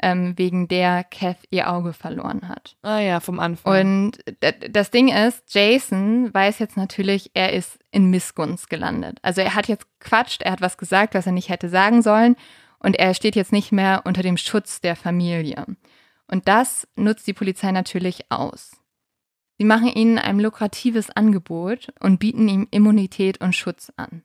ähm, 0.00 0.34
wegen 0.36 0.68
der 0.68 1.04
Kath 1.04 1.38
ihr 1.50 1.70
Auge 1.70 1.92
verloren 1.92 2.48
hat. 2.48 2.76
Ah 2.82 2.98
ja, 2.98 3.20
vom 3.20 3.38
Anfang. 3.38 3.80
Und 3.80 4.18
das 4.70 4.90
Ding 4.90 5.08
ist, 5.08 5.54
Jason 5.54 6.32
weiß 6.32 6.58
jetzt 6.58 6.76
natürlich, 6.76 7.30
er 7.34 7.52
ist 7.52 7.78
in 7.90 8.10
Missgunst 8.10 8.68
gelandet. 8.68 9.18
Also 9.22 9.40
er 9.40 9.54
hat 9.54 9.68
jetzt 9.68 9.86
quatscht, 10.00 10.42
er 10.42 10.52
hat 10.52 10.60
was 10.60 10.78
gesagt, 10.78 11.14
was 11.14 11.26
er 11.26 11.32
nicht 11.32 11.48
hätte 11.48 11.68
sagen 11.68 12.02
sollen 12.02 12.36
und 12.78 12.96
er 12.96 13.14
steht 13.14 13.36
jetzt 13.36 13.52
nicht 13.52 13.70
mehr 13.72 14.02
unter 14.04 14.22
dem 14.22 14.36
Schutz 14.36 14.80
der 14.80 14.96
Familie. 14.96 15.66
Und 16.26 16.48
das 16.48 16.88
nutzt 16.96 17.26
die 17.26 17.34
Polizei 17.34 17.70
natürlich 17.70 18.30
aus. 18.30 18.76
Sie 19.58 19.64
machen 19.64 19.88
ihnen 19.88 20.18
ein 20.18 20.40
lukratives 20.40 21.10
Angebot 21.10 21.92
und 22.00 22.18
bieten 22.18 22.48
ihm 22.48 22.66
Immunität 22.70 23.40
und 23.40 23.54
Schutz 23.54 23.92
an. 23.96 24.24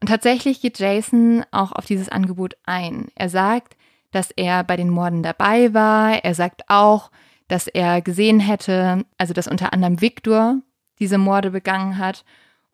Und 0.00 0.08
tatsächlich 0.08 0.60
geht 0.60 0.78
Jason 0.78 1.44
auch 1.50 1.72
auf 1.72 1.86
dieses 1.86 2.08
Angebot 2.08 2.56
ein. 2.64 3.08
Er 3.14 3.28
sagt, 3.28 3.76
dass 4.10 4.30
er 4.30 4.64
bei 4.64 4.76
den 4.76 4.90
Morden 4.90 5.22
dabei 5.22 5.74
war. 5.74 6.24
Er 6.24 6.34
sagt 6.34 6.62
auch, 6.68 7.10
dass 7.48 7.66
er 7.66 8.02
gesehen 8.02 8.40
hätte, 8.40 9.04
also 9.16 9.34
dass 9.34 9.48
unter 9.48 9.72
anderem 9.72 10.00
Victor 10.00 10.60
diese 10.98 11.18
Morde 11.18 11.50
begangen 11.50 11.98
hat. 11.98 12.24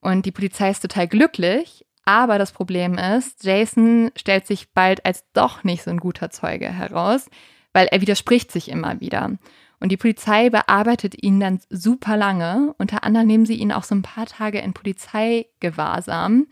Und 0.00 0.26
die 0.26 0.32
Polizei 0.32 0.70
ist 0.70 0.80
total 0.80 1.08
glücklich. 1.08 1.84
Aber 2.04 2.38
das 2.38 2.52
Problem 2.52 2.98
ist, 2.98 3.44
Jason 3.44 4.10
stellt 4.16 4.46
sich 4.46 4.72
bald 4.72 5.06
als 5.06 5.24
doch 5.32 5.64
nicht 5.64 5.82
so 5.82 5.90
ein 5.90 6.00
guter 6.00 6.30
Zeuge 6.30 6.70
heraus, 6.70 7.30
weil 7.72 7.86
er 7.86 8.02
widerspricht 8.02 8.52
sich 8.52 8.68
immer 8.68 9.00
wieder. 9.00 9.38
Und 9.80 9.90
die 9.90 9.96
Polizei 9.96 10.50
bearbeitet 10.50 11.22
ihn 11.22 11.40
dann 11.40 11.60
super 11.70 12.16
lange. 12.16 12.74
Unter 12.78 13.04
anderem 13.04 13.26
nehmen 13.26 13.46
sie 13.46 13.56
ihn 13.56 13.72
auch 13.72 13.84
so 13.84 13.94
ein 13.94 14.02
paar 14.02 14.26
Tage 14.26 14.58
in 14.58 14.74
Polizeigewahrsam. 14.74 16.46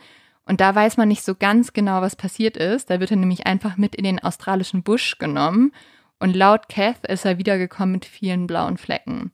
Und 0.46 0.60
da 0.60 0.74
weiß 0.74 0.96
man 0.96 1.08
nicht 1.08 1.22
so 1.22 1.34
ganz 1.34 1.72
genau, 1.72 2.00
was 2.00 2.16
passiert 2.16 2.56
ist. 2.56 2.90
Da 2.90 3.00
wird 3.00 3.10
er 3.10 3.16
nämlich 3.16 3.46
einfach 3.46 3.76
mit 3.76 3.94
in 3.94 4.04
den 4.04 4.18
australischen 4.18 4.82
Busch 4.82 5.18
genommen. 5.18 5.72
Und 6.18 6.34
laut 6.34 6.68
Kath 6.68 7.06
ist 7.06 7.24
er 7.24 7.38
wiedergekommen 7.38 7.92
mit 7.92 8.04
vielen 8.04 8.46
blauen 8.46 8.76
Flecken. 8.76 9.32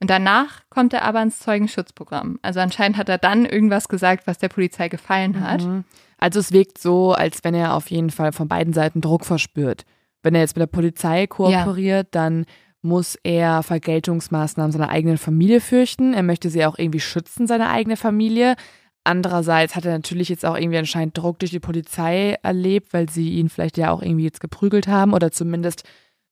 Und 0.00 0.08
danach 0.08 0.62
kommt 0.70 0.94
er 0.94 1.02
aber 1.02 1.22
ins 1.22 1.38
Zeugenschutzprogramm. 1.38 2.38
Also 2.42 2.60
anscheinend 2.60 2.96
hat 2.96 3.08
er 3.10 3.18
dann 3.18 3.44
irgendwas 3.44 3.88
gesagt, 3.88 4.26
was 4.26 4.38
der 4.38 4.48
Polizei 4.48 4.88
gefallen 4.88 5.40
hat. 5.42 5.62
Mhm. 5.62 5.84
Also 6.16 6.40
es 6.40 6.52
wirkt 6.52 6.78
so, 6.78 7.12
als 7.12 7.44
wenn 7.44 7.54
er 7.54 7.74
auf 7.74 7.90
jeden 7.90 8.10
Fall 8.10 8.32
von 8.32 8.48
beiden 8.48 8.72
Seiten 8.72 9.00
Druck 9.00 9.26
verspürt. 9.26 9.84
Wenn 10.22 10.34
er 10.34 10.40
jetzt 10.42 10.56
mit 10.56 10.62
der 10.62 10.66
Polizei 10.66 11.26
kooperiert, 11.26 12.14
ja. 12.14 12.22
dann 12.22 12.46
muss 12.82 13.18
er 13.22 13.62
Vergeltungsmaßnahmen 13.62 14.72
seiner 14.72 14.88
eigenen 14.88 15.18
Familie 15.18 15.60
fürchten. 15.60 16.14
Er 16.14 16.22
möchte 16.22 16.48
sie 16.48 16.64
auch 16.64 16.78
irgendwie 16.78 17.00
schützen, 17.00 17.46
seine 17.46 17.68
eigene 17.68 17.96
Familie. 17.96 18.56
Andererseits 19.04 19.76
hat 19.76 19.86
er 19.86 19.92
natürlich 19.92 20.28
jetzt 20.28 20.44
auch 20.44 20.56
irgendwie 20.56 20.78
anscheinend 20.78 21.16
Druck 21.16 21.38
durch 21.38 21.50
die 21.50 21.60
Polizei 21.60 22.36
erlebt, 22.42 22.92
weil 22.92 23.08
sie 23.08 23.30
ihn 23.30 23.48
vielleicht 23.48 23.78
ja 23.78 23.90
auch 23.90 24.02
irgendwie 24.02 24.24
jetzt 24.24 24.40
geprügelt 24.40 24.88
haben 24.88 25.14
oder 25.14 25.30
zumindest 25.32 25.84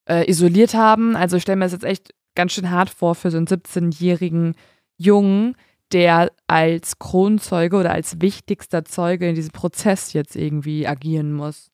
äh, 0.09 0.29
isoliert 0.29 0.75
haben. 0.75 1.17
Also 1.17 1.37
ich 1.37 1.43
stelle 1.43 1.57
mir 1.57 1.65
das 1.65 1.73
jetzt 1.73 1.85
echt 1.85 2.15
ganz 2.35 2.53
schön 2.53 2.71
hart 2.71 2.91
vor 2.91 3.15
für 3.15 3.31
so 3.31 3.39
einen 3.39 3.47
17-jährigen 3.47 4.55
Jungen, 4.97 5.57
der 5.93 6.31
als 6.47 6.99
Kronzeuge 6.99 7.77
oder 7.77 7.93
als 7.93 8.21
wichtigster 8.21 8.85
Zeuge 8.85 9.29
in 9.29 9.35
diesem 9.35 9.53
Prozess 9.53 10.13
jetzt 10.13 10.37
irgendwie 10.37 10.87
agieren 10.87 11.33
muss. 11.33 11.71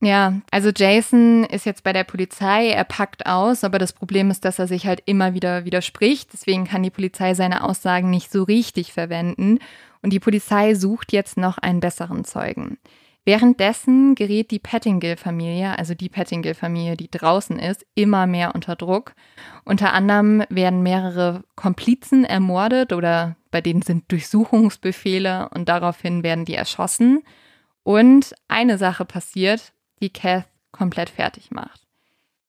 Ja, 0.00 0.40
also 0.52 0.70
Jason 0.74 1.42
ist 1.44 1.66
jetzt 1.66 1.82
bei 1.82 1.92
der 1.92 2.04
Polizei, 2.04 2.68
er 2.68 2.84
packt 2.84 3.26
aus, 3.26 3.64
aber 3.64 3.80
das 3.80 3.92
Problem 3.92 4.30
ist, 4.30 4.44
dass 4.44 4.60
er 4.60 4.68
sich 4.68 4.86
halt 4.86 5.02
immer 5.06 5.34
wieder 5.34 5.64
widerspricht. 5.64 6.32
Deswegen 6.32 6.64
kann 6.66 6.84
die 6.84 6.90
Polizei 6.90 7.34
seine 7.34 7.64
Aussagen 7.64 8.08
nicht 8.08 8.30
so 8.30 8.44
richtig 8.44 8.92
verwenden. 8.92 9.58
Und 10.00 10.12
die 10.12 10.20
Polizei 10.20 10.74
sucht 10.74 11.12
jetzt 11.12 11.36
noch 11.36 11.58
einen 11.58 11.80
besseren 11.80 12.24
Zeugen. 12.24 12.78
Währenddessen 13.24 14.14
gerät 14.14 14.52
die 14.52 14.60
Pettingill-Familie, 14.60 15.76
also 15.76 15.94
die 15.94 16.08
Pettingill-Familie, 16.08 16.96
die 16.96 17.10
draußen 17.10 17.58
ist, 17.58 17.84
immer 17.94 18.26
mehr 18.26 18.54
unter 18.54 18.76
Druck. 18.76 19.14
Unter 19.64 19.92
anderem 19.92 20.44
werden 20.48 20.82
mehrere 20.82 21.42
Komplizen 21.56 22.24
ermordet 22.24 22.92
oder 22.92 23.36
bei 23.50 23.60
denen 23.60 23.82
sind 23.82 24.10
Durchsuchungsbefehle 24.12 25.48
und 25.52 25.68
daraufhin 25.68 26.22
werden 26.22 26.44
die 26.44 26.54
erschossen. 26.54 27.22
Und 27.82 28.34
eine 28.46 28.78
Sache 28.78 29.04
passiert, 29.04 29.72
die 30.00 30.10
Kath 30.10 30.46
komplett 30.72 31.10
fertig 31.10 31.50
macht. 31.50 31.86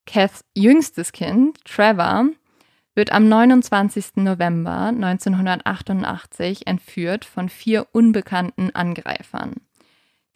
Kaths 0.06 0.44
jüngstes 0.54 1.12
Kind, 1.12 1.58
Trevor, 1.64 2.26
wird 2.94 3.12
am 3.12 3.28
29. 3.28 4.16
November 4.16 4.88
1988 4.88 6.66
entführt 6.66 7.24
von 7.24 7.48
vier 7.48 7.86
unbekannten 7.92 8.74
Angreifern. 8.74 9.54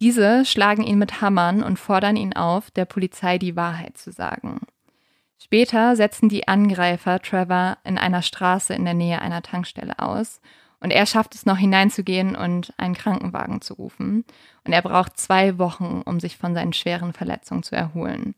Diese 0.01 0.45
schlagen 0.45 0.83
ihn 0.83 0.99
mit 0.99 1.21
Hammern 1.21 1.62
und 1.62 1.79
fordern 1.79 2.17
ihn 2.17 2.35
auf, 2.35 2.71
der 2.71 2.85
Polizei 2.85 3.39
die 3.39 3.57
Wahrheit 3.57 3.97
zu 3.97 4.12
sagen. 4.12 4.61
Später 5.39 5.97
setzen 5.97 6.29
die 6.29 6.49
Angreifer 6.49 7.21
Trevor 7.21 7.79
in 7.85 7.99
einer 7.99 8.23
Straße 8.23 8.75
in 8.75 8.85
der 8.85 8.95
Nähe 8.95 9.21
einer 9.21 9.43
Tankstelle 9.43 9.99
aus 9.99 10.41
und 10.81 10.91
er 10.91 11.07
schafft 11.07 11.35
es 11.35 11.47
noch 11.47 11.57
hineinzugehen 11.57 12.37
und 12.37 12.72
einen 12.77 12.95
Krankenwagen 12.95 13.61
zu 13.61 13.75
rufen. 13.75 14.25
Und 14.64 14.72
er 14.72 14.83
braucht 14.83 15.18
zwei 15.18 15.59
Wochen, 15.59 16.03
um 16.05 16.20
sich 16.20 16.37
von 16.37 16.55
seinen 16.55 16.72
schweren 16.72 17.12
Verletzungen 17.12 17.62
zu 17.62 17.75
erholen. 17.75 18.35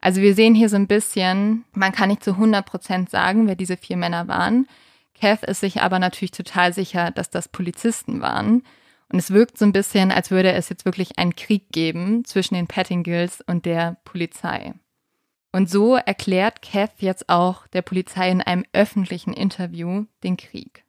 Also 0.00 0.20
wir 0.20 0.34
sehen 0.34 0.54
hier 0.54 0.68
so 0.68 0.76
ein 0.76 0.86
bisschen, 0.86 1.64
man 1.72 1.92
kann 1.92 2.10
nicht 2.10 2.22
zu 2.22 2.32
100 2.32 2.64
Prozent 2.64 3.10
sagen, 3.10 3.48
wer 3.48 3.56
diese 3.56 3.76
vier 3.76 3.96
Männer 3.96 4.28
waren. 4.28 4.66
Kath 5.18 5.42
ist 5.42 5.60
sich 5.60 5.80
aber 5.80 5.98
natürlich 5.98 6.30
total 6.30 6.72
sicher, 6.72 7.10
dass 7.10 7.30
das 7.30 7.48
Polizisten 7.48 8.20
waren. 8.20 8.62
Und 9.08 9.18
es 9.18 9.30
wirkt 9.30 9.56
so 9.56 9.64
ein 9.64 9.72
bisschen, 9.72 10.10
als 10.10 10.30
würde 10.30 10.52
es 10.52 10.68
jetzt 10.68 10.84
wirklich 10.84 11.18
einen 11.18 11.36
Krieg 11.36 11.70
geben 11.72 12.24
zwischen 12.24 12.54
den 12.54 12.66
Pettingills 12.66 13.40
und 13.46 13.64
der 13.64 13.96
Polizei. 14.04 14.74
Und 15.52 15.70
so 15.70 15.96
erklärt 15.96 16.60
Kath 16.60 17.00
jetzt 17.00 17.28
auch 17.28 17.66
der 17.68 17.82
Polizei 17.82 18.30
in 18.30 18.42
einem 18.42 18.64
öffentlichen 18.72 19.32
Interview 19.32 20.04
den 20.22 20.36
Krieg. 20.36 20.85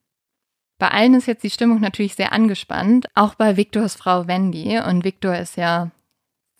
Bei 0.78 0.90
allen 0.90 1.16
ist 1.16 1.26
jetzt 1.26 1.44
die 1.44 1.50
Stimmung 1.50 1.80
natürlich 1.80 2.16
sehr 2.16 2.34
angespannt, 2.34 3.08
auch 3.16 3.36
bei 3.36 3.58
Victors 3.58 3.96
Frau 3.96 4.28
Wendy. 4.28 4.80
Und 4.80 5.04
Victor 5.04 5.36
ist 5.36 5.58
ja, 5.58 5.92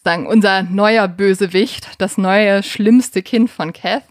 sagen, 0.04 0.26
unser 0.26 0.64
neuer 0.64 1.08
Bösewicht, 1.08 2.02
das 2.02 2.18
neue, 2.18 2.64
schlimmste 2.64 3.22
Kind 3.22 3.50
von 3.50 3.74
Kath. 3.74 4.06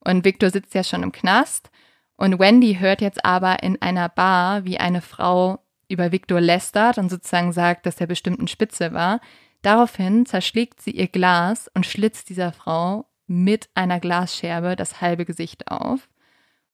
Und 0.00 0.24
Victor 0.24 0.50
sitzt 0.50 0.74
ja 0.74 0.84
schon 0.84 1.02
im 1.02 1.12
Knast. 1.12 1.70
Und 2.16 2.38
Wendy 2.38 2.76
hört 2.78 3.00
jetzt 3.00 3.24
aber 3.24 3.62
in 3.62 3.80
einer 3.82 4.08
Bar, 4.08 4.64
wie 4.64 4.78
eine 4.78 5.00
Frau 5.00 5.58
über 5.88 6.12
Victor 6.12 6.40
lästert 6.40 6.98
und 6.98 7.10
sozusagen 7.10 7.52
sagt, 7.52 7.86
dass 7.86 8.00
er 8.00 8.06
bestimmt 8.06 8.40
ein 8.40 8.48
Spitze 8.48 8.92
war. 8.92 9.20
Daraufhin 9.62 10.26
zerschlägt 10.26 10.80
sie 10.80 10.92
ihr 10.92 11.08
Glas 11.08 11.68
und 11.74 11.86
schlitzt 11.86 12.28
dieser 12.28 12.52
Frau 12.52 13.06
mit 13.26 13.68
einer 13.74 14.00
Glasscherbe 14.00 14.76
das 14.76 15.00
halbe 15.00 15.24
Gesicht 15.24 15.68
auf. 15.70 16.08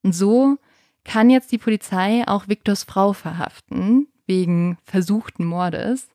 Und 0.02 0.12
so 0.12 0.58
kann 1.06 1.30
jetzt 1.30 1.52
die 1.52 1.58
Polizei 1.58 2.24
auch 2.26 2.48
Victors 2.48 2.84
Frau 2.84 3.12
verhaften, 3.12 4.08
wegen 4.26 4.76
versuchten 4.84 5.46
Mordes. 5.46 6.08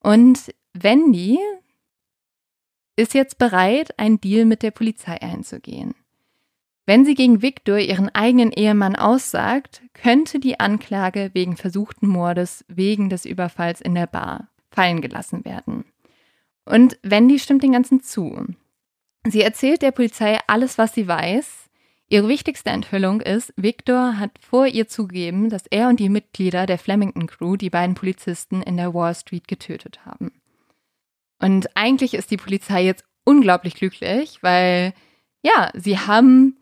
Und 0.00 0.54
Wendy 0.72 1.38
ist 2.94 3.12
jetzt 3.12 3.36
bereit, 3.36 3.98
einen 3.98 4.20
Deal 4.20 4.46
mit 4.46 4.62
der 4.62 4.70
Polizei 4.70 5.20
einzugehen. 5.20 5.94
Wenn 6.86 7.04
sie 7.04 7.14
gegen 7.14 7.42
Victor 7.42 7.78
ihren 7.78 8.08
eigenen 8.14 8.52
Ehemann 8.52 8.94
aussagt, 8.94 9.82
könnte 9.92 10.38
die 10.38 10.60
Anklage 10.60 11.30
wegen 11.34 11.56
versuchten 11.56 12.06
Mordes 12.06 12.64
wegen 12.68 13.10
des 13.10 13.24
Überfalls 13.24 13.80
in 13.80 13.94
der 13.96 14.06
Bar 14.06 14.48
fallen 14.70 15.00
gelassen 15.00 15.44
werden. 15.44 15.84
Und 16.64 16.98
Wendy 17.02 17.40
stimmt 17.40 17.64
den 17.64 17.72
Ganzen 17.72 18.02
zu. 18.02 18.46
Sie 19.24 19.42
erzählt 19.42 19.82
der 19.82 19.90
Polizei 19.90 20.38
alles, 20.46 20.78
was 20.78 20.94
sie 20.94 21.08
weiß. 21.08 21.65
Ihre 22.08 22.28
wichtigste 22.28 22.70
Enthüllung 22.70 23.20
ist, 23.20 23.52
Victor 23.56 24.18
hat 24.18 24.30
vor 24.38 24.66
ihr 24.66 24.86
zugegeben, 24.86 25.50
dass 25.50 25.66
er 25.66 25.88
und 25.88 25.98
die 25.98 26.08
Mitglieder 26.08 26.66
der 26.66 26.78
Flemington 26.78 27.26
Crew 27.26 27.56
die 27.56 27.70
beiden 27.70 27.96
Polizisten 27.96 28.62
in 28.62 28.76
der 28.76 28.94
Wall 28.94 29.14
Street 29.14 29.48
getötet 29.48 30.06
haben. 30.06 30.30
Und 31.40 31.76
eigentlich 31.76 32.14
ist 32.14 32.30
die 32.30 32.36
Polizei 32.36 32.84
jetzt 32.84 33.04
unglaublich 33.24 33.74
glücklich, 33.74 34.38
weil 34.40 34.94
ja, 35.42 35.70
sie 35.74 35.98
haben 35.98 36.56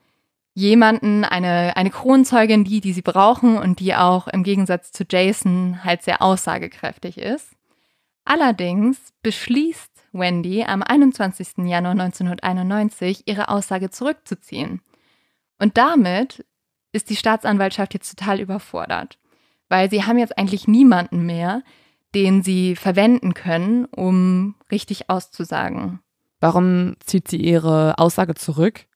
jemanden, 0.55 1.25
eine, 1.25 1.77
eine 1.77 1.91
Kronzeugin, 1.91 2.65
die, 2.65 2.81
die 2.81 2.93
sie 2.93 3.03
brauchen 3.03 3.59
und 3.59 3.81
die 3.81 3.95
auch 3.95 4.29
im 4.29 4.45
Gegensatz 4.45 4.93
zu 4.93 5.05
Jason 5.09 5.85
halt 5.85 6.03
sehr 6.03 6.23
aussagekräftig 6.23 7.19
ist. 7.19 7.51
Allerdings 8.25 9.13
beschließt 9.23 9.91
Wendy 10.13 10.65
am 10.65 10.83
21. 10.83 11.67
Januar 11.67 11.93
1991 11.93 13.25
ihre 13.27 13.49
Aussage 13.49 13.91
zurückzuziehen. 13.91 14.81
Und 15.59 15.77
damit 15.79 16.45
ist 16.93 17.11
die 17.11 17.17
Staatsanwaltschaft 17.17 17.95
jetzt 17.95 18.17
total 18.17 18.41
überfordert, 18.41 19.19
weil 19.69 19.91
sie 19.91 20.05
haben 20.05 20.19
jetzt 20.19 20.39
eigentlich 20.39 20.69
niemanden 20.69 21.27
mehr, 21.27 21.63
den 22.15 22.43
sie 22.43 22.77
verwenden 22.77 23.35
können, 23.35 23.87
um 23.87 24.55
richtig 24.71 25.11
auszusagen. 25.11 26.01
Warum 26.41 26.97
zieht 27.01 27.29
sie 27.29 27.39
ihre 27.39 27.99
Aussage 27.99 28.35
zurück? 28.35 28.87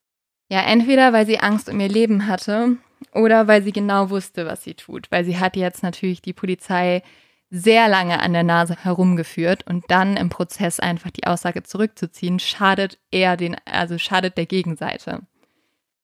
Ja, 0.51 0.61
entweder 0.61 1.13
weil 1.13 1.27
sie 1.27 1.41
Angst 1.41 1.69
um 1.69 1.81
ihr 1.81 1.89
Leben 1.89 2.27
hatte 2.27 2.77
oder 3.13 3.49
weil 3.49 3.63
sie 3.63 3.73
genau 3.73 4.11
wusste, 4.11 4.47
was 4.47 4.63
sie 4.63 4.75
tut. 4.75 5.11
Weil 5.11 5.25
sie 5.25 5.39
hat 5.39 5.57
jetzt 5.57 5.83
natürlich 5.83 6.23
die 6.23 6.33
Polizei 6.33 7.03
sehr 7.51 7.89
lange 7.89 8.21
an 8.21 8.33
der 8.33 8.43
Nase 8.43 8.77
herumgeführt 8.77 9.67
und 9.67 9.85
dann 9.89 10.17
im 10.17 10.29
Prozess 10.29 10.81
einfach 10.81 11.11
die 11.11 11.27
Aussage 11.27 11.63
zurückzuziehen, 11.63 12.39
schadet 12.39 12.99
eher 13.11 13.37
den, 13.37 13.57
also 13.65 13.99
schadet 13.99 14.37
der 14.37 14.47
Gegenseite. 14.47 15.23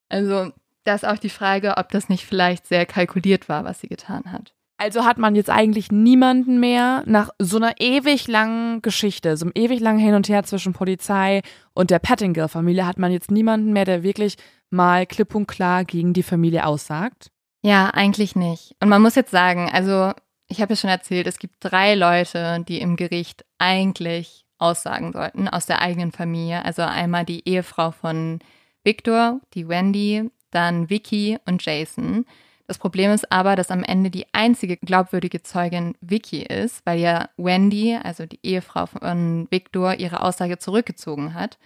Also, 0.08 0.52
da 0.84 0.94
ist 0.94 1.06
auch 1.06 1.18
die 1.18 1.30
Frage, 1.30 1.76
ob 1.76 1.90
das 1.90 2.08
nicht 2.08 2.26
vielleicht 2.26 2.66
sehr 2.66 2.86
kalkuliert 2.86 3.48
war, 3.48 3.64
was 3.64 3.80
sie 3.80 3.88
getan 3.88 4.30
hat. 4.30 4.54
Also 4.76 5.04
hat 5.04 5.18
man 5.18 5.36
jetzt 5.36 5.50
eigentlich 5.50 5.92
niemanden 5.92 6.58
mehr 6.58 7.04
nach 7.06 7.30
so 7.38 7.58
einer 7.58 7.74
ewig 7.78 8.26
langen 8.26 8.82
Geschichte, 8.82 9.36
so 9.36 9.46
einem 9.46 9.52
ewig 9.54 9.80
langen 9.80 10.00
Hin 10.00 10.14
und 10.14 10.28
Her 10.28 10.42
zwischen 10.42 10.72
Polizei 10.72 11.42
und 11.74 11.90
der 11.90 12.00
Pettingill-Familie, 12.00 12.86
hat 12.86 12.98
man 12.98 13.12
jetzt 13.12 13.30
niemanden 13.30 13.72
mehr, 13.72 13.84
der 13.84 14.02
wirklich 14.02 14.36
mal 14.70 15.06
klipp 15.06 15.34
und 15.34 15.46
klar 15.46 15.84
gegen 15.84 16.12
die 16.12 16.24
Familie 16.24 16.66
aussagt? 16.66 17.30
Ja, 17.62 17.90
eigentlich 17.90 18.34
nicht. 18.34 18.74
Und 18.80 18.88
man 18.88 19.00
muss 19.00 19.14
jetzt 19.14 19.30
sagen, 19.30 19.70
also 19.72 20.12
ich 20.48 20.60
habe 20.60 20.72
ja 20.72 20.76
schon 20.76 20.90
erzählt, 20.90 21.26
es 21.28 21.38
gibt 21.38 21.56
drei 21.60 21.94
Leute, 21.94 22.62
die 22.66 22.80
im 22.80 22.96
Gericht 22.96 23.44
eigentlich 23.58 24.44
aussagen 24.58 25.12
sollten 25.12 25.48
aus 25.48 25.66
der 25.66 25.80
eigenen 25.80 26.12
Familie. 26.12 26.64
Also 26.64 26.82
einmal 26.82 27.24
die 27.24 27.48
Ehefrau 27.48 27.92
von 27.92 28.40
Victor, 28.84 29.40
die 29.54 29.68
Wendy, 29.68 30.30
dann 30.50 30.88
Vicky 30.88 31.38
und 31.46 31.64
Jason. 31.64 32.26
Das 32.66 32.78
Problem 32.78 33.10
ist 33.10 33.30
aber, 33.30 33.56
dass 33.56 33.70
am 33.70 33.82
Ende 33.82 34.10
die 34.10 34.26
einzige 34.32 34.76
glaubwürdige 34.76 35.42
Zeugin 35.42 35.94
Vicky 36.00 36.42
ist, 36.42 36.84
weil 36.86 36.98
ja 36.98 37.28
Wendy, 37.36 37.98
also 38.02 38.24
die 38.24 38.40
Ehefrau 38.42 38.86
von 38.86 39.46
Victor, 39.50 39.94
ihre 39.94 40.22
Aussage 40.22 40.58
zurückgezogen 40.58 41.34
hat. 41.34 41.58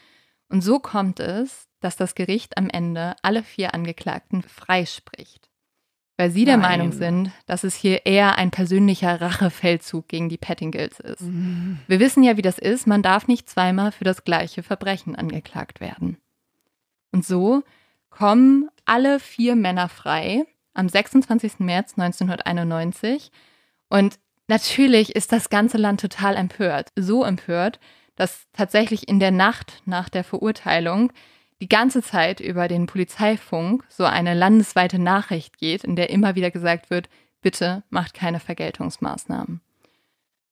Und 0.49 0.62
so 0.62 0.81
kommt 0.81 1.20
es, 1.20 1.69
dass 1.81 1.97
das 1.97 2.15
Gericht 2.15 2.59
am 2.59 2.69
Ende 2.69 3.15
alle 3.23 3.43
vier 3.43 3.74
Angeklagten 3.74 4.43
freispricht. 4.43 5.49
Weil 6.16 6.32
sie 6.32 6.45
der 6.45 6.57
Nein. 6.57 6.70
Meinung 6.81 6.93
sind, 6.93 7.31
dass 7.47 7.62
es 7.62 7.77
hier 7.77 8.05
eher 8.05 8.39
ein 8.39 8.51
persönlicher 8.51 9.20
Rachefeldzug 9.20 10.09
gegen 10.09 10.28
die 10.28 10.36
Pettingills 10.36 10.99
ist. 10.99 11.20
Mhm. 11.20 11.78
Wir 11.86 12.01
wissen 12.01 12.24
ja, 12.24 12.36
wie 12.36 12.43
das 12.43 12.59
ist. 12.59 12.89
Man 12.89 13.03
darf 13.03 13.28
nicht 13.28 13.49
zweimal 13.49 13.93
für 13.93 14.03
das 14.03 14.24
gleiche 14.24 14.65
Verbrechen 14.65 15.15
angeklagt 15.15 15.81
werden. 15.81 16.16
Und 17.12 17.24
so 17.24 17.62
kommen 18.10 18.68
alle 18.85 19.20
vier 19.20 19.56
Männer 19.56 19.89
frei 19.89 20.44
am 20.74 20.89
26. 20.89 21.60
März 21.60 21.94
1991. 21.97 23.30
Und 23.89 24.18
natürlich 24.47 25.16
ist 25.16 25.32
das 25.32 25.51
ganze 25.51 25.76
Land 25.76 26.01
total 26.01 26.36
empört. 26.36 26.90
So 26.97 27.24
empört, 27.24 27.80
dass 28.16 28.47
tatsächlich 28.52 29.09
in 29.09 29.20
der 29.20 29.30
Nacht 29.30 29.82
nach 29.85 30.09
der 30.09 30.24
Verurteilung 30.24 31.12
die 31.60 31.68
ganze 31.68 32.02
Zeit 32.02 32.40
über 32.40 32.68
den 32.68 32.86
Polizeifunk 32.86 33.85
so 33.89 34.05
eine 34.05 34.35
landesweite 34.35 34.98
Nachricht 34.98 35.59
geht, 35.59 35.85
in 35.85 35.97
der 35.97 36.10
immer 36.10 36.35
wieder 36.35 36.51
gesagt 36.51 36.90
wird, 36.90 37.09
bitte 37.43 37.82
macht 37.90 38.14
keine 38.14 38.40
Vergeltungsmaßnahmen. 38.40 39.60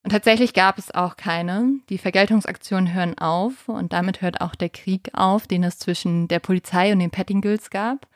Und 0.06 0.12
tatsächlich 0.12 0.54
gab 0.54 0.78
es 0.78 0.94
auch 0.94 1.16
keine. 1.16 1.80
Die 1.88 1.98
Vergeltungsaktionen 1.98 2.94
hören 2.94 3.18
auf 3.18 3.68
und 3.68 3.92
damit 3.92 4.22
hört 4.22 4.40
auch 4.40 4.54
der 4.54 4.68
Krieg 4.68 5.10
auf, 5.14 5.48
den 5.48 5.64
es 5.64 5.80
zwischen 5.80 6.28
der 6.28 6.38
Polizei 6.38 6.92
und 6.92 7.00
den 7.00 7.10
Pettingills 7.10 7.70
gab. 7.70 8.06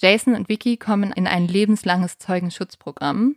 Jason 0.00 0.36
und 0.36 0.48
Vicky 0.48 0.76
kommen 0.76 1.10
in 1.10 1.26
ein 1.26 1.48
lebenslanges 1.48 2.18
Zeugenschutzprogramm. 2.18 3.34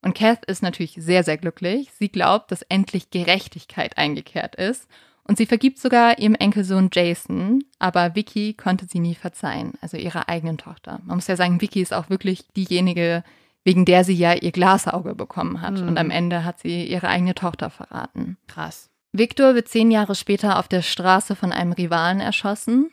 Und 0.00 0.16
Kath 0.16 0.46
ist 0.46 0.62
natürlich 0.62 0.94
sehr, 0.98 1.24
sehr 1.24 1.36
glücklich. 1.36 1.90
Sie 1.98 2.08
glaubt, 2.08 2.50
dass 2.50 2.62
endlich 2.62 3.10
Gerechtigkeit 3.10 3.98
eingekehrt 3.98 4.54
ist. 4.54 4.88
Und 5.24 5.36
sie 5.36 5.44
vergibt 5.44 5.78
sogar 5.78 6.18
ihrem 6.18 6.36
Enkelsohn 6.36 6.88
Jason, 6.90 7.64
aber 7.78 8.14
Vicky 8.14 8.54
konnte 8.54 8.86
sie 8.86 9.00
nie 9.00 9.14
verzeihen, 9.14 9.74
also 9.82 9.98
ihrer 9.98 10.30
eigenen 10.30 10.56
Tochter. 10.56 11.00
Man 11.04 11.18
muss 11.18 11.26
ja 11.26 11.36
sagen, 11.36 11.60
Vicky 11.60 11.82
ist 11.82 11.92
auch 11.92 12.08
wirklich 12.08 12.48
diejenige, 12.56 13.24
wegen 13.66 13.84
der 13.84 14.04
sie 14.04 14.14
ja 14.14 14.32
ihr 14.32 14.52
Glasauge 14.52 15.16
bekommen 15.16 15.60
hat. 15.60 15.80
Mhm. 15.80 15.88
Und 15.88 15.98
am 15.98 16.10
Ende 16.10 16.44
hat 16.44 16.60
sie 16.60 16.84
ihre 16.84 17.08
eigene 17.08 17.34
Tochter 17.34 17.68
verraten. 17.68 18.36
Krass. 18.46 18.90
Victor 19.10 19.56
wird 19.56 19.66
zehn 19.66 19.90
Jahre 19.90 20.14
später 20.14 20.60
auf 20.60 20.68
der 20.68 20.82
Straße 20.82 21.34
von 21.34 21.50
einem 21.50 21.72
Rivalen 21.72 22.20
erschossen. 22.20 22.90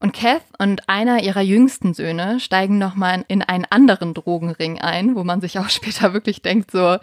Und 0.00 0.14
Kath 0.14 0.44
und 0.58 0.88
einer 0.88 1.22
ihrer 1.24 1.42
jüngsten 1.42 1.92
Söhne 1.92 2.40
steigen 2.40 2.78
nochmal 2.78 3.22
in 3.28 3.42
einen 3.42 3.66
anderen 3.66 4.14
Drogenring 4.14 4.78
ein, 4.78 5.14
wo 5.14 5.24
man 5.24 5.42
sich 5.42 5.58
auch 5.58 5.68
später 5.68 6.14
wirklich 6.14 6.40
denkt, 6.40 6.70
so, 6.70 6.96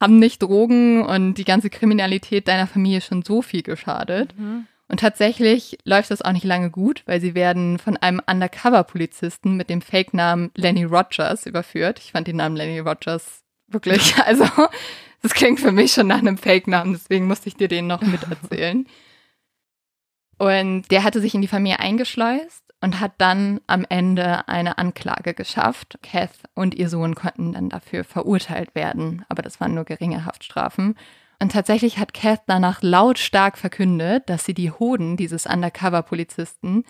haben 0.00 0.18
nicht 0.18 0.42
Drogen 0.42 1.04
und 1.04 1.34
die 1.34 1.44
ganze 1.44 1.68
Kriminalität 1.68 2.48
deiner 2.48 2.66
Familie 2.66 3.02
schon 3.02 3.22
so 3.22 3.42
viel 3.42 3.62
geschadet. 3.62 4.34
Mhm. 4.38 4.66
Und 4.88 5.00
tatsächlich 5.00 5.78
läuft 5.84 6.10
das 6.10 6.22
auch 6.22 6.32
nicht 6.32 6.44
lange 6.44 6.70
gut, 6.70 7.02
weil 7.06 7.20
sie 7.20 7.34
werden 7.34 7.78
von 7.78 7.96
einem 7.96 8.20
Undercover-Polizisten 8.24 9.56
mit 9.56 9.68
dem 9.68 9.82
Fake-Namen 9.82 10.52
Lenny 10.54 10.84
Rogers 10.84 11.46
überführt. 11.46 11.98
Ich 11.98 12.12
fand 12.12 12.28
den 12.28 12.36
Namen 12.36 12.56
Lenny 12.56 12.78
Rogers 12.78 13.42
wirklich, 13.66 14.16
also 14.24 14.46
das 15.22 15.34
klingt 15.34 15.58
für 15.58 15.72
mich 15.72 15.92
schon 15.92 16.06
nach 16.06 16.18
einem 16.18 16.38
Fake-Namen, 16.38 16.92
deswegen 16.92 17.26
musste 17.26 17.48
ich 17.48 17.56
dir 17.56 17.68
den 17.68 17.88
noch 17.88 18.02
miterzählen. 18.02 18.86
Und 20.38 20.90
der 20.90 21.02
hatte 21.02 21.20
sich 21.20 21.34
in 21.34 21.40
die 21.40 21.48
Familie 21.48 21.80
eingeschleust 21.80 22.62
und 22.80 23.00
hat 23.00 23.12
dann 23.18 23.60
am 23.66 23.86
Ende 23.88 24.46
eine 24.48 24.76
Anklage 24.76 25.32
geschafft. 25.32 25.98
Kath 26.02 26.30
und 26.54 26.74
ihr 26.74 26.90
Sohn 26.90 27.14
konnten 27.14 27.54
dann 27.54 27.70
dafür 27.70 28.04
verurteilt 28.04 28.74
werden, 28.74 29.24
aber 29.30 29.40
das 29.40 29.60
waren 29.60 29.74
nur 29.74 29.84
geringe 29.84 30.26
Haftstrafen. 30.26 30.94
Und 31.40 31.52
tatsächlich 31.52 31.98
hat 31.98 32.14
Kath 32.14 32.42
danach 32.46 32.82
lautstark 32.82 33.58
verkündet, 33.58 34.28
dass 34.28 34.44
sie 34.44 34.54
die 34.54 34.70
Hoden 34.70 35.16
dieses 35.16 35.46
Undercover-Polizisten 35.46 36.84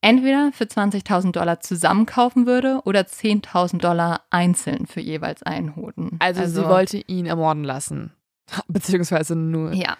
entweder 0.00 0.50
für 0.52 0.64
20.000 0.64 1.32
Dollar 1.32 1.60
zusammenkaufen 1.60 2.46
würde 2.46 2.80
oder 2.84 3.00
10.000 3.00 3.78
Dollar 3.78 4.22
einzeln 4.30 4.86
für 4.86 5.00
jeweils 5.00 5.42
einen 5.42 5.76
Hoden. 5.76 6.16
Also, 6.20 6.40
also 6.40 6.62
sie 6.62 6.68
wollte 6.68 6.98
ihn 7.06 7.26
ermorden 7.26 7.64
lassen. 7.64 8.12
Beziehungsweise 8.68 9.36
nur. 9.36 9.72
Ja. 9.72 9.96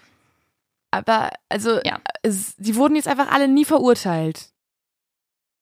Aber, 0.91 1.31
also, 1.49 1.81
ja. 1.85 2.01
Es, 2.23 2.57
sie 2.57 2.77
wurden 2.77 2.97
jetzt 2.97 3.09
einfach 3.09 3.31
alle 3.31 3.49
nie 3.49 3.65
verurteilt. 3.65 4.51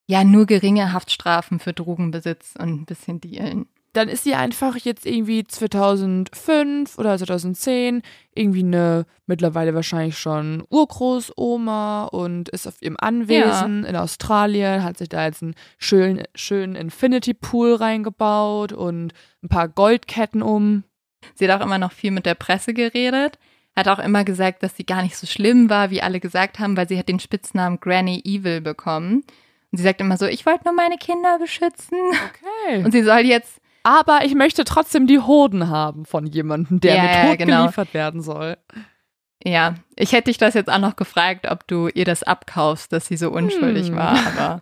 Ja, 0.06 0.24
nur 0.24 0.46
geringe 0.46 0.92
Haftstrafen 0.92 1.58
für 1.58 1.72
Drogenbesitz 1.74 2.54
und 2.58 2.82
ein 2.82 2.84
bisschen 2.86 3.20
Dealen 3.20 3.66
dann 3.92 4.08
ist 4.08 4.24
sie 4.24 4.34
einfach 4.34 4.76
jetzt 4.76 5.06
irgendwie 5.06 5.44
2005 5.44 6.98
oder 6.98 7.16
2010 7.16 8.02
irgendwie 8.34 8.62
eine 8.62 9.06
mittlerweile 9.26 9.74
wahrscheinlich 9.74 10.18
schon 10.18 10.62
Urgroßoma 10.68 12.04
und 12.04 12.48
ist 12.50 12.66
auf 12.66 12.80
ihrem 12.82 12.96
Anwesen 12.98 13.82
ja. 13.82 13.88
in 13.88 13.96
Australien, 13.96 14.84
hat 14.84 14.98
sich 14.98 15.08
da 15.08 15.24
jetzt 15.24 15.42
einen 15.42 15.54
schönen, 15.78 16.24
schönen 16.34 16.74
Infinity 16.76 17.34
Pool 17.34 17.74
reingebaut 17.74 18.72
und 18.72 19.12
ein 19.42 19.48
paar 19.48 19.68
Goldketten 19.68 20.42
um. 20.42 20.84
Sie 21.34 21.50
hat 21.50 21.60
auch 21.60 21.64
immer 21.64 21.78
noch 21.78 21.92
viel 21.92 22.10
mit 22.10 22.26
der 22.26 22.34
Presse 22.34 22.74
geredet. 22.74 23.38
Hat 23.74 23.88
auch 23.88 23.98
immer 24.00 24.24
gesagt, 24.24 24.62
dass 24.62 24.76
sie 24.76 24.84
gar 24.84 25.02
nicht 25.02 25.16
so 25.16 25.26
schlimm 25.26 25.70
war, 25.70 25.90
wie 25.90 26.02
alle 26.02 26.20
gesagt 26.20 26.58
haben, 26.58 26.76
weil 26.76 26.88
sie 26.88 26.98
hat 26.98 27.08
den 27.08 27.20
Spitznamen 27.20 27.80
Granny 27.80 28.20
Evil 28.24 28.60
bekommen. 28.60 29.24
Und 29.70 29.78
sie 29.78 29.84
sagt 29.84 30.00
immer 30.00 30.16
so, 30.16 30.26
ich 30.26 30.46
wollte 30.46 30.64
nur 30.64 30.74
meine 30.74 30.96
Kinder 30.96 31.38
beschützen. 31.38 31.98
Okay. 32.68 32.84
Und 32.84 32.92
sie 32.92 33.02
soll 33.02 33.20
jetzt 33.20 33.60
aber 33.88 34.26
ich 34.26 34.34
möchte 34.34 34.64
trotzdem 34.64 35.06
die 35.06 35.18
Hoden 35.18 35.70
haben 35.70 36.04
von 36.04 36.26
jemandem, 36.26 36.78
der 36.78 36.94
ja, 36.94 37.02
mir 37.02 37.08
tot 37.08 37.30
ja, 37.30 37.36
genau. 37.36 37.60
geliefert 37.62 37.94
werden 37.94 38.20
soll. 38.20 38.58
Ja, 39.42 39.76
ich 39.96 40.12
hätte 40.12 40.24
dich 40.24 40.36
das 40.36 40.52
jetzt 40.52 40.68
auch 40.68 40.78
noch 40.78 40.96
gefragt, 40.96 41.50
ob 41.50 41.66
du 41.66 41.88
ihr 41.88 42.04
das 42.04 42.22
abkaufst, 42.22 42.92
dass 42.92 43.06
sie 43.06 43.16
so 43.16 43.30
unschuldig 43.30 43.88
hm. 43.88 43.96
war, 43.96 44.18
aber. 44.26 44.60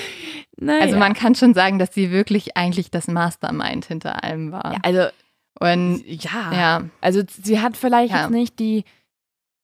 naja. 0.58 0.82
Also 0.82 0.98
man 0.98 1.14
kann 1.14 1.34
schon 1.34 1.54
sagen, 1.54 1.78
dass 1.78 1.94
sie 1.94 2.10
wirklich 2.10 2.58
eigentlich 2.58 2.90
das 2.90 3.08
Mastermind 3.08 3.86
hinter 3.86 4.22
allem 4.22 4.52
war. 4.52 4.74
Ja, 4.74 4.78
also 4.82 5.06
und 5.60 6.04
ja, 6.06 6.52
ja. 6.52 6.82
also 7.00 7.22
sie 7.26 7.60
hat 7.60 7.76
vielleicht 7.76 8.12
ja. 8.12 8.22
jetzt 8.22 8.30
nicht 8.30 8.58
die 8.58 8.84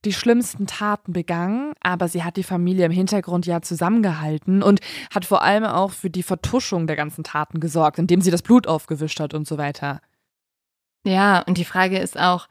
die 0.05 0.13
schlimmsten 0.13 0.67
Taten 0.67 1.13
begangen, 1.13 1.73
aber 1.81 2.09
sie 2.09 2.23
hat 2.23 2.37
die 2.37 2.43
Familie 2.43 2.87
im 2.87 2.93
Hintergrund 2.93 3.47
ja 3.47 3.63
zusammengehalten 3.63 4.63
und 4.63 4.81
hat 5.15 5.25
vor 5.25 5.43
allem 5.43 5.65
auch 5.65 5.91
für 5.91 6.11
die 6.11 6.23
Vertuschung 6.23 6.87
der 6.87 6.97
ganzen 6.97 7.25
Taten 7.25 7.61
gesorgt, 7.61 7.99
indem 7.99 8.21
sie 8.21 8.31
das 8.31 8.43
Blut 8.43 8.67
aufgewischt 8.67 9.21
hat 9.21 9.35
und 9.35 9.47
so 9.47 9.59
weiter. 9.59 10.01
Ja, 11.05 11.41
und 11.41 11.59
die 11.59 11.65
Frage 11.65 11.99
ist 11.99 12.19
auch, 12.19 12.49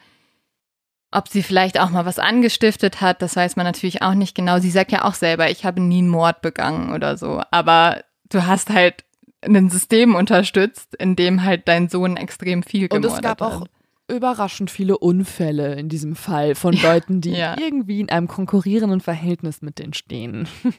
ob 1.11 1.27
sie 1.27 1.43
vielleicht 1.43 1.79
auch 1.79 1.89
mal 1.89 2.05
was 2.05 2.19
angestiftet 2.19 3.01
hat, 3.01 3.21
das 3.21 3.35
weiß 3.35 3.55
man 3.55 3.65
natürlich 3.65 4.01
auch 4.01 4.15
nicht 4.15 4.35
genau. 4.35 4.59
Sie 4.59 4.71
sagt 4.71 4.91
ja 4.91 5.05
auch 5.05 5.13
selber, 5.13 5.49
ich 5.49 5.63
habe 5.65 5.81
nie 5.81 5.99
einen 5.99 6.09
Mord 6.09 6.41
begangen 6.41 6.91
oder 6.91 7.17
so, 7.17 7.41
aber 7.51 8.03
du 8.29 8.45
hast 8.45 8.71
halt 8.71 9.05
ein 9.41 9.69
System 9.69 10.15
unterstützt, 10.15 10.95
in 10.95 11.15
dem 11.15 11.43
halt 11.43 11.67
dein 11.67 11.89
Sohn 11.89 12.17
extrem 12.17 12.63
viel 12.63 12.87
gemordet 12.87 13.25
hat. 13.25 13.41
Und 13.41 13.47
es 13.47 13.59
gab 13.59 13.61
auch 13.61 13.67
überraschend 14.07 14.69
viele 14.69 14.97
Unfälle 14.97 15.75
in 15.75 15.89
diesem 15.89 16.15
Fall 16.15 16.55
von 16.55 16.73
Leuten, 16.73 17.21
die 17.21 17.31
ja. 17.31 17.55
irgendwie 17.57 18.01
in 18.01 18.09
einem 18.09 18.27
konkurrierenden 18.27 18.99
Verhältnis 18.99 19.61
mit 19.61 19.79
denen 19.79 19.93
stehen. 19.93 20.47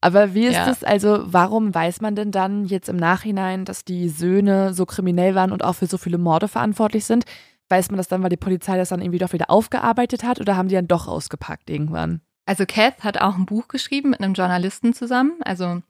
Aber 0.00 0.34
wie 0.34 0.46
ist 0.46 0.54
ja. 0.54 0.70
es 0.70 0.82
also, 0.82 1.20
warum 1.24 1.74
weiß 1.74 2.00
man 2.00 2.16
denn 2.16 2.32
dann 2.32 2.64
jetzt 2.64 2.88
im 2.88 2.96
Nachhinein, 2.96 3.66
dass 3.66 3.84
die 3.84 4.08
Söhne 4.08 4.72
so 4.72 4.86
kriminell 4.86 5.34
waren 5.34 5.52
und 5.52 5.62
auch 5.62 5.74
für 5.74 5.86
so 5.86 5.98
viele 5.98 6.16
Morde 6.16 6.48
verantwortlich 6.48 7.04
sind? 7.04 7.24
Weiß 7.68 7.90
man 7.90 7.98
das 7.98 8.08
dann, 8.08 8.22
weil 8.22 8.30
die 8.30 8.36
Polizei 8.36 8.78
das 8.78 8.88
dann 8.88 9.02
irgendwie 9.02 9.18
doch 9.18 9.34
wieder 9.34 9.50
aufgearbeitet 9.50 10.24
hat 10.24 10.40
oder 10.40 10.56
haben 10.56 10.68
die 10.68 10.74
dann 10.74 10.88
doch 10.88 11.06
ausgepackt 11.06 11.68
irgendwann? 11.68 12.22
Also 12.46 12.64
Kath 12.66 13.04
hat 13.04 13.20
auch 13.20 13.36
ein 13.36 13.46
Buch 13.46 13.68
geschrieben 13.68 14.10
mit 14.10 14.20
einem 14.20 14.34
Journalisten 14.34 14.94
zusammen. 14.94 15.34
Also 15.42 15.82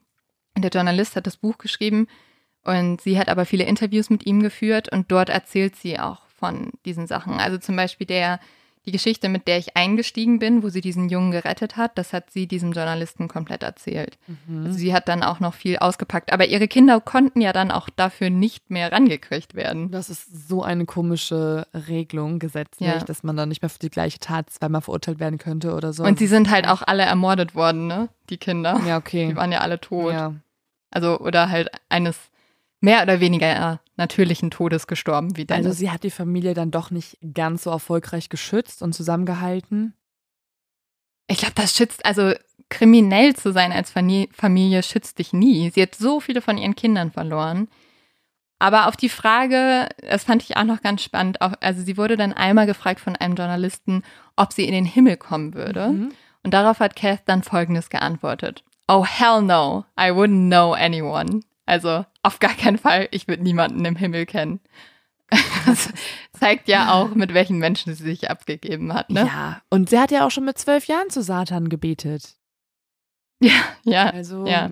der 0.57 0.69
Journalist 0.69 1.15
hat 1.15 1.25
das 1.25 1.37
Buch 1.37 1.57
geschrieben 1.57 2.07
und 2.63 3.01
sie 3.01 3.17
hat 3.17 3.29
aber 3.29 3.45
viele 3.45 3.63
Interviews 3.63 4.09
mit 4.09 4.25
ihm 4.25 4.41
geführt 4.41 4.91
und 4.91 5.11
dort 5.11 5.29
erzählt 5.29 5.77
sie 5.77 5.97
auch 5.97 6.21
von 6.41 6.71
diesen 6.85 7.07
Sachen. 7.07 7.39
Also 7.39 7.59
zum 7.59 7.75
Beispiel 7.75 8.07
der, 8.07 8.39
die 8.87 8.91
Geschichte, 8.91 9.29
mit 9.29 9.47
der 9.47 9.59
ich 9.59 9.77
eingestiegen 9.77 10.39
bin, 10.39 10.63
wo 10.63 10.69
sie 10.69 10.81
diesen 10.81 11.07
Jungen 11.07 11.29
gerettet 11.29 11.77
hat, 11.77 11.99
das 11.99 12.13
hat 12.13 12.31
sie 12.31 12.47
diesem 12.47 12.71
Journalisten 12.71 13.27
komplett 13.27 13.61
erzählt. 13.61 14.17
Mhm. 14.47 14.65
Also 14.65 14.79
sie 14.79 14.91
hat 14.91 15.07
dann 15.07 15.21
auch 15.21 15.39
noch 15.39 15.53
viel 15.53 15.77
ausgepackt. 15.77 16.33
Aber 16.33 16.47
ihre 16.47 16.67
Kinder 16.67 16.99
konnten 16.99 17.41
ja 17.41 17.53
dann 17.53 17.69
auch 17.69 17.89
dafür 17.95 18.31
nicht 18.31 18.71
mehr 18.71 18.91
rangekriegt 18.91 19.53
werden. 19.53 19.91
Das 19.91 20.09
ist 20.09 20.47
so 20.49 20.63
eine 20.63 20.85
komische 20.85 21.67
Regelung 21.75 22.39
gesetzlich, 22.39 22.89
ja. 22.89 22.97
dass 22.97 23.21
man 23.21 23.37
dann 23.37 23.49
nicht 23.49 23.61
mehr 23.61 23.69
für 23.69 23.77
die 23.77 23.91
gleiche 23.91 24.17
Tat 24.17 24.49
zweimal 24.49 24.81
verurteilt 24.81 25.19
werden 25.19 25.37
könnte 25.37 25.75
oder 25.75 25.93
so. 25.93 26.03
Und 26.03 26.17
sie 26.17 26.27
sind 26.27 26.49
halt 26.49 26.67
auch 26.67 26.81
alle 26.81 27.03
ermordet 27.03 27.53
worden, 27.53 27.85
ne? 27.85 28.09
Die 28.31 28.37
Kinder. 28.37 28.81
Ja, 28.87 28.97
okay. 28.97 29.27
Die 29.27 29.35
waren 29.35 29.51
ja 29.51 29.59
alle 29.59 29.79
tot. 29.79 30.11
Ja. 30.11 30.33
Also, 30.89 31.19
oder 31.19 31.51
halt 31.51 31.69
eines 31.89 32.17
mehr 32.79 33.03
oder 33.03 33.19
weniger 33.19 33.79
natürlichen 34.01 34.51
Todes 34.51 34.87
gestorben 34.87 35.37
wie 35.37 35.45
Dennis. 35.45 35.65
Also 35.65 35.77
sie 35.77 35.91
hat 35.91 36.03
die 36.03 36.11
Familie 36.11 36.53
dann 36.53 36.71
doch 36.71 36.91
nicht 36.91 37.17
ganz 37.33 37.63
so 37.63 37.69
erfolgreich 37.69 38.29
geschützt 38.29 38.81
und 38.81 38.93
zusammengehalten? 38.93 39.93
Ich 41.27 41.37
glaube, 41.37 41.53
das 41.55 41.75
schützt, 41.75 42.05
also 42.05 42.33
kriminell 42.69 43.35
zu 43.35 43.53
sein 43.53 43.71
als 43.71 43.91
Familie 43.91 44.83
schützt 44.83 45.19
dich 45.19 45.33
nie. 45.33 45.69
Sie 45.69 45.81
hat 45.81 45.95
so 45.95 46.19
viele 46.19 46.41
von 46.41 46.57
ihren 46.57 46.75
Kindern 46.75 47.11
verloren. 47.11 47.67
Aber 48.59 48.87
auf 48.87 48.95
die 48.95 49.09
Frage, 49.09 49.89
das 50.07 50.23
fand 50.23 50.43
ich 50.43 50.55
auch 50.57 50.63
noch 50.63 50.81
ganz 50.81 51.03
spannend, 51.03 51.41
also 51.41 51.81
sie 51.81 51.97
wurde 51.97 52.15
dann 52.15 52.31
einmal 52.31 52.67
gefragt 52.67 52.99
von 52.99 53.15
einem 53.15 53.35
Journalisten, 53.35 54.03
ob 54.35 54.53
sie 54.53 54.65
in 54.65 54.73
den 54.73 54.85
Himmel 54.85 55.17
kommen 55.17 55.53
würde. 55.53 55.89
Mhm. 55.89 56.11
Und 56.43 56.53
darauf 56.53 56.79
hat 56.79 56.95
Kath 56.95 57.21
dann 57.25 57.43
Folgendes 57.43 57.89
geantwortet. 57.89 58.63
Oh, 58.87 59.05
hell 59.05 59.41
no, 59.41 59.85
I 59.99 60.11
wouldn't 60.11 60.47
know 60.47 60.73
anyone. 60.73 61.41
Also 61.65 62.05
auf 62.23 62.39
gar 62.39 62.53
keinen 62.53 62.77
Fall, 62.77 63.07
ich 63.11 63.27
würde 63.27 63.43
niemanden 63.43 63.83
im 63.85 63.95
Himmel 63.95 64.25
kennen. 64.25 64.59
Das 65.65 65.89
zeigt 66.33 66.67
ja 66.67 66.91
auch, 66.91 67.13
mit 67.13 67.33
welchen 67.33 67.59
Menschen 67.59 67.93
sie 67.93 68.03
sich 68.03 68.29
abgegeben 68.29 68.93
hat. 68.93 69.09
Ne? 69.09 69.25
Ja, 69.25 69.61
und 69.69 69.89
sie 69.89 69.99
hat 69.99 70.11
ja 70.11 70.25
auch 70.25 70.31
schon 70.31 70.43
mit 70.43 70.57
zwölf 70.57 70.87
Jahren 70.87 71.09
zu 71.09 71.21
Satan 71.21 71.69
gebetet. 71.69 72.35
Ja, 73.43 73.53
ja. 73.83 74.05
Also 74.11 74.45
ja. 74.45 74.69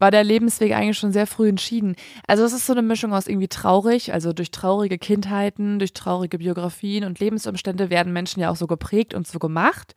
war 0.00 0.10
der 0.10 0.24
Lebensweg 0.24 0.72
eigentlich 0.72 0.98
schon 0.98 1.12
sehr 1.12 1.28
früh 1.28 1.48
entschieden. 1.48 1.94
Also 2.26 2.42
es 2.42 2.52
ist 2.52 2.66
so 2.66 2.72
eine 2.72 2.82
Mischung 2.82 3.12
aus 3.12 3.28
irgendwie 3.28 3.46
traurig, 3.46 4.12
also 4.12 4.32
durch 4.32 4.50
traurige 4.50 4.98
Kindheiten, 4.98 5.78
durch 5.78 5.92
traurige 5.92 6.38
Biografien 6.38 7.04
und 7.04 7.20
Lebensumstände 7.20 7.90
werden 7.90 8.12
Menschen 8.12 8.40
ja 8.40 8.50
auch 8.50 8.56
so 8.56 8.66
geprägt 8.66 9.14
und 9.14 9.28
so 9.28 9.38
gemacht. 9.38 9.94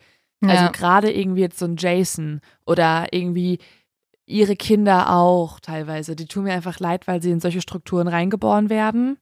Also 0.48 0.72
gerade 0.72 1.12
irgendwie 1.12 1.42
jetzt 1.42 1.58
so 1.58 1.66
ein 1.66 1.78
Jason 1.78 2.42
oder 2.66 3.08
irgendwie 3.12 3.60
ihre 4.26 4.56
Kinder 4.56 5.12
auch 5.12 5.60
teilweise. 5.60 6.16
Die 6.16 6.26
tun 6.26 6.46
mir 6.46 6.54
einfach 6.54 6.80
leid, 6.80 7.08
weil 7.08 7.22
sie 7.22 7.32
in 7.32 7.40
solche 7.40 7.62
Strukturen 7.62 8.08
reingeboren 8.08 8.70
werden 8.70 9.18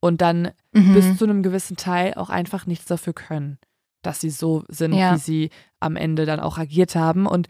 und 0.00 0.20
dann 0.20 0.52
mhm. 0.72 0.94
bis 0.94 1.16
zu 1.16 1.24
einem 1.24 1.42
gewissen 1.42 1.76
Teil 1.76 2.14
auch 2.14 2.30
einfach 2.30 2.66
nichts 2.66 2.86
dafür 2.86 3.14
können, 3.14 3.58
dass 4.02 4.20
sie 4.20 4.30
so 4.30 4.64
sind, 4.68 4.92
ja. 4.92 5.14
wie 5.14 5.18
sie 5.18 5.50
am 5.80 5.96
Ende 5.96 6.26
dann 6.26 6.40
auch 6.40 6.58
agiert 6.58 6.94
haben. 6.94 7.26
Und 7.26 7.48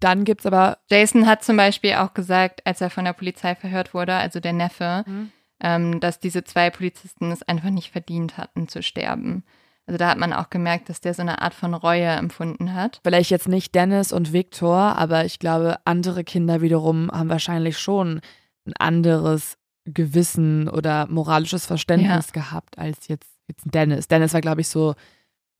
dann 0.00 0.24
gibt 0.24 0.40
es 0.40 0.46
aber. 0.46 0.78
Jason 0.90 1.26
hat 1.26 1.44
zum 1.44 1.56
Beispiel 1.56 1.94
auch 1.94 2.14
gesagt, 2.14 2.66
als 2.66 2.80
er 2.80 2.90
von 2.90 3.04
der 3.04 3.12
Polizei 3.12 3.54
verhört 3.54 3.94
wurde, 3.94 4.14
also 4.14 4.40
der 4.40 4.54
Neffe, 4.54 5.04
mhm. 5.06 5.30
ähm, 5.60 6.00
dass 6.00 6.18
diese 6.18 6.42
zwei 6.44 6.70
Polizisten 6.70 7.30
es 7.30 7.42
einfach 7.42 7.70
nicht 7.70 7.90
verdient 7.92 8.36
hatten 8.36 8.66
zu 8.66 8.82
sterben. 8.82 9.44
Also 9.86 9.98
da 9.98 10.10
hat 10.10 10.18
man 10.18 10.32
auch 10.32 10.50
gemerkt, 10.50 10.88
dass 10.88 11.00
der 11.00 11.14
so 11.14 11.22
eine 11.22 11.42
Art 11.42 11.54
von 11.54 11.74
Reue 11.74 12.06
empfunden 12.06 12.74
hat. 12.74 13.00
Vielleicht 13.02 13.30
jetzt 13.30 13.48
nicht 13.48 13.74
Dennis 13.74 14.12
und 14.12 14.32
Viktor, 14.32 14.76
aber 14.76 15.24
ich 15.24 15.38
glaube, 15.38 15.78
andere 15.84 16.22
Kinder 16.22 16.60
wiederum 16.60 17.10
haben 17.10 17.28
wahrscheinlich 17.28 17.78
schon 17.78 18.20
ein 18.66 18.74
anderes 18.78 19.56
Gewissen 19.84 20.68
oder 20.68 21.06
moralisches 21.08 21.66
Verständnis 21.66 22.26
ja. 22.26 22.42
gehabt 22.42 22.78
als 22.78 23.08
jetzt, 23.08 23.30
jetzt 23.48 23.64
Dennis. 23.64 24.08
Dennis 24.08 24.34
war, 24.34 24.40
glaube 24.40 24.60
ich, 24.60 24.68
so 24.68 24.94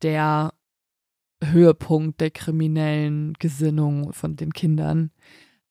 der 0.02 0.52
Höhepunkt 1.42 2.20
der 2.20 2.30
kriminellen 2.30 3.34
Gesinnung 3.38 4.12
von 4.12 4.36
den 4.36 4.52
Kindern. 4.52 5.10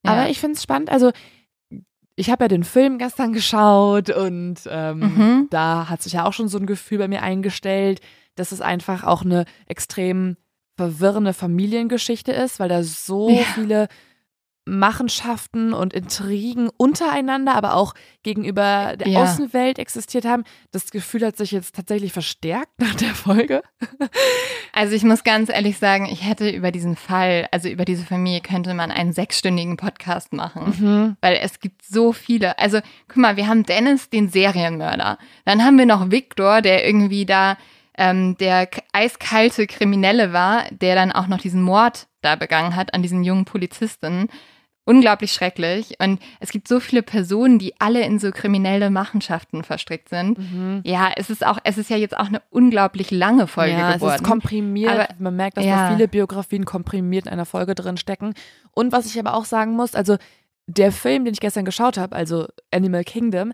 Ja. 0.04 0.14
Aber 0.14 0.30
ich 0.30 0.40
finde 0.40 0.56
es 0.56 0.64
spannend. 0.64 0.90
Also 0.90 1.12
ich 2.16 2.30
habe 2.30 2.44
ja 2.44 2.48
den 2.48 2.64
Film 2.64 2.98
gestern 2.98 3.34
geschaut 3.34 4.10
und 4.10 4.62
ähm, 4.70 5.00
mhm. 5.00 5.48
da 5.50 5.90
hat 5.90 6.02
sich 6.02 6.14
ja 6.14 6.26
auch 6.26 6.34
schon 6.34 6.48
so 6.48 6.58
ein 6.58 6.66
Gefühl 6.66 6.98
bei 6.98 7.08
mir 7.08 7.22
eingestellt, 7.22 8.02
dass 8.40 8.52
es 8.52 8.62
einfach 8.62 9.04
auch 9.04 9.24
eine 9.24 9.46
extrem 9.68 10.38
verwirrende 10.78 11.34
Familiengeschichte 11.34 12.32
ist, 12.32 12.60
weil 12.60 12.70
da 12.70 12.84
so 12.84 13.30
ja. 13.30 13.44
viele 13.54 13.88
Machenschaften 14.70 15.74
und 15.74 15.94
Intrigen 15.94 16.70
untereinander, 16.78 17.56
aber 17.56 17.74
auch 17.74 17.96
gegenüber 18.24 18.96
der 18.98 19.08
ja. 19.08 19.24
Außenwelt 19.24 19.80
existiert 19.80 20.26
haben. 20.26 20.44
Das 20.72 20.92
Gefühl 20.92 21.26
hat 21.26 21.38
sich 21.38 21.52
jetzt 21.52 21.76
tatsächlich 21.76 22.14
verstärkt 22.14 22.80
nach 22.80 22.96
der 22.96 23.14
Folge. 23.14 23.64
Also 24.72 24.96
ich 24.96 25.04
muss 25.04 25.24
ganz 25.24 25.50
ehrlich 25.50 25.78
sagen, 25.78 26.06
ich 26.06 26.26
hätte 26.26 26.50
über 26.50 26.72
diesen 26.72 26.96
Fall, 26.96 27.50
also 27.52 27.68
über 27.68 27.86
diese 27.86 28.06
Familie 28.06 28.40
könnte 28.40 28.74
man 28.76 28.92
einen 28.92 29.12
sechsstündigen 29.12 29.76
Podcast 29.78 30.32
machen, 30.32 30.74
mhm. 30.80 31.18
weil 31.22 31.38
es 31.42 31.60
gibt 31.60 31.84
so 31.84 32.14
viele. 32.14 32.58
Also 32.60 32.80
guck 33.08 33.18
mal, 33.18 33.36
wir 33.36 33.48
haben 33.48 33.64
Dennis, 33.64 34.10
den 34.10 34.30
Serienmörder. 34.30 35.18
Dann 35.44 35.66
haben 35.66 35.78
wir 35.78 35.88
noch 35.88 36.12
Victor, 36.12 36.62
der 36.62 36.86
irgendwie 36.86 37.26
da 37.26 37.58
ähm, 38.00 38.38
der 38.38 38.70
eiskalte 38.94 39.68
Kriminelle 39.68 40.34
war, 40.34 40.64
der 40.72 40.96
dann 40.96 41.12
auch 41.12 41.28
noch 41.28 41.40
diesen 41.40 41.62
Mord 41.62 42.08
da 42.22 42.36
begangen 42.36 42.76
hat 42.76 42.94
an 42.94 43.04
diesen 43.04 43.24
jungen 43.24 43.46
Polizisten 43.46 44.30
unglaublich 44.90 45.34
schrecklich. 45.34 45.96
Und 46.00 46.20
es 46.40 46.50
gibt 46.50 46.68
so 46.68 46.80
viele 46.80 47.04
Personen, 47.04 47.60
die 47.60 47.80
alle 47.80 48.02
in 48.04 48.18
so 48.18 48.32
kriminelle 48.32 48.90
Machenschaften 48.90 49.64
verstrickt 49.64 50.10
sind. 50.10 50.40
Mhm. 50.40 50.82
Ja, 50.84 51.12
es 51.16 51.30
ist 51.30 51.46
auch, 51.46 51.60
es 51.64 51.78
ist 51.78 51.92
ja 51.92 51.98
jetzt 51.98 52.18
auch 52.18 52.26
eine 52.26 52.42
unglaublich 52.50 53.12
lange 53.12 53.46
Folge 53.46 53.74
ja, 53.74 53.94
geworden. 53.94 54.16
Es 54.16 54.22
ist 54.22 54.28
komprimiert. 54.28 54.92
Aber, 54.92 55.08
Man 55.20 55.36
merkt, 55.36 55.58
dass 55.58 55.66
ja. 55.66 55.90
da 55.90 55.96
viele 55.96 56.08
Biografien 56.08 56.66
komprimiert 56.66 57.28
in 57.28 57.34
einer 57.34 57.46
Folge 57.46 57.76
drin 57.76 57.98
stecken. 57.98 58.34
Und 58.72 58.92
was 58.92 59.06
ich 59.06 59.20
aber 59.20 59.36
auch 59.36 59.46
sagen 59.46 59.74
muss, 59.74 59.94
also 59.94 60.18
der 60.66 60.92
Film, 60.92 61.24
den 61.24 61.34
ich 61.36 61.40
gestern 61.40 61.66
geschaut 61.66 62.00
habe, 62.00 62.16
also 62.16 62.48
Animal 62.72 63.04
Kingdom, 63.04 63.54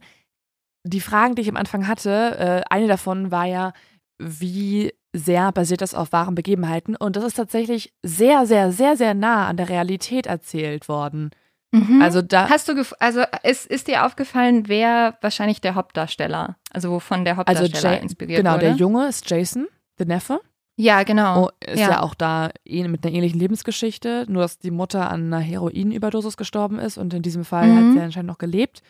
die 0.83 1.01
Fragen, 1.01 1.35
die 1.35 1.41
ich 1.41 1.49
am 1.49 1.57
Anfang 1.57 1.87
hatte, 1.87 2.63
äh, 2.69 2.73
eine 2.73 2.87
davon 2.87 3.31
war 3.31 3.45
ja, 3.45 3.73
wie 4.19 4.93
sehr 5.13 5.51
basiert 5.51 5.81
das 5.81 5.93
auf 5.93 6.11
wahren 6.11 6.35
Begebenheiten. 6.35 6.95
Und 6.95 7.15
das 7.15 7.23
ist 7.23 7.35
tatsächlich 7.35 7.93
sehr, 8.03 8.45
sehr, 8.45 8.71
sehr, 8.71 8.97
sehr 8.97 9.13
nah 9.13 9.47
an 9.47 9.57
der 9.57 9.69
Realität 9.69 10.27
erzählt 10.27 10.87
worden. 10.89 11.31
Mhm. 11.71 12.01
Also 12.01 12.21
da. 12.21 12.49
Hast 12.49 12.67
du, 12.67 12.73
also 12.99 13.23
ist, 13.43 13.65
ist 13.65 13.87
dir 13.87 14.05
aufgefallen, 14.05 14.67
wer 14.67 15.17
wahrscheinlich 15.21 15.61
der 15.61 15.75
Hauptdarsteller, 15.75 16.57
also 16.71 16.91
wovon 16.91 17.25
der 17.25 17.37
also 17.37 17.61
Hauptdarsteller 17.61 17.93
also 17.93 18.03
inspiriert 18.03 18.37
genau, 18.37 18.53
wurde? 18.53 18.65
Genau, 18.65 18.77
der 18.77 18.79
Junge 18.79 19.07
ist 19.07 19.29
Jason, 19.29 19.67
der 19.99 20.05
Neffe. 20.05 20.41
Ja, 20.77 21.03
genau. 21.03 21.45
Oh, 21.45 21.49
ist 21.65 21.79
ja. 21.79 21.91
ja. 21.91 22.01
auch 22.01 22.15
da 22.15 22.49
eh 22.65 22.85
mit 22.87 23.05
einer 23.05 23.15
ähnlichen 23.15 23.39
Lebensgeschichte, 23.39 24.25
nur 24.27 24.41
dass 24.41 24.59
die 24.59 24.71
Mutter 24.71 25.09
an 25.09 25.33
einer 25.33 25.39
Heroinüberdosis 25.39 26.35
gestorben 26.35 26.79
ist 26.79 26.97
und 26.97 27.13
in 27.13 27.21
diesem 27.21 27.45
Fall 27.45 27.67
mhm. 27.67 27.77
hat 27.77 27.93
sie 27.93 28.01
anscheinend 28.01 28.27
noch 28.27 28.37
gelebt. 28.37 28.81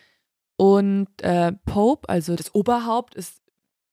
Und 0.58 1.08
äh, 1.22 1.52
Pope, 1.66 2.10
also 2.10 2.36
das 2.36 2.56
Oberhaupt, 2.56 3.14
ist 3.14 3.42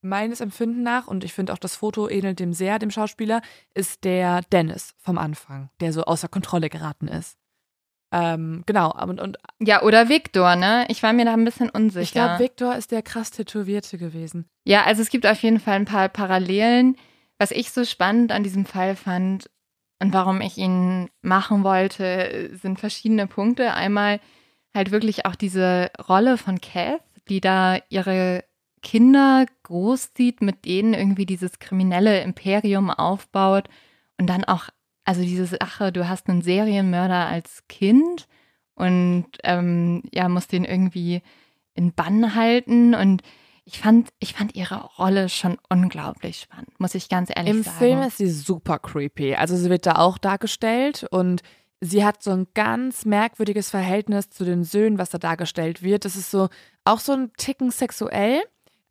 meines 0.03 0.41
Empfinden 0.41 0.83
nach, 0.83 1.07
und 1.07 1.25
ich 1.25 1.33
finde 1.33 1.53
auch 1.53 1.59
das 1.59 1.77
Foto 1.77 2.09
ähnelt 2.09 2.41
dem 2.41 2.53
sehr, 2.53 2.79
dem 2.79 2.91
Schauspieler, 2.91 3.41
ist 3.75 4.05
der 4.05 4.43
Dennis 4.53 4.95
vom 4.99 5.19
Anfang, 5.19 5.71
der 5.81 5.93
so 5.93 6.05
außer 6.05 6.29
Kontrolle 6.29 6.69
geraten 6.69 7.09
ist. 7.09 7.39
Ähm, 8.13 8.63
genau, 8.67 8.93
und, 8.93 9.21
und 9.21 9.39
Ja, 9.59 9.83
oder 9.83 10.11
Victor, 10.11 10.55
ne? 10.55 10.85
Ich 10.89 11.03
war 11.03 11.15
mir 11.15 11.25
da 11.25 11.33
ein 11.33 11.45
bisschen 11.47 11.71
unsicher. 11.71 12.03
Ich 12.03 12.13
glaube, 12.13 12.39
Victor 12.41 12.77
ist 12.77 12.91
der 12.91 13.03
krass 13.03 13.31
Tätowierte 13.31 13.97
gewesen. 13.97 14.47
Ja, 14.65 14.85
also 14.85 15.01
es 15.01 15.09
gibt 15.09 15.27
auf 15.27 15.43
jeden 15.43 15.61
Fall 15.61 15.77
ein 15.77 15.87
paar 15.87 16.11
Parallelen. 16.11 16.97
Was 17.39 17.51
ich 17.51 17.73
so 17.73 17.85
spannend 17.85 18.31
an 18.31 18.43
diesem 18.45 18.67
Fall 18.67 18.97
fand 18.97 19.51
und 19.99 20.13
warum 20.13 20.43
ich 20.43 20.59
ihn 20.59 21.09
machen 21.23 21.65
wollte, 21.65 22.51
sind 22.61 22.79
verschiedene 22.79 23.27
Punkte. 23.27 23.73
Einmal 23.73 24.21
halt 24.75 24.91
wirklich 24.91 25.25
auch 25.25 25.35
diese 25.35 25.91
Rolle 26.09 26.37
von 26.37 26.61
Kath, 26.61 27.01
die 27.29 27.41
da 27.41 27.79
ihre 27.89 28.45
Kinder 28.83 29.47
großzieht, 29.63 30.43
mit 30.43 30.65
denen 30.65 30.95
irgendwie 30.95 31.27
dieses 31.27 31.59
kriminelle 31.59 32.21
Imperium 32.23 32.91
aufbaut 32.91 33.69
und 34.19 34.27
dann 34.27 34.45
auch, 34.45 34.69
also 35.05 35.23
diese 35.23 35.47
Sache, 35.47 35.93
du 35.93 36.09
hast 36.09 36.29
einen 36.29 36.43
Serienmörder 36.43 37.27
als 37.27 37.63
Kind 37.69 38.27
und 38.75 39.27
ähm, 39.45 40.03
ja, 40.13 40.29
musst 40.29 40.53
den 40.53 40.65
irgendwie 40.65 41.23
in 41.75 41.93
Bann 41.93 42.35
halten 42.35 42.95
und 42.95 43.23
ich 43.65 43.79
fand, 43.79 44.11
ich 44.19 44.35
fand 44.35 44.57
ihre 44.57 44.85
Rolle 44.99 45.29
schon 45.29 45.57
unglaublich 45.69 46.41
spannend, 46.41 46.79
muss 46.81 46.95
ich 46.95 47.09
ganz 47.09 47.31
ehrlich 47.35 47.55
Im 47.55 47.63
sagen. 47.63 47.77
Im 47.77 47.79
Film 47.79 48.03
ist 48.03 48.19
sie 48.19 48.31
super 48.31 48.79
creepy. 48.79 49.37
Also 49.37 49.57
sie 49.57 49.71
wird 49.71 49.87
da 49.87 49.97
auch 49.97 50.19
dargestellt 50.19 51.07
und 51.11 51.43
sie 51.81 52.05
hat 52.05 52.23
so 52.23 52.33
ein 52.33 52.49
ganz 52.55 53.05
merkwürdiges 53.05 53.71
Verhältnis 53.71 54.31
zu 54.31 54.45
den 54.45 54.65
Söhnen, 54.65 54.99
was 54.99 55.11
da 55.11 55.19
dargestellt 55.19 55.83
wird. 55.83 56.05
Das 56.05 56.17
ist 56.17 56.31
so 56.31 56.49
auch 56.85 56.99
so 56.99 57.13
ein 57.13 57.33
Ticken 57.37 57.71
sexuell. 57.71 58.43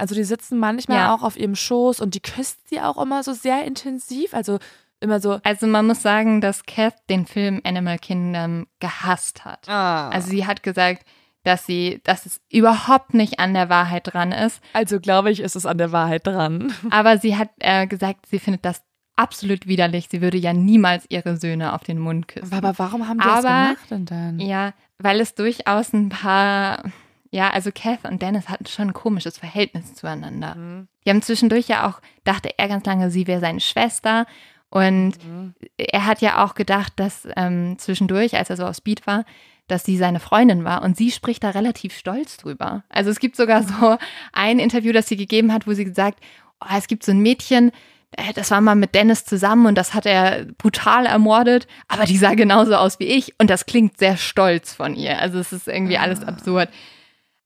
Also 0.01 0.15
die 0.15 0.23
sitzen 0.23 0.57
manchmal 0.57 0.97
ja. 0.97 1.13
auch 1.13 1.21
auf 1.21 1.37
ihrem 1.37 1.55
Schoß 1.55 1.99
und 1.99 2.15
die 2.15 2.21
küsst 2.21 2.67
sie 2.69 2.81
auch 2.81 2.99
immer 2.99 3.21
so 3.21 3.33
sehr 3.33 3.65
intensiv. 3.65 4.33
Also 4.33 4.57
immer 4.99 5.19
so. 5.19 5.39
Also 5.43 5.67
man 5.67 5.85
muss 5.85 6.01
sagen, 6.01 6.41
dass 6.41 6.65
Kath 6.65 6.95
den 7.07 7.27
Film 7.27 7.61
Animal 7.63 7.99
Kingdom 7.99 8.65
gehasst 8.79 9.45
hat. 9.45 9.69
Ah. 9.69 10.09
Also 10.09 10.31
sie 10.31 10.47
hat 10.47 10.63
gesagt, 10.63 11.05
dass 11.43 11.67
sie, 11.67 12.01
dass 12.03 12.25
es 12.25 12.41
überhaupt 12.49 13.13
nicht 13.13 13.39
an 13.39 13.53
der 13.53 13.69
Wahrheit 13.69 14.11
dran 14.11 14.31
ist. 14.31 14.59
Also 14.73 14.99
glaube 14.99 15.29
ich, 15.29 15.39
ist 15.39 15.55
es 15.55 15.67
an 15.67 15.77
der 15.77 15.91
Wahrheit 15.91 16.25
dran. 16.25 16.73
Aber 16.89 17.19
sie 17.19 17.37
hat 17.37 17.49
äh, 17.59 17.85
gesagt, 17.85 18.25
sie 18.25 18.39
findet 18.39 18.65
das 18.65 18.81
absolut 19.15 19.67
widerlich. 19.67 20.07
Sie 20.09 20.23
würde 20.23 20.39
ja 20.39 20.51
niemals 20.51 21.05
ihre 21.09 21.37
Söhne 21.37 21.73
auf 21.73 21.83
den 21.83 21.99
Mund 21.99 22.27
küssen. 22.27 22.55
Aber 22.55 22.73
warum 22.79 23.07
haben 23.07 23.19
die 23.19 23.25
Aber, 23.25 23.41
das 23.43 23.43
gemacht 23.43 23.91
denn 23.91 24.05
dann? 24.05 24.39
Ja, 24.39 24.73
weil 24.97 25.19
es 25.19 25.35
durchaus 25.35 25.93
ein 25.93 26.09
paar 26.09 26.85
ja, 27.31 27.49
also 27.49 27.71
Kath 27.73 28.03
und 28.03 28.21
Dennis 28.21 28.49
hatten 28.49 28.65
schon 28.65 28.89
ein 28.89 28.93
komisches 28.93 29.37
Verhältnis 29.37 29.95
zueinander. 29.95 30.55
Mhm. 30.55 30.87
Die 31.05 31.09
haben 31.09 31.21
zwischendurch 31.21 31.67
ja 31.67 31.89
auch, 31.89 32.01
dachte 32.25 32.49
er 32.57 32.67
ganz 32.67 32.85
lange, 32.85 33.09
sie 33.09 33.25
wäre 33.25 33.39
seine 33.39 33.61
Schwester. 33.61 34.25
Und 34.69 35.13
mhm. 35.25 35.53
er 35.77 36.05
hat 36.05 36.21
ja 36.21 36.43
auch 36.43 36.55
gedacht, 36.55 36.93
dass 36.97 37.27
ähm, 37.37 37.77
zwischendurch, 37.77 38.35
als 38.35 38.49
er 38.49 38.57
so 38.57 38.65
auf 38.65 38.75
Speed 38.75 39.07
war, 39.07 39.23
dass 39.67 39.85
sie 39.85 39.97
seine 39.97 40.19
Freundin 40.19 40.65
war. 40.65 40.81
Und 40.83 40.97
sie 40.97 41.09
spricht 41.09 41.43
da 41.43 41.51
relativ 41.51 41.97
stolz 41.97 42.35
drüber. 42.35 42.83
Also 42.89 43.09
es 43.09 43.19
gibt 43.19 43.37
sogar 43.37 43.63
so 43.63 43.97
ein 44.33 44.59
Interview, 44.59 44.91
das 44.91 45.07
sie 45.07 45.17
gegeben 45.17 45.53
hat, 45.53 45.65
wo 45.67 45.73
sie 45.73 45.85
gesagt, 45.85 46.19
oh, 46.59 46.75
es 46.77 46.87
gibt 46.87 47.03
so 47.03 47.13
ein 47.13 47.19
Mädchen, 47.19 47.71
äh, 48.11 48.33
das 48.33 48.51
war 48.51 48.59
mal 48.59 48.75
mit 48.75 48.93
Dennis 48.93 49.23
zusammen 49.23 49.67
und 49.67 49.75
das 49.75 49.93
hat 49.93 50.05
er 50.05 50.45
brutal 50.57 51.05
ermordet, 51.05 51.67
aber 51.87 52.03
die 52.03 52.17
sah 52.17 52.33
genauso 52.33 52.75
aus 52.75 52.99
wie 52.99 53.05
ich 53.05 53.33
und 53.39 53.49
das 53.49 53.65
klingt 53.65 53.97
sehr 53.97 54.17
stolz 54.17 54.73
von 54.73 54.95
ihr. 54.95 55.19
Also 55.19 55.39
es 55.39 55.53
ist 55.53 55.69
irgendwie 55.69 55.97
alles 55.97 56.21
ah. 56.23 56.27
absurd. 56.27 56.69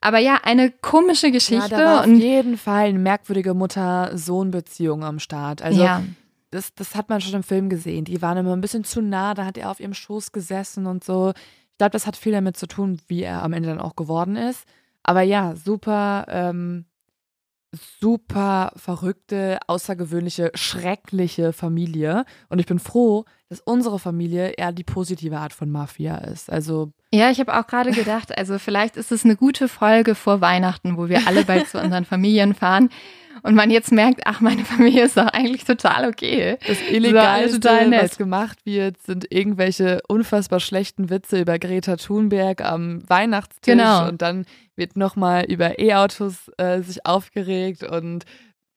Aber 0.06 0.20
ja, 0.20 0.40
eine 0.44 0.70
komische 0.70 1.32
Geschichte. 1.32 1.72
Ja, 1.72 2.02
auf 2.02 2.06
jeden 2.06 2.60
Fall 2.60 2.90
eine 2.90 3.00
merkwürdige 3.00 3.56
Mutter-Sohn-Beziehung 3.56 5.04
am 5.04 5.18
Start. 5.18 5.64
Also 5.64 5.82
ja. 5.82 6.04
das, 6.52 6.76
das 6.76 6.94
hat 6.94 7.10
man 7.10 7.22
schon 7.22 7.34
im 7.34 7.42
Film 7.42 7.70
gesehen. 7.70 8.06
Die 8.06 8.22
waren 8.22 8.38
immer 8.38 8.56
ein 8.56 8.62
bisschen 8.62 8.84
zu 8.84 9.02
nah, 9.02 9.34
da 9.34 9.46
hat 9.46 9.58
er 9.58 9.72
auf 9.72 9.80
ihrem 9.80 9.96
Schoß 9.96 10.32
gesessen 10.32 10.86
und 10.86 11.04
so. 11.04 11.34
Ich 11.72 11.78
glaube, 11.80 11.90
das 11.90 12.06
hat 12.06 12.18
viel 12.18 12.34
damit 12.34 12.56
zu 12.56 12.68
tun, 12.68 13.02
wie 13.08 13.24
er 13.24 13.42
am 13.42 13.52
Ende 13.52 13.68
dann 13.68 13.80
auch 13.80 13.96
geworden 13.96 14.36
ist. 14.36 14.66
Aber 15.02 15.24
ja, 15.24 15.56
super, 15.56 16.28
ähm, 16.30 16.86
super 18.00 18.74
verrückte, 18.76 19.58
außergewöhnliche, 19.66 20.52
schreckliche 20.54 21.52
Familie. 21.52 22.26
Und 22.50 22.60
ich 22.60 22.68
bin 22.68 22.78
froh, 22.78 23.26
dass 23.50 23.62
unsere 23.62 24.00
Familie 24.00 24.50
eher 24.58 24.72
die 24.72 24.84
positive 24.84 25.38
Art 25.38 25.54
von 25.54 25.70
Mafia 25.70 26.18
ist. 26.18 26.50
Also 26.52 26.92
ja, 27.14 27.30
ich 27.30 27.40
habe 27.40 27.58
auch 27.58 27.68
gerade 27.68 27.92
gedacht, 27.92 28.38
also 28.38 28.60
vielleicht 28.60 28.98
ist 28.98 29.12
es 29.12 29.24
eine 29.24 29.36
gute 29.36 29.68
Folge 29.68 30.16
vor 30.16 30.42
Weihnachten, 30.42 30.98
wo 30.98 31.08
wir 31.08 31.28
alle 31.28 31.46
bald 31.46 31.68
zu 31.68 31.80
unseren 31.80 32.06
Familien 32.06 32.54
fahren 32.56 32.90
und 33.44 33.56
man 33.56 33.70
jetzt 33.70 33.92
merkt, 33.92 34.22
ach, 34.26 34.42
meine 34.42 34.66
Familie 34.66 35.06
ist 35.06 35.18
doch 35.18 35.28
eigentlich 35.28 35.64
total 35.64 36.08
okay. 36.10 36.58
Das 36.68 36.82
Illegalste, 36.82 37.60
so, 37.62 37.92
was 37.92 38.18
gemacht 38.18 38.66
wird, 38.66 39.02
sind 39.04 39.32
irgendwelche 39.32 40.02
unfassbar 40.08 40.60
schlechten 40.60 41.10
Witze 41.10 41.40
über 41.40 41.60
Greta 41.60 41.96
Thunberg 41.98 42.62
am 42.62 43.08
Weihnachtstisch 43.08 43.74
genau. 43.74 44.08
und 44.08 44.22
dann 44.22 44.46
wird 44.76 44.98
nochmal 44.98 45.46
über 45.46 45.80
E-Autos 45.80 46.52
äh, 46.58 46.82
sich 46.82 47.06
aufgeregt 47.06 47.84
und 47.84 48.26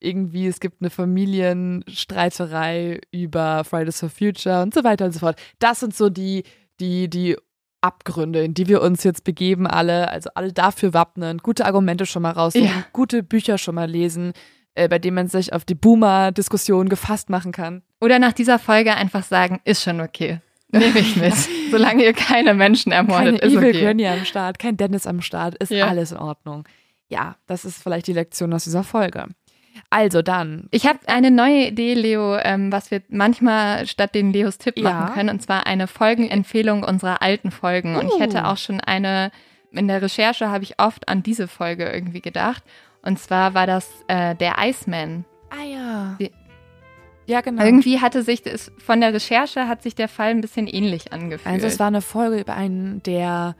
irgendwie, 0.00 0.46
es 0.46 0.60
gibt 0.60 0.80
eine 0.80 0.90
Familienstreiterei 0.90 3.00
über 3.10 3.64
Fridays 3.64 3.98
for 4.00 4.10
Future 4.10 4.62
und 4.62 4.74
so 4.74 4.84
weiter 4.84 5.06
und 5.06 5.12
so 5.12 5.18
fort. 5.20 5.40
Das 5.58 5.80
sind 5.80 5.96
so 5.96 6.08
die, 6.08 6.44
die, 6.80 7.10
die 7.10 7.36
Abgründe, 7.80 8.42
in 8.42 8.54
die 8.54 8.68
wir 8.68 8.82
uns 8.82 9.04
jetzt 9.04 9.24
begeben, 9.24 9.66
alle, 9.66 10.08
also 10.08 10.30
alle 10.34 10.52
dafür 10.52 10.94
wappnen, 10.94 11.38
gute 11.38 11.64
Argumente 11.64 12.06
schon 12.06 12.22
mal 12.22 12.32
rausnehmen, 12.32 12.68
ja. 12.68 12.84
gute 12.92 13.22
Bücher 13.22 13.58
schon 13.58 13.76
mal 13.76 13.88
lesen, 13.88 14.32
äh, 14.74 14.88
bei 14.88 14.98
denen 14.98 15.14
man 15.14 15.28
sich 15.28 15.52
auf 15.52 15.64
die 15.64 15.74
Boomer-Diskussion 15.74 16.88
gefasst 16.88 17.30
machen 17.30 17.52
kann. 17.52 17.82
Oder 18.00 18.18
nach 18.18 18.32
dieser 18.32 18.58
Folge 18.58 18.94
einfach 18.94 19.22
sagen, 19.22 19.60
ist 19.64 19.82
schon 19.82 20.00
okay. 20.00 20.40
Nehme 20.70 20.98
ich 20.98 21.16
mit. 21.16 21.34
Solange 21.70 22.04
ihr 22.04 22.12
keine 22.12 22.54
Menschen 22.54 22.92
ermordet, 22.92 23.40
keine 23.40 23.52
ist 23.52 23.58
Evil 23.58 23.70
okay. 23.70 23.84
Granny 23.84 24.06
am 24.06 24.24
Start, 24.24 24.58
kein 24.58 24.76
Dennis 24.76 25.06
am 25.06 25.22
Start, 25.22 25.54
ist 25.56 25.70
ja. 25.70 25.86
alles 25.86 26.12
in 26.12 26.18
Ordnung. 26.18 26.64
Ja, 27.08 27.36
das 27.46 27.64
ist 27.64 27.82
vielleicht 27.82 28.06
die 28.06 28.12
Lektion 28.12 28.52
aus 28.52 28.64
dieser 28.64 28.84
Folge. 28.84 29.28
Also 29.90 30.22
dann. 30.22 30.68
Ich 30.70 30.86
habe 30.86 30.98
eine 31.06 31.30
neue 31.30 31.68
Idee, 31.68 31.94
Leo, 31.94 32.36
ähm, 32.36 32.72
was 32.72 32.90
wir 32.90 33.02
manchmal 33.09 33.86
statt 33.86 34.14
den 34.14 34.32
Leos 34.32 34.59
Tipp 34.59 34.78
ja. 34.78 34.90
machen 34.90 35.14
können, 35.14 35.28
und 35.30 35.40
zwar 35.40 35.66
eine 35.66 35.86
Folgenempfehlung 35.86 36.82
unserer 36.84 37.22
alten 37.22 37.50
Folgen. 37.50 37.96
Uh. 37.96 38.00
Und 38.00 38.09
ich 38.09 38.20
hätte 38.20 38.38
uh. 38.38 38.44
auch 38.44 38.56
schon 38.56 38.80
eine 38.80 39.30
In 39.70 39.88
der 39.88 40.02
Recherche 40.02 40.50
habe 40.50 40.64
ich 40.64 40.78
oft 40.80 41.09
an 41.09 41.22
diese 41.22 41.48
Folge 41.48 41.88
irgendwie 41.90 42.20
gedacht. 42.20 42.62
Und 43.02 43.18
zwar 43.18 43.55
war 43.55 43.66
das 43.66 43.88
äh, 44.09 44.34
der 44.34 44.56
Iceman. 44.59 45.24
Ah 45.50 45.64
ja. 45.64 46.16
Die, 46.20 46.30
ja, 47.26 47.42
genau. 47.42 47.62
Irgendwie 47.62 48.00
hatte 48.00 48.22
sich 48.22 48.42
das, 48.42 48.72
von 48.78 49.00
der 49.02 49.12
Recherche 49.12 49.68
hat 49.68 49.82
sich 49.82 49.94
der 49.94 50.09
Fall 50.09 50.30
ein 50.30 50.40
bisschen 50.40 50.66
ähnlich 50.66 51.12
angefühlt. 51.12 51.55
Also 51.55 51.66
es 51.66 51.78
war 51.78 51.88
eine 51.88 52.00
Folge 52.00 52.40
über 52.40 52.55
einen 52.55 53.02
der 53.02 53.55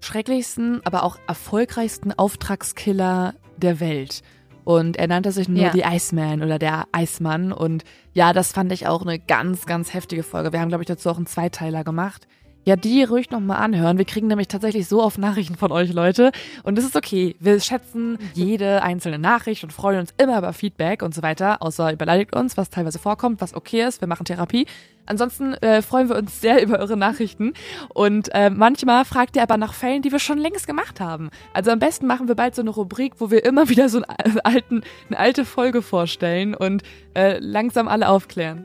schrecklichsten, 0.00 0.80
aber 0.84 1.04
auch 1.04 1.16
erfolgreichsten 1.28 2.12
Auftragskiller 2.12 3.34
der 3.56 3.78
Welt. 3.78 4.22
Und 4.64 4.96
er 4.96 5.06
nannte 5.06 5.30
sich 5.30 5.48
nur 5.48 5.62
ja. 5.62 5.70
die 5.70 5.82
Iceman 5.82 6.42
oder 6.42 6.58
der 6.58 6.86
Eismann. 6.92 7.52
Und 7.52 7.84
ja, 8.12 8.32
das 8.32 8.52
fand 8.52 8.72
ich 8.72 8.86
auch 8.86 9.02
eine 9.02 9.18
ganz, 9.18 9.66
ganz 9.66 9.92
heftige 9.92 10.22
Folge. 10.22 10.52
Wir 10.52 10.60
haben, 10.60 10.70
glaube 10.70 10.82
ich, 10.82 10.88
dazu 10.88 11.10
auch 11.10 11.16
einen 11.16 11.26
Zweiteiler 11.26 11.84
gemacht. 11.84 12.26
Ja, 12.66 12.76
die 12.76 13.04
ruhig 13.04 13.30
nochmal 13.30 13.58
anhören. 13.58 13.98
Wir 13.98 14.06
kriegen 14.06 14.26
nämlich 14.26 14.48
tatsächlich 14.48 14.88
so 14.88 15.02
oft 15.02 15.18
Nachrichten 15.18 15.54
von 15.54 15.70
euch, 15.70 15.92
Leute. 15.92 16.32
Und 16.62 16.78
das 16.78 16.86
ist 16.86 16.96
okay. 16.96 17.36
Wir 17.38 17.60
schätzen 17.60 18.18
jede 18.32 18.82
einzelne 18.82 19.18
Nachricht 19.18 19.64
und 19.64 19.72
freuen 19.72 20.00
uns 20.00 20.14
immer 20.16 20.38
über 20.38 20.54
Feedback 20.54 21.02
und 21.02 21.14
so 21.14 21.22
weiter. 21.22 21.60
Außer 21.60 21.90
ihr 21.90 21.96
beleidigt 21.96 22.34
uns, 22.34 22.56
was 22.56 22.70
teilweise 22.70 22.98
vorkommt, 22.98 23.42
was 23.42 23.54
okay 23.54 23.86
ist. 23.86 24.00
Wir 24.00 24.08
machen 24.08 24.24
Therapie. 24.24 24.66
Ansonsten 25.04 25.52
äh, 25.54 25.82
freuen 25.82 26.08
wir 26.08 26.16
uns 26.16 26.40
sehr 26.40 26.62
über 26.66 26.78
eure 26.78 26.96
Nachrichten. 26.96 27.52
Und 27.92 28.30
äh, 28.32 28.48
manchmal 28.48 29.04
fragt 29.04 29.36
ihr 29.36 29.42
aber 29.42 29.58
nach 29.58 29.74
Fällen, 29.74 30.00
die 30.00 30.10
wir 30.10 30.18
schon 30.18 30.38
längst 30.38 30.66
gemacht 30.66 31.00
haben. 31.00 31.28
Also 31.52 31.70
am 31.70 31.78
besten 31.78 32.06
machen 32.06 32.28
wir 32.28 32.34
bald 32.34 32.54
so 32.54 32.62
eine 32.62 32.70
Rubrik, 32.70 33.14
wo 33.18 33.30
wir 33.30 33.44
immer 33.44 33.68
wieder 33.68 33.90
so 33.90 34.00
einen 34.00 34.40
alten, 34.40 34.82
eine 35.08 35.18
alte 35.18 35.44
Folge 35.44 35.82
vorstellen 35.82 36.54
und 36.54 36.82
äh, 37.14 37.38
langsam 37.40 37.88
alle 37.88 38.08
aufklären. 38.08 38.64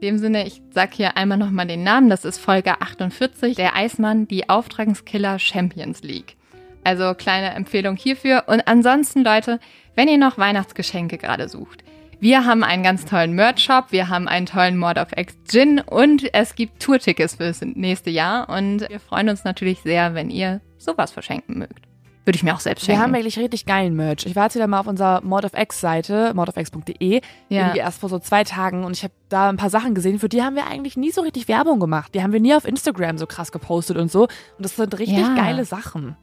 In 0.00 0.06
dem 0.14 0.18
Sinne, 0.18 0.46
ich 0.46 0.62
sag 0.70 0.94
hier 0.94 1.16
einmal 1.16 1.38
nochmal 1.38 1.66
den 1.66 1.82
Namen. 1.82 2.08
Das 2.08 2.24
ist 2.24 2.38
Folge 2.38 2.80
48, 2.80 3.56
der 3.56 3.74
Eismann, 3.74 4.28
die 4.28 4.48
Auftragskiller 4.48 5.40
Champions 5.40 6.04
League. 6.04 6.36
Also 6.84 7.14
kleine 7.14 7.50
Empfehlung 7.50 7.96
hierfür. 7.96 8.44
Und 8.46 8.68
ansonsten, 8.68 9.24
Leute, 9.24 9.58
wenn 9.96 10.06
ihr 10.06 10.16
noch 10.16 10.38
Weihnachtsgeschenke 10.38 11.18
gerade 11.18 11.48
sucht, 11.48 11.82
wir 12.20 12.46
haben 12.46 12.62
einen 12.62 12.84
ganz 12.84 13.06
tollen 13.06 13.32
Merch-Shop, 13.32 13.86
wir 13.90 14.08
haben 14.08 14.28
einen 14.28 14.46
tollen 14.46 14.78
Mod 14.78 14.98
of 14.98 15.08
X 15.16 15.36
Gin 15.50 15.80
und 15.80 16.32
es 16.32 16.54
gibt 16.54 16.80
Tourtickets 16.80 17.34
fürs 17.34 17.60
nächste 17.62 18.10
Jahr. 18.10 18.48
Und 18.48 18.88
wir 18.88 19.00
freuen 19.00 19.28
uns 19.28 19.42
natürlich 19.42 19.80
sehr, 19.80 20.14
wenn 20.14 20.30
ihr 20.30 20.60
sowas 20.76 21.10
verschenken 21.10 21.58
mögt. 21.58 21.88
Würde 22.28 22.36
ich 22.36 22.42
mir 22.42 22.54
auch 22.54 22.60
selbst 22.60 22.84
schenken. 22.84 23.00
Wir 23.00 23.02
haben 23.02 23.14
wirklich 23.14 23.38
richtig 23.38 23.64
geilen 23.64 23.96
Merch. 23.96 24.26
Ich 24.26 24.36
war 24.36 24.44
jetzt 24.44 24.54
wieder 24.54 24.66
mal 24.66 24.80
auf 24.80 24.86
unserer 24.86 25.22
Mod 25.22 25.46
of 25.46 25.52
X 25.56 25.80
Seite, 25.80 26.34
modofx.de, 26.34 27.22
ja. 27.48 27.74
erst 27.74 28.00
vor 28.00 28.10
so 28.10 28.18
zwei 28.18 28.44
Tagen 28.44 28.84
und 28.84 28.94
ich 28.94 29.02
habe 29.02 29.14
da 29.30 29.48
ein 29.48 29.56
paar 29.56 29.70
Sachen 29.70 29.94
gesehen, 29.94 30.18
für 30.18 30.28
die 30.28 30.42
haben 30.42 30.54
wir 30.54 30.66
eigentlich 30.66 30.98
nie 30.98 31.10
so 31.10 31.22
richtig 31.22 31.48
Werbung 31.48 31.80
gemacht. 31.80 32.14
Die 32.14 32.22
haben 32.22 32.34
wir 32.34 32.40
nie 32.40 32.54
auf 32.54 32.66
Instagram 32.66 33.16
so 33.16 33.26
krass 33.26 33.50
gepostet 33.50 33.96
und 33.96 34.12
so. 34.12 34.24
Und 34.24 34.30
das 34.58 34.76
sind 34.76 34.98
richtig 34.98 35.20
ja. 35.20 35.34
geile 35.36 35.64
Sachen. 35.64 36.18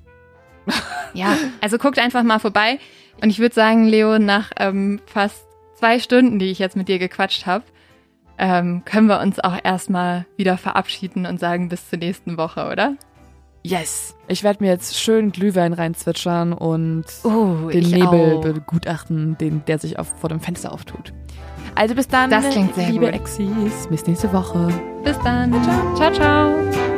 Ja, 1.16 1.38
also 1.62 1.80
guckt 1.80 1.98
einfach 1.98 2.22
mal 2.22 2.40
vorbei. 2.40 2.78
Und 3.24 3.32
ich 3.32 3.40
würde 3.40 3.56
sagen, 3.56 3.86
Leo, 3.86 4.20
nach 4.20 4.52
ähm, 4.58 5.00
fast 5.08 5.48
zwei 5.74 5.98
Stunden, 5.98 6.38
die 6.38 6.52
ich 6.52 6.60
jetzt 6.60 6.76
mit 6.76 6.88
dir 6.88 7.00
gequatscht 7.00 7.48
habe, 7.48 7.64
ähm, 8.38 8.84
können 8.86 9.08
wir 9.08 9.22
uns 9.22 9.40
auch 9.40 9.58
erstmal 9.64 10.28
wieder 10.38 10.58
verabschieden 10.58 11.26
und 11.26 11.40
sagen 11.40 11.70
bis 11.70 11.90
zur 11.90 11.98
nächsten 11.98 12.38
Woche, 12.38 12.68
oder? 12.70 12.96
Yes. 13.66 14.16
Ich 14.28 14.44
werde 14.44 14.64
mir 14.64 14.72
jetzt 14.72 14.98
schön 14.98 15.32
Glühwein 15.32 15.74
reinzwitschern 15.74 16.54
und 16.54 17.06
oh, 17.24 17.70
den 17.70 17.90
Nebel 17.90 18.38
auch. 18.38 18.42
begutachten, 18.42 19.38
den, 19.38 19.64
der 19.66 19.80
sich 19.80 20.00
auf, 20.00 20.08
vor 20.20 20.30
dem 20.30 20.40
Fenster 20.40 20.72
auftut. 20.72 21.14
Also 21.76 21.94
bis 21.96 22.08
dann, 22.08 22.30
das 22.30 22.50
klingt 22.50 22.76
sehr 22.76 22.90
liebe 22.90 23.06
gut. 23.06 23.16
Exis. 23.16 23.88
Bis 23.90 24.06
nächste 24.08 24.32
Woche. 24.32 24.70
Bis 25.04 25.18
dann. 25.20 25.52
Ciao, 25.96 25.96
ciao. 25.96 26.14
ciao. 26.14 26.95